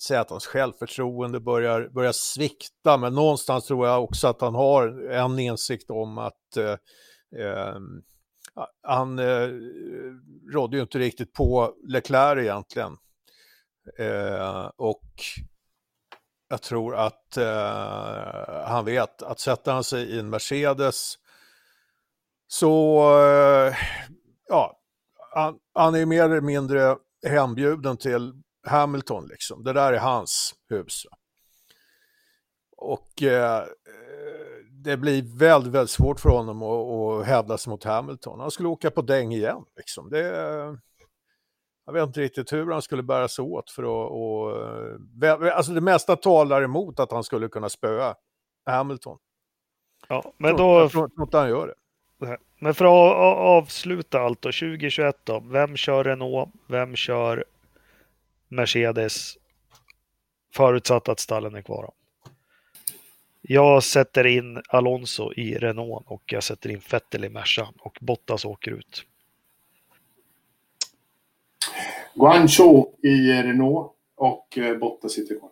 säga 0.00 0.20
att 0.20 0.30
hans 0.30 0.46
självförtroende 0.46 1.40
börjar, 1.40 1.88
börjar 1.88 2.12
svikta, 2.12 2.96
men 2.96 3.14
någonstans 3.14 3.66
tror 3.66 3.86
jag 3.86 4.04
också 4.04 4.28
att 4.28 4.40
han 4.40 4.54
har 4.54 5.10
en 5.10 5.38
insikt 5.38 5.90
om 5.90 6.18
att 6.18 6.56
eh, 6.56 6.76
eh, 7.40 7.76
han 8.82 9.18
eh, 9.18 9.48
rådde 10.52 10.76
ju 10.76 10.82
inte 10.82 10.98
riktigt 10.98 11.32
på 11.32 11.74
Leclerc 11.88 12.42
egentligen. 12.42 12.96
Eh, 13.98 14.70
och 14.76 15.04
jag 16.48 16.62
tror 16.62 16.96
att 16.96 17.36
eh, 17.36 18.64
han 18.64 18.84
vet 18.84 19.22
att 19.22 19.40
sätter 19.40 19.72
han 19.72 19.84
sig 19.84 20.02
i 20.04 20.18
en 20.18 20.30
Mercedes 20.30 21.14
så, 22.48 23.00
eh, 23.20 23.74
ja, 24.48 24.80
han, 25.34 25.58
han 25.74 25.94
är 25.94 26.06
mer 26.06 26.24
eller 26.24 26.40
mindre 26.40 26.96
hembjuden 27.26 27.96
till 27.96 28.32
Hamilton 28.66 29.26
liksom. 29.26 29.64
Det 29.64 29.72
där 29.72 29.92
är 29.92 29.98
hans 29.98 30.54
hus. 30.68 31.02
Och 32.76 33.22
eh, 33.22 33.64
det 34.70 34.96
blir 34.96 35.38
väldigt, 35.38 35.72
väldigt 35.72 35.90
svårt 35.90 36.20
för 36.20 36.28
honom 36.28 36.62
att, 36.62 36.86
att 36.86 37.26
hävda 37.26 37.58
sig 37.58 37.70
mot 37.70 37.84
Hamilton. 37.84 38.40
Han 38.40 38.50
skulle 38.50 38.68
åka 38.68 38.90
på 38.90 39.02
däng 39.02 39.32
igen 39.32 39.64
liksom. 39.76 40.10
Det, 40.10 40.26
jag 41.86 41.92
vet 41.92 42.06
inte 42.06 42.20
riktigt 42.20 42.52
hur 42.52 42.72
han 42.72 42.82
skulle 42.82 43.02
bära 43.02 43.28
sig 43.28 43.42
åt 43.42 43.70
för 43.70 43.82
att... 43.82 44.10
Och, 44.10 44.50
eh, 45.24 45.56
alltså 45.56 45.72
det 45.72 45.80
mesta 45.80 46.16
talar 46.16 46.62
emot 46.62 47.00
att 47.00 47.12
han 47.12 47.24
skulle 47.24 47.48
kunna 47.48 47.68
spöa 47.68 48.14
Hamilton. 48.66 49.18
Ja, 50.08 50.32
men 50.36 50.56
då, 50.56 50.80
Jag 50.80 50.90
tror 50.90 51.10
inte 51.20 51.38
han 51.38 51.48
gör 51.48 51.66
det. 51.66 51.74
Men 52.58 52.74
för 52.74 52.84
att 52.84 53.16
avsluta 53.38 54.20
allt 54.20 54.42
då, 54.42 54.48
2021 54.48 55.16
då. 55.24 55.40
Vem 55.40 55.76
kör 55.76 56.04
Renault? 56.04 56.48
Vem 56.66 56.96
kör 56.96 57.44
Mercedes? 58.48 59.38
Förutsatt 60.52 61.08
att 61.08 61.20
stallen 61.20 61.54
är 61.54 61.62
kvar. 61.62 61.90
Jag 63.42 63.82
sätter 63.82 64.26
in 64.26 64.62
Alonso 64.68 65.32
i 65.32 65.58
Renault 65.58 66.06
och 66.06 66.22
jag 66.26 66.42
sätter 66.42 66.70
in 66.70 66.80
Vettel 66.90 67.24
i 67.24 67.28
Merca 67.28 67.68
och 67.78 67.98
Bottas 68.00 68.44
åker 68.44 68.70
ut. 68.70 69.04
Guangzhou 72.14 72.96
i 73.02 73.32
Renault 73.42 73.92
och 74.14 74.58
eh, 74.58 74.78
Bottas 74.78 75.12
sitter 75.12 75.38
kvar. 75.38 75.50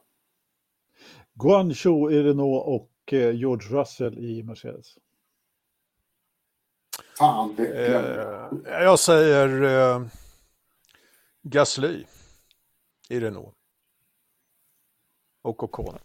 Guangzhou 1.34 2.12
i 2.12 2.22
Renault 2.22 2.66
och 2.66 3.12
eh, 3.12 3.34
George 3.34 3.68
Russell 3.68 4.18
i 4.18 4.42
Mercedes. 4.42 4.98
Fan, 7.18 7.54
det 7.56 7.64
glömde 7.64 8.60
jag. 8.64 8.80
Eh, 8.80 8.84
jag 8.84 8.98
säger 8.98 9.62
eh, 9.62 10.06
Gasly 11.42 12.04
i 13.08 13.20
Renault. 13.20 13.54
Och 15.42 15.62
Ocon. 15.62 15.98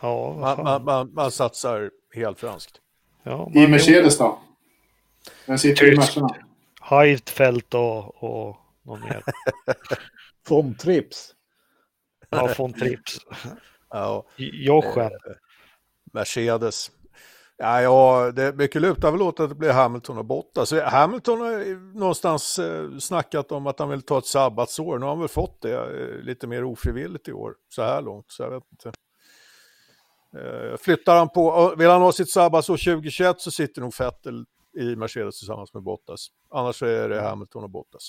Ja, 0.00 0.36
Man, 0.40 0.64
man, 0.64 0.84
man, 0.84 1.14
man 1.14 1.30
satsar 1.30 1.90
helt 2.14 2.40
franskt. 2.40 2.80
ja, 3.22 3.50
I 3.54 3.66
Mercedes 3.68 4.18
då? 4.18 4.40
Den 5.46 5.58
sitter 5.58 5.86
i 5.86 5.88
Tyst. 5.90 5.98
Mercerna. 5.98 6.36
Heidfeld 6.80 7.74
och, 7.74 8.24
och 8.24 8.56
någon 8.82 9.00
mer. 9.00 9.22
Von 10.48 10.74
Trips. 10.74 11.34
Ja, 12.28 12.54
von 12.58 12.72
Trips. 12.72 13.18
Ja, 13.90 14.24
Jochen. 14.36 15.10
Mercedes. 16.12 16.90
Ja, 17.56 17.82
ja, 17.82 18.32
det 18.32 18.56
mycket 18.56 18.82
lutar 18.82 19.10
väl 19.10 19.22
åt 19.22 19.40
att 19.40 19.48
det 19.48 19.54
blir 19.54 19.72
Hamilton 19.72 20.18
och 20.18 20.24
Bottas. 20.24 20.72
Hamilton 20.72 21.40
har 21.40 21.94
någonstans 21.98 22.58
eh, 22.58 22.98
snackat 22.98 23.52
om 23.52 23.66
att 23.66 23.78
han 23.78 23.88
vill 23.88 24.02
ta 24.02 24.18
ett 24.18 24.26
sabbatsår. 24.26 24.98
Nu 24.98 25.04
har 25.04 25.10
han 25.10 25.20
väl 25.20 25.28
fått 25.28 25.62
det 25.62 25.74
eh, 25.74 26.22
lite 26.22 26.46
mer 26.46 26.64
ofrivilligt 26.64 27.28
i 27.28 27.32
år, 27.32 27.54
så 27.68 27.82
här 27.82 28.02
långt. 28.02 28.26
Så 28.28 28.42
jag 28.42 28.50
vet 28.50 28.64
inte. 28.72 28.92
Eh, 30.36 30.76
flyttar 30.76 31.16
han 31.16 31.28
på, 31.28 31.74
vill 31.78 31.88
han 31.88 32.02
ha 32.02 32.12
sitt 32.12 32.30
sabbatsår 32.30 32.76
2021 32.76 33.40
så 33.40 33.50
sitter 33.50 33.80
nog 33.80 33.94
Vettel 33.98 34.44
i 34.78 34.96
Mercedes 34.96 35.38
tillsammans 35.38 35.74
med 35.74 35.82
Bottas. 35.82 36.26
Annars 36.50 36.82
är 36.82 37.08
det 37.08 37.20
Hamilton 37.20 37.64
och 37.64 37.70
Bottas. 37.70 38.08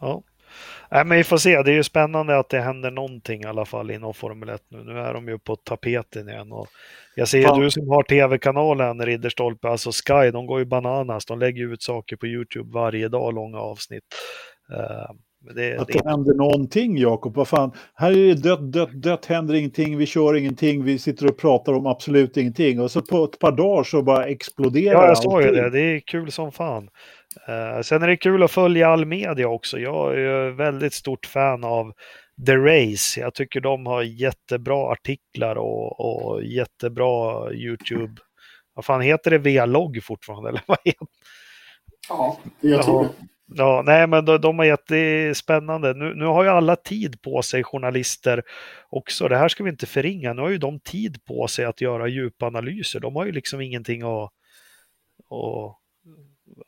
Ja. 0.00 0.22
Nej, 0.90 1.04
men 1.04 1.18
vi 1.18 1.24
får 1.24 1.36
se. 1.36 1.62
Det 1.62 1.70
är 1.70 1.74
ju 1.74 1.82
spännande 1.82 2.38
att 2.38 2.48
det 2.48 2.60
händer 2.60 2.90
någonting 2.90 3.42
i 3.42 3.46
alla 3.46 3.64
fall 3.64 3.90
inom 3.90 4.14
Formel 4.14 4.48
1 4.48 4.62
nu. 4.68 4.84
Nu 4.84 4.98
är 4.98 5.14
de 5.14 5.28
ju 5.28 5.38
på 5.38 5.56
tapeten 5.56 6.28
igen. 6.28 6.52
Och 6.52 6.68
jag 7.14 7.28
ser 7.28 7.42
Fan. 7.42 7.60
du 7.60 7.70
som 7.70 7.88
har 7.88 8.02
tv-kanalen 8.02 9.06
Ridderstolpe, 9.06 9.68
alltså 9.68 9.90
Sky, 9.92 10.30
de 10.30 10.46
går 10.46 10.58
ju 10.58 10.64
bananas. 10.64 11.26
De 11.26 11.38
lägger 11.38 11.72
ut 11.72 11.82
saker 11.82 12.16
på 12.16 12.26
YouTube 12.26 12.70
varje 12.72 13.08
dag, 13.08 13.34
långa 13.34 13.58
avsnitt. 13.58 14.04
Men 14.68 15.18
det, 15.40 15.78
Att 15.78 15.88
det, 15.88 16.08
händer 16.08 16.34
någonting, 16.34 16.98
Jakob. 16.98 17.34
Vad 17.34 17.48
fan, 17.48 17.72
här 17.94 18.10
är 18.10 18.26
det 18.26 18.34
dött, 18.34 18.72
dött, 18.72 19.02
dött, 19.02 19.26
händer 19.26 19.54
ingenting, 19.54 19.96
vi 19.96 20.06
kör 20.06 20.36
ingenting, 20.36 20.84
vi 20.84 20.98
sitter 20.98 21.26
och 21.26 21.38
pratar 21.38 21.72
om 21.72 21.86
absolut 21.86 22.36
ingenting. 22.36 22.80
Och 22.80 22.90
så 22.90 23.02
på 23.02 23.24
ett 23.24 23.38
par 23.38 23.52
dagar 23.52 23.84
så 23.84 24.02
bara 24.02 24.26
exploderar 24.26 25.02
ja, 25.02 25.06
jag 25.06 25.18
sa 25.18 25.42
ju 25.42 25.50
det. 25.50 25.70
Det 25.70 25.80
är 25.80 26.00
kul 26.00 26.32
som 26.32 26.52
fan. 26.52 26.88
Eh, 27.48 27.82
sen 27.82 28.02
är 28.02 28.06
det 28.06 28.16
kul 28.16 28.42
att 28.42 28.50
följa 28.50 28.88
all 28.88 29.04
media 29.04 29.48
också. 29.48 29.78
Jag 29.78 30.14
är 30.14 30.18
ju 30.18 30.52
väldigt 30.52 30.94
stort 30.94 31.26
fan 31.26 31.64
av 31.64 31.92
The 32.46 32.56
Race. 32.56 33.20
Jag 33.20 33.34
tycker 33.34 33.60
de 33.60 33.86
har 33.86 34.02
jättebra 34.02 34.92
artiklar 34.92 35.56
och, 35.56 36.00
och 36.00 36.44
jättebra 36.44 37.52
YouTube. 37.52 38.14
Vad 38.74 38.84
fan 38.84 39.00
heter 39.00 39.30
det? 39.30 39.66
Vlogg 39.66 40.04
fortfarande? 40.04 40.48
Eller 40.48 40.62
vad 40.66 40.78
heter 40.84 41.06
Ja, 42.08 42.38
det 42.60 42.68
jag 42.68 42.82
tror 42.82 43.02
det. 43.02 43.10
Ja, 43.54 43.82
nej, 43.86 44.06
men 44.06 44.24
de, 44.24 44.40
de 44.40 44.58
har 44.58 44.64
jättespännande. 44.64 45.94
Nu, 45.94 46.14
nu 46.14 46.24
har 46.24 46.44
ju 46.44 46.50
alla 46.50 46.76
tid 46.76 47.22
på 47.22 47.42
sig, 47.42 47.64
journalister 47.64 48.42
också. 48.90 49.28
Det 49.28 49.36
här 49.36 49.48
ska 49.48 49.64
vi 49.64 49.70
inte 49.70 49.86
förringa. 49.86 50.32
Nu 50.32 50.42
har 50.42 50.48
ju 50.48 50.58
de 50.58 50.80
tid 50.80 51.24
på 51.24 51.48
sig 51.48 51.64
att 51.64 51.80
göra 51.80 52.08
djupanalyser. 52.08 53.00
De 53.00 53.16
har 53.16 53.26
ju 53.26 53.32
liksom 53.32 53.60
ingenting 53.60 54.02
att, 54.02 54.32
att 55.30 55.76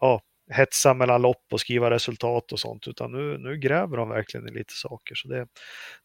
ja, 0.00 0.20
hetsa 0.50 0.94
mellan 0.94 1.22
lopp 1.22 1.46
och 1.52 1.60
skriva 1.60 1.90
resultat 1.90 2.52
och 2.52 2.58
sånt, 2.58 2.88
utan 2.88 3.12
nu, 3.12 3.38
nu 3.38 3.56
gräver 3.56 3.96
de 3.96 4.08
verkligen 4.08 4.48
i 4.48 4.52
lite 4.52 4.74
saker. 4.74 5.14
Så 5.14 5.28
det, 5.28 5.46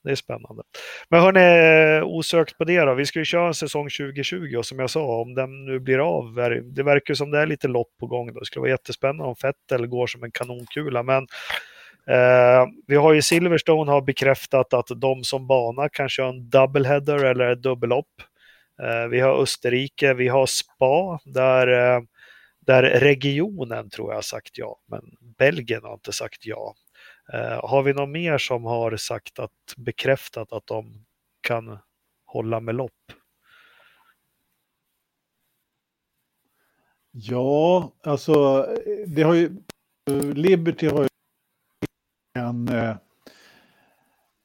det 0.04 0.12
är 0.12 0.16
spännande. 0.16 0.64
Men 1.10 1.22
hörni, 1.22 2.02
osökt 2.02 2.58
på 2.58 2.64
det 2.64 2.80
då. 2.80 2.94
Vi 2.94 3.06
ska 3.06 3.20
ju 3.20 3.26
köra 3.26 3.48
en 3.48 3.54
säsong 3.54 3.90
2020 3.90 4.56
och 4.58 4.66
som 4.66 4.80
jag 4.80 4.90
sa, 4.90 5.22
om 5.22 5.34
den 5.34 5.66
nu 5.66 5.80
blir 5.80 6.00
av, 6.00 6.36
det 6.64 6.84
verkar 6.84 7.14
som 7.14 7.32
det 7.32 7.40
är 7.40 7.48
lite 7.48 7.68
lopp 7.68 7.98
på 8.00 8.08
gång 8.08 8.34
då. 8.34 8.40
Det 8.40 8.46
skulle 8.46 8.62
vara 8.62 8.72
jättespännande 8.72 9.24
om 9.24 9.36
Fettel 9.36 9.88
går 9.88 10.08
som 10.08 10.24
en 10.24 10.32
kanonkula, 10.32 11.04
men 11.04 11.28
Eh, 12.10 12.66
vi 12.88 12.96
har 12.96 13.14
ju 13.14 13.22
Silverstone 13.22 13.92
har 13.92 14.02
bekräftat 14.02 14.74
att 14.74 14.88
de 14.96 15.24
som 15.24 15.48
bana 15.48 15.90
kan 15.90 16.10
köra 16.10 16.30
en 16.30 16.50
doubleheader 16.50 17.26
eller 17.26 17.52
ett 17.52 17.64
dubbellopp. 17.64 18.08
Eh, 18.84 19.08
vi 19.08 19.20
har 19.20 19.42
Österrike, 19.42 20.14
vi 20.14 20.28
har 20.28 20.46
Spa 20.46 21.20
där, 21.26 21.68
eh, 21.68 22.02
där 22.68 22.84
regionen 22.84 23.90
tror 23.90 24.10
jag 24.10 24.18
har 24.18 24.22
sagt 24.22 24.58
ja, 24.58 24.80
men 24.86 25.02
Belgien 25.38 25.84
har 25.84 25.94
inte 25.94 26.12
sagt 26.12 26.46
ja. 26.46 26.76
Eh, 27.34 27.70
har 27.70 27.84
vi 27.84 27.94
någon 27.94 28.12
mer 28.12 28.38
som 28.38 28.66
har 28.66 28.98
sagt 28.98 29.40
att 29.40 29.52
bekräftat 29.78 30.54
att 30.54 30.68
de 30.68 31.06
kan 31.42 31.80
hålla 32.26 32.60
med 32.60 32.76
lopp? 32.76 32.92
Ja, 37.12 37.92
alltså 38.04 38.66
det 39.08 39.22
har 39.22 39.34
ju... 39.34 39.52
Liberty 40.34 40.88
har 40.88 41.02
ju 41.02 41.10
en... 42.40 42.68
eh, 42.68 42.90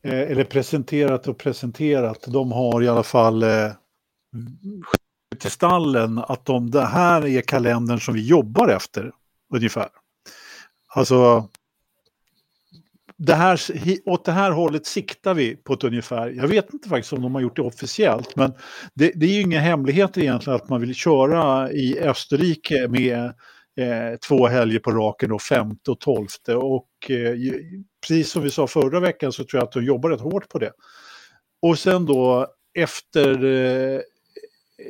eh 0.04 0.30
Eller 0.30 0.44
presenterat 0.44 1.28
och 1.28 1.38
presenterat. 1.38 2.22
De 2.22 2.52
har 2.52 2.82
i 2.82 2.88
alla 2.88 3.02
fall 3.02 3.42
eh, 3.42 3.72
till 5.42 5.50
stallen 5.50 6.18
att 6.18 6.44
de, 6.44 6.70
det 6.70 6.84
här 6.84 7.26
är 7.26 7.40
kalendern 7.40 8.00
som 8.00 8.14
vi 8.14 8.26
jobbar 8.26 8.68
efter 8.68 9.12
ungefär. 9.54 9.88
Alltså 10.94 11.48
det 13.16 13.34
här, 13.34 13.60
åt 14.04 14.24
det 14.24 14.32
här 14.32 14.50
hållet 14.50 14.86
siktar 14.86 15.34
vi 15.34 15.56
på 15.56 15.72
ett 15.72 15.84
ungefär. 15.84 16.28
Jag 16.28 16.48
vet 16.48 16.72
inte 16.72 16.88
faktiskt 16.88 17.12
om 17.12 17.22
de 17.22 17.34
har 17.34 17.42
gjort 17.42 17.56
det 17.56 17.62
officiellt, 17.62 18.36
men 18.36 18.52
det, 18.94 19.12
det 19.14 19.26
är 19.26 19.30
ju 19.30 19.40
inga 19.40 19.60
hemligheter 19.60 20.20
egentligen 20.20 20.56
att 20.56 20.68
man 20.68 20.80
vill 20.80 20.94
köra 20.94 21.72
i 21.72 22.00
Österrike 22.00 22.88
med 22.88 23.24
eh, 23.80 24.16
två 24.28 24.46
helger 24.46 24.78
på 24.78 24.90
raken, 24.90 25.28
då, 25.28 25.38
femte 25.38 25.90
och 25.90 26.00
tolfte. 26.00 26.54
Och 26.54 27.10
eh, 27.10 27.36
precis 28.06 28.30
som 28.30 28.42
vi 28.42 28.50
sa 28.50 28.66
förra 28.66 29.00
veckan 29.00 29.32
så 29.32 29.44
tror 29.44 29.60
jag 29.60 29.66
att 29.66 29.72
de 29.72 29.84
jobbar 29.84 30.10
rätt 30.10 30.20
hårt 30.20 30.48
på 30.48 30.58
det. 30.58 30.72
Och 31.62 31.78
sen 31.78 32.06
då 32.06 32.46
efter 32.74 33.44
eh, 33.44 34.00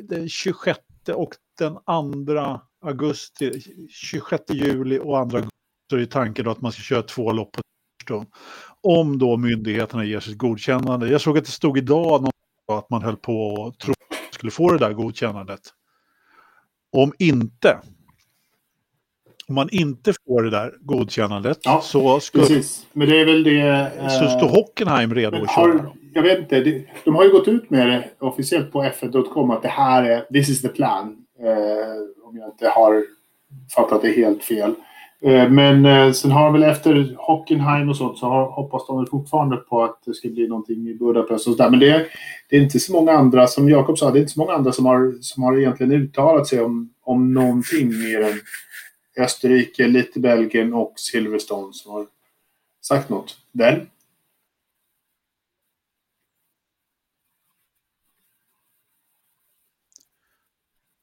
den 0.02 0.28
26 0.28 0.78
och 1.14 1.34
den 1.58 1.74
2 1.74 2.60
augusti, 2.84 3.62
26 3.90 4.44
juli 4.52 4.98
och 4.98 5.02
2 5.02 5.16
augusti 5.16 5.48
så 5.90 5.96
är 5.96 6.06
tanken 6.06 6.44
då 6.44 6.50
att 6.50 6.60
man 6.60 6.72
ska 6.72 6.82
köra 6.82 7.02
två 7.02 7.32
lopp 7.32 7.52
på 7.52 7.60
Silverstone. 8.00 8.26
Om 8.80 9.18
då 9.18 9.36
myndigheterna 9.36 10.04
ger 10.04 10.20
sitt 10.20 10.38
godkännande. 10.38 11.08
Jag 11.08 11.20
såg 11.20 11.38
att 11.38 11.44
det 11.44 11.50
stod 11.50 11.78
idag 11.78 12.28
att 12.72 12.90
man 12.90 13.02
höll 13.02 13.16
på 13.16 13.46
och 13.46 13.78
tro 13.78 13.92
att 13.92 14.10
man 14.10 14.32
skulle 14.32 14.50
få 14.50 14.72
det 14.72 14.78
där 14.78 14.92
godkännandet. 14.92 15.60
Om 16.92 17.12
inte, 17.18 17.78
om 19.48 19.54
man 19.54 19.68
inte 19.72 20.12
får 20.26 20.42
det 20.42 20.50
där 20.50 20.74
godkännandet 20.80 21.58
Ja, 21.62 21.80
så, 21.84 22.20
skulle, 22.20 22.46
Precis. 22.46 22.86
Men 22.92 23.08
det 23.08 23.20
är 23.20 23.24
väl 23.24 23.42
det... 23.42 23.60
eh, 23.60 24.08
så 24.08 24.38
står 24.38 24.48
Hockenheim 24.48 25.14
redo 25.14 25.42
att 25.42 25.54
köra. 25.54 25.72
har, 25.72 25.92
jag 26.14 26.22
vet 26.22 26.38
inte. 26.38 26.60
det- 26.60 26.84
De 27.04 27.14
har 27.14 27.24
ju 27.24 27.30
gått 27.30 27.48
ut 27.48 27.70
med 27.70 27.88
det 27.88 28.04
officiellt 28.18 28.72
på 28.72 28.82
f1.com 28.82 29.50
att 29.50 29.62
det 29.62 29.68
här 29.68 30.02
är... 30.04 30.20
This 30.20 30.48
is 30.48 30.62
the 30.62 30.68
plan. 30.68 31.16
Eh, 31.40 32.26
om 32.28 32.36
jag 32.36 32.48
inte 32.48 32.68
har 32.68 33.04
fattat 33.74 34.02
det 34.02 34.08
helt 34.12 34.44
fel. 34.44 34.74
Eh, 35.22 35.50
men 35.50 35.84
eh, 35.86 36.12
sen 36.12 36.30
har 36.30 36.50
väl 36.52 36.62
efter 36.62 37.14
Hockenheim 37.18 37.88
och 37.88 37.96
sånt 37.96 38.18
så 38.18 38.26
har, 38.26 38.50
hoppas 38.50 38.86
de 38.86 38.96
väl 38.98 39.06
fortfarande 39.06 39.56
på 39.56 39.82
att 39.84 40.02
det 40.04 40.14
ska 40.14 40.28
bli 40.28 40.48
någonting 40.48 40.88
i 40.88 40.94
Budapest 40.94 41.46
och 41.48 41.54
sådär. 41.56 41.70
Men 41.70 41.80
det 41.80 41.88
är, 41.90 42.06
det 42.50 42.56
är 42.56 42.60
inte 42.60 42.80
så 42.80 42.92
många 42.92 43.12
andra, 43.12 43.46
som 43.46 43.68
Jakob 43.68 43.98
sa, 43.98 44.10
det 44.10 44.18
är 44.18 44.20
inte 44.20 44.32
så 44.32 44.40
många 44.40 44.52
andra 44.52 44.72
som 44.72 44.86
har, 44.86 45.12
som 45.20 45.42
har 45.42 45.58
egentligen 45.58 45.92
uttalat 45.92 46.46
sig 46.46 46.60
om, 46.60 46.92
om 47.04 47.34
någonting 47.34 47.88
mer 47.88 48.20
än 48.20 48.40
Österrike, 49.24 49.86
lite 49.88 50.20
Belgien 50.20 50.74
och 50.74 50.92
Silverstone 50.96 51.68
som 51.72 51.92
har 51.92 52.06
sagt 52.82 53.08
något. 53.08 53.36
Väl? 53.52 53.80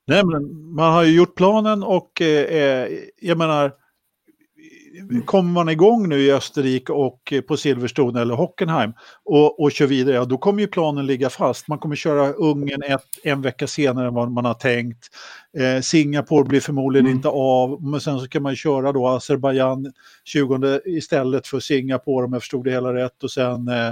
Nej, 0.09 0.25
men 0.25 0.73
man 0.75 0.93
har 0.93 1.03
ju 1.03 1.15
gjort 1.15 1.35
planen 1.35 1.83
och 1.83 2.21
eh, 2.21 2.43
eh, 2.43 2.87
jag 3.21 3.37
menar, 3.37 3.71
kommer 5.25 5.51
man 5.51 5.69
igång 5.69 6.09
nu 6.09 6.19
i 6.21 6.31
Österrike 6.31 6.93
och 6.93 7.33
eh, 7.33 7.41
på 7.41 7.57
Silverstone 7.57 8.21
eller 8.21 8.35
Hockenheim 8.35 8.93
och, 9.25 9.59
och 9.63 9.71
kör 9.71 9.87
vidare, 9.87 10.15
ja, 10.15 10.25
då 10.25 10.37
kommer 10.37 10.61
ju 10.61 10.67
planen 10.67 11.05
ligga 11.05 11.29
fast. 11.29 11.67
Man 11.67 11.79
kommer 11.79 11.95
köra 11.95 12.33
Ungern 12.33 12.83
ett, 12.83 13.01
en 13.23 13.41
vecka 13.41 13.67
senare 13.67 14.07
än 14.07 14.13
vad 14.13 14.31
man 14.31 14.45
har 14.45 14.53
tänkt. 14.53 15.07
Eh, 15.57 15.81
Singapore 15.81 16.43
blir 16.43 16.59
förmodligen 16.61 17.05
Mm. 17.05 17.17
inte 17.17 17.29
av, 17.29 17.83
men 17.83 18.01
sen 18.01 18.19
så 18.19 18.27
kan 18.27 18.43
man 18.43 18.55
köra 18.55 18.91
då 18.91 19.07
Azerbajdzjan 19.07 19.93
20 20.25 20.79
istället 20.85 21.47
för 21.47 21.59
Singapore 21.59 22.25
om 22.25 22.33
jag 22.33 22.41
förstod 22.41 22.65
det 22.65 22.71
hela 22.71 22.93
rätt 22.93 23.23
och 23.23 23.31
sen 23.31 23.67
eh, 23.67 23.89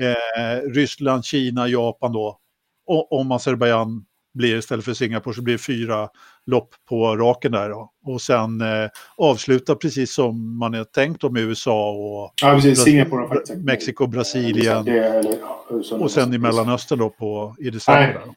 eh, 0.00 0.60
Ryssland, 0.74 1.24
Kina, 1.24 1.68
Japan 1.68 2.12
då. 2.12 2.38
Och, 2.86 3.12
om 3.12 3.32
Azerbajdzjan 3.32 4.04
blir 4.34 4.56
istället 4.58 4.84
för 4.84 4.94
Singapore 4.94 5.34
så 5.34 5.42
blir 5.42 5.54
det 5.54 5.58
fyra 5.62 6.08
lopp 6.46 6.74
på 6.88 7.16
raken 7.16 7.52
där 7.52 7.70
då. 7.70 7.92
Och 8.04 8.20
sen 8.22 8.60
eh, 8.60 8.88
avsluta 9.16 9.74
precis 9.74 10.14
som 10.14 10.58
man 10.58 10.74
är 10.74 10.84
tänkt 10.84 11.24
om 11.24 11.36
USA 11.36 11.90
och 11.90 12.32
Ja, 12.42 12.54
precis. 12.54 12.84
Singapore 12.84 13.20
har 13.20 13.28
faktiskt. 13.28 13.58
Mexiko, 13.58 14.06
Brasilien 14.06 14.88
eller, 14.88 15.38
ja, 15.40 15.64
och 16.00 16.10
sen 16.10 16.34
i 16.34 16.38
Mellanöstern 16.38 16.98
då 16.98 17.10
på, 17.10 17.56
i 17.58 17.70
december. 17.70 18.00
Nej. 18.02 18.12
Där. 18.14 18.34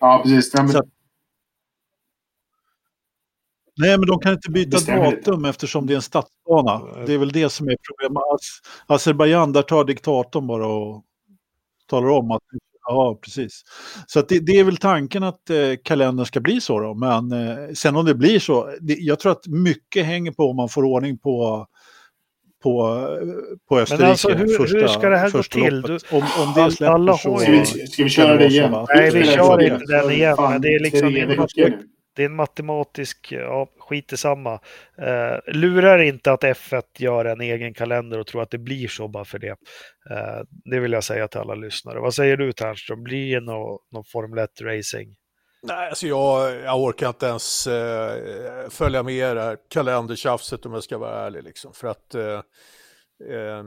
Ja, 0.00 0.20
precis. 0.24 0.54
Nej, 0.54 0.62
men, 0.62 0.72
Så 0.72 0.82
Nej, 3.76 3.98
men 3.98 4.06
de 4.06 4.18
kan 4.20 4.32
inte 4.32 4.50
byta 4.50 4.96
datum 4.96 5.44
eftersom 5.44 5.86
det 5.86 5.92
är 5.92 5.96
en 5.96 6.02
stadsbana. 6.02 7.04
Det 7.06 7.14
är 7.14 7.18
väl 7.18 7.32
det 7.32 7.50
som 7.50 7.68
är 7.68 7.76
problemet. 7.88 8.22
Az- 8.34 8.60
Azerbajdzjan, 8.86 9.52
där 9.52 9.62
tar 9.62 9.84
diktatorn 9.84 10.46
bara 10.46 10.66
och 10.66 11.04
talar 11.86 12.08
om 12.08 12.30
att 12.30 12.42
Ja, 12.86 13.18
precis. 13.24 13.62
Så 14.06 14.18
att 14.20 14.28
det, 14.28 14.38
det 14.38 14.52
är 14.52 14.64
väl 14.64 14.76
tanken 14.76 15.22
att 15.22 15.50
eh, 15.50 15.56
kalendern 15.84 16.26
ska 16.26 16.40
bli 16.40 16.60
så 16.60 16.80
då. 16.80 16.94
Men 16.94 17.32
eh, 17.32 17.56
sen 17.74 17.96
om 17.96 18.04
det 18.04 18.14
blir 18.14 18.38
så, 18.38 18.74
det, 18.80 18.94
jag 18.98 19.18
tror 19.18 19.32
att 19.32 19.46
mycket 19.46 20.04
hänger 20.06 20.32
på 20.32 20.42
om 20.50 20.56
man 20.56 20.68
får 20.68 20.84
ordning 20.84 21.18
på 21.18 21.66
på, 22.62 22.86
eh, 23.22 23.28
på 23.68 23.78
Österrike. 23.80 24.06
alltså, 24.06 24.28
hur- 24.28 24.56
första, 24.58 24.78
hur 24.78 24.86
ska 24.88 25.08
det 25.08 25.16
här 25.18 25.30
gå 25.30 25.38
första 25.38 25.60
till? 25.60 25.76
loppet. 25.80 26.12
Om, 26.12 26.18
om 26.18 26.52
det 26.64 26.70
släpper 26.72 26.94
alla 26.94 27.16
så... 27.18 27.38
ska, 27.38 27.50
vi, 27.52 27.64
ska 27.64 28.04
vi 28.04 28.10
köra 28.10 28.36
det 28.36 28.46
igen? 28.46 28.86
Nej, 28.88 29.10
vi 29.10 29.24
kör 29.24 29.62
inte 29.62 29.84
den 29.86 30.10
igen, 30.10 30.36
men 30.40 30.60
det 30.60 30.68
är 30.68 30.80
liksom- 30.80 31.12
det 31.12 31.20
är. 31.20 31.78
Det 32.12 32.22
är 32.22 32.26
en 32.26 32.36
matematisk, 32.36 33.32
ja, 33.32 33.68
skit 33.78 34.12
i 34.12 34.16
samma. 34.16 34.52
Eh, 34.98 35.54
lurar 35.54 35.98
inte 35.98 36.32
att 36.32 36.42
F1 36.42 36.82
gör 36.98 37.24
en 37.24 37.40
egen 37.40 37.74
kalender 37.74 38.18
och 38.18 38.26
tror 38.26 38.42
att 38.42 38.50
det 38.50 38.58
blir 38.58 38.88
så 38.88 39.08
bara 39.08 39.24
för 39.24 39.38
det. 39.38 39.56
Eh, 40.10 40.40
det 40.64 40.80
vill 40.80 40.92
jag 40.92 41.04
säga 41.04 41.28
till 41.28 41.40
alla 41.40 41.54
lyssnare. 41.54 42.00
Vad 42.00 42.14
säger 42.14 42.36
du 42.36 42.52
Ternström? 42.52 43.02
Blir 43.02 43.34
det 43.34 43.40
någon 43.40 43.78
nå 43.92 44.04
Formel 44.12 44.38
1-racing? 44.38 45.14
Nej, 45.62 45.88
alltså 45.88 46.06
jag, 46.06 46.54
jag 46.60 46.82
orkar 46.82 47.08
inte 47.08 47.26
ens 47.26 47.66
eh, 47.66 48.68
följa 48.68 49.02
med 49.02 49.14
i 49.14 49.20
det 49.20 49.42
här 49.42 49.56
kalendertjafset 49.70 50.66
om 50.66 50.72
jag 50.72 50.84
ska 50.84 50.98
vara 50.98 51.26
ärlig. 51.26 51.44
Liksom, 51.44 51.72
för 51.72 51.88
att 51.88 52.14
eh, 52.14 52.42
eh, 53.30 53.64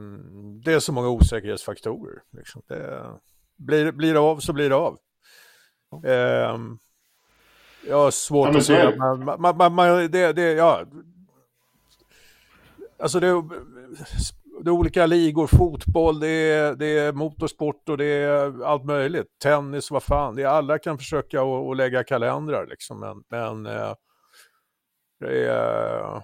det 0.64 0.72
är 0.72 0.78
så 0.78 0.92
många 0.92 1.08
osäkerhetsfaktorer. 1.08 2.22
Liksom. 2.32 2.62
Det, 2.68 3.02
blir, 3.58 3.92
blir 3.92 4.12
det 4.12 4.20
av 4.20 4.38
så 4.38 4.52
blir 4.52 4.68
det 4.68 4.76
av. 4.76 4.98
Eh, 6.04 6.58
jag 7.88 7.96
har 7.96 8.10
svårt 8.10 8.48
Ja, 8.52 8.58
att 8.58 8.66
det. 8.66 8.96
men 8.98 9.24
man, 9.40 9.56
man, 9.56 9.74
man, 9.74 10.10
det, 10.10 10.32
det, 10.32 10.52
ja. 10.52 10.84
Alltså 12.98 13.20
det, 13.20 13.26
det 14.62 14.68
är 14.70 14.72
olika 14.72 15.06
ligor, 15.06 15.46
fotboll, 15.46 16.20
det 16.20 16.28
är, 16.28 16.74
det 16.74 16.98
är 16.98 17.12
motorsport 17.12 17.88
och 17.88 17.98
det 17.98 18.04
är 18.04 18.64
allt 18.64 18.84
möjligt. 18.84 19.26
Tennis, 19.42 19.90
vad 19.90 20.02
fan, 20.02 20.34
det 20.36 20.42
är, 20.42 20.46
alla 20.46 20.78
kan 20.78 20.98
försöka 20.98 21.40
att 21.42 21.70
att 21.70 21.76
lägga 21.76 22.04
kalendrar 22.04 22.66
liksom. 22.66 23.00
Men, 23.00 23.22
men 23.30 23.66
eh, 23.76 23.94
det 25.20 25.48
är... 25.48 26.22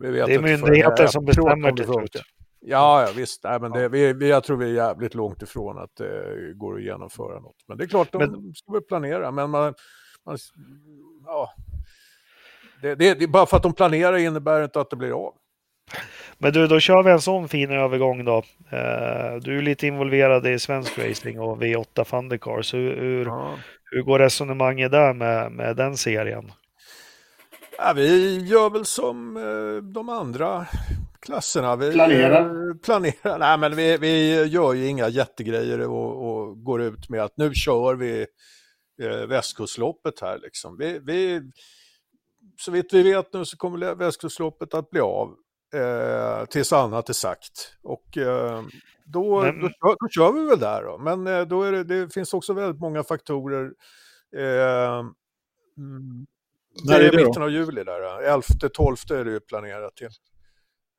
Vi 0.00 0.10
vet 0.10 0.26
Det 0.26 0.32
är 0.34 0.38
inte 0.38 0.48
för- 0.48 0.66
myndigheten 0.66 0.96
jag 0.98 1.10
som 1.10 1.26
tror 1.26 1.48
att 1.50 1.56
bestämmer 1.56 1.70
det 1.70 1.76
till 1.76 1.92
slut. 1.94 2.22
Ja, 2.60 3.02
ja 3.02 3.08
visst. 3.16 3.44
Nej, 3.44 3.60
men 3.60 3.70
det, 3.72 3.88
vi, 3.88 4.12
vi, 4.12 4.28
jag 4.28 4.44
tror 4.44 4.56
vi 4.56 4.64
är 4.70 4.74
jävligt 4.74 5.14
långt 5.14 5.42
ifrån 5.42 5.78
att 5.78 5.96
det 5.96 6.52
går 6.54 6.76
att 6.76 6.82
genomföra 6.82 7.40
något. 7.40 7.56
Men 7.68 7.78
det 7.78 7.84
är 7.84 7.88
klart, 7.88 8.12
de 8.12 8.18
Men- 8.18 8.54
ska 8.54 8.72
väl 8.72 8.82
planera. 8.82 9.30
Men 9.30 9.50
man, 9.50 9.74
ja. 11.26 11.54
det, 12.82 12.94
det, 12.94 13.14
det, 13.14 13.26
bara 13.26 13.46
för 13.46 13.56
att 13.56 13.62
de 13.62 13.72
planerar 13.72 14.16
innebär 14.16 14.64
inte 14.64 14.80
att 14.80 14.90
det 14.90 14.96
blir 14.96 15.26
av. 15.26 15.34
Men 16.38 16.52
du, 16.52 16.66
då 16.66 16.80
kör 16.80 17.02
vi 17.02 17.10
en 17.10 17.20
sån 17.20 17.48
fin 17.48 17.70
övergång 17.70 18.24
då. 18.24 18.36
Eh, 18.70 19.36
du 19.40 19.58
är 19.58 19.62
lite 19.62 19.86
involverad 19.86 20.46
i 20.46 20.58
svensk 20.58 20.98
racing 20.98 21.40
och 21.40 21.62
V8 21.62 22.04
Thundercars. 22.04 22.74
Hur, 22.74 22.96
hur, 22.96 23.30
hur 23.90 24.02
går 24.02 24.18
resonemanget 24.18 24.90
där 24.90 25.14
med, 25.14 25.52
med 25.52 25.76
den 25.76 25.96
serien? 25.96 26.52
Ja, 27.78 27.92
vi 27.96 28.38
gör 28.46 28.70
väl 28.70 28.84
som 28.84 29.36
eh, 29.36 29.82
de 29.92 30.08
andra 30.08 30.66
klasserna. 31.20 31.76
Vi, 31.76 31.92
Planerar. 31.92 32.40
eh, 32.44 32.74
planerar. 32.84 33.38
Nej, 33.38 33.58
men 33.58 33.76
vi, 33.76 33.96
vi 33.96 34.44
gör 34.44 34.74
ju 34.74 34.86
inga 34.86 35.08
jättegrejer 35.08 35.80
och, 35.88 36.28
och 36.30 36.64
går 36.64 36.82
ut 36.82 37.08
med 37.08 37.22
att 37.22 37.36
nu 37.36 37.54
kör 37.54 37.94
vi 37.94 38.26
eh, 39.02 39.26
västkustloppet 39.26 40.20
här. 40.20 40.38
Liksom. 40.38 40.76
Vi, 40.78 40.98
vi, 40.98 41.42
så 42.58 42.70
vitt 42.70 42.92
vi 42.92 43.02
vet 43.02 43.32
nu 43.32 43.44
så 43.44 43.56
kommer 43.56 43.94
västkustloppet 43.94 44.74
att 44.74 44.90
bli 44.90 45.00
av 45.00 45.34
eh, 45.74 46.44
tills 46.44 46.72
annat 46.72 47.08
är 47.08 47.12
sagt. 47.12 47.76
Och 47.82 48.16
eh, 48.18 48.62
då, 49.04 49.42
Men- 49.42 49.60
då, 49.60 49.68
kör, 49.68 49.96
då 50.00 50.08
kör 50.10 50.32
vi 50.32 50.46
väl 50.48 50.58
där 50.60 50.82
då. 50.82 50.98
Men 50.98 51.26
eh, 51.26 51.40
då 51.40 51.62
är 51.62 51.72
det, 51.72 51.84
det 51.84 52.14
finns 52.14 52.34
också 52.34 52.52
väldigt 52.52 52.80
många 52.80 53.04
faktorer. 53.04 53.72
Eh, 54.36 54.98
mm, 55.78 56.26
det 56.84 56.90
När 56.92 57.00
är, 57.00 57.04
är 57.04 57.10
det 57.12 57.22
då? 57.22 57.28
mitten 57.28 57.42
av 57.42 57.50
juli 57.50 57.84
där. 57.84 58.00
11-12 58.36 59.14
är 59.14 59.24
det 59.24 59.30
ju 59.30 59.40
planerat 59.40 59.96
till. 59.96 60.08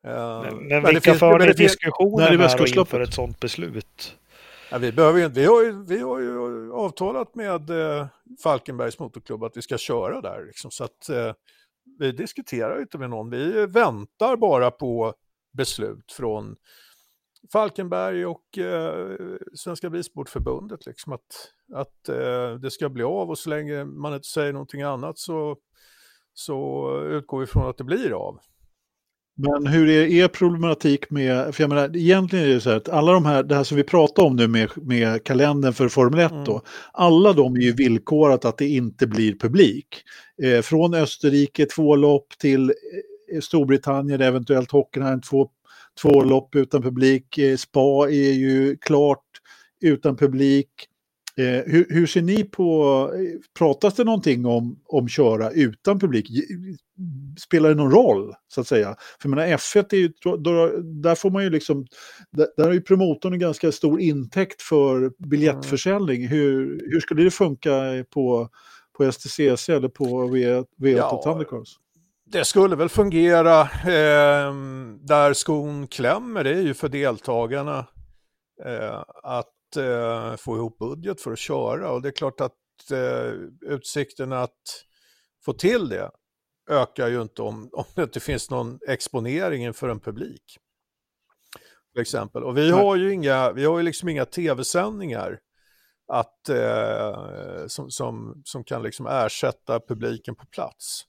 Eh, 0.07 0.41
Men, 0.41 0.55
men 0.67 0.69
det 0.83 0.89
vilka 0.89 1.01
finns- 1.01 1.19
för 1.19 1.37
men 1.39 1.47
det 1.47 1.53
diskussioner 1.53 2.17
När 2.25 2.27
är 2.33 2.37
med 2.37 2.45
och 2.45 2.51
västkustloppet? 2.51 2.93
inför 2.93 3.01
ett 3.01 3.13
sådant 3.13 3.39
beslut? 3.39 4.15
Ja, 4.71 4.77
vi, 4.77 4.91
behöver 4.91 5.19
ju, 5.19 5.29
vi, 5.29 5.45
har 5.45 5.63
ju, 5.63 5.85
vi 5.85 5.99
har 5.99 6.19
ju 6.19 6.73
avtalat 6.73 7.35
med 7.35 7.69
eh, 7.69 8.07
Falkenbergs 8.43 8.99
motorklubb 8.99 9.43
att 9.43 9.57
vi 9.57 9.61
ska 9.61 9.77
köra 9.77 10.21
där. 10.21 10.45
Liksom, 10.45 10.71
så 10.71 10.83
att 10.83 11.09
eh, 11.09 11.33
vi 11.99 12.11
diskuterar 12.11 12.75
ju 12.75 12.81
inte 12.81 12.97
med 12.97 13.09
någon. 13.09 13.29
Vi 13.29 13.65
väntar 13.65 14.35
bara 14.35 14.71
på 14.71 15.13
beslut 15.53 16.11
från 16.11 16.55
Falkenberg 17.51 18.25
och 18.25 18.57
eh, 18.57 19.15
Svenska 19.53 19.89
Bilsportförbundet. 19.89 20.85
Liksom, 20.85 21.13
att 21.13 21.53
att 21.73 22.09
eh, 22.09 22.53
det 22.53 22.71
ska 22.71 22.89
bli 22.89 23.03
av 23.03 23.29
och 23.29 23.37
så 23.37 23.49
länge 23.49 23.85
man 23.85 24.13
inte 24.13 24.27
säger 24.27 24.53
någonting 24.53 24.81
annat 24.81 25.19
så, 25.19 25.57
så 26.33 26.89
utgår 27.03 27.39
vi 27.39 27.45
från 27.45 27.69
att 27.69 27.77
det 27.77 27.83
blir 27.83 28.13
av. 28.13 28.39
Men 29.41 29.67
hur 29.67 29.89
är 29.89 30.07
er 30.07 30.27
problematik 30.27 31.09
med, 31.09 31.55
för 31.55 31.63
jag 31.63 31.69
menar, 31.69 31.97
egentligen 31.97 32.45
är 32.45 32.49
det 32.49 32.61
så 32.61 32.69
här 32.69 32.77
att 32.77 32.89
alla 32.89 33.11
de 33.11 33.25
här, 33.25 33.43
det 33.43 33.55
här 33.55 33.63
som 33.63 33.77
vi 33.77 33.83
pratar 33.83 34.23
om 34.23 34.35
nu 34.35 34.47
med, 34.47 34.69
med 34.75 35.23
kalendern 35.23 35.73
för 35.73 35.89
Formel 35.89 36.19
1 36.19 36.31
då, 36.45 36.51
Mm. 36.51 36.61
alla 36.93 37.33
de 37.33 37.55
är 37.55 37.59
ju 37.61 37.73
villkorat 37.73 38.45
att 38.45 38.57
det 38.57 38.67
inte 38.67 39.07
blir 39.07 39.33
publik. 39.39 39.87
Eh, 40.43 40.61
från 40.61 40.93
Österrike 40.93 41.65
två 41.65 41.95
lopp 41.95 42.27
till 42.37 42.69
eh, 43.33 43.39
Storbritannien, 43.41 44.21
eventuellt 44.21 44.71
Hockenheim 44.71 45.21
två, 45.21 45.49
två 46.01 46.23
lopp 46.23 46.55
utan 46.55 46.81
publik. 46.81 47.37
Eh, 47.37 47.55
Spa 47.57 48.07
är 48.09 48.31
ju 48.33 48.77
klart 48.81 49.25
utan 49.81 50.17
publik. 50.17 50.69
Eh, 51.39 51.63
hur, 51.65 51.85
hur 51.89 52.07
ser 52.07 52.21
ni 52.21 52.43
på, 52.43 53.11
eh, 53.15 53.39
pratas 53.59 53.93
det 53.93 54.03
någonting 54.03 54.45
om, 54.45 54.79
om 54.85 55.07
köra 55.07 55.51
utan 55.51 55.99
publik? 55.99 56.27
Spelar 57.39 57.69
det 57.69 57.75
någon 57.75 57.91
roll, 57.91 58.33
så 58.47 58.61
att 58.61 58.67
säga? 58.67 58.95
För 59.21 59.29
jag 59.29 59.35
menar, 59.35 59.47
F1 59.47 59.93
är 59.93 59.97
ju, 59.97 60.07
där 61.01 61.15
får 61.15 61.31
man 61.31 61.43
ju 61.43 61.49
liksom, 61.49 61.85
där, 62.31 62.47
där 62.57 62.63
har 62.63 62.73
ju 62.73 62.81
promotorn 62.81 63.33
en 63.33 63.39
ganska 63.39 63.71
stor 63.71 64.01
intäkt 64.01 64.61
för 64.61 65.11
biljettförsäljning. 65.29 66.27
Hur, 66.27 66.81
hur 66.91 66.99
skulle 66.99 67.23
det 67.23 67.31
funka 67.31 68.05
på, 68.09 68.49
på 68.97 69.11
STCC 69.11 69.69
eller 69.69 69.89
på 69.89 70.05
V8 70.05 70.65
Ja. 70.77 71.21
Thundercars? 71.23 71.77
Det 72.25 72.45
skulle 72.45 72.75
väl 72.75 72.89
fungera 72.89 73.61
eh, 73.61 74.53
där 75.01 75.33
skon 75.33 75.87
klämmer, 75.87 76.43
det 76.43 76.49
är 76.49 76.61
ju 76.61 76.73
för 76.73 76.89
deltagarna 76.89 77.85
eh, 78.65 79.03
att 79.23 79.49
eh, 79.77 80.35
få 80.35 80.55
ihop 80.57 80.77
budget 80.77 81.21
för 81.21 81.31
att 81.31 81.39
köra. 81.39 81.91
Och 81.91 82.01
det 82.01 82.09
är 82.09 82.13
klart 82.13 82.41
att 82.41 82.91
eh, 82.91 83.31
utsikterna 83.61 84.39
att 84.41 84.85
få 85.45 85.53
till 85.53 85.89
det 85.89 86.11
ökar 86.69 87.07
ju 87.07 87.21
inte 87.21 87.41
om, 87.41 87.69
om 87.73 87.85
det 87.95 88.03
inte 88.03 88.19
finns 88.19 88.49
någon 88.49 88.79
exponering 88.87 89.63
inför 89.65 89.89
en 89.89 89.99
publik. 89.99 90.57
Till 91.93 92.01
exempel. 92.01 92.43
Och 92.43 92.57
vi 92.57 92.71
har 92.71 92.95
ju 92.95 93.13
inga, 93.13 93.51
vi 93.51 93.65
har 93.65 93.77
ju 93.77 93.83
liksom 93.83 94.09
inga 94.09 94.25
tv-sändningar 94.25 95.39
att, 96.07 96.49
eh, 96.49 97.65
som, 97.67 97.89
som, 97.91 98.41
som 98.45 98.63
kan 98.63 98.83
liksom 98.83 99.07
ersätta 99.07 99.79
publiken 99.79 100.35
på 100.35 100.45
plats. 100.45 101.01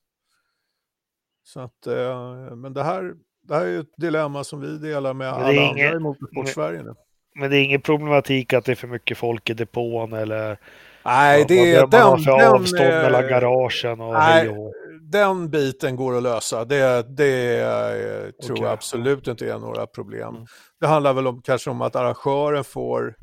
Så 1.42 1.60
att, 1.60 1.86
eh, 1.86 2.56
men 2.56 2.72
det 2.72 2.82
här, 2.82 3.14
det 3.42 3.54
här 3.54 3.62
är 3.66 3.70
ju 3.70 3.80
ett 3.80 3.96
dilemma 3.96 4.44
som 4.44 4.60
vi 4.60 4.78
delar 4.78 5.14
med 5.14 5.28
alla 5.28 5.52
inget- 5.52 5.70
andra 5.70 5.96
i 5.96 5.98
Motorsport-Sverige 5.98 6.82
nu. 6.82 6.94
Men 7.34 7.50
det 7.50 7.56
är 7.56 7.64
ingen 7.64 7.80
problematik 7.80 8.52
att 8.52 8.64
det 8.64 8.72
är 8.72 8.76
för 8.76 8.88
mycket 8.88 9.18
folk 9.18 9.50
i 9.50 9.54
depån 9.54 10.12
eller 10.12 10.58
Nej, 11.04 11.44
det 11.48 11.74
är 11.74 11.80
vad 11.80 11.92
man 11.92 12.02
har 12.02 12.16
den, 12.16 12.24
för 12.24 12.38
den, 12.38 12.52
avstånd 12.52 12.90
eh, 12.90 13.02
mellan 13.02 13.26
garagen 13.28 14.00
och 14.00 14.12
nej, 14.12 14.48
och 14.48 14.74
den 15.02 15.50
biten 15.50 15.96
går 15.96 16.16
att 16.16 16.22
lösa. 16.22 16.64
Det, 16.64 17.02
det 17.16 17.60
eh, 17.60 18.46
tror 18.46 18.58
jag 18.58 18.72
absolut 18.72 19.26
inte 19.26 19.50
är 19.50 19.58
några 19.58 19.86
problem. 19.86 20.34
Mm. 20.34 20.46
Det 20.80 20.86
handlar 20.86 21.12
väl 21.12 21.26
om, 21.26 21.42
kanske 21.42 21.70
om 21.70 21.82
att 21.82 21.96
arrangören 21.96 22.64
får 22.64 23.16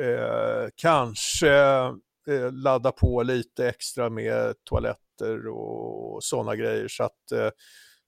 eh, 0.00 0.68
kanske 0.76 1.52
eh, 2.28 2.52
ladda 2.52 2.92
på 2.92 3.22
lite 3.22 3.68
extra 3.68 4.10
med 4.10 4.54
toaletter 4.64 5.48
och 5.48 6.24
sådana 6.24 6.56
grejer 6.56 6.88
så 6.88 7.04
att 7.04 7.32
eh, 7.32 7.50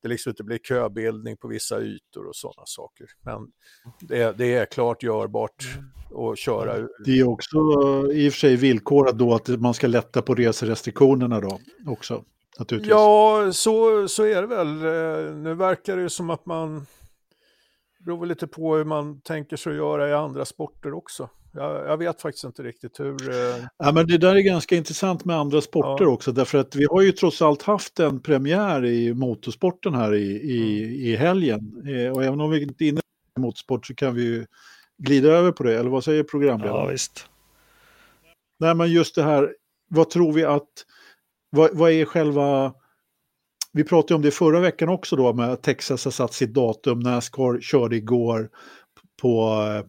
det 0.04 0.08
liksom 0.08 0.30
inte 0.30 0.44
blir 0.44 0.58
köbildning 0.58 1.36
på 1.36 1.48
vissa 1.48 1.80
ytor 1.80 2.26
och 2.26 2.36
sådana 2.36 2.62
saker. 2.66 3.06
Men 3.24 3.40
det, 4.00 4.38
det 4.38 4.54
är 4.54 4.66
klart 4.66 5.02
görbart 5.02 5.64
Mm. 5.76 6.30
att 6.30 6.38
köra. 6.38 6.88
Det 7.04 7.18
är 7.18 7.28
också 7.28 7.56
eh, 7.56 8.16
i 8.18 8.28
och 8.28 8.32
för 8.32 8.38
sig 8.38 8.56
villkorat 8.56 9.18
då 9.18 9.34
att 9.34 9.48
man 9.48 9.74
ska 9.74 9.86
lätta 9.86 10.22
på 10.22 10.34
reserestriktionerna 10.34 11.40
då 11.40 11.58
också. 11.86 12.24
Naturligtvis. 12.58 12.90
Ja, 12.90 13.50
så, 13.52 14.08
så 14.08 14.24
är 14.24 14.40
det 14.42 14.46
väl. 14.46 14.68
Eh, 14.68 15.34
Nu 15.36 15.54
verkar 15.54 15.96
det 15.96 16.02
ju 16.02 16.08
som 16.08 16.30
att 16.30 16.46
man... 16.46 16.86
Det 17.98 18.04
beror 18.04 18.20
väl 18.20 18.28
lite 18.28 18.46
på 18.46 18.76
hur 18.76 18.84
man 18.84 19.20
tänker 19.20 19.56
sig 19.56 19.70
att 19.70 19.76
göra 19.76 20.08
i 20.08 20.12
andra 20.12 20.44
sporter 20.44 20.94
också. 20.94 21.30
Jag, 21.56 21.86
jag 21.86 21.96
vet 21.96 22.20
faktiskt 22.22 22.44
inte 22.44 22.62
riktigt 22.62 23.00
hur... 23.00 23.30
eh, 23.30 23.64
Ja, 23.78 23.92
men 23.92 24.06
det 24.06 24.18
där 24.18 24.36
är 24.36 24.40
ganska 24.40 24.76
intressant 24.76 25.24
med 25.24 25.36
andra 25.36 25.60
sporter 25.60 26.04
Ja. 26.04 26.10
också, 26.10 26.32
därför 26.32 26.58
att 26.58 26.76
vi 26.76 26.86
har 26.90 27.02
ju 27.02 27.12
trots 27.12 27.42
allt 27.42 27.62
haft 27.62 28.00
en 28.00 28.20
premiär 28.20 28.84
i 28.84 29.14
motorsporten 29.14 29.94
här 29.94 30.14
i, 30.14 30.26
i, 30.30 30.82
Mm. 30.84 30.94
i 30.94 31.16
helgen. 31.16 31.82
Eh, 31.88 32.10
och 32.12 32.24
även 32.24 32.40
om 32.40 32.50
vi 32.50 32.62
inte 32.62 32.84
är 32.84 32.88
inne 32.88 33.00
på 33.34 33.40
motorsport 33.40 33.86
så 33.86 33.94
kan 33.94 34.14
vi 34.14 34.22
ju 34.22 34.46
glida 34.98 35.28
över 35.28 35.52
på 35.52 35.62
det, 35.62 35.78
eller 35.78 35.90
vad 35.90 36.04
säger 36.04 36.22
programledaren? 36.22 36.76
Ja, 36.84 36.86
visst. 36.86 37.26
Nej, 38.60 38.74
men 38.74 38.92
just 38.92 39.14
det 39.14 39.22
här, 39.22 39.54
vad 39.90 40.10
tror 40.10 40.32
vi 40.32 40.44
att, 40.44 40.68
vad, 41.50 41.70
vad 41.76 41.90
är 41.90 42.04
själva, 42.04 42.74
vi 43.72 43.84
pratade 43.84 44.14
om 44.14 44.22
det 44.22 44.30
förra 44.30 44.60
veckan 44.60 44.88
också 44.88 45.16
då 45.16 45.32
med 45.32 45.50
att 45.52 45.62
Texas 45.62 46.04
har 46.04 46.12
satt 46.12 46.32
sitt 46.34 46.54
datum, 46.54 47.00
Nascar 47.00 47.60
körde 47.60 47.96
igår 47.96 48.50
på, 49.22 49.50
eh, 49.50 49.86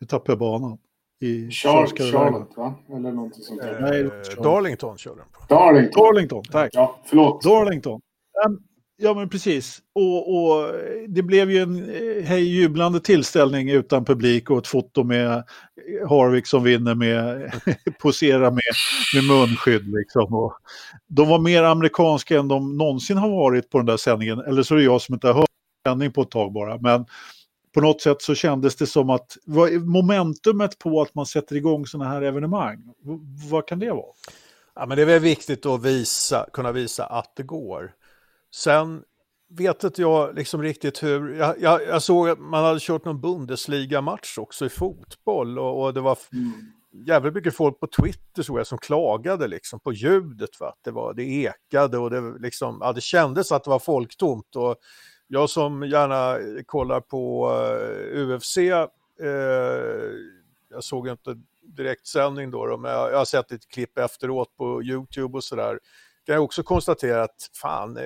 nu 0.00 0.06
tappade 0.06 0.32
jag 0.32 0.38
banan. 0.38 0.78
I 1.20 1.50
Charlotte, 1.50 1.88
South 1.88 1.94
Carolina. 1.94 2.30
Charlotte 2.30 2.56
va? 2.56 2.74
Eller 2.96 3.12
någonting 3.12 3.42
sånt 3.42 3.60
där. 3.60 3.80
Nej, 3.80 4.00
eh, 4.00 4.42
Darlington 4.42 4.98
körde 4.98 5.16
den 5.16 5.26
på. 5.32 5.54
Darlington. 5.54 6.04
Darlington, 6.04 6.42
tack. 6.52 6.70
Ja, 6.72 7.00
förlåt. 7.04 7.42
Darlington. 7.42 8.00
Ehm, 8.46 8.58
Ja, 8.96 9.14
men 9.14 9.28
precis. 9.28 9.82
Och, 9.94 10.34
och 10.34 10.72
det 11.08 11.22
blev 11.22 11.50
ju 11.50 11.58
en 11.58 11.90
eh, 11.90 12.24
hej 12.24 12.44
jublande 12.44 13.00
tillställning 13.00 13.70
utan 13.70 14.04
publik 14.04 14.50
och 14.50 14.58
ett 14.58 14.66
foto 14.66 15.04
med 15.04 15.44
Harvik 16.08 16.46
som 16.46 16.62
vinner 16.62 16.94
med 16.94 17.52
posera 18.00 18.50
med, 18.50 18.62
med 19.14 19.24
munskydd. 19.24 19.94
Liksom. 19.94 20.34
Och 20.34 20.52
de 21.08 21.28
var 21.28 21.38
mer 21.38 21.62
amerikanska 21.62 22.38
än 22.38 22.48
de 22.48 22.76
någonsin 22.76 23.16
har 23.16 23.28
varit 23.28 23.70
på 23.70 23.78
den 23.78 23.86
där 23.86 23.96
sändningen. 23.96 24.38
Eller 24.38 24.62
så 24.62 24.74
är 24.74 24.78
det 24.78 24.84
jag 24.84 25.00
som 25.00 25.14
inte 25.14 25.26
har 25.26 25.34
hört 25.34 25.48
sändning 25.88 26.12
på 26.12 26.22
ett 26.22 26.30
tag 26.30 26.52
bara. 26.52 26.78
Men 26.78 27.06
på 27.74 27.80
något 27.80 28.00
sätt 28.00 28.22
så 28.22 28.34
kändes 28.34 28.76
det 28.76 28.86
som 28.86 29.10
att 29.10 29.36
vad 29.46 29.72
är 29.72 29.78
momentumet 29.78 30.78
på 30.78 31.02
att 31.02 31.14
man 31.14 31.26
sätter 31.26 31.56
igång 31.56 31.86
sådana 31.86 32.10
här 32.10 32.22
evenemang, 32.22 32.94
vad 33.50 33.66
kan 33.66 33.78
det 33.78 33.90
vara? 33.90 34.12
Ja, 34.74 34.86
men 34.86 34.96
det 34.96 35.02
är 35.02 35.06
väl 35.06 35.20
viktigt 35.20 35.66
att 35.66 35.82
visa, 35.82 36.46
kunna 36.52 36.72
visa 36.72 37.06
att 37.06 37.36
det 37.36 37.42
går. 37.42 37.92
Sen 38.54 39.02
vet 39.50 39.84
inte 39.84 40.02
jag 40.02 40.34
liksom 40.34 40.62
riktigt 40.62 41.02
hur... 41.02 41.34
Jag, 41.34 41.60
jag, 41.60 41.82
jag 41.82 42.02
såg 42.02 42.28
att 42.28 42.38
man 42.38 42.64
hade 42.64 42.80
kört 42.80 43.04
någon 43.04 43.20
Bundesliga-match 43.20 44.38
också 44.38 44.66
i 44.66 44.68
fotboll 44.68 45.58
och, 45.58 45.82
och 45.82 45.94
det 45.94 46.00
var 46.00 46.18
Mm. 46.32 46.52
jävligt 47.06 47.34
mycket 47.34 47.56
folk 47.56 47.80
på 47.80 47.86
Twitter 47.86 48.42
såg 48.42 48.58
jag 48.58 48.66
som 48.66 48.78
klagade 48.78 49.48
liksom 49.48 49.80
på 49.80 49.92
ljudet. 49.92 50.60
Va? 50.60 50.74
Det, 50.84 50.90
var, 50.90 51.14
det 51.14 51.22
ekade 51.22 51.98
och 51.98 52.10
det, 52.10 52.38
liksom, 52.38 52.78
ja, 52.80 52.92
det 52.92 53.00
kändes 53.00 53.52
att 53.52 53.64
det 53.64 53.70
var 53.70 53.78
folktomt. 53.78 54.56
Och 54.56 54.76
jag 55.26 55.50
som 55.50 55.82
gärna 55.82 56.38
kollar 56.66 57.00
på 57.00 57.50
eh, 57.50 58.20
UFC, 58.20 58.56
eh, 58.56 58.88
jag 60.70 60.84
såg 60.84 61.08
inte 61.08 61.34
direktsändning 61.62 62.50
då, 62.50 62.66
då 62.66 62.76
men 62.76 62.90
jag, 62.90 63.18
har 63.18 63.24
sett 63.24 63.52
ett 63.52 63.68
klipp 63.68 63.98
efteråt 63.98 64.56
på 64.56 64.82
YouTube 64.82 65.36
och 65.36 65.44
sådär. 65.44 65.78
Kan 66.26 66.34
jag 66.34 66.44
också 66.44 66.62
konstatera 66.62 67.22
att 67.22 67.50
fan, 67.62 67.96
eh, 67.96 68.04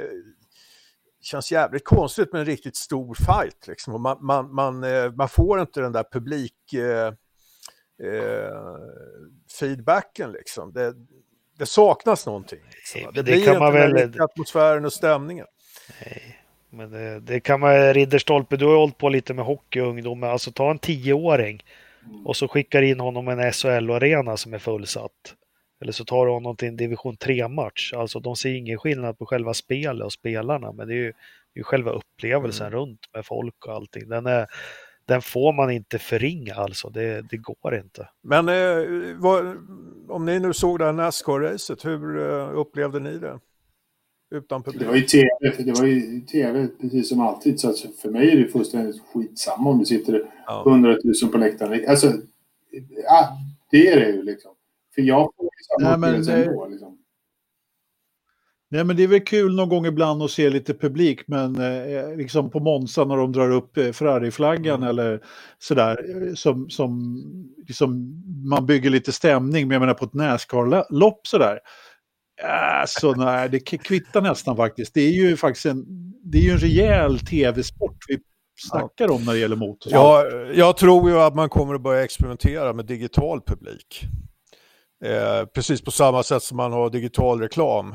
känns 1.21 1.53
jävligt 1.53 1.85
konstigt 1.85 2.33
med 2.33 2.41
en 2.41 2.47
riktigt 2.47 2.77
stor 2.77 3.15
fight. 3.15 3.67
Liksom. 3.67 3.95
Och 3.95 4.01
man, 4.01 4.19
man, 4.21 4.55
man, 4.55 4.81
man 5.17 5.29
får 5.29 5.61
inte 5.61 5.81
den 5.81 5.93
där 5.93 6.05
publik... 6.13 6.73
Eh, 6.73 7.13
eh, 8.03 8.77
feedbacken 9.61 10.33
liksom. 10.33 10.73
Det, 10.73 10.95
det 11.59 11.67
saknas 11.67 12.27
någonting. 12.27 12.61
Liksom. 12.71 13.01
Det, 13.01 13.23
det 13.23 13.23
blir 13.23 13.45
kan 13.45 13.55
inte 13.55 14.05
väl- 14.05 14.21
atmosfären 14.21 14.85
och 14.85 14.93
stämningen. 14.93 15.47
Nej. 16.01 16.38
Men 16.71 16.91
det, 16.91 17.21
det 17.21 17.41
kan 17.41 17.61
man, 17.61 17.95
Ridderstolpe, 17.95 18.57
du 18.57 18.65
har 18.65 18.73
ju 18.73 18.79
hållit 18.79 18.99
på 18.99 19.09
lite 19.09 19.35
med 19.35 19.45
hockey 19.45 19.81
och 19.81 19.89
ungdom. 19.89 20.23
Alltså 20.23 20.53
ta 20.53 20.71
en 20.71 20.79
tioåring 20.79 21.63
och 22.25 22.37
så 22.37 22.49
skickar 22.49 22.83
in 22.83 23.01
honom 23.01 23.29
en 23.29 23.53
SHL-arena 23.53 24.37
som 24.37 24.55
är 24.55 24.59
fullsatt. 24.59 25.35
Eller 25.81 25.93
så 25.93 26.05
tar 26.05 26.27
du 26.27 26.33
honom 26.33 26.57
till 26.57 26.69
en 26.69 26.77
division 26.77 27.17
3-match. 27.17 27.93
Alltså 27.97 28.21
de 28.21 28.37
ser 28.37 28.55
ingen 28.55 28.79
skillnad 28.79 29.19
på 29.19 29.27
själva 29.27 29.55
spelet 29.55 30.05
och 30.05 30.13
spelarna, 30.13 30.73
men 30.73 30.89
det 30.89 30.95
är 30.95 30.99
ju, 30.99 31.13
det 31.55 31.61
är 31.61 31.65
själva 31.65 31.91
upplevelsen 31.91 32.67
Mm. 32.67 32.79
runt 32.79 33.01
med 33.15 33.27
folk 33.27 33.67
och 33.67 33.75
allting. 33.75 34.09
Den, 34.09 34.27
är, 34.27 34.47
den 35.05 35.23
får 35.23 35.53
man 35.53 35.71
inte 35.71 35.99
förringa 35.99 36.55
alltså, 36.55 36.91
det, 36.91 37.23
det 37.31 37.37
går 37.37 37.75
inte. 37.75 38.09
Men 38.23 38.49
eh, 38.49 39.17
vad, 39.17 39.57
om 40.09 40.25
ni 40.25 40.39
nu 40.41 40.53
såg 40.53 40.79
det 40.79 40.85
här 40.85 40.93
Nascar-racet, 40.93 41.85
hur 41.87 42.31
eh, 42.31 42.59
upplevde 42.59 43.01
ni 43.01 43.19
det? 43.19 43.39
Utan 44.31 44.63
publik? 44.63 44.81
Det 44.81 44.87
var 44.89 44.95
ju 44.97 45.03
tv, 45.03 45.29
det 45.59 45.73
var 45.79 45.87
ju 45.87 46.21
tv 46.21 46.69
precis 46.81 47.09
som 47.09 47.21
alltid. 47.21 47.61
Så 47.61 47.69
alltså, 47.69 47.89
för 48.03 48.11
mig 48.11 48.31
är 48.31 48.37
det 48.37 48.49
fullständigt 48.49 49.03
skitsamma 49.15 49.71
om 49.71 49.79
det 49.79 49.87
sitter 49.87 50.31
Ja. 50.47 50.65
100 50.67 50.97
000 51.23 51.33
på 51.33 51.39
läktaren. 51.39 51.85
Alltså, 51.89 52.13
ja, 53.05 53.29
det 53.71 53.89
är 53.89 54.01
det 54.01 54.11
ju 54.11 54.23
liksom. 54.23 54.51
För 54.95 55.03
jag 55.03 55.31
får 55.37 55.45
ju 55.45 55.51
samma 55.79 55.97
Nej, 55.97 56.11
upplevelse 56.11 56.45
ändå. 56.45 56.67
Liksom. 56.67 56.99
Nej, 58.71 58.85
men 58.85 58.97
det 58.97 59.03
är 59.03 59.09
väl 59.09 59.21
kul 59.21 59.55
någon 59.57 59.69
gång 59.69 59.87
ibland 59.87 60.23
att 60.23 60.31
se 60.31 60.51
lite 60.51 60.75
publik, 60.75 61.21
men 61.29 61.57
eh, 61.57 62.17
liksom 62.17 62.51
på 62.51 62.61
Monza 62.61 63.05
när 63.05 63.17
de 63.17 63.33
drar 63.33 63.51
upp 63.51 63.77
eh, 63.77 63.93
Ferrari-flaggan 63.93 64.77
Mm. 64.83 64.89
eller 64.89 65.21
sådär, 65.59 65.97
som, 66.35 66.71
som 66.71 67.23
liksom, 67.67 68.23
man 68.49 68.67
bygger 68.67 68.91
lite 68.91 69.13
stämning, 69.13 69.69
men 69.69 69.75
jag 69.75 69.81
menar 69.81 69.95
på 69.95 70.05
ett 70.05 70.15
Nascar-lopp 70.15 71.27
sådär. 71.27 71.59
Alltså 72.45 73.13
nej, 73.13 73.49
det 73.49 73.61
kvittar 73.61 74.21
nästan 74.21 74.57
faktiskt. 74.57 74.95
Det 74.95 75.01
är 75.01 75.13
ju 75.13 75.37
faktiskt 75.37 75.67
en, 75.67 75.85
det 76.25 76.39
är 76.39 76.43
ju 76.43 76.51
en 76.51 76.59
rejäl 76.59 77.19
tv-sport 77.19 77.97
vi 78.09 78.19
snackar 78.59 79.11
om 79.11 79.25
när 79.25 79.33
det 79.33 79.39
gäller 79.39 79.57
motorsport. 79.57 79.93
Ja, 79.93 80.31
jag 80.55 80.77
tror 80.77 81.11
ju 81.11 81.19
att 81.21 81.35
man 81.35 81.49
kommer 81.49 81.75
att 81.75 81.83
börja 81.83 82.05
experimentera 82.05 82.73
med 82.73 82.87
digital 82.87 83.41
publik. 83.43 84.05
Eh, 85.05 85.47
precis 85.47 85.83
på 85.83 85.91
samma 85.91 86.23
sätt 86.23 86.43
som 86.43 86.57
man 86.57 86.73
har 86.73 86.91
digital 86.91 87.41
reklam 87.41 87.95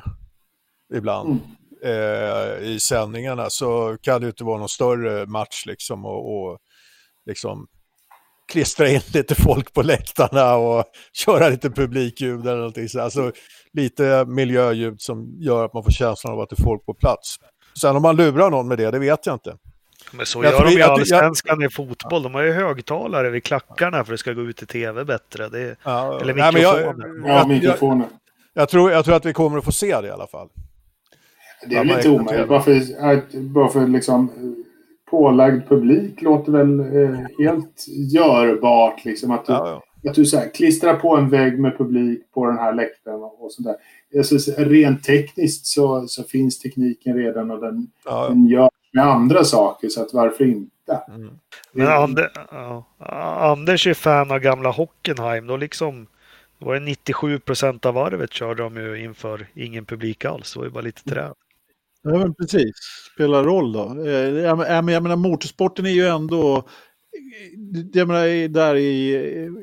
ibland 0.93 1.39
eh, 1.83 2.67
i 2.67 2.79
sändningarna 2.79 3.49
så 3.49 3.97
kan 4.01 4.21
det 4.21 4.25
ju 4.25 4.29
inte 4.29 4.43
vara 4.43 4.59
någon 4.59 4.69
större 4.69 5.25
match 5.25 5.63
liksom 5.65 6.05
och, 6.05 6.35
och 6.35 6.59
liksom 7.25 7.67
klistra 8.53 8.87
in 8.89 9.01
lite 9.13 9.35
folk 9.35 9.73
på 9.73 9.81
läktarna 9.81 10.55
och 10.55 10.83
köra 11.13 11.49
lite 11.49 11.69
publikljud 11.69 12.41
eller 12.41 12.55
någonting 12.57 12.89
så. 12.89 13.01
Alltså 13.01 13.31
lite 13.73 14.25
miljöljud 14.25 15.01
som 15.01 15.35
gör 15.39 15.65
att 15.65 15.73
man 15.73 15.83
får 15.83 15.91
känslan 15.91 16.33
av 16.33 16.39
att 16.39 16.49
det 16.49 16.59
är 16.59 16.63
folk 16.63 16.85
på 16.85 16.93
plats. 16.93 17.35
Sen 17.81 17.95
om 17.95 18.01
man 18.01 18.15
lurar 18.15 18.49
någon 18.49 18.67
med 18.67 18.77
det, 18.77 18.91
det 18.91 18.99
vet 18.99 19.25
jag 19.25 19.35
inte. 19.35 19.55
Men 20.11 20.25
så 20.25 20.43
Jag 20.43 20.51
gör 20.51 20.57
tror- 20.59 20.67
de 20.69 20.73
i 20.75 20.79
jag- 20.79 20.89
jag- 20.89 20.99
allsvenskan 20.99 21.63
i 21.63 21.69
fotboll. 21.69 22.23
De 22.23 22.33
har 22.33 22.41
ju 22.41 22.51
högtalare 22.51 23.29
vid 23.29 23.43
klackarna 23.43 23.91
för 23.97 24.01
att 24.01 24.07
det 24.07 24.17
ska 24.17 24.33
gå 24.33 24.41
ut 24.41 24.63
i 24.63 24.65
tv 24.65 25.05
bättre. 25.05 25.49
Det, 25.49 25.75
Ja, 25.83 26.19
Eller 26.21 26.33
nej, 26.33 26.51
men 26.53 26.61
jag- 26.61 26.75
mikrofoner. 26.97 27.27
Ja, 27.29 27.47
mikrofoner. 27.47 28.07
Jag 28.53 28.69
tror, 28.69 28.91
jag 28.91 29.05
tror 29.05 29.15
att 29.15 29.25
vi 29.25 29.33
kommer 29.33 29.57
att 29.57 29.65
få 29.65 29.71
se 29.71 30.01
det 30.01 30.07
i 30.07 30.11
alla 30.11 30.27
fall. 30.27 30.47
Det 31.69 31.75
är 31.75 31.77
Ja, 31.77 31.83
väl 31.83 31.97
inte 31.97 32.09
man- 32.09 32.19
omöjligt. 32.21 32.47
Bara 32.49 32.61
för, 32.61 32.71
att- 32.99 33.31
bara 33.33 33.69
för 33.69 33.87
liksom 33.87 34.31
pålagd 35.13 35.67
publik 35.69 36.21
låter 36.21 36.51
väl 36.51 36.79
eh, 36.79 37.19
helt 37.39 37.85
görbart. 38.13 39.05
Liksom, 39.05 39.31
att 39.31 39.45
du, 39.45 39.53
Ja, 39.53 39.81
ja. 40.01 40.09
att 40.09 40.15
du 40.15 40.25
så 40.25 40.37
här, 40.37 40.49
klistrar 40.53 40.93
på 40.95 41.17
en 41.17 41.29
vägg 41.29 41.59
med 41.59 41.77
publik 41.77 42.31
på 42.33 42.45
den 42.45 42.57
här 42.57 42.73
läktaren 42.73 43.23
och, 43.23 43.43
och 43.45 43.51
sådär. 43.51 43.75
Alltså, 44.17 44.39
så- 44.39 44.51
rent 44.57 45.03
tekniskt 45.03 45.65
så, 45.65 46.07
så 46.07 46.23
finns 46.23 46.59
tekniken 46.59 47.17
redan 47.17 47.51
och 47.51 47.59
den, 47.61 47.87
Ja, 48.05 48.27
den 48.29 48.47
gör 48.47 48.69
med 48.93 49.05
andra 49.05 49.43
saker. 49.43 49.89
Så 49.89 50.01
att 50.01 50.13
varför 50.13 50.45
inte? 50.45 51.01
Mm. 51.07 51.29
Men 51.71 51.87
Ander, 51.87 52.29
ja, 52.51 52.85
Anders 53.51 53.87
är 53.87 53.93
fan 53.93 54.31
av 54.31 54.39
gamla 54.39 54.71
Hockenheim. 54.71 55.47
Då 55.47 55.57
liksom 55.57 56.07
då 56.59 56.65
var 56.65 56.73
det 56.73 56.79
97 56.79 57.39
procent 57.39 57.85
av 57.85 57.93
varvet 57.93 58.33
körde 58.33 58.63
de 58.63 58.77
ju 58.77 59.03
inför 59.03 59.47
ingen 59.53 59.85
publik 59.85 60.25
alls. 60.25 60.53
Det 60.53 60.59
var 60.59 60.65
ju 60.65 60.71
bara 60.71 60.81
lite 60.81 61.03
trä. 61.03 61.33
Ja, 62.03 62.17
men 62.17 62.33
precis. 62.35 62.71
Spelar 63.13 63.43
roll 63.43 63.71
då. 63.73 64.03
Eh, 64.05 64.11
Jag 64.11 64.57
men- 64.57 64.93
jag 64.93 65.03
menar, 65.03 65.15
motorsporten 65.15 65.85
är 65.85 65.89
ju 65.89 66.07
ändå... 66.07 66.63
Jag 67.93 68.07
menar, 68.07 68.47
där 68.47 68.75
i, 68.75 69.13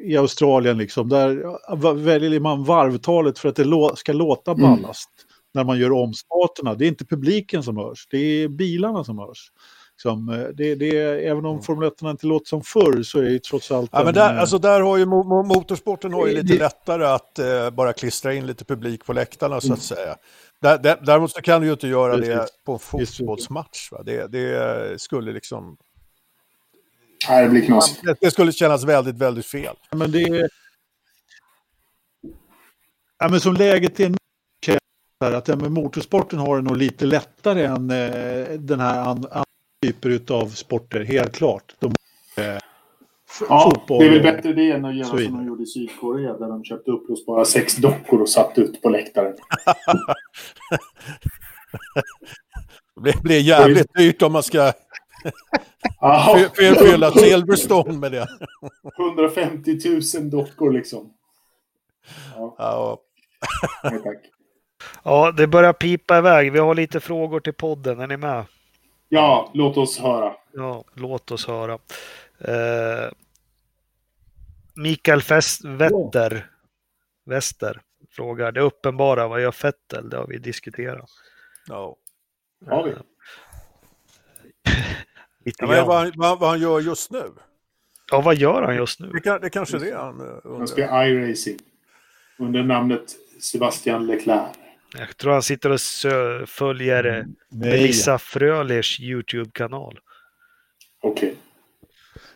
i 0.04 0.16
Australien, 0.16 0.78
liksom, 0.78 1.08
där 1.08 1.94
väljer 1.94 2.40
man 2.40 2.64
varvtalet 2.64 3.38
för 3.38 3.48
att 3.48 3.56
det 3.56 3.90
ska 3.96 4.12
låta 4.12 4.50
Mm. 4.52 4.62
ballast 4.62 5.10
när 5.54 5.64
man 5.64 5.78
gör 5.78 5.92
omstarterna. 5.92 6.74
Det 6.74 6.84
är 6.84 6.88
inte 6.88 7.04
publiken 7.04 7.62
som 7.62 7.76
hörs, 7.76 8.06
det 8.10 8.18
är 8.18 8.48
bilarna 8.48 9.04
som 9.04 9.18
hörs. 9.18 9.50
Som, 10.02 10.28
eh, 10.28 10.48
det, 10.54 10.74
det, 10.74 10.90
även 11.26 11.44
om 11.46 11.62
Formel 11.62 11.88
1 11.88 12.02
inte 12.02 12.26
låter 12.26 12.46
som 12.48 12.62
förr 12.62 13.02
så 13.02 13.18
är 13.18 13.22
det 13.22 13.30
ju 13.30 13.38
trots 13.38 13.70
allt... 13.70 13.90
Ja, 13.92 13.98
men 13.98 14.08
en, 14.08 14.14
där, 14.14 14.34
eh, 14.34 14.40
alltså 14.40 14.58
där 14.58 14.80
har 14.80 14.96
ju 14.96 15.04
mo- 15.04 15.24
mo- 15.24 15.46
motorsporten 15.46 16.12
har 16.12 16.26
ju 16.26 16.34
lite 16.34 16.52
Det- 16.52 16.58
lättare 16.58 17.04
att 17.06 17.38
eh, 17.38 17.70
bara 17.70 17.92
klistra 17.92 18.34
in 18.34 18.46
lite 18.46 18.64
publik 18.64 19.04
på 19.04 19.12
läktarna 19.12 19.60
så 19.60 19.72
att 19.72 19.82
säga. 19.82 20.16
Där, 20.60 20.78
där, 20.78 20.98
däremot 21.02 21.30
så 21.30 21.42
kan 21.42 21.60
du 21.60 21.66
ju 21.66 21.72
inte 21.72 21.88
göra 21.88 22.16
det 22.16 22.46
på 22.64 22.72
en 22.72 22.78
fotbollsmatch. 22.78 23.92
Va? 23.92 24.02
Det, 24.02 24.26
det 24.26 25.00
skulle 25.00 25.32
liksom... 25.32 25.76
Nej, 27.28 27.44
det 27.44 27.50
blir 27.50 27.66
knasigt. 27.66 28.02
Det, 28.20 28.30
skulle 28.30 28.52
kännas 28.52 28.84
väldigt, 28.84 29.16
väldigt 29.16 29.46
fel. 29.46 29.76
Men 29.90 30.12
det 30.12 30.22
är... 30.22 30.48
Ja, 33.18 33.28
men 33.28 33.40
som 33.40 33.54
läget 33.54 34.00
är 34.00 34.14
att 35.18 35.48
ja, 35.48 35.56
motorsporten 35.56 36.38
har 36.38 36.56
det 36.56 36.62
nog 36.62 36.76
lite 36.76 37.06
lättare 37.06 37.64
än 37.64 37.90
eh, 37.90 38.58
den 38.58 38.80
här 38.80 39.00
an, 39.00 39.08
andra 39.08 39.44
typer 39.82 40.34
av 40.34 40.48
sporter, 40.48 41.04
helt 41.04 41.34
klart. 41.34 41.74
De, 41.78 41.94
eh, 42.42 42.58
Ja, 43.48 43.70
fotboll 43.74 43.98
det 43.98 44.06
är 44.06 44.10
väl 44.10 44.22
bättre 44.22 44.52
det 44.52 44.70
än 44.70 44.84
att 44.84 44.96
göra 44.96 45.06
som 45.06 45.18
de 45.18 45.46
gjorde 45.46 45.62
i 45.62 45.66
Sydkorea 45.66 46.32
där 46.32 46.48
de 46.48 46.64
köpte 46.64 46.90
upp 46.90 47.10
och 47.10 47.18
bara 47.26 47.44
sex 47.44 47.76
dockor 47.76 48.20
och 48.20 48.28
satt 48.28 48.58
ut 48.58 48.82
på 48.82 48.88
läktaren. 48.88 49.36
Det 53.04 53.22
blir, 53.22 53.40
jävligt 53.40 53.94
dyrt 53.94 54.22
om 54.22 54.32
man 54.32 54.42
ska 54.42 54.72
fylla 56.78 57.10
Silverstone 57.10 57.98
med 57.98 58.12
det. 58.12 58.28
150 58.98 59.78
000 60.18 60.30
dockor 60.30 60.72
liksom. 60.72 61.12
Ja, 62.36 62.54
Ja, 62.58 62.98
nej, 63.84 64.02
tack. 64.02 64.18
Ja, 65.02 65.32
det 65.32 65.46
börjar 65.46 65.72
pipa 65.72 66.18
iväg. 66.18 66.52
Vi 66.52 66.58
har 66.58 66.74
lite 66.74 67.00
frågor 67.00 67.40
till 67.40 67.52
podden. 67.52 68.00
Är 68.00 68.06
ni 68.06 68.16
med? 68.16 68.44
Ja, 69.12 69.50
låt 69.54 69.76
oss 69.76 69.98
höra. 69.98 70.34
Ja, 70.52 70.84
låt 70.94 71.30
oss 71.30 71.46
höra. 71.46 71.72
Eh, 72.38 73.10
Mikael 74.76 75.22
Fest, 75.22 75.64
Vetter, 75.64 76.50
Wester 77.26 77.80
frågar 78.10 78.52
det 78.52 78.60
uppenbara. 78.60 79.28
Vad 79.28 79.42
gör 79.42 79.52
Fettel? 79.52 80.10
Det 80.10 80.16
har 80.16 80.26
vi 80.26 80.38
diskuterat. 80.38 81.10
ja. 81.66 81.96
Har 82.66 82.84
vi? 82.84 82.90
Lite 85.44 85.64
Ja, 85.64 85.84
vad, 85.86 85.96
han- 85.96 86.12
vad, 86.16 86.38
vad 86.40 86.48
han 86.50 86.60
gör 86.60 86.80
just 86.80 87.10
nu. 87.10 87.24
Ja, 88.10 88.20
vad 88.20 88.36
gör 88.36 88.62
han 88.62 88.76
just 88.76 89.00
nu? 89.00 89.08
Det, 89.08 89.20
kan, 89.20 89.40
det 89.40 89.50
kanske 89.50 89.76
är 89.76 89.80
det 89.80 89.96
han 89.96 90.20
eh, 90.20 90.26
Han 90.26 90.40
undrar. 90.44 90.66
spelar 90.66 91.06
iRacing. 91.06 91.58
Under 92.38 92.62
namnet 92.62 93.16
Sebastian 93.40 94.06
Leclerc. 94.06 94.56
Jag 94.98 95.16
tror 95.16 95.32
han 95.32 95.42
sitter 95.42 95.70
och 95.70 95.80
följer 96.48 97.04
eh, 97.04 97.12
Nej, 97.12 97.70
Melissa 97.70 98.18
Frölers 98.18 99.00
YouTube-kanal. 99.00 99.98
Okej. 101.02 101.34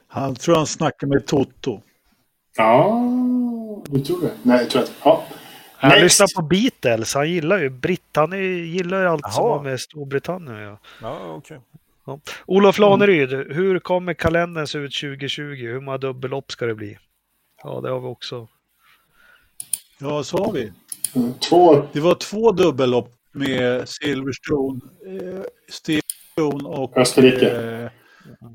han 0.08 0.34
tror 0.34 0.56
han 0.56 0.66
snackar 0.66 1.06
med 1.06 1.26
Toto. 1.26 1.80
Ja, 2.56 3.00
du 3.88 4.00
tror 4.00 4.20
det? 4.20 4.30
Nej, 4.42 4.58
jag 4.60 4.70
tror 4.70 4.82
att... 4.82 4.92
Ja. 5.04 5.24
Han 5.76 5.90
Next. 5.90 6.02
lyssnar 6.02 6.26
på 6.36 6.42
Beatles. 6.42 7.14
Han 7.14 7.30
gillar 7.30 7.58
ju 7.58 7.68
Britt. 7.70 8.02
Han 8.14 8.32
gillar 8.66 9.00
ju 9.00 9.06
allt 9.06 9.32
som 9.32 9.44
Jaha. 9.44 9.56
har 9.56 9.62
med 9.64 9.80
Storbritannien 9.80 10.60
göra. 10.60 10.78
Ja, 11.02 11.32
okej. 11.34 11.60
Olof 12.46 12.78
Laneryd, 12.78 13.30
hur 13.30 13.78
kommer 13.78 14.14
kalendern 14.14 14.66
se 14.66 14.78
ut 14.78 14.94
2020? 15.00 15.42
Hur 15.42 15.80
många 15.80 15.98
dubbellopp 15.98 16.52
ska 16.52 16.66
det 16.66 16.74
bli? 16.74 16.98
Ja, 17.62 17.80
det 17.80 17.90
har 17.90 18.00
vi 18.00 18.06
också. 18.06 18.48
Ja, 19.98 20.22
sa 20.24 20.50
vi. 20.50 20.72
Två... 21.48 21.88
Det 21.92 22.00
var 22.00 22.14
två 22.14 22.52
dubbellopp 22.52 23.10
med 23.32 23.88
Silverstone, 23.88 24.80
eh, 25.06 25.42
Silverstone 25.70 26.68
och 26.68 26.98
Österrike. 26.98 27.50
Eh, 27.50 27.90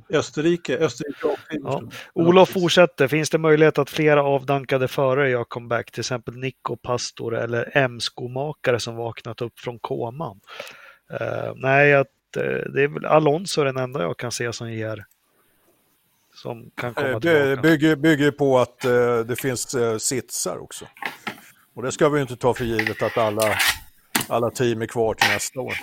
Österrike. 0.10 0.78
Österrike 0.78 1.26
och 1.26 1.38
Silverstone. 1.48 1.92
Olof 2.14 2.50
fortsätter. 2.50 3.08
Finns 3.08 3.30
det 3.30 3.38
möjlighet 3.38 3.78
att 3.78 3.90
flera 3.90 4.24
avdankade 4.24 4.88
förare 4.88 5.30
gör 5.30 5.44
comeback? 5.44 5.92
Till 5.92 6.00
exempel 6.00 6.38
Nico 6.38 6.76
Pastor 6.76 7.36
eller 7.38 7.72
M-skomakare 7.78 8.80
som 8.80 8.96
vaknat 8.96 9.42
upp 9.42 9.60
från 9.60 9.80
koman? 9.80 10.40
Eh, 11.20 11.54
nej, 11.56 11.94
att, 11.94 12.08
eh, 12.38 12.44
det 12.44 12.84
är 12.84 12.88
väl 12.88 13.06
Alonso 13.06 13.64
den 13.64 13.78
enda 13.78 14.02
jag 14.02 14.18
kan 14.18 14.32
se 14.32 14.54
som 14.54 14.72
ger. 14.74 15.06
Som 16.34 16.72
kan 16.76 16.94
komma 16.94 17.08
Eh, 17.10 17.20
Det 17.20 17.60
bygger, 17.62 17.96
bygger 17.96 18.32
på 18.32 18.60
att 18.60 18.86
eh, 18.86 19.20
det 19.20 19.36
finns 19.36 19.74
eh, 19.76 19.98
sitsar 19.98 20.58
också. 20.58 20.86
Och 21.74 21.84
det 21.84 21.92
ska 21.92 22.10
vi 22.10 22.18
ju 22.18 22.22
inte 22.22 22.36
ta 22.36 22.54
för 22.54 22.66
givet 22.66 23.04
att 23.04 23.18
alla, 23.18 23.58
alla 24.28 24.50
team 24.50 24.82
är 24.82 24.86
kvar 24.86 25.14
till 25.14 25.34
nästa 25.34 25.60
år. 25.60 25.74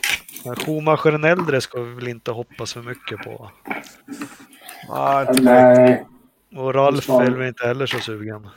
Men 0.44 0.56
Schumacher 0.56 1.12
den 1.12 1.24
äldre 1.24 1.60
ska 1.60 1.80
vi 1.80 1.94
väl 1.94 2.08
inte 2.08 2.30
hoppas 2.30 2.72
för 2.72 2.82
mycket 2.82 3.18
på. 3.18 3.50
Nej, 4.88 5.26
inte. 5.28 5.42
Nej. 5.42 6.04
Och 6.56 6.74
Ralf 6.74 7.08
är 7.08 7.30
väl 7.30 7.48
inte 7.48 7.66
heller 7.66 7.86
så 7.86 7.98
sugen. 7.98 8.48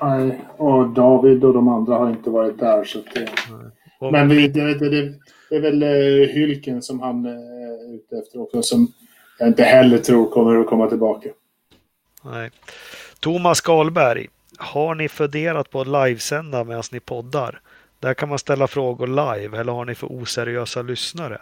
Nej. 0.00 0.44
Och 0.56 0.88
David 0.88 1.44
och 1.44 1.54
de 1.54 1.68
andra 1.68 1.94
har 1.94 2.10
inte 2.10 2.30
varit 2.30 2.58
där. 2.58 2.84
Så 2.84 2.98
att 2.98 3.14
det... 3.14 3.28
Och 3.98 4.12
Men 4.12 4.28
vi, 4.28 4.48
det, 4.48 4.74
det, 4.74 4.90
det, 4.90 5.14
det 5.50 5.56
är 5.56 5.60
väl 5.60 5.82
eh, 5.82 6.28
Hylken 6.28 6.82
som 6.82 7.00
han 7.00 7.26
eh, 7.26 7.32
är 7.32 7.94
ute 7.94 8.16
efter 8.16 8.42
också. 8.42 8.62
Som 8.62 8.92
jag 9.38 9.48
inte 9.48 9.62
heller 9.62 9.98
tror 9.98 10.30
kommer 10.30 10.60
att 10.60 10.66
komma 10.66 10.88
tillbaka. 10.88 11.28
Nej. 12.24 12.50
Thomas 13.20 13.60
Karlberg. 13.60 14.28
Har 14.58 14.94
ni 14.94 15.08
funderat 15.08 15.70
på 15.70 15.80
att 15.80 15.86
livesända 15.86 16.64
medan 16.64 16.82
ni 16.92 17.00
poddar? 17.00 17.60
Där 18.00 18.14
kan 18.14 18.28
man 18.28 18.38
ställa 18.38 18.66
frågor 18.66 19.06
live 19.06 19.58
eller 19.60 19.72
har 19.72 19.84
ni 19.84 19.94
för 19.94 20.06
oseriösa 20.06 20.82
lyssnare? 20.82 21.38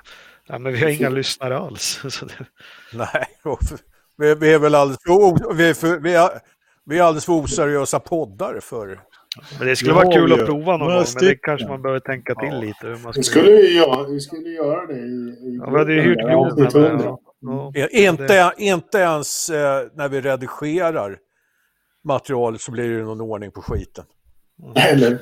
Nej, 0.48 0.59
men 0.59 0.72
vi 0.72 0.80
har 0.80 0.89
inga 0.89 1.09
lyssnare 1.09 1.59
alls. 1.59 2.01
Nej, 2.93 3.26
vi, 4.16 4.34
vi 4.34 4.52
är 4.55 4.59
väl 4.59 4.74
alldeles 4.74 5.02
för, 5.06 5.55
vi 5.55 5.68
är 5.68 5.74
för, 5.74 5.98
vi 5.98 6.14
är, 6.14 6.30
vi 6.84 6.98
är 6.98 7.02
alldeles 7.02 7.24
för 7.26 7.32
oseriösa 7.32 8.01
poddar 8.01 8.60
för... 8.62 9.01
men 9.59 9.68
det 9.68 9.76
skulle 9.76 9.93
Ja, 9.93 9.97
vara 9.97 10.12
kul 10.14 10.34
vi 10.34 10.40
att 10.40 10.47
prova 10.47 10.76
någon 10.76 10.89
gång, 10.89 11.05
men 11.14 11.24
det 11.28 11.34
kanske 11.43 11.68
man 11.68 11.82
behöver 11.82 12.01
tänka 12.01 12.34
till 12.34 12.48
Ja. 12.52 12.60
lite. 12.60 12.86
Hur 12.86 12.97
man 12.97 13.12
Vi 13.16 13.22
skulle... 13.22 13.44
skulle, 13.47 13.60
ju 13.60 13.76
göra, 13.76 14.02
vi 14.09 14.20
skulle 14.20 14.48
göra 14.48 14.86
det 14.86 14.94
i, 14.94 14.97
i 15.47 15.60
Ja, 15.64 15.70
vi 15.70 15.78
hade 15.78 15.93
ju 15.93 16.01
hyrt 16.01 16.18
Ja, 16.20 16.26
Globen. 16.28 16.64
avsnitt 16.66 16.74
100. 16.74 17.16
Ja, 17.40 17.70
ja. 17.74 17.89
Inte, 17.89 18.52
inte 18.59 18.98
ens 18.98 19.48
eh, 19.51 19.86
när 19.94 20.09
vi 20.09 20.20
redigerar 20.20 21.18
materialet 22.05 22.61
så 22.61 22.73
blir 22.73 22.89
det 22.99 23.03
någon 23.05 23.20
ordning 23.20 23.51
på 23.51 23.62
skiten. 23.62 24.05
Eller 24.77 25.19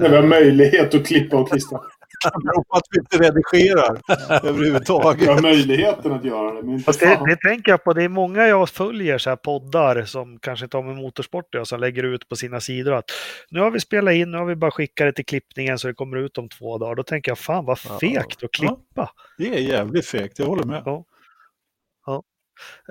när 0.00 0.08
vi 0.08 0.16
har 0.16 0.22
möjlighet 0.22 0.94
att 0.94 1.06
klippa 1.06 1.36
och 1.36 1.50
klistra. 1.50 1.80
Det 2.24 2.42
beror 2.44 2.64
på 2.64 2.76
att 2.76 2.82
vi 2.90 2.98
inte 3.00 3.16
redigerar 3.18 4.00
Vi 4.42 4.48
överhuvudtaget. 4.48 5.28
har 5.28 5.42
möjligheten 5.42 6.12
att 6.12 6.24
göra 6.24 6.54
det. 6.54 6.62
Men 6.62 6.80
Fast 6.80 7.00
det, 7.00 7.06
det 7.26 7.36
tänker 7.48 7.70
jag 7.72 7.84
på. 7.84 7.92
Det 7.92 8.02
är 8.04 8.08
många 8.08 8.46
jag 8.46 8.68
följer 8.68 9.18
så 9.18 9.30
här 9.30 9.36
poddar 9.36 10.04
som 10.04 10.38
kanske 10.38 10.64
inte 10.66 10.76
har 10.76 10.84
med 10.84 10.96
motorsport 10.96 11.54
att 11.54 11.68
som 11.68 11.80
lägger 11.80 12.02
ut 12.02 12.28
på 12.28 12.36
sina 12.36 12.60
sidor 12.60 12.92
att 12.94 13.04
nu 13.50 13.60
har 13.60 13.70
vi 13.70 13.80
spelat 13.80 14.14
in, 14.14 14.30
nu 14.30 14.36
har 14.38 14.44
vi 14.44 14.56
bara 14.56 14.70
skickat 14.70 15.06
det 15.06 15.12
till 15.12 15.26
klippningen 15.26 15.78
så 15.78 15.88
det 15.88 15.94
kommer 15.94 16.16
ut 16.16 16.38
om 16.38 16.48
två 16.48 16.78
dagar. 16.78 16.94
Då 16.94 17.02
tänker 17.02 17.30
jag 17.30 17.38
fan 17.38 17.64
vad 17.64 17.78
Ja. 17.88 17.98
fegt 18.00 18.44
att 18.44 18.52
klippa. 18.52 19.10
Det 19.38 19.48
är 19.54 19.58
jävligt 19.60 20.06
fegt, 20.06 20.38
jag 20.38 20.46
håller 20.46 20.64
med. 20.64 20.82
Ja. 20.84 21.04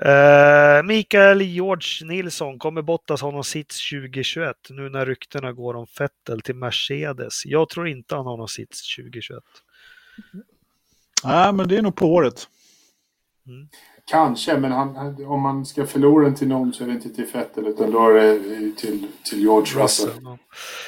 Eh, 0.04 0.82
Mikael 0.82 1.42
George 1.42 2.06
Nilsson, 2.08 2.58
kommer 2.58 2.82
Bottas 2.82 3.22
ha 3.22 3.30
någon 3.30 3.44
sits 3.44 3.90
2021 3.90 4.56
nu 4.70 4.88
när 4.88 5.06
ryktena 5.06 5.52
går 5.52 5.76
om 5.76 5.86
Vettel 5.98 6.40
till 6.40 6.54
Mercedes? 6.54 7.46
Jag 7.46 7.68
tror 7.68 7.88
inte 7.88 8.16
han 8.16 8.26
har 8.26 8.36
någon 8.36 8.48
sits 8.48 8.96
2021. 8.96 9.42
Nej, 11.24 11.52
men 11.52 11.68
det 11.68 11.76
är 11.76 11.82
nog 11.82 11.96
på 11.96 12.06
året. 12.06 12.48
Mm. 13.46 13.68
Kanske, 14.10 14.58
men 14.58 14.72
han, 14.72 14.96
om 15.26 15.40
man 15.40 15.66
ska 15.66 15.86
förlora 15.86 16.24
den 16.24 16.34
till 16.34 16.48
någon 16.48 16.72
så 16.72 16.84
är 16.84 16.88
det 16.88 16.94
inte 16.94 17.10
till 17.10 17.26
Vettel 17.32 17.66
utan 17.66 17.90
då 17.90 18.08
är 18.08 18.14
det 18.14 18.76
till, 18.76 19.06
till 19.24 19.40
George 19.40 19.82
Russell. 19.82 20.10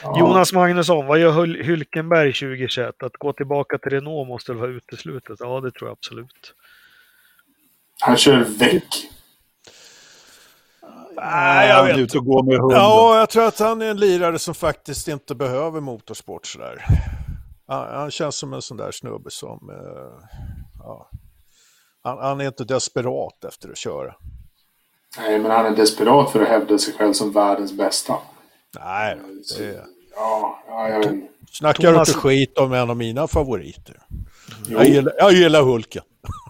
Ja. 0.02 0.18
Jonas 0.18 0.52
Magnusson, 0.52 1.06
vad 1.06 1.18
gör 1.18 1.32
Hul- 1.32 1.62
Hülkenberg 1.62 2.32
2021? 2.32 3.02
Att 3.02 3.16
gå 3.16 3.32
tillbaka 3.32 3.78
till 3.78 3.90
Renault 3.90 4.28
måste 4.28 4.52
väl 4.52 4.60
vara 4.60 4.70
uteslutet? 4.70 5.36
Ja, 5.40 5.60
det 5.60 5.70
tror 5.70 5.88
jag 5.88 5.92
absolut. 5.92 6.54
Han 8.00 8.16
kör 8.16 8.44
väck. 8.44 9.06
Nej, 11.16 11.68
jag 11.68 11.84
vet 11.84 11.96
är 11.96 12.00
ute 12.00 12.18
och 12.18 12.24
går 12.24 12.42
med 12.42 12.58
hunden. 12.58 12.78
Ja, 12.78 13.18
jag 13.18 13.30
tror 13.30 13.44
att 13.46 13.58
han 13.58 13.82
är 13.82 13.86
en 13.86 13.96
lirare 14.00 14.38
som 14.38 14.54
faktiskt 14.54 15.08
inte 15.08 15.34
behöver 15.34 15.80
motorsport 15.80 16.46
sådär. 16.46 16.84
Han, 17.66 17.94
han 17.94 18.10
känns 18.10 18.36
som 18.36 18.52
en 18.52 18.62
sån 18.62 18.76
där 18.76 18.90
snubbe 18.92 19.30
som... 19.30 19.70
Eh, 19.70 20.28
ja. 20.78 21.10
han, 22.02 22.18
han 22.18 22.40
är 22.40 22.46
inte 22.46 22.64
desperat 22.64 23.44
efter 23.44 23.70
att 23.70 23.78
köra. 23.78 24.14
Nej, 25.18 25.38
men 25.38 25.50
han 25.50 25.66
är 25.66 25.76
desperat 25.76 26.32
för 26.32 26.42
att 26.42 26.48
hävda 26.48 26.78
sig 26.78 26.94
själv 26.94 27.12
som 27.12 27.32
världens 27.32 27.72
bästa. 27.72 28.18
Nej, 28.78 29.18
Så, 29.44 29.58
det 29.58 29.84
ja, 30.14 30.62
ja, 30.68 30.88
jag 30.88 30.98
vet 30.98 31.12
inte. 31.12 31.26
snackar 31.52 31.88
Thomas- 31.88 31.94
du 32.06 32.10
inte 32.10 32.20
skit 32.20 32.58
om 32.58 32.72
en 32.72 32.90
av 32.90 32.96
mina 32.96 33.28
favoriter. 33.28 34.02
Jag 34.68 34.88
gillar, 34.88 35.12
jag 35.18 35.32
gillar 35.32 35.62
Hulken. 35.62 36.02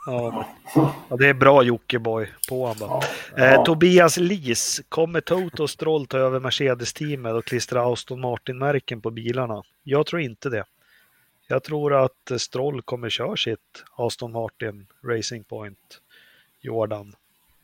Ja, 0.07 0.47
ja 0.75 1.17
det 1.19 1.27
är 1.27 1.35
bra 1.35 1.63
Jockiboi 1.63 2.27
på 2.49 2.67
honom. 2.67 2.89
bara. 2.89 3.01
Ja. 3.37 3.45
Eh, 3.45 3.65
Tobias 3.65 4.17
Lis, 4.17 4.83
kommer 4.89 5.21
Toto 5.21 5.63
och 5.63 5.71
Stroll 5.71 6.07
ta 6.07 6.19
över 6.19 6.41
Mercedes-teamet 6.41 7.35
och 7.35 7.45
klistra 7.45 7.93
Aston 7.93 8.21
Martin-märken 8.21 9.01
på 9.01 9.11
bilarna? 9.11 9.63
Jag 9.85 10.07
tror 10.07 10.23
inte 10.23 10.49
det. 10.49 10.65
Jag 11.49 11.63
tror 11.63 12.05
att 12.05 12.33
Stroll 12.41 12.83
kommer 12.83 13.11
köra 13.11 13.37
sitt 13.37 13.85
Aston 13.97 14.33
Martin 14.33 14.87
Racing 15.05 15.45
Point 15.45 16.01
Jordan. 16.61 17.15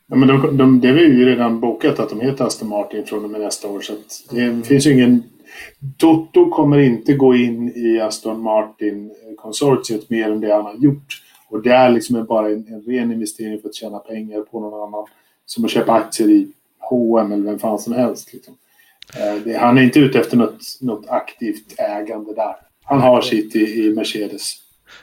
Ja, 0.07 0.15
men 0.15 0.27
de, 0.27 0.57
de, 0.57 0.81
det 0.81 0.87
är 0.87 0.93
ju 0.93 1.25
redan 1.25 1.59
bokat 1.59 1.99
att 1.99 2.09
de 2.09 2.21
heter 2.21 2.45
Aston 2.45 2.69
Martin 2.69 3.05
från 3.05 3.23
och 3.23 3.29
med 3.29 3.41
nästa 3.41 3.67
år. 3.67 3.81
Så 3.81 3.93
det 4.29 4.67
finns 4.67 4.87
ju 4.87 4.93
ingen... 4.93 5.23
Toto 5.97 6.49
kommer 6.49 6.79
inte 6.79 7.13
gå 7.13 7.35
in 7.35 7.71
i 7.75 7.99
Aston 7.99 8.41
Martin-konsortiet 8.41 10.09
mer 10.09 10.31
än 10.31 10.39
det 10.39 10.53
han 10.53 10.65
har 10.65 10.75
gjort. 10.75 11.21
Och 11.49 11.61
det 11.61 11.71
är 11.71 11.89
liksom 11.89 12.25
bara 12.25 12.49
en, 12.49 12.67
en 12.67 12.81
ren 12.81 13.11
investering 13.11 13.61
för 13.61 13.69
att 13.69 13.75
tjäna 13.75 13.99
pengar 13.99 14.41
på 14.41 14.59
någon 14.59 14.87
annan. 14.87 15.07
Som 15.45 15.65
att 15.65 15.71
köpa 15.71 15.91
aktier 15.91 16.29
i 16.29 16.47
H&M 16.79 17.31
eller 17.31 17.43
vem 17.43 17.59
fan 17.59 17.79
som 17.79 17.93
helst. 17.93 18.33
Liksom. 18.33 18.57
Eh, 19.15 19.35
det, 19.43 19.57
han 19.57 19.77
är 19.77 19.81
inte 19.81 19.99
ute 19.99 20.19
efter 20.19 20.37
något, 20.37 20.61
något 20.81 21.05
aktivt 21.07 21.79
ägande 21.79 22.33
där. 22.33 22.55
Han 22.83 23.01
har 23.01 23.21
sitt 23.21 23.55
i, 23.55 23.85
i 23.85 23.93
Mercedes. 23.93 24.53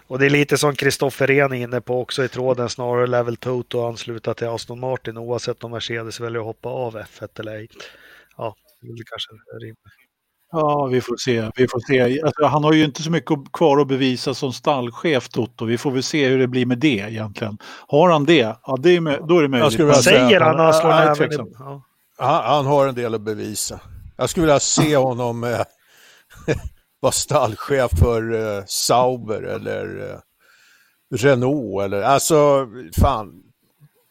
Och 0.07 0.19
det 0.19 0.27
är 0.27 0.31
lite 0.31 0.59
som 0.59 0.75
Kristoffer 0.75 1.27
Rehn 1.27 1.53
är 1.53 1.57
inne 1.57 1.81
på 1.81 2.01
också 2.01 2.25
i 2.25 2.29
tråden, 2.29 2.69
snarare 2.69 3.07
level 3.07 3.37
Toto 3.37 3.87
ansluta 3.87 4.35
till 4.35 4.47
Aston 4.47 4.81
Martin 4.81 5.17
oavsett 5.17 5.65
om 5.65 5.71
Mercedes 5.71 6.21
väljer 6.21 6.41
att 6.41 6.47
hoppa 6.47 6.69
av 6.69 6.97
F1 6.97 7.41
eller 7.41 7.57
ej. 7.57 7.69
Ja, 8.37 8.57
det 8.81 8.87
är 8.87 9.05
kanske 9.05 9.31
rimligt. 9.61 9.79
Ja, 10.55 10.87
vi 10.87 11.01
får 11.01 11.17
se. 11.17 11.51
Vi 11.57 11.69
får 11.69 11.81
se. 11.81 12.23
Alltså, 12.23 12.45
han 12.45 12.65
har 12.65 12.73
ju 12.73 12.85
inte 12.85 13.03
så 13.03 13.11
mycket 13.11 13.39
kvar 13.53 13.79
att 13.81 13.89
bevisa 13.89 14.35
som 14.35 14.53
stallchef, 14.53 15.29
Toto. 15.29 15.65
Vi 15.65 15.79
får 15.79 15.91
väl 15.91 16.03
se 16.03 16.29
hur 16.29 16.39
det 16.39 16.47
blir 16.49 16.67
med 16.67 16.79
det 16.79 16.89
egentligen. 16.89 17.59
Har 17.89 18.11
han 18.11 18.25
det, 18.25 18.57
ja, 18.67 18.77
det 18.81 18.97
är, 18.97 19.27
då 19.29 19.39
är 19.39 19.43
det 19.43 19.49
möjligt. 19.49 19.73
skulle 19.73 19.85
vilja 19.85 19.97
Men- 19.97 20.03
säga 20.03 20.27
Säger 20.29 20.41
han 20.41 20.57
när 20.57 20.65
han 20.65 20.75
slår 20.75 20.91
näven 20.91 21.33
i... 21.33 21.53
Ja. 21.59 21.83
Han, 22.19 22.45
han 22.45 22.67
har 22.67 22.87
en 22.87 22.95
del 22.95 23.15
att 23.15 23.21
bevisa. 23.21 23.81
Jag 24.17 24.31
skulle 24.31 24.47
vilja 24.47 24.61
se 24.61 24.97
honom 25.09 25.45
eh, 25.45 25.61
vara 27.01 27.13
stallchef 27.13 27.91
för 28.01 28.35
eh, 28.59 28.65
Sauber 28.67 29.43
eller 29.43 30.11
eh, 30.11 30.19
Renault 31.17 31.83
eller 31.85 32.03
alltså 32.03 32.67
fan. 33.01 33.41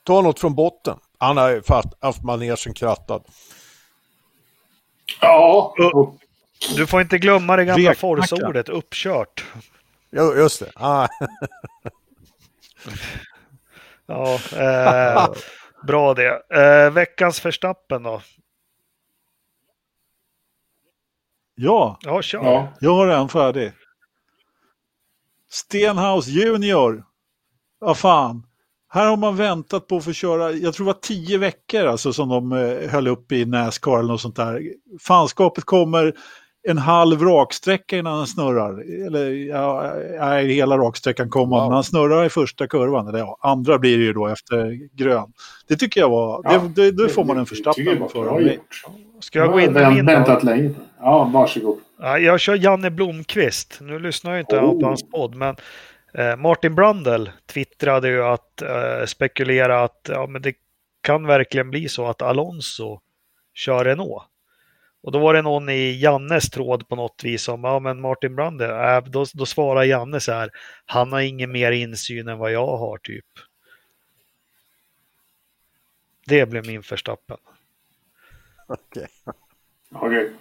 Ta 0.05 0.21
något 0.21 0.39
från 0.39 0.55
botten. 0.55 0.97
Han 1.17 1.37
har 1.37 1.49
ju 1.49 1.61
haft 2.01 2.23
manegen 2.23 2.57
krattad. 2.75 3.23
Ja, 5.21 5.73
och 5.93 6.15
Du 6.75 6.87
får 6.87 7.01
inte 7.01 7.17
glömma 7.17 7.55
det 7.55 7.65
gamla. 7.65 7.95
Forza-ordet, 7.95 8.69
uppkört. 8.69 9.45
Jo, 10.11 10.33
just 10.35 10.59
det. 10.59 10.71
Ah, 10.75 11.07
Ja, 14.05 14.39
eh, 14.57 15.27
bra 15.87 16.13
det. 16.13 16.41
Eh, 16.49 16.91
veckans 16.91 17.39
förstappen 17.39 18.03
då? 18.03 18.21
Ja, 21.55 21.97
Ja, 22.01 22.21
kör. 22.21 22.43
ja. 22.43 22.73
jag 22.79 22.95
har 22.95 23.07
en 23.07 23.29
färdig. 23.29 23.71
Stenhouse 25.49 26.29
Junior. 26.31 27.03
Vad 27.79 27.97
fan. 27.97 28.47
Här 28.89 29.05
har 29.07 29.17
man 29.17 29.35
väntat 29.35 29.87
på 29.87 29.97
att 29.97 30.03
få 30.03 30.13
köra, 30.13 30.51
jag 30.51 30.73
tror 30.73 30.85
det 30.85 30.93
var 30.93 30.99
tio 31.01 31.37
veckor 31.37 31.85
alltså, 31.85 32.13
som 32.13 32.29
de 32.29 32.51
eh, 32.51 32.89
höll 32.89 33.07
upp 33.07 33.31
i 33.31 33.45
Nascar 33.45 33.99
eller 33.99 34.07
något 34.11 34.21
sånt 34.21 34.35
där. 34.35 34.61
Fanskapet 35.01 35.63
kommer 35.63 36.13
en 36.69 36.77
halv 36.77 37.21
raksträcka 37.21 37.97
innan 37.97 38.17
han 38.17 38.27
snurrar. 38.27 39.03
Eller 39.07 39.29
ja, 39.31 39.93
nej, 40.19 40.47
hela 40.53 40.77
raksträckan 40.77 41.29
kommer 41.29 41.55
Wow. 41.57 41.65
men 41.65 41.73
han 41.73 41.83
snurrar 41.83 42.25
i 42.25 42.29
första 42.29 42.67
kurvan. 42.67 43.07
Eller 43.07 43.19
ja, 43.19 43.37
andra 43.41 43.79
blir 43.79 43.97
det 43.97 44.03
ju 44.03 44.13
då 44.13 44.27
efter 44.27 44.79
grön. 44.97 45.33
Det 45.67 45.75
tycker 45.75 46.01
jag 46.01 46.09
var, 46.09 46.41
Ja, 46.43 46.61
det, 46.75 46.91
det, 46.91 47.03
det 47.03 47.09
får 47.09 47.23
man 47.25 47.37
en 47.37 47.45
förstappen 47.45 48.09
för. 48.11 48.23
bra 48.23 48.41
gjort. 48.41 48.81
Ska 49.19 49.39
jag 49.39 49.51
gå 49.51 49.59
in 49.59 49.73
med 49.73 49.93
min? 49.93 50.05
Väntat 50.05 50.43
länge. 50.43 50.69
Ja, 50.99 51.29
varsågod. 51.33 51.77
Ja, 51.99 52.17
jag 52.17 52.39
kör 52.39 52.55
Janne 52.55 52.89
Blomqvist. 52.91 53.77
Nu 53.81 53.99
lyssnar 53.99 54.31
jag 54.31 54.39
inte 54.41 54.59
Oh. 54.59 54.79
på 54.79 54.85
hans 54.87 55.09
podd, 55.09 55.35
men 55.35 55.55
eh, 56.17 56.35
Martin 56.35 56.75
Brundle 56.75 57.31
twittrade 57.53 58.09
ju 58.09 58.23
att 58.23 58.61
eh, 58.61 59.05
spekulera 59.07 59.83
att 59.83 60.09
ja, 60.09 60.27
men 60.27 60.41
det 60.41 60.53
kan 61.01 61.27
verkligen 61.27 61.69
bli 61.69 61.89
så 61.89 62.05
att 62.07 62.21
Alonso 62.21 62.99
kör 63.53 63.85
Renault. 63.85 64.23
Och 65.03 65.11
då 65.11 65.19
var 65.19 65.33
det 65.33 65.41
någon 65.41 65.69
i 65.69 65.91
Jannes 65.99 66.49
tråd 66.49 66.87
på 66.87 66.95
något 66.95 67.23
vis 67.23 67.43
som, 67.43 67.63
ja 67.63 67.79
men 67.79 68.01
Martin 68.01 68.35
Brundle, 68.35 68.95
äh, 68.95 69.03
då, 69.03 69.25
då 69.33 69.45
svarar 69.45 69.83
Janne 69.83 70.19
så 70.19 70.31
här, 70.31 70.49
han 70.85 71.11
har 71.11 71.19
ingen 71.21 71.51
mer 71.51 71.71
insyn 71.71 72.27
än 72.27 72.37
vad 72.37 72.51
jag 72.51 72.77
har 72.77 72.97
typ. 72.97 73.25
Det 76.25 76.45
blev 76.45 76.65
min 76.67 76.83
förstappen. 76.83 77.37
okej. 78.67 79.07
Okej. 79.91 80.31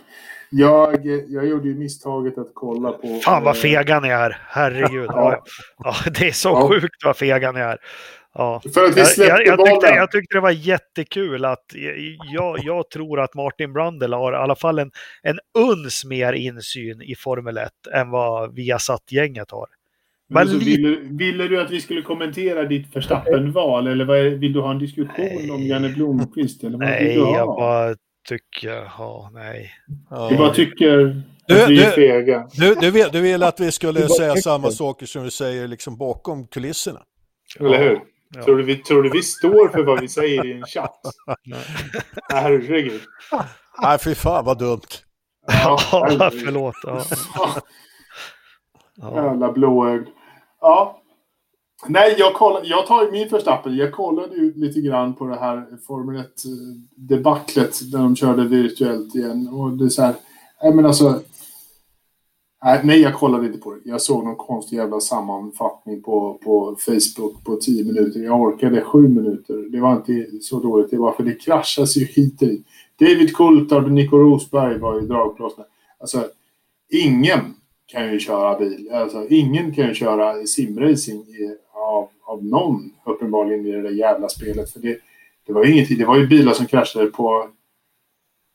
Jag, 0.50 1.06
jag 1.28 1.46
gjorde 1.46 1.68
ju 1.68 1.74
misstaget 1.74 2.38
att 2.38 2.50
kolla 2.54 2.92
på... 2.92 3.20
Fan 3.24 3.44
vad 3.44 3.56
eh, 3.56 3.60
fega 3.60 4.00
ni 4.00 4.08
är, 4.08 4.38
herregud. 4.48 5.06
Ja. 5.14 5.44
Ja, 5.78 5.94
det 6.18 6.28
är 6.28 6.32
så 6.32 6.48
Ja. 6.48 6.68
sjukt 6.68 7.04
vad 7.04 7.16
fega 7.16 7.52
ni 7.52 7.60
är. 7.60 7.78
Ja. 8.34 8.62
För 8.74 8.84
att 8.84 8.96
vi 8.96 9.00
Jag, 9.00 9.08
släppte 9.08 9.32
jag, 9.32 9.46
jag, 9.46 9.66
tyckte, 9.66 9.86
jag 9.86 10.10
tyckte 10.10 10.36
det 10.36 10.40
var 10.40 10.50
jättekul 10.50 11.44
att 11.44 11.64
jag, 12.34 12.58
jag 12.62 12.90
tror 12.90 13.20
att 13.20 13.34
Martin 13.34 13.72
Brundle 13.72 14.16
har 14.16 14.32
i 14.32 14.36
alla 14.36 14.56
fall 14.56 14.78
en, 14.78 14.90
en 15.22 15.38
uns 15.58 16.04
mer 16.04 16.32
insyn 16.32 17.02
i 17.02 17.14
Formel 17.14 17.56
1 17.58 17.70
än 17.94 18.10
vad 18.10 18.54
Viasat-gänget 18.54 19.50
har. 19.50 19.66
Men 20.28 20.46
Men 20.46 20.60
så 20.60 20.64
ville, 20.64 20.96
ville 21.00 21.48
du 21.48 21.60
att 21.60 21.70
vi 21.70 21.80
skulle 21.80 22.02
kommentera 22.02 22.64
ditt 22.64 22.96
Verstappen-val 22.96 23.86
eller 23.86 24.04
vad 24.04 24.18
är, 24.18 24.30
vill 24.30 24.52
du 24.52 24.60
ha 24.60 24.70
en 24.70 24.78
diskussion 24.78 25.50
om 25.50 25.62
Janne 25.62 25.88
Blomqvist? 25.88 26.64
Eller 26.64 26.78
vad 26.78 26.88
vill 26.88 26.98
Nej, 27.06 27.14
du 27.14 27.22
ha? 27.24 27.36
jag 27.36 27.46
bara 27.46 27.94
tycker, 28.28 28.74
ja, 28.98 29.30
nej. 29.34 29.70
Du 30.30 30.36
bara 30.36 30.54
tycker 30.54 31.22
Du- 31.46 31.62
att 31.62 31.70
vi 31.70 31.82
är 31.82 31.86
du- 31.86 31.92
fega. 31.92 32.48
Du, 32.52 32.74
du, 32.74 32.90
vill, 32.90 33.06
du 33.12 33.20
vill 33.20 33.42
att 33.42 33.60
vi 33.60 33.72
skulle 33.72 34.08
säga 34.08 34.30
tycker. 34.32 34.42
samma 34.42 34.70
saker 34.70 35.06
som 35.06 35.22
vi 35.24 35.30
säger 35.30 35.68
liksom 35.68 35.96
bakom 35.96 36.46
kulisserna? 36.46 37.00
Eller 37.60 37.78
hur? 37.78 38.00
Ja. 38.34 38.42
Tror, 38.42 38.56
du 38.56 38.62
vi, 38.62 38.76
tror 38.76 39.02
du 39.02 39.10
vi 39.10 39.22
står 39.22 39.68
för 39.68 39.82
vad 39.84 40.00
vi 40.00 40.08
säger 40.08 40.46
i 40.46 40.52
en 40.52 40.66
chatt? 40.66 41.00
Nej. 41.46 41.64
Herregud. 42.28 43.00
Nej, 43.82 43.98
fy 43.98 44.14
fan 44.14 44.44
vad 44.44 44.58
dumt. 44.58 44.80
Ja, 45.46 45.78
förlåt. 46.44 46.74
Ja. 46.82 47.04
Jävla 49.14 49.52
blåögd. 49.52 50.08
Ja. 50.60 50.98
Nej, 51.86 52.14
jag, 52.18 52.34
kollade, 52.34 52.66
jag 52.66 52.86
tar 52.86 53.04
ju 53.04 53.10
min 53.10 53.28
Verstappen. 53.28 53.76
Jag 53.76 53.92
kollade 53.92 54.36
ju 54.36 54.54
lite 54.54 54.80
grann 54.80 55.14
på 55.14 55.26
det 55.26 55.36
här 55.36 55.66
Formel 55.86 56.24
1-debaclet 56.24 57.90
där 57.92 57.98
de 57.98 58.16
körde 58.16 58.44
virtuellt 58.44 59.14
igen. 59.14 59.48
Och 59.52 59.72
det 59.72 59.84
är 59.84 59.88
så 59.88 60.02
här, 60.02 60.14
men 60.74 60.86
alltså. 60.86 61.20
Nej, 62.64 63.00
jag 63.00 63.14
kollade 63.14 63.46
inte 63.46 63.58
på 63.58 63.74
det. 63.74 63.80
Jag 63.84 64.00
såg 64.00 64.24
någon 64.24 64.36
konstig 64.36 64.76
jävla 64.76 65.00
sammanfattning 65.00 66.02
på, 66.02 66.38
på 66.44 66.76
Facebook 66.78 67.44
på 67.44 67.56
10 67.56 67.84
minuter. 67.84 68.20
Jag 68.20 68.40
orkade 68.40 68.80
7 68.80 69.08
minuter. 69.08 69.70
Det 69.70 69.80
var 69.80 69.92
inte 69.92 70.26
så 70.40 70.60
dåligt. 70.60 70.90
Det 70.90 70.96
var 70.96 71.12
för 71.12 71.22
det 71.22 71.34
kraschas 71.34 71.96
ju 71.96 72.04
hit 72.04 72.42
och 72.42 72.48
dit. 72.48 72.66
David 73.00 73.36
Coulthard 73.36 73.84
och 73.84 73.92
Nico 73.92 74.16
Rosberg 74.18 74.78
var 74.78 75.00
ju 75.00 75.06
dragplåsna. 75.06 75.64
Alltså, 76.00 76.24
ingen 76.90 77.40
kan 77.86 78.12
ju 78.12 78.18
köra 78.18 78.58
bil. 78.58 78.90
Alltså, 78.92 79.26
ingen 79.28 79.74
kan 79.74 79.88
ju 79.88 79.94
köra 79.94 80.46
simracing 80.46 81.20
i, 81.20 81.56
av, 81.74 82.08
av 82.24 82.44
någon 82.44 82.90
uppenbarligen 83.04 83.66
i 83.66 83.72
det 83.72 83.82
där 83.82 83.90
jävla 83.90 84.28
spelet. 84.28 84.70
För 84.70 84.80
det, 84.80 84.98
det 85.46 85.52
var 85.52 85.64
ju 85.64 85.72
ingenting. 85.72 85.98
Det 85.98 86.06
var 86.06 86.16
ju 86.16 86.26
bilar 86.26 86.52
som 86.52 86.66
kraschade 86.66 87.06
på... 87.06 87.48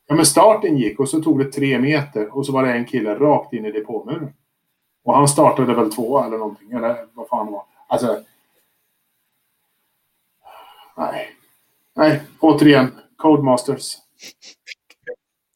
Ja, 0.07 0.15
men 0.15 0.25
starten 0.25 0.77
gick 0.77 0.99
och 0.99 1.09
så 1.09 1.21
tog 1.21 1.39
det 1.39 1.51
tre 1.51 1.79
meter 1.79 2.37
och 2.37 2.45
så 2.45 2.51
var 2.51 2.63
det 2.63 2.73
en 2.73 2.85
kille 2.85 3.15
rakt 3.15 3.53
in 3.53 3.65
i 3.65 3.71
depåmuren. 3.71 4.33
Och 5.03 5.15
han 5.15 5.27
startade 5.27 5.73
väl 5.73 5.91
två 5.91 6.23
eller 6.23 6.37
någonting. 6.37 6.71
Eller 6.71 7.05
vad 7.13 7.27
fan 7.27 7.45
det 7.45 7.51
var. 7.51 7.63
Alltså... 7.87 8.19
Nej. 10.97 11.29
Nej, 11.95 12.21
återigen. 12.39 12.91
Codemasters. 13.17 13.97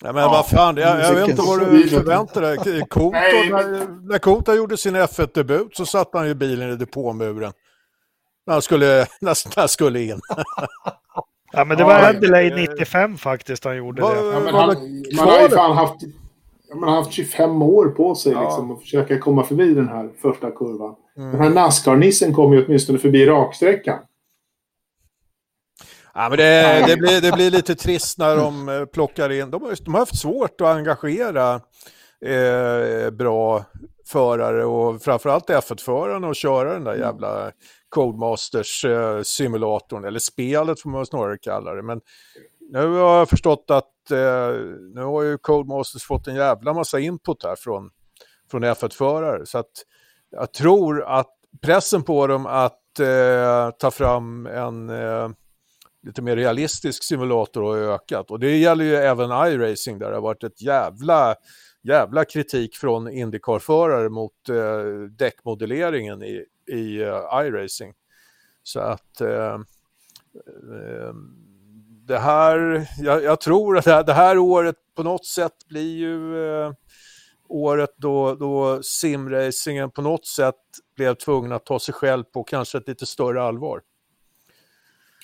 Ja, 0.03 0.13
men 0.13 0.23
vad 0.23 0.47
fan, 0.47 0.77
jag, 0.77 0.99
jag 0.99 1.13
vet 1.13 1.29
inte 1.29 1.41
vad 1.41 1.59
du 1.59 1.89
förväntar 1.89 2.41
dig. 2.41 2.85
Koto, 2.89 3.11
Nej, 3.11 3.49
när, 3.49 3.87
när 4.07 4.19
Kota 4.19 4.55
gjorde 4.55 4.77
sin 4.77 4.95
F1-debut 4.95 5.75
så 5.75 5.85
satte 5.85 6.17
han 6.17 6.27
ju 6.27 6.33
bilen 6.33 6.71
i 6.71 6.75
depåmuren. 6.75 7.53
När 8.45 8.53
han 8.53 8.61
skulle, 8.61 9.07
när 9.21 9.59
han 9.59 9.69
skulle 9.69 10.01
in. 10.01 10.19
Ja, 11.53 11.65
men 11.65 11.77
det 11.77 11.83
Ja, 11.83 11.87
var 11.87 11.99
det- 12.01 12.07
Adelaide 12.07 12.55
95 12.55 13.17
faktiskt 13.17 13.63
han 13.65 13.77
gjorde 13.77 14.01
Vad- 14.01 14.15
det. 14.17 14.19
Ja, 14.33 14.39
men 14.39 14.53
Var 14.53 14.61
han, 14.61 14.67
man 15.15 15.27
har 15.27 15.41
ju 15.41 15.49
fan 15.49 15.77
haft, 15.77 15.95
ja, 16.69 16.75
man 16.75 16.89
har 16.89 16.95
haft 16.95 17.11
25 17.11 17.61
år 17.61 17.87
på 17.87 18.15
sig 18.15 18.31
Ja. 18.31 18.43
liksom, 18.43 18.71
att 18.71 18.79
försöka 18.81 19.19
komma 19.19 19.43
förbi 19.43 19.73
den 19.73 19.87
här 19.87 20.09
första 20.21 20.51
kurvan. 20.51 20.95
Mm. 21.17 21.31
Den 21.31 21.41
här 21.41 21.49
Nascar-nissen 21.49 22.33
kom 22.33 22.53
ju 22.53 22.65
åtminstone 22.65 22.99
förbi 22.99 23.25
raksträckan. 23.25 23.99
Ja, 26.13 26.29
men 26.29 26.37
det, 26.37 26.83
det, 26.87 26.97
blir, 26.97 27.21
det 27.21 27.31
blir 27.31 27.51
lite 27.51 27.75
trist 27.75 28.17
när 28.17 28.35
de 28.37 28.69
eh, 28.69 28.85
plockar 28.85 29.29
in. 29.31 29.51
De 29.51 29.61
har, 29.61 29.75
de 29.85 29.93
har 29.93 30.01
haft 30.01 30.19
svårt 30.19 30.61
att 30.61 30.67
engagera 30.67 31.53
eh, 32.25 33.09
bra 33.11 33.65
förare 34.07 34.65
och 34.65 35.01
framförallt 35.01 35.49
F1-förarna 35.49 36.27
och 36.27 36.35
köra 36.35 36.73
den 36.73 36.83
där 36.83 36.95
jävla 36.95 37.51
Codemasters-simulatorn, 37.95 40.03
eh, 40.03 40.07
eller 40.07 40.19
spelet 40.19 40.81
får 40.81 40.89
man 40.89 41.05
snarare 41.05 41.37
kalla 41.37 41.73
det. 41.73 41.83
Men 41.83 42.01
nu 42.71 42.87
har 42.87 43.17
jag 43.17 43.29
förstått 43.29 43.65
att 43.67 44.11
eh, 44.11 44.51
nu 44.93 45.01
har 45.01 45.21
ju 45.21 45.37
Codemasters 45.37 46.03
fått 46.03 46.27
en 46.27 46.35
jävla 46.35 46.73
massa 46.73 46.99
input 46.99 47.43
här 47.43 47.55
från, 47.55 47.89
från 48.51 48.63
F1-förare. 48.63 49.45
Så 49.45 49.57
att 49.57 49.71
jag 50.31 50.53
tror 50.53 51.03
att 51.03 51.37
pressen 51.61 52.03
på 52.03 52.27
dem 52.27 52.45
att 52.45 52.99
eh, 52.99 53.69
ta 53.79 53.91
fram 53.91 54.45
en 54.45 54.89
eh, 54.89 55.29
lite 56.03 56.21
mer 56.21 56.35
realistisk 56.35 57.03
simulator 57.03 57.61
har 57.61 57.77
ökat. 57.77 58.31
Och 58.31 58.39
det 58.39 58.57
gäller 58.57 58.85
ju 58.85 58.95
även 58.95 59.29
iRacing 59.29 59.99
där 59.99 60.09
det 60.09 60.15
har 60.15 60.21
varit 60.21 60.43
ett 60.43 60.61
jävla, 60.61 61.35
jävla 61.83 62.25
kritik 62.25 62.75
från 62.75 63.09
Indycar-förare 63.09 64.09
mot 64.09 64.49
eh, 64.49 64.83
däckmodelleringen 65.17 66.23
i, 66.23 66.45
i 66.71 67.01
eh, 67.01 67.45
iRacing. 67.45 67.93
Så 68.63 68.79
att 68.79 69.21
eh, 69.21 69.53
eh, 69.53 71.13
det 72.07 72.19
här, 72.19 72.87
jag, 72.99 73.23
jag 73.23 73.41
tror 73.41 73.77
att 73.77 73.85
det 73.85 73.91
här, 73.91 74.03
det 74.03 74.13
här 74.13 74.37
året 74.37 74.75
på 74.95 75.03
något 75.03 75.25
sätt 75.25 75.67
blir 75.69 75.97
ju 75.97 76.35
året 77.47 77.93
då, 77.97 78.35
då 78.35 78.83
simracingen 78.83 79.91
på 79.91 80.01
något 80.01 80.25
sätt 80.25 80.55
blev 80.95 81.13
tvungen 81.15 81.51
att 81.51 81.65
ta 81.65 81.79
sig 81.79 81.93
själv 81.93 82.23
på 82.23 82.43
kanske 82.43 82.77
ett 82.77 82.87
lite 82.87 83.05
större 83.05 83.43
allvar. 83.43 83.81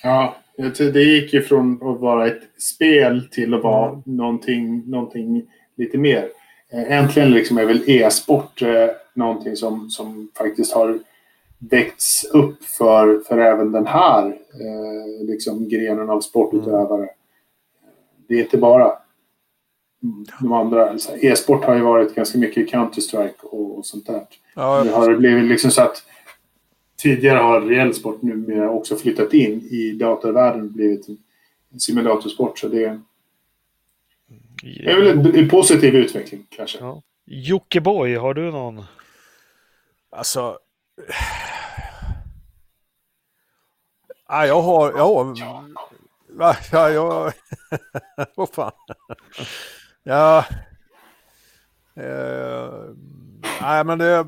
Ja, 0.02 0.36
det 0.78 1.02
gick 1.02 1.32
ju 1.32 1.42
från 1.42 1.74
att 1.74 2.00
vara 2.00 2.26
ett 2.26 2.42
spel 2.62 3.28
till 3.30 3.54
att 3.54 3.62
vara 3.62 3.88
Mm. 3.88 4.02
någonting, 4.04 4.90
någonting 4.90 5.50
lite 5.76 5.98
mer. 5.98 6.28
Äntligen 6.70 7.30
liksom 7.30 7.58
är 7.58 7.64
väl 7.64 7.90
e-sport 7.90 8.62
eh, 8.62 8.88
någonting 9.14 9.56
som, 9.56 9.90
som 9.90 10.30
faktiskt 10.38 10.72
har 10.74 10.98
väckts 11.58 12.24
upp 12.24 12.64
för, 12.64 13.20
för 13.20 13.38
även 13.38 13.72
den 13.72 13.86
här 13.86 14.26
eh, 14.26 15.26
liksom 15.26 15.68
grenen 15.68 16.10
av 16.10 16.20
sportutövare. 16.20 17.08
Det 18.28 18.34
är 18.34 18.42
inte 18.42 18.58
bara 18.58 18.92
de 20.40 20.52
andra. 20.52 20.94
E-sport 21.20 21.64
har 21.64 21.74
ju 21.74 21.82
varit 21.82 22.14
ganska 22.14 22.38
mycket 22.38 22.70
Counter-Strike 22.70 23.42
och, 23.42 23.78
och 23.78 23.86
sånt 23.86 24.06
där. 24.06 24.26
Ja, 24.54 24.82
Nu 24.84 24.90
har 24.90 25.10
det 25.10 25.16
blivit 25.16 25.44
liksom 25.44 25.70
så 25.70 25.82
att 25.82 26.02
tidigare 26.96 27.38
har 27.38 27.60
reell 27.60 27.94
sport 27.94 28.22
numera 28.22 28.70
också 28.70 28.96
flyttat 28.96 29.34
in 29.34 29.60
i 29.70 29.92
datorvärlden 29.92 30.62
och 30.62 30.70
blivit 30.72 31.08
en 31.72 31.80
simulatorsport. 31.80 32.58
Så 32.58 32.68
det 32.68 32.84
är, 32.84 33.00
det 34.60 34.90
är 34.90 34.96
väl 35.00 35.06
en, 35.06 35.36
en 35.36 35.48
positiv 35.48 35.94
utveckling 35.94 36.46
kanske. 36.50 36.78
Ja. 36.78 37.02
Jockiboi, 37.24 38.14
har 38.14 38.34
du 38.34 38.50
någon? 38.50 38.84
Alltså... 40.10 40.58
Ja, 44.28 44.46
jag 44.46 44.62
har... 44.62 44.92
Jag 44.92 45.06
har... 45.06 45.34
Va? 46.28 46.56
Ja, 46.72 46.90
jag... 46.90 47.32
Vad 48.34 48.48
fan? 48.48 48.72
Ja... 50.02 50.44
Eh, 51.96 52.70
nej, 53.60 53.84
men 53.84 53.98
det... 53.98 54.26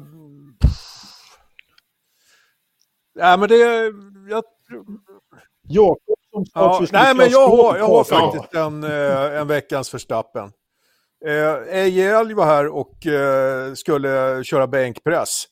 Nej, 3.15 3.39
men 3.39 3.49
det... 3.49 3.93
Jag, 4.29 4.45
Jakob 5.69 6.19
som 6.31 6.45
ja, 6.55 6.87
nej, 6.93 7.15
men 7.15 7.31
jag 7.31 7.49
har, 7.49 7.79
jag 7.79 7.87
har 7.87 8.05
faktiskt 8.05 8.55
en, 8.55 8.85
eh, 8.85 9.41
en 9.41 9.47
veckans 9.47 9.91
förstappen. 9.91 10.53
Eh, 11.27 11.77
Eje 11.77 12.19
Elg 12.19 12.35
var 12.35 12.47
här 12.47 12.69
och 12.69 13.07
eh, 13.07 13.75
skulle 13.75 14.45
köra 14.45 14.67
bänkpress. 14.67 15.45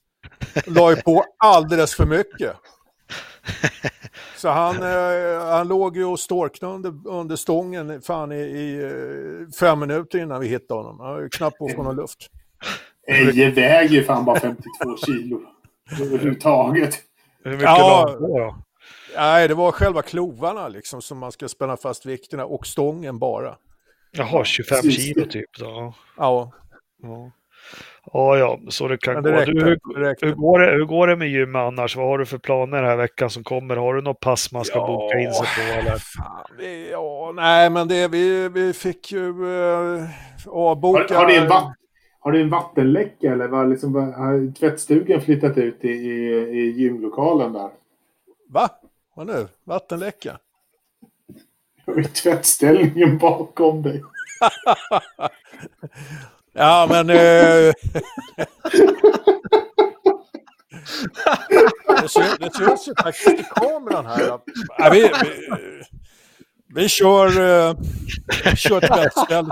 La 0.66 0.90
ju 0.90 0.96
på 0.96 1.24
alldeles 1.38 1.94
för 1.94 2.06
mycket. 2.06 2.56
Så 4.38 4.48
han, 4.48 4.82
eh, 4.82 5.40
han 5.46 5.68
låg 5.68 5.96
ju 5.96 6.04
och 6.04 6.20
storknade 6.20 6.74
under, 6.74 6.94
under 7.10 7.36
stången 7.36 8.02
fan 8.02 8.32
i, 8.32 8.36
i 8.36 8.82
eh, 8.84 9.50
fem 9.60 9.80
minuter 9.80 10.18
innan 10.18 10.40
vi 10.40 10.48
hittade 10.48 10.80
honom. 10.80 11.00
Han 11.00 11.08
har 11.14 11.20
ju 11.20 11.28
knappt 11.28 11.58
på 11.58 11.68
få 11.68 11.82
någon 11.82 11.96
luft. 11.96 12.30
Eje 13.08 13.50
väger 13.50 13.88
ju 13.94 14.04
fan 14.04 14.24
bara 14.24 14.40
52 14.40 14.96
kilo 15.06 15.40
överhuvudtaget. 16.00 16.94
Hur 17.44 17.50
mycket 17.50 17.64
Ja. 17.64 18.16
då? 18.20 18.56
Nej, 19.16 19.48
det 19.48 19.54
var 19.54 19.72
själva 19.72 20.02
klovarna 20.02 20.68
liksom 20.68 21.02
som 21.02 21.18
man 21.18 21.32
ska 21.32 21.48
spänna 21.48 21.76
fast 21.76 22.06
vikterna 22.06 22.44
och 22.44 22.66
stången 22.66 23.18
bara. 23.18 23.56
Jaha, 24.12 24.44
25 24.44 24.76
Precis. 24.82 25.04
kilo 25.04 25.26
typ. 25.26 25.58
Då. 25.58 25.94
Ja, 26.16 26.52
Ja. 27.02 27.30
Ja, 28.12 28.38
ja, 28.38 28.58
så 28.68 28.88
det 28.88 28.98
kan 28.98 29.14
gå. 29.14 29.20
det 29.20 29.32
räckte. 29.36 29.52
Du, 29.52 29.64
hur, 29.64 30.00
det 30.04 30.16
hur, 30.20 30.32
går 30.34 30.58
det, 30.58 30.70
hur 30.72 30.84
går 30.84 31.06
det 31.06 31.16
med 31.16 31.28
gym 31.28 31.56
annars? 31.56 31.96
Vad 31.96 32.06
har 32.06 32.18
du 32.18 32.26
för 32.26 32.38
planer 32.38 32.76
den 32.76 32.86
här 32.90 32.96
veckan 32.96 33.30
som 33.30 33.44
kommer? 33.44 33.76
Har 33.76 33.94
du 33.94 34.02
något 34.02 34.20
pass 34.20 34.52
man 34.52 34.64
ska 34.64 34.78
Ja. 34.78 34.86
boka 34.86 35.18
in 35.18 35.32
sig 35.32 35.46
på? 35.56 35.72
Eller? 35.80 35.96
Fan, 35.98 36.44
vi, 36.58 36.90
ja, 36.90 37.32
nej, 37.34 37.70
men 37.70 37.88
det, 37.88 38.08
vi, 38.08 38.48
vi 38.48 38.72
fick 38.72 39.12
ju 39.12 39.28
eh, 39.28 40.04
avboka... 40.46 41.14
Har, 41.14 41.24
har, 41.24 41.26
det 41.32 41.36
en 41.36 41.48
vatt, 41.48 41.74
har 42.20 42.32
det 42.32 42.40
en 42.40 42.50
vattenläcka 42.50 43.32
eller 43.32 43.48
var 43.48 43.66
liksom, 43.66 43.92
var, 43.92 44.02
har 44.12 44.54
tvättstugan 44.54 45.20
flyttat 45.20 45.58
ut 45.58 45.84
i, 45.84 45.88
i, 45.88 46.34
i 46.52 46.70
gymlokalen 46.70 47.52
där? 47.52 47.70
Va? 48.50 48.68
Vad 49.14 49.26
nu? 49.26 49.46
Vattenläcka? 49.64 50.38
Har 51.86 51.94
vi 51.96 52.04
tvättställningen 52.04 53.18
bakom 53.18 53.82
dig? 53.82 54.02
Ja, 56.52 56.86
men... 56.90 57.10
Eh, 57.10 57.16
det, 62.02 62.08
syns, 62.08 62.38
det 62.40 62.54
syns 62.54 62.88
ju 62.88 62.94
faktiskt 63.02 63.28
i 63.40 63.44
kameran 63.54 64.06
här. 64.06 64.38
Ja, 64.78 64.90
vi, 64.92 65.00
vi, 65.00 65.10
vi 66.74 66.88
kör, 66.88 67.26
eh, 67.26 67.74
vi 68.44 68.56
kör 68.56 68.80
tvättställ. 68.80 69.46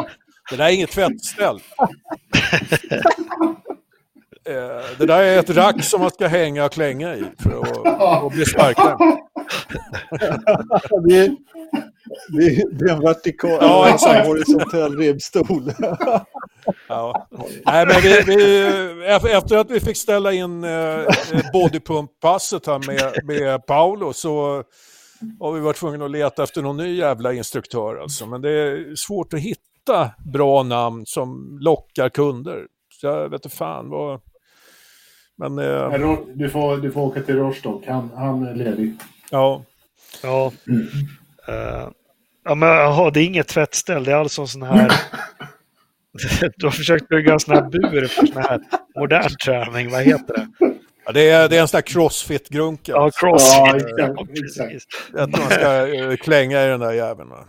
Det 0.51 0.57
där 0.57 0.65
är 0.65 0.71
inget 0.71 0.91
tvättställ. 0.91 1.61
Eh, 4.49 4.83
Det 4.99 5.07
där 5.07 5.23
är 5.23 5.39
ett 5.39 5.51
rack 5.51 5.85
som 5.85 6.01
man 6.01 6.11
ska 6.11 6.27
hänga 6.27 6.65
och 6.65 6.73
klänga 6.73 7.15
i 7.15 7.25
för 7.39 7.61
att, 7.61 7.87
att 8.27 8.33
bli 8.33 8.45
starkare. 8.45 8.97
Det 11.09 11.17
är, 11.19 11.37
det 12.29 12.45
är, 12.47 12.79
det 12.79 12.91
är 12.91 12.95
en 12.95 13.01
vertikal, 13.03 13.59
Ja, 13.61 13.89
exakt. 13.89 14.27
horisontell 14.27 14.99
ribbstol. 14.99 15.73
Ja. 16.89 17.29
Nej, 17.67 17.87
men 17.87 17.97
vi, 18.03 18.23
vi, 18.27 18.67
efter 19.33 19.57
att 19.57 19.71
vi 19.71 19.81
fick 19.81 19.97
ställa 19.97 20.33
in 20.33 20.65
eh, 20.65 20.71
bodypump-passet 21.53 22.67
här 22.67 22.87
med, 22.87 23.25
med 23.25 23.67
Paolo 23.67 24.13
så 24.13 24.63
har 25.41 25.53
vi 25.53 25.61
varit 25.61 25.77
tvungna 25.77 26.05
att 26.05 26.11
leta 26.11 26.43
efter 26.43 26.63
någon 26.63 26.77
ny 26.77 26.97
jävla 26.97 27.33
instruktör. 27.33 27.97
Alltså. 27.97 28.27
Men 28.27 28.43
det 28.43 28.51
är 28.51 28.95
svårt 28.95 29.35
att 29.35 29.41
hitta 29.41 30.11
bra 30.33 30.63
namn 30.63 31.03
som 31.07 31.59
lockar 31.61 32.09
kunder. 32.09 32.67
Så 33.01 33.07
jag 33.07 33.29
vet 33.29 33.45
inte 33.45 33.57
fan 33.57 33.91
vad... 33.91 34.21
Men 35.37 35.59
eh, 35.59 36.23
Du 36.35 36.49
får, 36.51 36.77
du 36.77 36.91
får 36.93 37.01
åka 37.01 37.23
till 37.23 37.37
Rostock. 37.37 37.87
Han, 37.87 38.11
han 38.17 38.47
är 38.47 38.55
ledig. 38.55 38.95
ja, 39.31 39.63
Ja. 40.23 40.53
Eh, 41.49 41.89
ja, 42.45 42.55
men 42.55 42.69
jaha, 42.69 43.11
det 43.11 43.21
är 43.21 43.25
inget 43.25 43.49
tvättställ. 43.49 44.05
Det 44.05 44.13
är 44.13 44.17
alltså 44.17 44.41
en 44.43 44.49
sån 44.49 44.63
här... 44.63 44.93
du 46.57 46.67
har 46.67 46.71
försökt 46.71 47.09
bygga 47.09 47.33
en 47.33 47.41
sån 47.41 47.55
här 47.55 47.63
bur 47.63 48.07
för 48.07 48.27
sån 48.27 48.43
här 48.43 48.61
modern 48.99 49.37
träning. 49.45 49.91
Vad 49.91 50.03
heter 50.03 50.35
det? 50.35 50.49
Ja, 51.07 51.13
det, 51.13 51.31
är, 51.31 51.49
det 51.49 51.57
är 51.57 51.61
en 51.61 51.69
sån 51.69 51.79
där 51.79 51.83
crossfit-grunka. 51.83 52.93
Ja, 52.93 53.05
Ja, 53.05 53.11
crossfit. 53.11 53.85
Ja, 53.99 54.07
exakt. 54.17 54.29
precis. 54.29 54.87
Att 55.15 55.31
man 55.31 55.41
ska 55.51 55.95
eh, 55.95 56.17
klänga 56.17 56.65
i 56.65 56.69
den 56.69 56.81
där 56.81 56.93
jäveln. 56.93 57.29
va. 57.31 57.45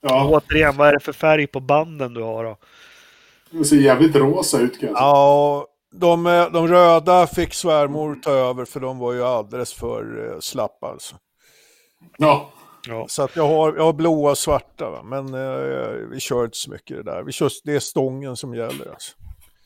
Ja, 0.00 0.28
Återigen, 0.28 0.76
vad 0.76 0.88
är 0.88 0.92
det 0.92 1.00
för 1.00 1.12
färg 1.12 1.46
på 1.46 1.60
banden 1.60 2.14
du 2.14 2.22
har 2.22 2.44
då? 2.44 2.56
det 3.50 3.64
ser 3.64 3.76
jävligt 3.76 4.16
rosa 4.16 4.58
ut 4.60 4.80
kanske. 4.80 4.86
Ja, 5.02 5.66
de, 5.94 6.26
eh, 6.26 6.50
de 6.52 6.68
röda 6.68 7.26
fick 7.26 7.54
svärmor 7.54 8.14
ta 8.14 8.30
över 8.30 8.64
för 8.64 8.80
de 8.80 8.98
var 8.98 9.12
ju 9.12 9.22
alldeles 9.24 9.74
för 9.74 10.30
eh, 10.32 10.38
slappa 10.40 10.86
alltså. 10.86 11.16
Ja. 12.18 12.50
Ja. 12.88 13.06
Så 13.08 13.22
att 13.22 13.36
jag 13.36 13.46
har, 13.48 13.74
jag 13.76 13.82
har 13.84 13.92
blåa 13.92 14.30
och 14.30 14.38
svarta, 14.38 14.90
va? 14.90 15.02
men 15.02 15.34
eh, 15.34 15.88
vi 16.10 16.20
kör 16.20 16.44
inte 16.44 16.56
så 16.56 16.70
mycket 16.70 16.96
det 16.96 17.02
där. 17.02 17.22
Vi 17.22 17.32
kör, 17.32 17.50
det 17.64 17.72
är 17.74 17.80
stången 17.80 18.36
som 18.36 18.54
gäller. 18.54 18.90
Alltså. 18.90 19.12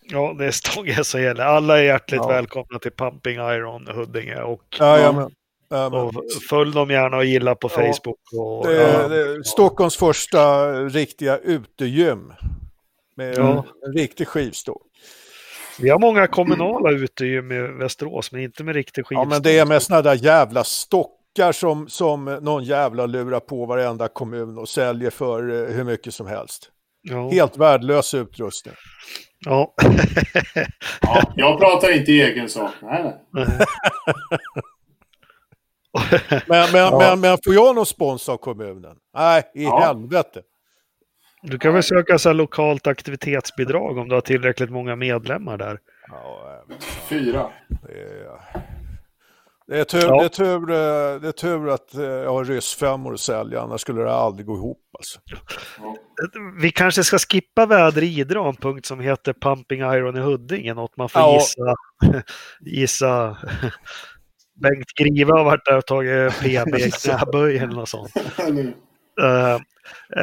ja, 0.03 0.35
det 0.39 0.45
är 0.47 0.51
stången 0.51 1.05
som 1.05 1.23
gäller. 1.23 1.45
Alla 1.45 1.79
är 1.79 1.83
hjärtligt 1.83 2.21
Ja. 2.23 2.29
välkomna 2.29 2.79
till 2.79 2.93
Pumping 2.93 3.35
Iron 3.37 3.87
Huddinge 3.87 4.43
och, 4.43 4.77
Jajamän. 4.81 5.31
Jajamän. 5.71 6.01
och 6.01 6.13
följ 6.51 6.73
dem 6.73 6.91
gärna 6.91 7.17
och 7.17 7.25
gilla 7.25 7.55
på 7.55 7.71
Ja. 7.77 7.93
Facebook. 7.93 8.19
Och, 8.39 8.67
Det, 8.67 8.75
ja. 8.93 9.09
det 9.09 9.21
är 9.21 9.43
Stockholms 9.43 9.97
första 9.97 10.73
riktiga 10.73 11.39
utegym. 11.39 12.33
Med 13.17 13.39
Ja. 13.39 13.65
en 13.87 13.93
riktig 13.93 14.29
skivstång. 14.29 14.81
Vi 15.81 15.89
har 15.91 15.99
många 15.99 16.27
kommunala 16.27 16.91
utegym 16.91 17.53
i 17.53 17.59
Västerås, 17.61 18.33
men 18.33 18.43
inte 18.43 18.65
med 18.65 18.75
riktig 18.75 19.07
skivstång. 19.07 19.25
Ja, 19.25 19.29
men 19.29 19.43
det 19.43 19.59
är 19.59 19.67
med 19.67 19.83
såna 19.83 20.03
där 20.03 20.15
jävla 20.15 20.65
stockar 20.65 21.53
som, 21.53 21.89
som 21.89 22.25
någon 22.25 22.65
jävla 22.65 23.07
lurar 23.07 23.41
på 23.41 23.67
varenda 23.67 24.09
kommun 24.09 24.59
och 24.59 24.69
säljer 24.69 25.11
för 25.11 25.69
eh, 25.69 25.75
hur 25.77 25.85
mycket 25.85 26.15
som 26.15 26.27
helst. 26.27 26.71
Ja. 27.03 27.31
Helt 27.31 27.57
värdelös 27.57 28.15
utrustning. 28.15 28.75
Ja. 29.45 29.75
ja. 31.01 31.23
Jag 31.37 31.59
pratar 31.61 31.97
inte 31.99 32.13
i 32.13 32.23
egen 32.23 32.49
sak. 32.49 32.71
Nej, 32.83 33.03
nej. 33.05 33.47
Men, 36.47 36.73
men, 36.73 36.99
men, 36.99 37.21
men 37.21 37.39
får 37.45 37.55
jag 37.55 37.75
någon 37.75 37.87
spons 37.87 38.29
av 38.29 38.37
kommunen? 38.37 38.97
Nej, 39.17 39.43
i 39.55 39.63
Ja. 39.65 39.81
helvete. 39.81 40.43
Du 41.43 41.59
kan 41.59 41.75
väl 41.75 41.83
söka 41.83 42.19
så 42.19 42.29
här 42.29 42.35
lokalt 42.35 42.87
aktivitetsbidrag 42.87 43.99
om 43.99 44.09
du 44.09 44.15
har 44.15 44.21
tillräckligt 44.21 44.71
många 44.71 44.97
medlemmar 44.97 45.57
där. 45.59 45.79
Ja. 46.09 46.65
Fyra. 47.09 47.51
Det 47.87 48.01
är, 48.01 48.27
det 49.67 49.81
är, 49.81 49.85
tur, 49.85 50.01
Ja. 50.03 50.19
det 50.19 50.25
är, 50.25 50.29
tur, 50.29 50.71
eh, 50.71 51.21
det 51.21 51.29
är 51.29 51.33
tur 51.33 51.69
att 51.69 51.95
eh, 51.95 52.03
jag 52.05 52.33
har 52.33 52.45
ryssfemmor 52.45 53.15
att 53.15 53.21
sälja, 53.21 53.61
annars 53.61 53.81
skulle 53.81 54.03
det 54.03 54.13
aldrig 54.13 54.47
gå 54.47 54.55
ihop. 54.57 54.79
Alltså. 54.99 55.21
Vi 56.61 56.71
kanske 56.71 57.05
ska 57.05 57.19
skippa 57.19 57.67
väder 57.67 58.03
i 58.03 58.19
Idre 58.21 58.39
en 58.49 58.57
punkt 58.57 58.87
som 58.87 59.01
heter 59.01 59.33
Pumping 59.33 59.81
Iron 59.81 60.17
i 60.17 60.21
Huddinge, 60.21 60.75
något 60.75 60.97
man 60.97 61.09
får 61.09 61.23
Ja. 61.23 61.35
gissa. 61.35 61.75
gissa. 62.61 63.37
Bengt 64.55 64.93
Grive 64.99 65.33
har 65.33 65.45
varit 65.45 65.65
där 65.65 65.77
och 65.79 65.87
tagit 65.87 66.33
PB 66.41 66.79
i 66.79 66.91
knäböj 67.05 67.57
eller 67.59 67.75
något 67.75 67.89
sånt. 67.89 68.11
Eh, 69.21 69.55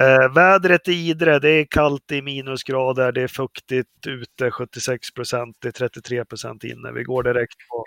eh, 0.01 0.33
vädret 0.35 0.87
i 0.87 0.91
Idre, 1.09 1.39
det 1.39 1.49
är 1.49 1.65
kallt 1.65 2.11
i 2.11 2.21
minusgrader, 2.21 3.11
det 3.11 3.21
är 3.21 3.27
fuktigt 3.27 4.07
ute 4.07 4.51
76 4.51 5.11
procent, 5.13 5.57
det 5.59 5.67
är 5.67 5.71
33 5.71 6.25
procent 6.25 6.63
inne. 6.63 6.91
Vi 6.91 7.03
går 7.03 7.23
direkt 7.23 7.55
på... 7.71 7.85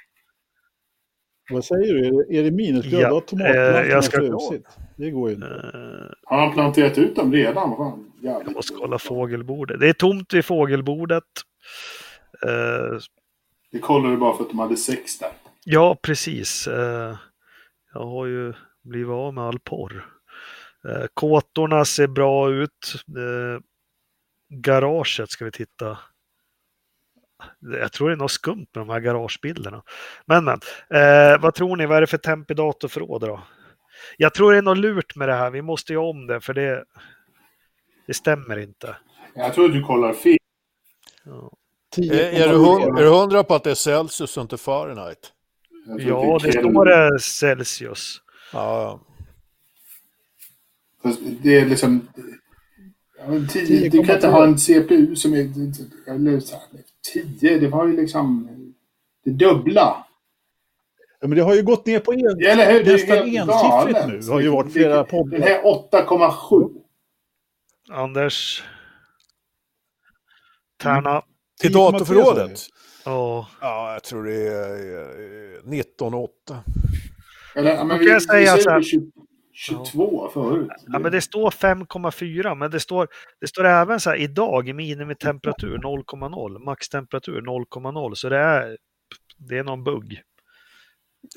Vad 1.51 1.65
säger 1.65 1.95
du? 1.95 2.07
Är 2.07 2.11
det, 2.13 2.39
är 2.39 2.43
det 2.43 2.51
minusgrad? 2.51 3.03
Ja, 3.03 3.09
Då 3.09 3.15
har 3.15 3.21
eh, 3.21 3.25
tomatplantorna 3.27 3.85
jag 3.87 4.05
ska- 4.05 4.17
frusit. 4.19 4.67
Det 4.97 5.11
går 5.11 5.29
ju 5.29 5.35
inte. 5.35 6.15
Har 6.25 6.39
han 6.39 6.53
planterat 6.53 6.99
ut 6.99 7.17
dem 7.17 7.33
redan? 7.33 7.77
Fan. 7.77 8.13
Jag 8.23 8.53
måste 8.53 8.75
kolla 8.75 8.99
fågelbordet. 8.99 9.81
Det 9.81 9.89
är 9.89 9.93
tomt 9.93 10.35
vid 10.35 10.45
fågelbordet. 10.45 11.25
Eh, 12.47 12.99
Det 13.73 13.79
kollar 13.79 14.11
du 14.11 14.17
bara 14.17 14.37
för 14.37 14.43
att 14.45 14.51
de 14.51 14.59
hade 14.59 14.77
sex 14.77 15.19
där. 15.19 15.29
ja, 15.65 15.99
precis. 16.03 16.69
Jag 17.95 18.05
har 18.07 18.27
ju 18.27 18.53
blivit 18.83 19.11
av 19.11 19.35
med 19.35 19.45
all 19.45 19.59
porr. 19.59 20.07
Eh, 20.89 21.07
kåtorna 21.15 21.85
ser 21.85 22.07
bra 22.07 22.51
ut. 22.51 23.05
Eh, 23.09 23.63
garaget 24.49 25.31
ska 25.31 25.45
vi 25.45 25.51
titta. 25.51 25.99
Jag 27.61 27.93
tror 27.93 28.09
det 28.09 28.15
är 28.15 28.17
något 28.17 28.31
skumt 28.31 28.67
med 28.75 28.81
de 28.81 28.89
här 28.89 29.01
garagebilderna. 29.01 29.83
Men, 30.27 30.45
men. 30.45 30.61
Eh, 30.91 31.41
vad 31.41 31.55
tror 31.55 31.77
ni? 31.77 31.87
Vad 31.87 31.97
är 31.97 32.01
det 32.01 32.07
för 32.07 32.19
temp 32.19 32.51
i 32.51 32.55
datorförråd 32.55 33.21
då? 33.21 33.43
Jag 34.17 34.35
tror 34.35 34.53
det 34.53 34.59
är 34.59 34.63
något 34.63 34.79
lurt 34.79 35.17
med 35.17 35.29
det 35.29 35.35
här. 35.35 35.51
Vi 35.51 35.63
måste 35.63 35.93
ju 35.93 35.99
om 35.99 36.27
det 36.27 36.41
för 36.41 36.55
det, 36.55 36.85
det 38.07 38.15
stämmer 38.15 38.59
inte. 38.59 38.97
Jag 39.35 39.55
tror 39.55 39.65
att 39.65 39.73
du 39.73 39.83
kollar 39.83 40.13
fel. 40.13 40.39
Ja. 41.25 41.53
Är, 41.97 42.13
är, 42.13 42.49
du 42.49 42.57
hundra, 42.57 43.01
är 43.01 43.05
du 43.05 43.11
hundra 43.11 43.45
på 43.45 43.55
att 43.55 43.65
det 43.65 43.71
är 43.71 43.75
Celsius 43.75 44.37
och 44.37 44.43
inte 44.43 44.57
Fahrenheit? 44.57 45.33
Ja, 45.87 46.39
det 46.43 46.53
Kelvin. 46.53 46.73
står 46.73 46.85
det 46.85 47.21
Celsius. 47.21 48.23
Ja, 48.53 49.01
Fast 51.03 51.21
Det 51.43 51.59
är 51.59 51.67
liksom... 51.67 52.09
Ja, 53.19 53.27
tio, 53.51 53.89
du 53.89 54.05
kan 54.05 54.15
inte 54.15 54.29
ha 54.29 54.45
en 54.45 54.59
CPU 54.59 55.17
som 55.17 55.33
är... 55.35 55.39
Eller 56.11 56.41
så 56.41 56.55
här, 56.55 56.63
10, 57.41 57.59
det 57.59 57.69
var 57.69 57.87
ju 57.87 57.97
liksom 57.97 58.49
det 59.25 59.31
dubbla. 59.31 60.07
Ja, 61.21 61.29
men 61.29 61.37
det 61.39 61.43
har 61.45 61.55
ju 61.55 61.63
gått 61.63 61.87
ner 61.87 62.01
på 62.01 62.13
en, 62.13 62.21
Eller 62.47 62.73
hur? 62.73 62.85
Det 62.85 62.93
nästan 62.93 63.19
ensiffrigt 63.19 64.09
nu. 64.09 64.19
Det 64.21 64.33
har 64.33 64.41
ju 64.41 64.49
varit 64.49 64.73
flera 64.73 64.97
Den 64.97 65.07
poddar. 65.07 65.39
här 65.39 65.63
8,7. 65.63 66.71
Anders. 67.91 68.63
Tärna. 70.83 71.23
Till 71.61 71.71
10,3 71.71 71.75
datorförrådet? 71.93 72.61
Ja. 73.05 73.49
Ja, 73.61 73.93
jag 73.93 74.03
tror 74.05 74.25
det 74.25 74.35
är 74.49 75.57
eh, 75.57 75.63
19,8. 75.65 76.29
Eller, 77.55 77.75
ja, 77.75 77.85
men 77.85 77.99
vi, 77.99 78.05
kan 78.07 78.13
jag 78.13 78.21
vi 78.21 78.27
säga 78.27 78.53
säger 78.53 78.63
så 78.63 78.71
här- 78.71 78.83
20, 78.83 79.11
22 79.53 80.31
förut. 80.35 80.69
ja, 80.87 80.99
men 80.99 81.13
det 81.13 81.21
står 81.21 81.51
5,4 81.51 82.55
men 82.55 82.71
det 82.71 82.81
står, 82.81 83.09
det 83.41 83.47
står 83.47 83.65
även 83.65 84.01
så 84.01 84.11
här 84.11 84.17
idag 84.17 84.75
minimitemperatur 84.75 85.79
0,0, 85.79 86.59
maxtemperatur 86.65 87.41
0,0 87.41 88.15
så 88.15 88.29
det 88.29 88.39
är, 88.39 88.77
det 89.37 89.59
är 89.59 89.65
någon 89.65 89.85
bugg. 89.85 90.21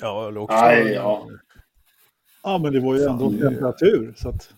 Ja, 0.00 0.28
eller 0.28 0.40
också. 0.40 0.56
Nej, 0.56 0.92
ja. 0.92 1.26
Ja, 2.42 2.58
men 2.58 2.72
det 2.72 2.80
var 2.80 2.94
ju 2.96 3.02
ändå 3.02 3.30
Fan, 3.30 3.36
det- 3.38 3.48
temperatur. 3.48 4.14
Så 4.16 4.28
att 4.28 4.50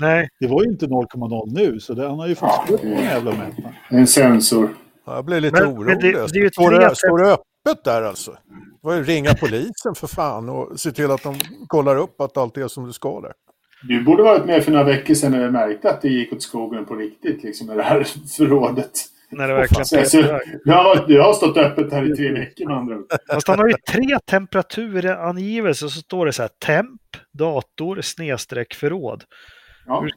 Nej, 0.00 0.28
det 0.40 0.46
var 0.46 0.62
ju 0.64 0.70
inte 0.70 0.86
0,0 0.86 1.52
nu, 1.54 1.80
så 1.80 1.94
det, 1.94 2.08
han 2.08 2.18
har 2.18 2.26
ju 2.28 2.34
fått 2.34 2.48
Ja, 2.68 2.76
det- 2.82 2.88
den 2.88 2.98
jävla 3.04 3.30
mätaren. 3.30 3.72
En 3.90 4.06
sensor. 4.06 4.68
Ja, 5.06 5.14
Jag 5.14 5.24
blir 5.24 5.40
lite 5.40 5.60
Men- 5.60 5.72
orolig. 5.72 5.86
men 5.86 5.98
det- 5.98 6.12
det 6.32 6.38
är 6.38 6.42
ju 6.42 6.50
står, 6.50 6.70
tre 6.70 6.78
det, 6.88 6.96
står 6.96 7.18
det 7.18 7.32
öppet 7.32 7.44
där 7.84 8.02
alltså? 8.02 8.30
Det 8.30 8.38
var 8.88 8.94
ju 8.94 9.02
ringa 9.04 9.34
polisen 9.34 9.94
för 9.94 10.06
fan 10.06 10.48
och 10.48 10.80
se 10.80 10.90
till 10.92 11.10
att 11.10 11.22
de 11.22 11.34
kollar 11.66 11.96
upp 11.96 12.20
att 12.20 12.36
allt 12.36 12.56
är 12.56 12.68
som 12.68 12.86
det 12.86 12.92
ska 12.92 13.20
där. 13.20 13.32
Du 13.82 14.04
borde 14.04 14.22
varit 14.22 14.44
med 14.44 14.64
för 14.64 14.72
några 14.72 14.84
veckor 14.84 15.14
sedan 15.14 15.32
när 15.32 15.44
vi 15.44 15.50
märkte 15.50 15.90
att 15.90 16.02
det 16.02 16.08
gick 16.08 16.32
åt 16.32 16.42
skogen 16.42 16.84
på 16.86 16.94
riktigt, 16.94 17.42
liksom 17.42 17.66
med 17.66 17.76
det 17.76 17.82
här 17.82 18.04
förrådet. 18.36 18.90
när 19.30 19.48
det 19.48 19.54
verkligen 19.54 19.84
Så, 19.86 19.96
petar 19.96 20.08
så, 20.08 20.18
iväg. 20.18 20.40
du, 20.64 20.72
har, 20.72 21.04
du 21.08 21.20
har 21.20 21.32
stått 21.32 21.56
öppet 21.56 21.92
här 21.92 22.12
i 22.12 22.16
tre 22.16 22.32
veckor 22.32 22.66
med 22.66 22.76
andra 22.76 22.96
ord. 22.96 23.04
Fast 23.32 23.48
han 23.48 23.58
har 23.58 23.66
ju 23.68 23.74
tre 23.92 24.18
temperaturangivelser 24.26 25.88
så 25.88 26.00
står 26.00 26.26
det 26.26 26.32
så 26.32 26.42
här 26.42 26.50
temp, 26.66 27.00
dator, 27.38 28.00
snedstreck, 28.00 28.74
förråd. 28.74 29.24
Ja. 29.86 30.04
Ja, 30.06 30.08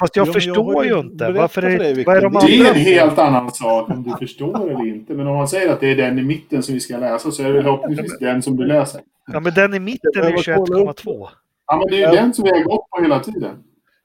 Fast 0.00 0.16
jag 0.16 0.26
jag 0.26 0.34
förstår 0.34 0.74
har 0.74 0.84
ju 0.84 0.98
inte. 0.98 1.30
Varför 1.32 1.60
för 1.62 1.68
är, 1.70 1.94
Victor. 1.94 2.12
vad 2.12 2.16
är 2.16 2.22
de 2.22 2.32
Det 2.32 2.40
Det 2.46 2.54
är 2.54 2.58
andra? 2.58 2.70
en 2.70 2.84
helt 2.84 3.18
annan 3.18 3.50
sak 3.52 3.88
om 3.90 4.02
du 4.02 4.16
förstår 4.26 4.70
eller 4.70 4.86
inte. 4.88 5.12
Men 5.14 5.26
om 5.26 5.36
man 5.36 5.48
säger 5.48 5.72
att 5.72 5.80
det 5.80 5.90
är 5.90 5.96
den 5.96 6.18
i 6.18 6.22
mitten 6.22 6.62
som 6.62 6.74
vi 6.74 6.80
ska 6.80 6.96
läsa 6.98 7.30
så 7.30 7.42
är 7.42 7.52
det 7.52 7.62
förhoppningsvis 7.62 8.18
den 8.20 8.42
som 8.42 8.56
du 8.56 8.66
läser. 8.66 9.00
Ja, 9.32 9.40
men 9.40 9.54
den 9.54 9.74
i 9.74 9.78
mitten 9.78 10.10
är 10.14 10.30
ju 10.30 10.36
Jag 10.36 10.44
behöver 10.44 10.66
kolla 10.66 10.90
upp 10.90 11.00
21,2. 11.00 11.28
Ja, 11.66 11.76
men 11.78 11.86
det 11.90 12.02
är 12.04 12.10
ju 12.10 12.16
den 12.16 12.34
som 12.34 12.44
vi 12.44 12.50
har 12.50 12.60
gått 12.64 12.90
på 12.90 13.02
hela 13.02 13.20
tiden. 13.20 13.56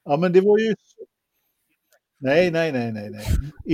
Ja, 0.05 0.17
men 0.17 0.33
det 0.33 0.41
var 0.41 0.57
ju... 0.59 0.75
Nej, 2.21 2.51
nej, 2.51 2.71
nej, 2.71 2.91
nej, 2.91 3.09
nej. 3.09 3.25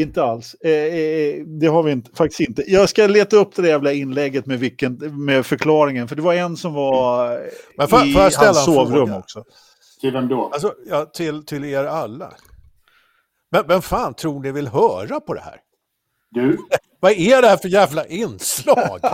Inte 0.02 0.23
alls. 0.23 0.53
Eh, 0.53 0.72
eh, 0.72 1.44
det 1.45 1.68
har 1.68 1.84
vi 1.84 1.91
inte, 1.91 2.11
faktiskt 2.15 2.40
inte. 2.49 2.64
Jag 2.68 2.90
ska 2.90 3.07
leta 3.07 3.38
upp 3.38 3.56
det 3.56 3.61
där 3.61 3.69
jävla 3.69 3.91
inlägget 3.94 4.45
med, 4.45 4.60
vilken, 4.60 5.23
med 5.26 5.45
förklaringen. 5.45 6.07
För 6.07 6.15
det 6.15 6.22
var 6.22 6.34
en 6.34 6.57
som 6.57 6.73
var 6.73 7.40
Men 7.77 7.88
får- 7.88 8.06
i 8.06 8.11
jag 8.14 8.34
ställa 8.34 8.45
hans 8.48 8.65
sovrum 8.65 8.91
fråga? 9.07 9.18
också. 9.18 9.44
Till 10.06 10.14
vem 10.14 10.27
då? 10.27 10.49
Alltså, 10.53 10.73
ja, 10.90 11.06
till, 11.06 11.45
till 11.45 11.65
er 11.65 11.84
alla. 11.86 12.34
Men 13.52 13.68
vem 13.68 13.82
fan 13.82 14.14
tror 14.14 14.40
ni 14.44 14.52
vill 14.52 14.68
höra 14.68 15.19
på 15.19 15.34
det 15.34 15.41
här? 15.41 15.56
Du? 16.32 16.57
Vad 16.99 17.11
är 17.11 17.41
det 17.41 17.48
här 17.48 17.57
för 17.57 17.68
jävla 17.69 18.06
inslag? 18.06 18.99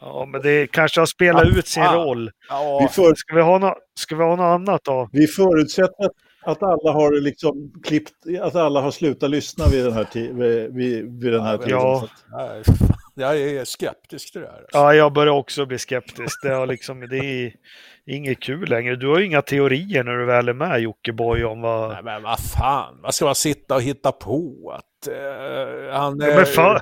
Ja, 0.00 0.24
men 0.32 0.42
det 0.42 0.66
kanske 0.66 1.00
har 1.00 1.06
spelat 1.06 1.46
ut 1.46 1.66
sin 1.66 1.84
roll. 1.84 2.24
Vi, 2.26 2.30
Ja, 2.48 2.88
för, 2.92 3.14
Ska 3.14 3.34
vi 3.34 3.42
ha, 3.42 3.58
nå 3.58 3.74
ska 3.98 4.16
vi 4.16 4.22
ha 4.24 4.36
något 4.36 4.44
annat 4.60 4.80
då? 4.84 5.08
vi 5.12 5.26
förutsätter 5.26 6.10
att, 6.42 6.62
alla 6.62 6.92
har 6.92 7.20
liksom 7.20 7.72
klippt, 7.84 8.12
att 8.40 8.54
alla 8.54 8.80
har 8.80 8.90
slutat 8.90 9.30
lyssna 9.30 9.64
vid 9.68 9.84
den 9.84 9.92
här, 9.92 10.06
vid, 10.14 10.74
vid, 10.74 11.22
vid 11.22 11.32
den 11.32 11.42
här 11.42 11.52
Ja, 11.66 12.00
tiden. 12.00 12.08
ja. 12.30 12.62
Jag 13.20 13.40
är 13.40 13.64
skeptisk 13.64 14.32
till 14.32 14.40
det 14.40 14.46
här. 14.46 14.58
Alltså. 14.58 14.78
Ja, 14.78 14.94
jag 14.94 15.12
börjar 15.12 15.32
också 15.32 15.66
bli 15.66 15.78
skeptisk. 15.78 16.42
Det, 16.42 16.54
har 16.54 16.66
liksom, 16.66 17.00
det 17.00 17.18
är 17.18 17.52
inget 18.06 18.40
kul 18.40 18.68
längre. 18.68 18.96
Du 18.96 19.08
har 19.08 19.18
ju 19.18 19.26
inga 19.26 19.42
teorier 19.42 20.04
när 20.04 20.12
du 20.12 20.24
väl 20.24 20.48
är 20.48 20.52
med 20.52 20.80
Jockiboi 20.80 21.44
om 21.44 21.60
vad... 21.60 21.90
Nej, 21.92 22.02
men 22.02 22.22
vad 22.22 22.40
fan, 22.40 22.98
vad 23.02 23.14
ska 23.14 23.24
man 23.24 23.34
sitta 23.34 23.74
och 23.74 23.82
hitta 23.82 24.12
på? 24.12 24.72
Att 24.74 25.08
eh, 25.08 25.92
han... 25.92 26.18
Ja, 26.20 26.26
men 26.26 26.38
eh, 26.38 26.80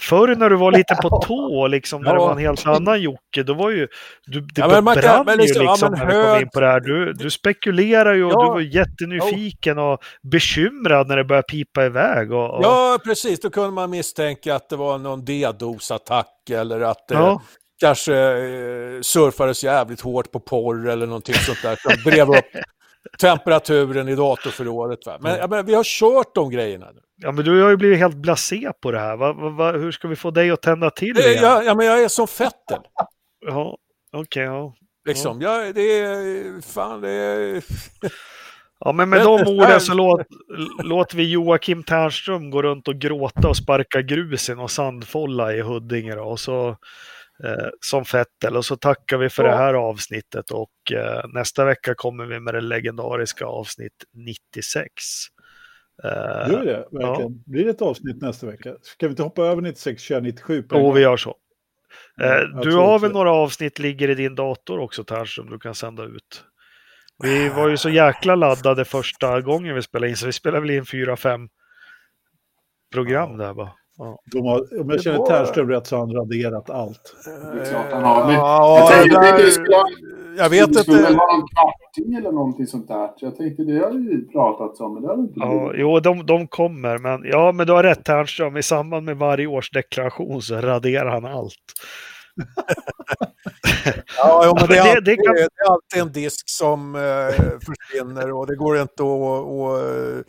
förr 0.00 0.36
när 0.36 0.50
du 0.50 0.56
var 0.56 0.72
lite 0.72 0.94
på 1.02 1.08
tå, 1.22 1.66
liksom, 1.66 2.02
när 2.02 2.10
det 2.10 2.16
Ja. 2.20 2.24
var 2.26 2.32
en 2.32 2.38
helt 2.38 2.66
annan 2.66 3.02
Jocke, 3.02 3.42
då 3.42 3.54
var 3.54 3.70
ju... 3.70 3.88
Du, 4.26 4.40
det 4.40 4.60
Ja, 4.60 4.68
men 4.68 4.84
man 4.84 4.94
kan- 4.94 5.02
brann 5.02 5.26
men 5.26 5.34
ju 5.38 5.42
liksom, 5.42 5.64
ja, 5.64 5.70
liksom 5.72 5.92
när 5.92 6.06
vi 6.06 6.12
kom 6.32 6.40
in 6.42 6.48
på 6.54 6.60
det 6.60 6.66
här. 6.66 6.80
Du, 6.80 7.12
du 7.12 7.30
spekulerar 7.30 8.14
ju 8.14 8.24
och 8.24 8.32
Ja. 8.32 8.42
du 8.44 8.48
var 8.50 8.60
jättenyfiken 8.60 9.78
och 9.78 9.98
bekymrad 10.32 11.08
när 11.08 11.16
det 11.16 11.24
började 11.24 11.46
pipa 11.46 11.84
iväg. 11.84 12.32
Och, 12.32 12.50
och, 12.54 12.64
Ja, 12.64 12.98
precis. 13.04 13.40
Då 13.40 13.50
kunde 13.50 13.70
man 13.70 13.90
misstänka 13.90 14.54
att 14.54 14.68
det 14.68 14.76
var 14.76 14.98
någon 14.98 15.24
DDoS-attack 15.24 16.50
eller 16.50 16.80
att, 16.80 17.04
Ja. 17.10 17.42
kanske 17.80 18.14
eh, 18.14 19.00
surfades 19.02 19.64
jävligt 19.64 20.00
hårt 20.00 20.32
på 20.32 20.40
porr 20.40 20.88
eller 20.88 21.06
någonting 21.06 21.34
sånt 21.34 21.62
där 21.62 21.76
som 21.76 21.92
drev 22.10 22.28
upp 22.30 22.44
temperaturen 23.20 24.08
i 24.08 24.14
datorförrådet. 24.14 25.06
Va? 25.06 25.18
Men, 25.20 25.36
ja, 25.36 25.46
men 25.46 25.66
vi 25.66 25.74
har 25.74 25.84
kört 25.84 26.34
de 26.34 26.50
grejerna 26.50 26.86
nu. 26.94 27.00
Ja, 27.16 27.32
men 27.32 27.44
du 27.44 27.62
har 27.62 27.70
ju 27.70 27.76
blivit 27.76 27.98
helt 27.98 28.16
blasé 28.16 28.70
på 28.82 28.90
det 28.90 28.98
här. 28.98 29.16
Va, 29.16 29.32
va, 29.32 29.72
hur 29.72 29.92
ska 29.92 30.08
vi 30.08 30.16
få 30.16 30.30
dig 30.30 30.50
att 30.50 30.62
tända 30.62 30.90
till 30.90 31.18
Eh, 31.18 31.24
igen? 31.24 31.42
Ja, 31.42 31.62
ja, 31.62 31.74
men 31.74 31.86
jag 31.86 32.02
är 32.02 32.08
som 32.08 32.28
Fettel. 32.28 32.80
Ja, 33.46 33.76
okej. 34.12 34.44
ja. 34.44 34.74
Liksom. 35.08 35.40
Jag, 35.40 35.74
det 35.74 36.00
är... 36.00 36.60
Fan, 36.62 37.00
det 37.00 37.10
är... 37.10 37.62
Ja, 38.84 38.92
men 38.92 39.08
med 39.08 39.20
de 39.20 39.40
orden 39.46 39.80
så 39.80 39.94
låt, 39.94 40.20
låter 40.82 41.16
vi 41.16 41.30
Joakim 41.30 41.82
Ternström 41.82 42.50
gå 42.50 42.62
runt 42.62 42.88
och 42.88 42.94
gråta 42.94 43.48
och 43.48 43.56
sparka 43.56 44.02
grus 44.02 44.48
i 44.48 44.54
någon 44.54 44.68
sandfolla 44.68 45.54
i 45.54 45.60
Huddinge 45.60 46.14
då, 46.14 46.22
och 46.22 46.40
så, 46.40 46.76
som 47.80 48.04
Fettel. 48.04 48.56
Och 48.56 48.64
så 48.64 48.76
tackar 48.76 49.18
vi 49.18 49.28
för 49.30 49.44
Ja. 49.44 49.50
det 49.50 49.56
här 49.56 49.74
avsnittet 49.74 50.50
och 50.50 50.92
eh, 50.92 51.22
nästa 51.34 51.64
vecka 51.64 51.94
kommer 51.94 52.26
vi 52.26 52.40
med 52.40 52.54
det 52.54 52.60
legendariska 52.60 53.44
avsnitt 53.46 54.04
96. 54.12 54.86
Eh, 56.04 56.10
Gör 56.52 56.64
det 56.64 56.86
verkligen? 56.98 57.42
Blir 57.46 57.64
det 57.64 57.70
ett 57.70 57.82
avsnitt 57.82 58.22
nästa 58.22 58.46
vecka? 58.46 58.74
Ska 58.82 59.06
vi 59.06 59.10
inte 59.10 59.22
hoppa 59.22 59.42
över 59.42 59.62
96, 59.62 60.02
köra 60.02 60.20
97? 60.20 60.62
på 60.62 60.74
en 60.74 60.80
och 60.80 60.86
gång? 60.86 60.94
vi 60.94 61.00
gör 61.00 61.16
så. 61.16 61.30
Eh, 62.20 62.26
Ja, 62.26 62.36
jag 62.54 62.62
du 62.62 62.74
har 62.74 62.98
väl 62.98 63.12
några 63.12 63.30
avsnitt 63.32 63.78
ligger 63.78 64.10
i 64.10 64.14
din 64.14 64.34
dator 64.34 64.78
också 64.78 65.04
Ternström 65.04 65.50
du 65.50 65.58
kan 65.58 65.74
sända 65.74 66.04
ut? 66.04 66.44
Vi 67.22 67.48
var 67.48 67.68
ju 67.68 67.76
så 67.76 67.90
jäkla 67.90 68.34
laddade 68.34 68.84
första 68.84 69.40
gången 69.40 69.74
vi 69.74 69.82
spelade 69.82 70.10
in 70.10 70.16
så 70.16 70.26
vi 70.26 70.32
spelade 70.32 70.60
väl 70.60 70.70
in 70.70 70.86
fyra, 70.86 71.16
fem 71.16 71.48
program 72.92 73.36
där 73.38 73.54
bara. 73.54 73.72
Ja. 74.02 74.18
De 74.32 74.46
har, 74.46 74.58
om 74.58 74.66
jag 74.70 74.88
Det 74.88 75.02
känner 75.02 75.26
Ternström 75.26 75.68
rätt 75.68 75.86
så 75.86 75.96
har 75.96 76.06
han 76.06 76.14
raderat 76.16 76.70
allt. 76.70 77.14
Det 77.54 77.60
är 77.60 77.70
klart 77.70 77.84
han 77.92 78.02
har. 78.02 78.26
Men 78.26 78.34
Ja, 78.34 78.78
jag 78.78 78.88
tänkte 78.88 79.20
där- 79.20 79.32
att 79.32 79.38
det 79.38 79.50
skulle 79.50 79.76
ha- 79.76 79.88
jag 80.38 80.50
vet 80.50 80.72
det 80.72 80.78
skulle 80.78 80.96
väl 80.96 81.06
inte. 81.12 81.18
vara 81.18 81.36
någon 81.36 81.46
kvarting 81.48 82.14
eller 82.14 82.32
någonting 82.32 82.66
sånt 82.66 82.88
där. 82.88 83.10
Jag 83.16 83.36
tänkte 83.36 83.62
det 83.62 83.78
har 83.78 83.90
ju 83.92 84.26
pratats 84.32 84.80
om, 84.80 84.94
men 84.94 85.02
det 85.02 85.08
har 85.08 85.16
det 85.16 85.22
inte 85.22 85.34
Ja, 85.40 85.48
blivit. 85.68 85.80
jo, 85.80 86.00
de, 86.00 86.26
de 86.26 86.46
kommer, 86.46 86.98
men 86.98 87.20
ja, 87.24 87.52
men 87.52 87.66
du 87.66 87.72
har 87.72 87.82
rätt 87.82 88.04
Ternström. 88.04 88.56
I 88.56 88.62
samband 88.62 89.06
med 89.06 89.16
varje 89.16 89.46
års 89.46 89.70
deklaration 89.70 90.42
så 90.42 90.54
raderar 90.56 91.10
han 91.10 91.24
allt. 91.24 91.54
Ja, 94.18 94.42
jo, 94.46 94.54
men 94.60 94.68
det, 94.68 94.76
är 94.78 94.84
Det- 94.84 94.90
alltid, 94.90 95.04
det 95.04 95.16
kan- 95.16 95.34
det 95.34 95.40
är 95.42 95.72
alltid 95.72 96.02
en 96.02 96.12
disk 96.12 96.48
som 96.50 96.94
eh, 96.94 97.34
försvinner 97.66 98.32
och 98.32 98.46
det 98.46 98.56
går 98.56 98.80
inte 98.80 99.02
att, 99.02 99.46
att 99.46 99.82
eh, 99.82 100.22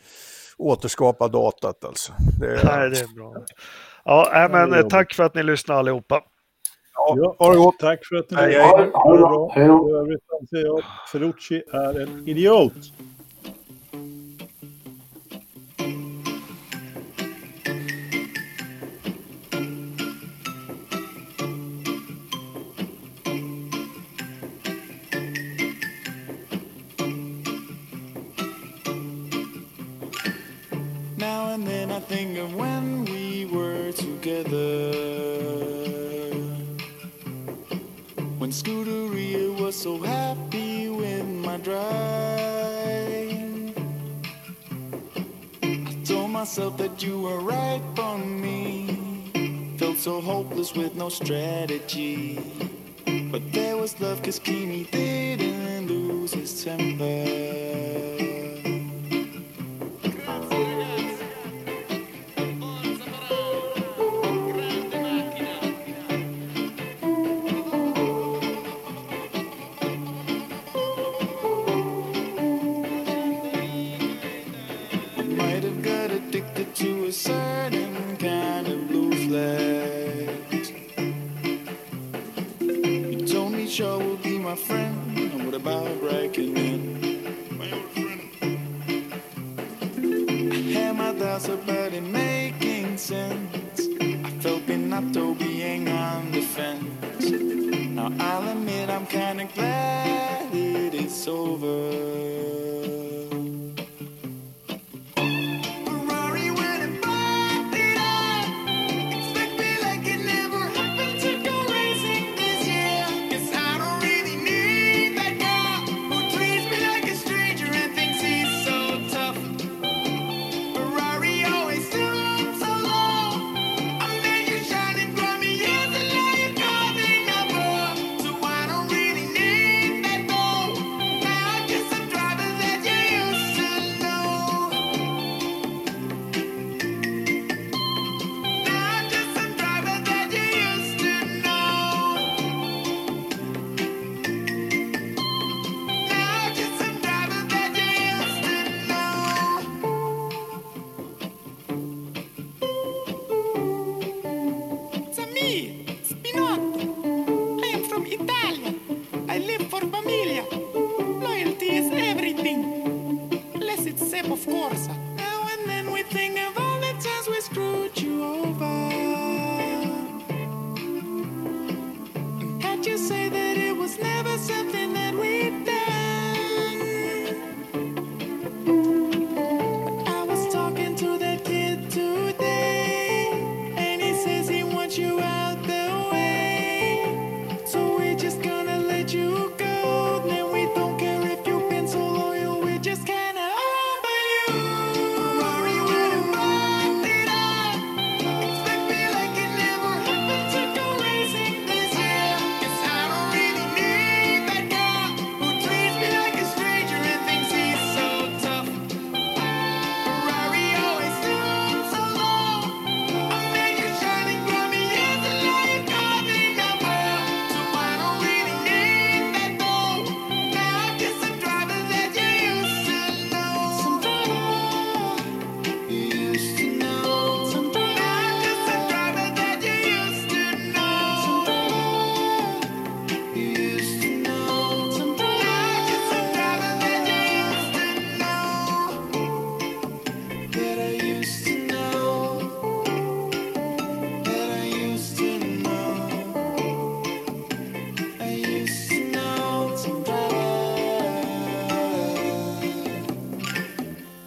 återskapa 0.62 1.28
datat 1.28 1.84
alltså. 1.84 2.12
Det, 2.40 2.46
Nej, 2.64 2.90
det 2.90 3.00
är 3.00 3.14
bra. 3.16 3.34
Ja, 4.04 4.48
men 4.50 4.72
eh, 4.74 4.86
tack 4.86 5.14
för 5.14 5.22
att 5.24 5.34
ni 5.34 5.42
lyssnade 5.42 5.80
allihopa. 5.80 6.20
ja, 7.16 7.36
ha 7.38 7.50
det 7.50 7.56
gott. 7.56 7.78
Tack 7.78 8.00
för 8.06 8.16
att 8.16 8.30
ni 8.30 8.36
lyssnade. 8.36 8.62
hej. 8.62 8.90
Ha 8.92 9.12
det 9.12 9.18
bra. 9.18 9.52
Hej 9.54 9.66
då. 9.66 9.90
I 9.90 9.92
övrigt 9.92 10.22
anser 10.40 10.66
jag 10.66 10.78
att 10.78 11.10
Ferrucci 11.12 11.62
är 11.72 12.00
en 12.02 12.28
idiot. 12.28 12.72
Myself 46.52 46.76
that 46.76 47.02
you 47.02 47.18
were 47.18 47.40
right 47.40 47.80
for 47.96 48.18
me. 48.18 49.74
Felt 49.78 49.96
so 49.96 50.20
hopeless 50.20 50.74
with 50.74 50.94
no 50.94 51.08
strategy. 51.08 52.38
But 53.30 53.50
there 53.54 53.78
was 53.78 53.98
love 54.02 54.22
cause 54.22 54.38
Kimi 54.38 54.84
didn't 54.84 55.88
lose 55.88 56.34
his 56.34 56.62
temper. 56.62 57.61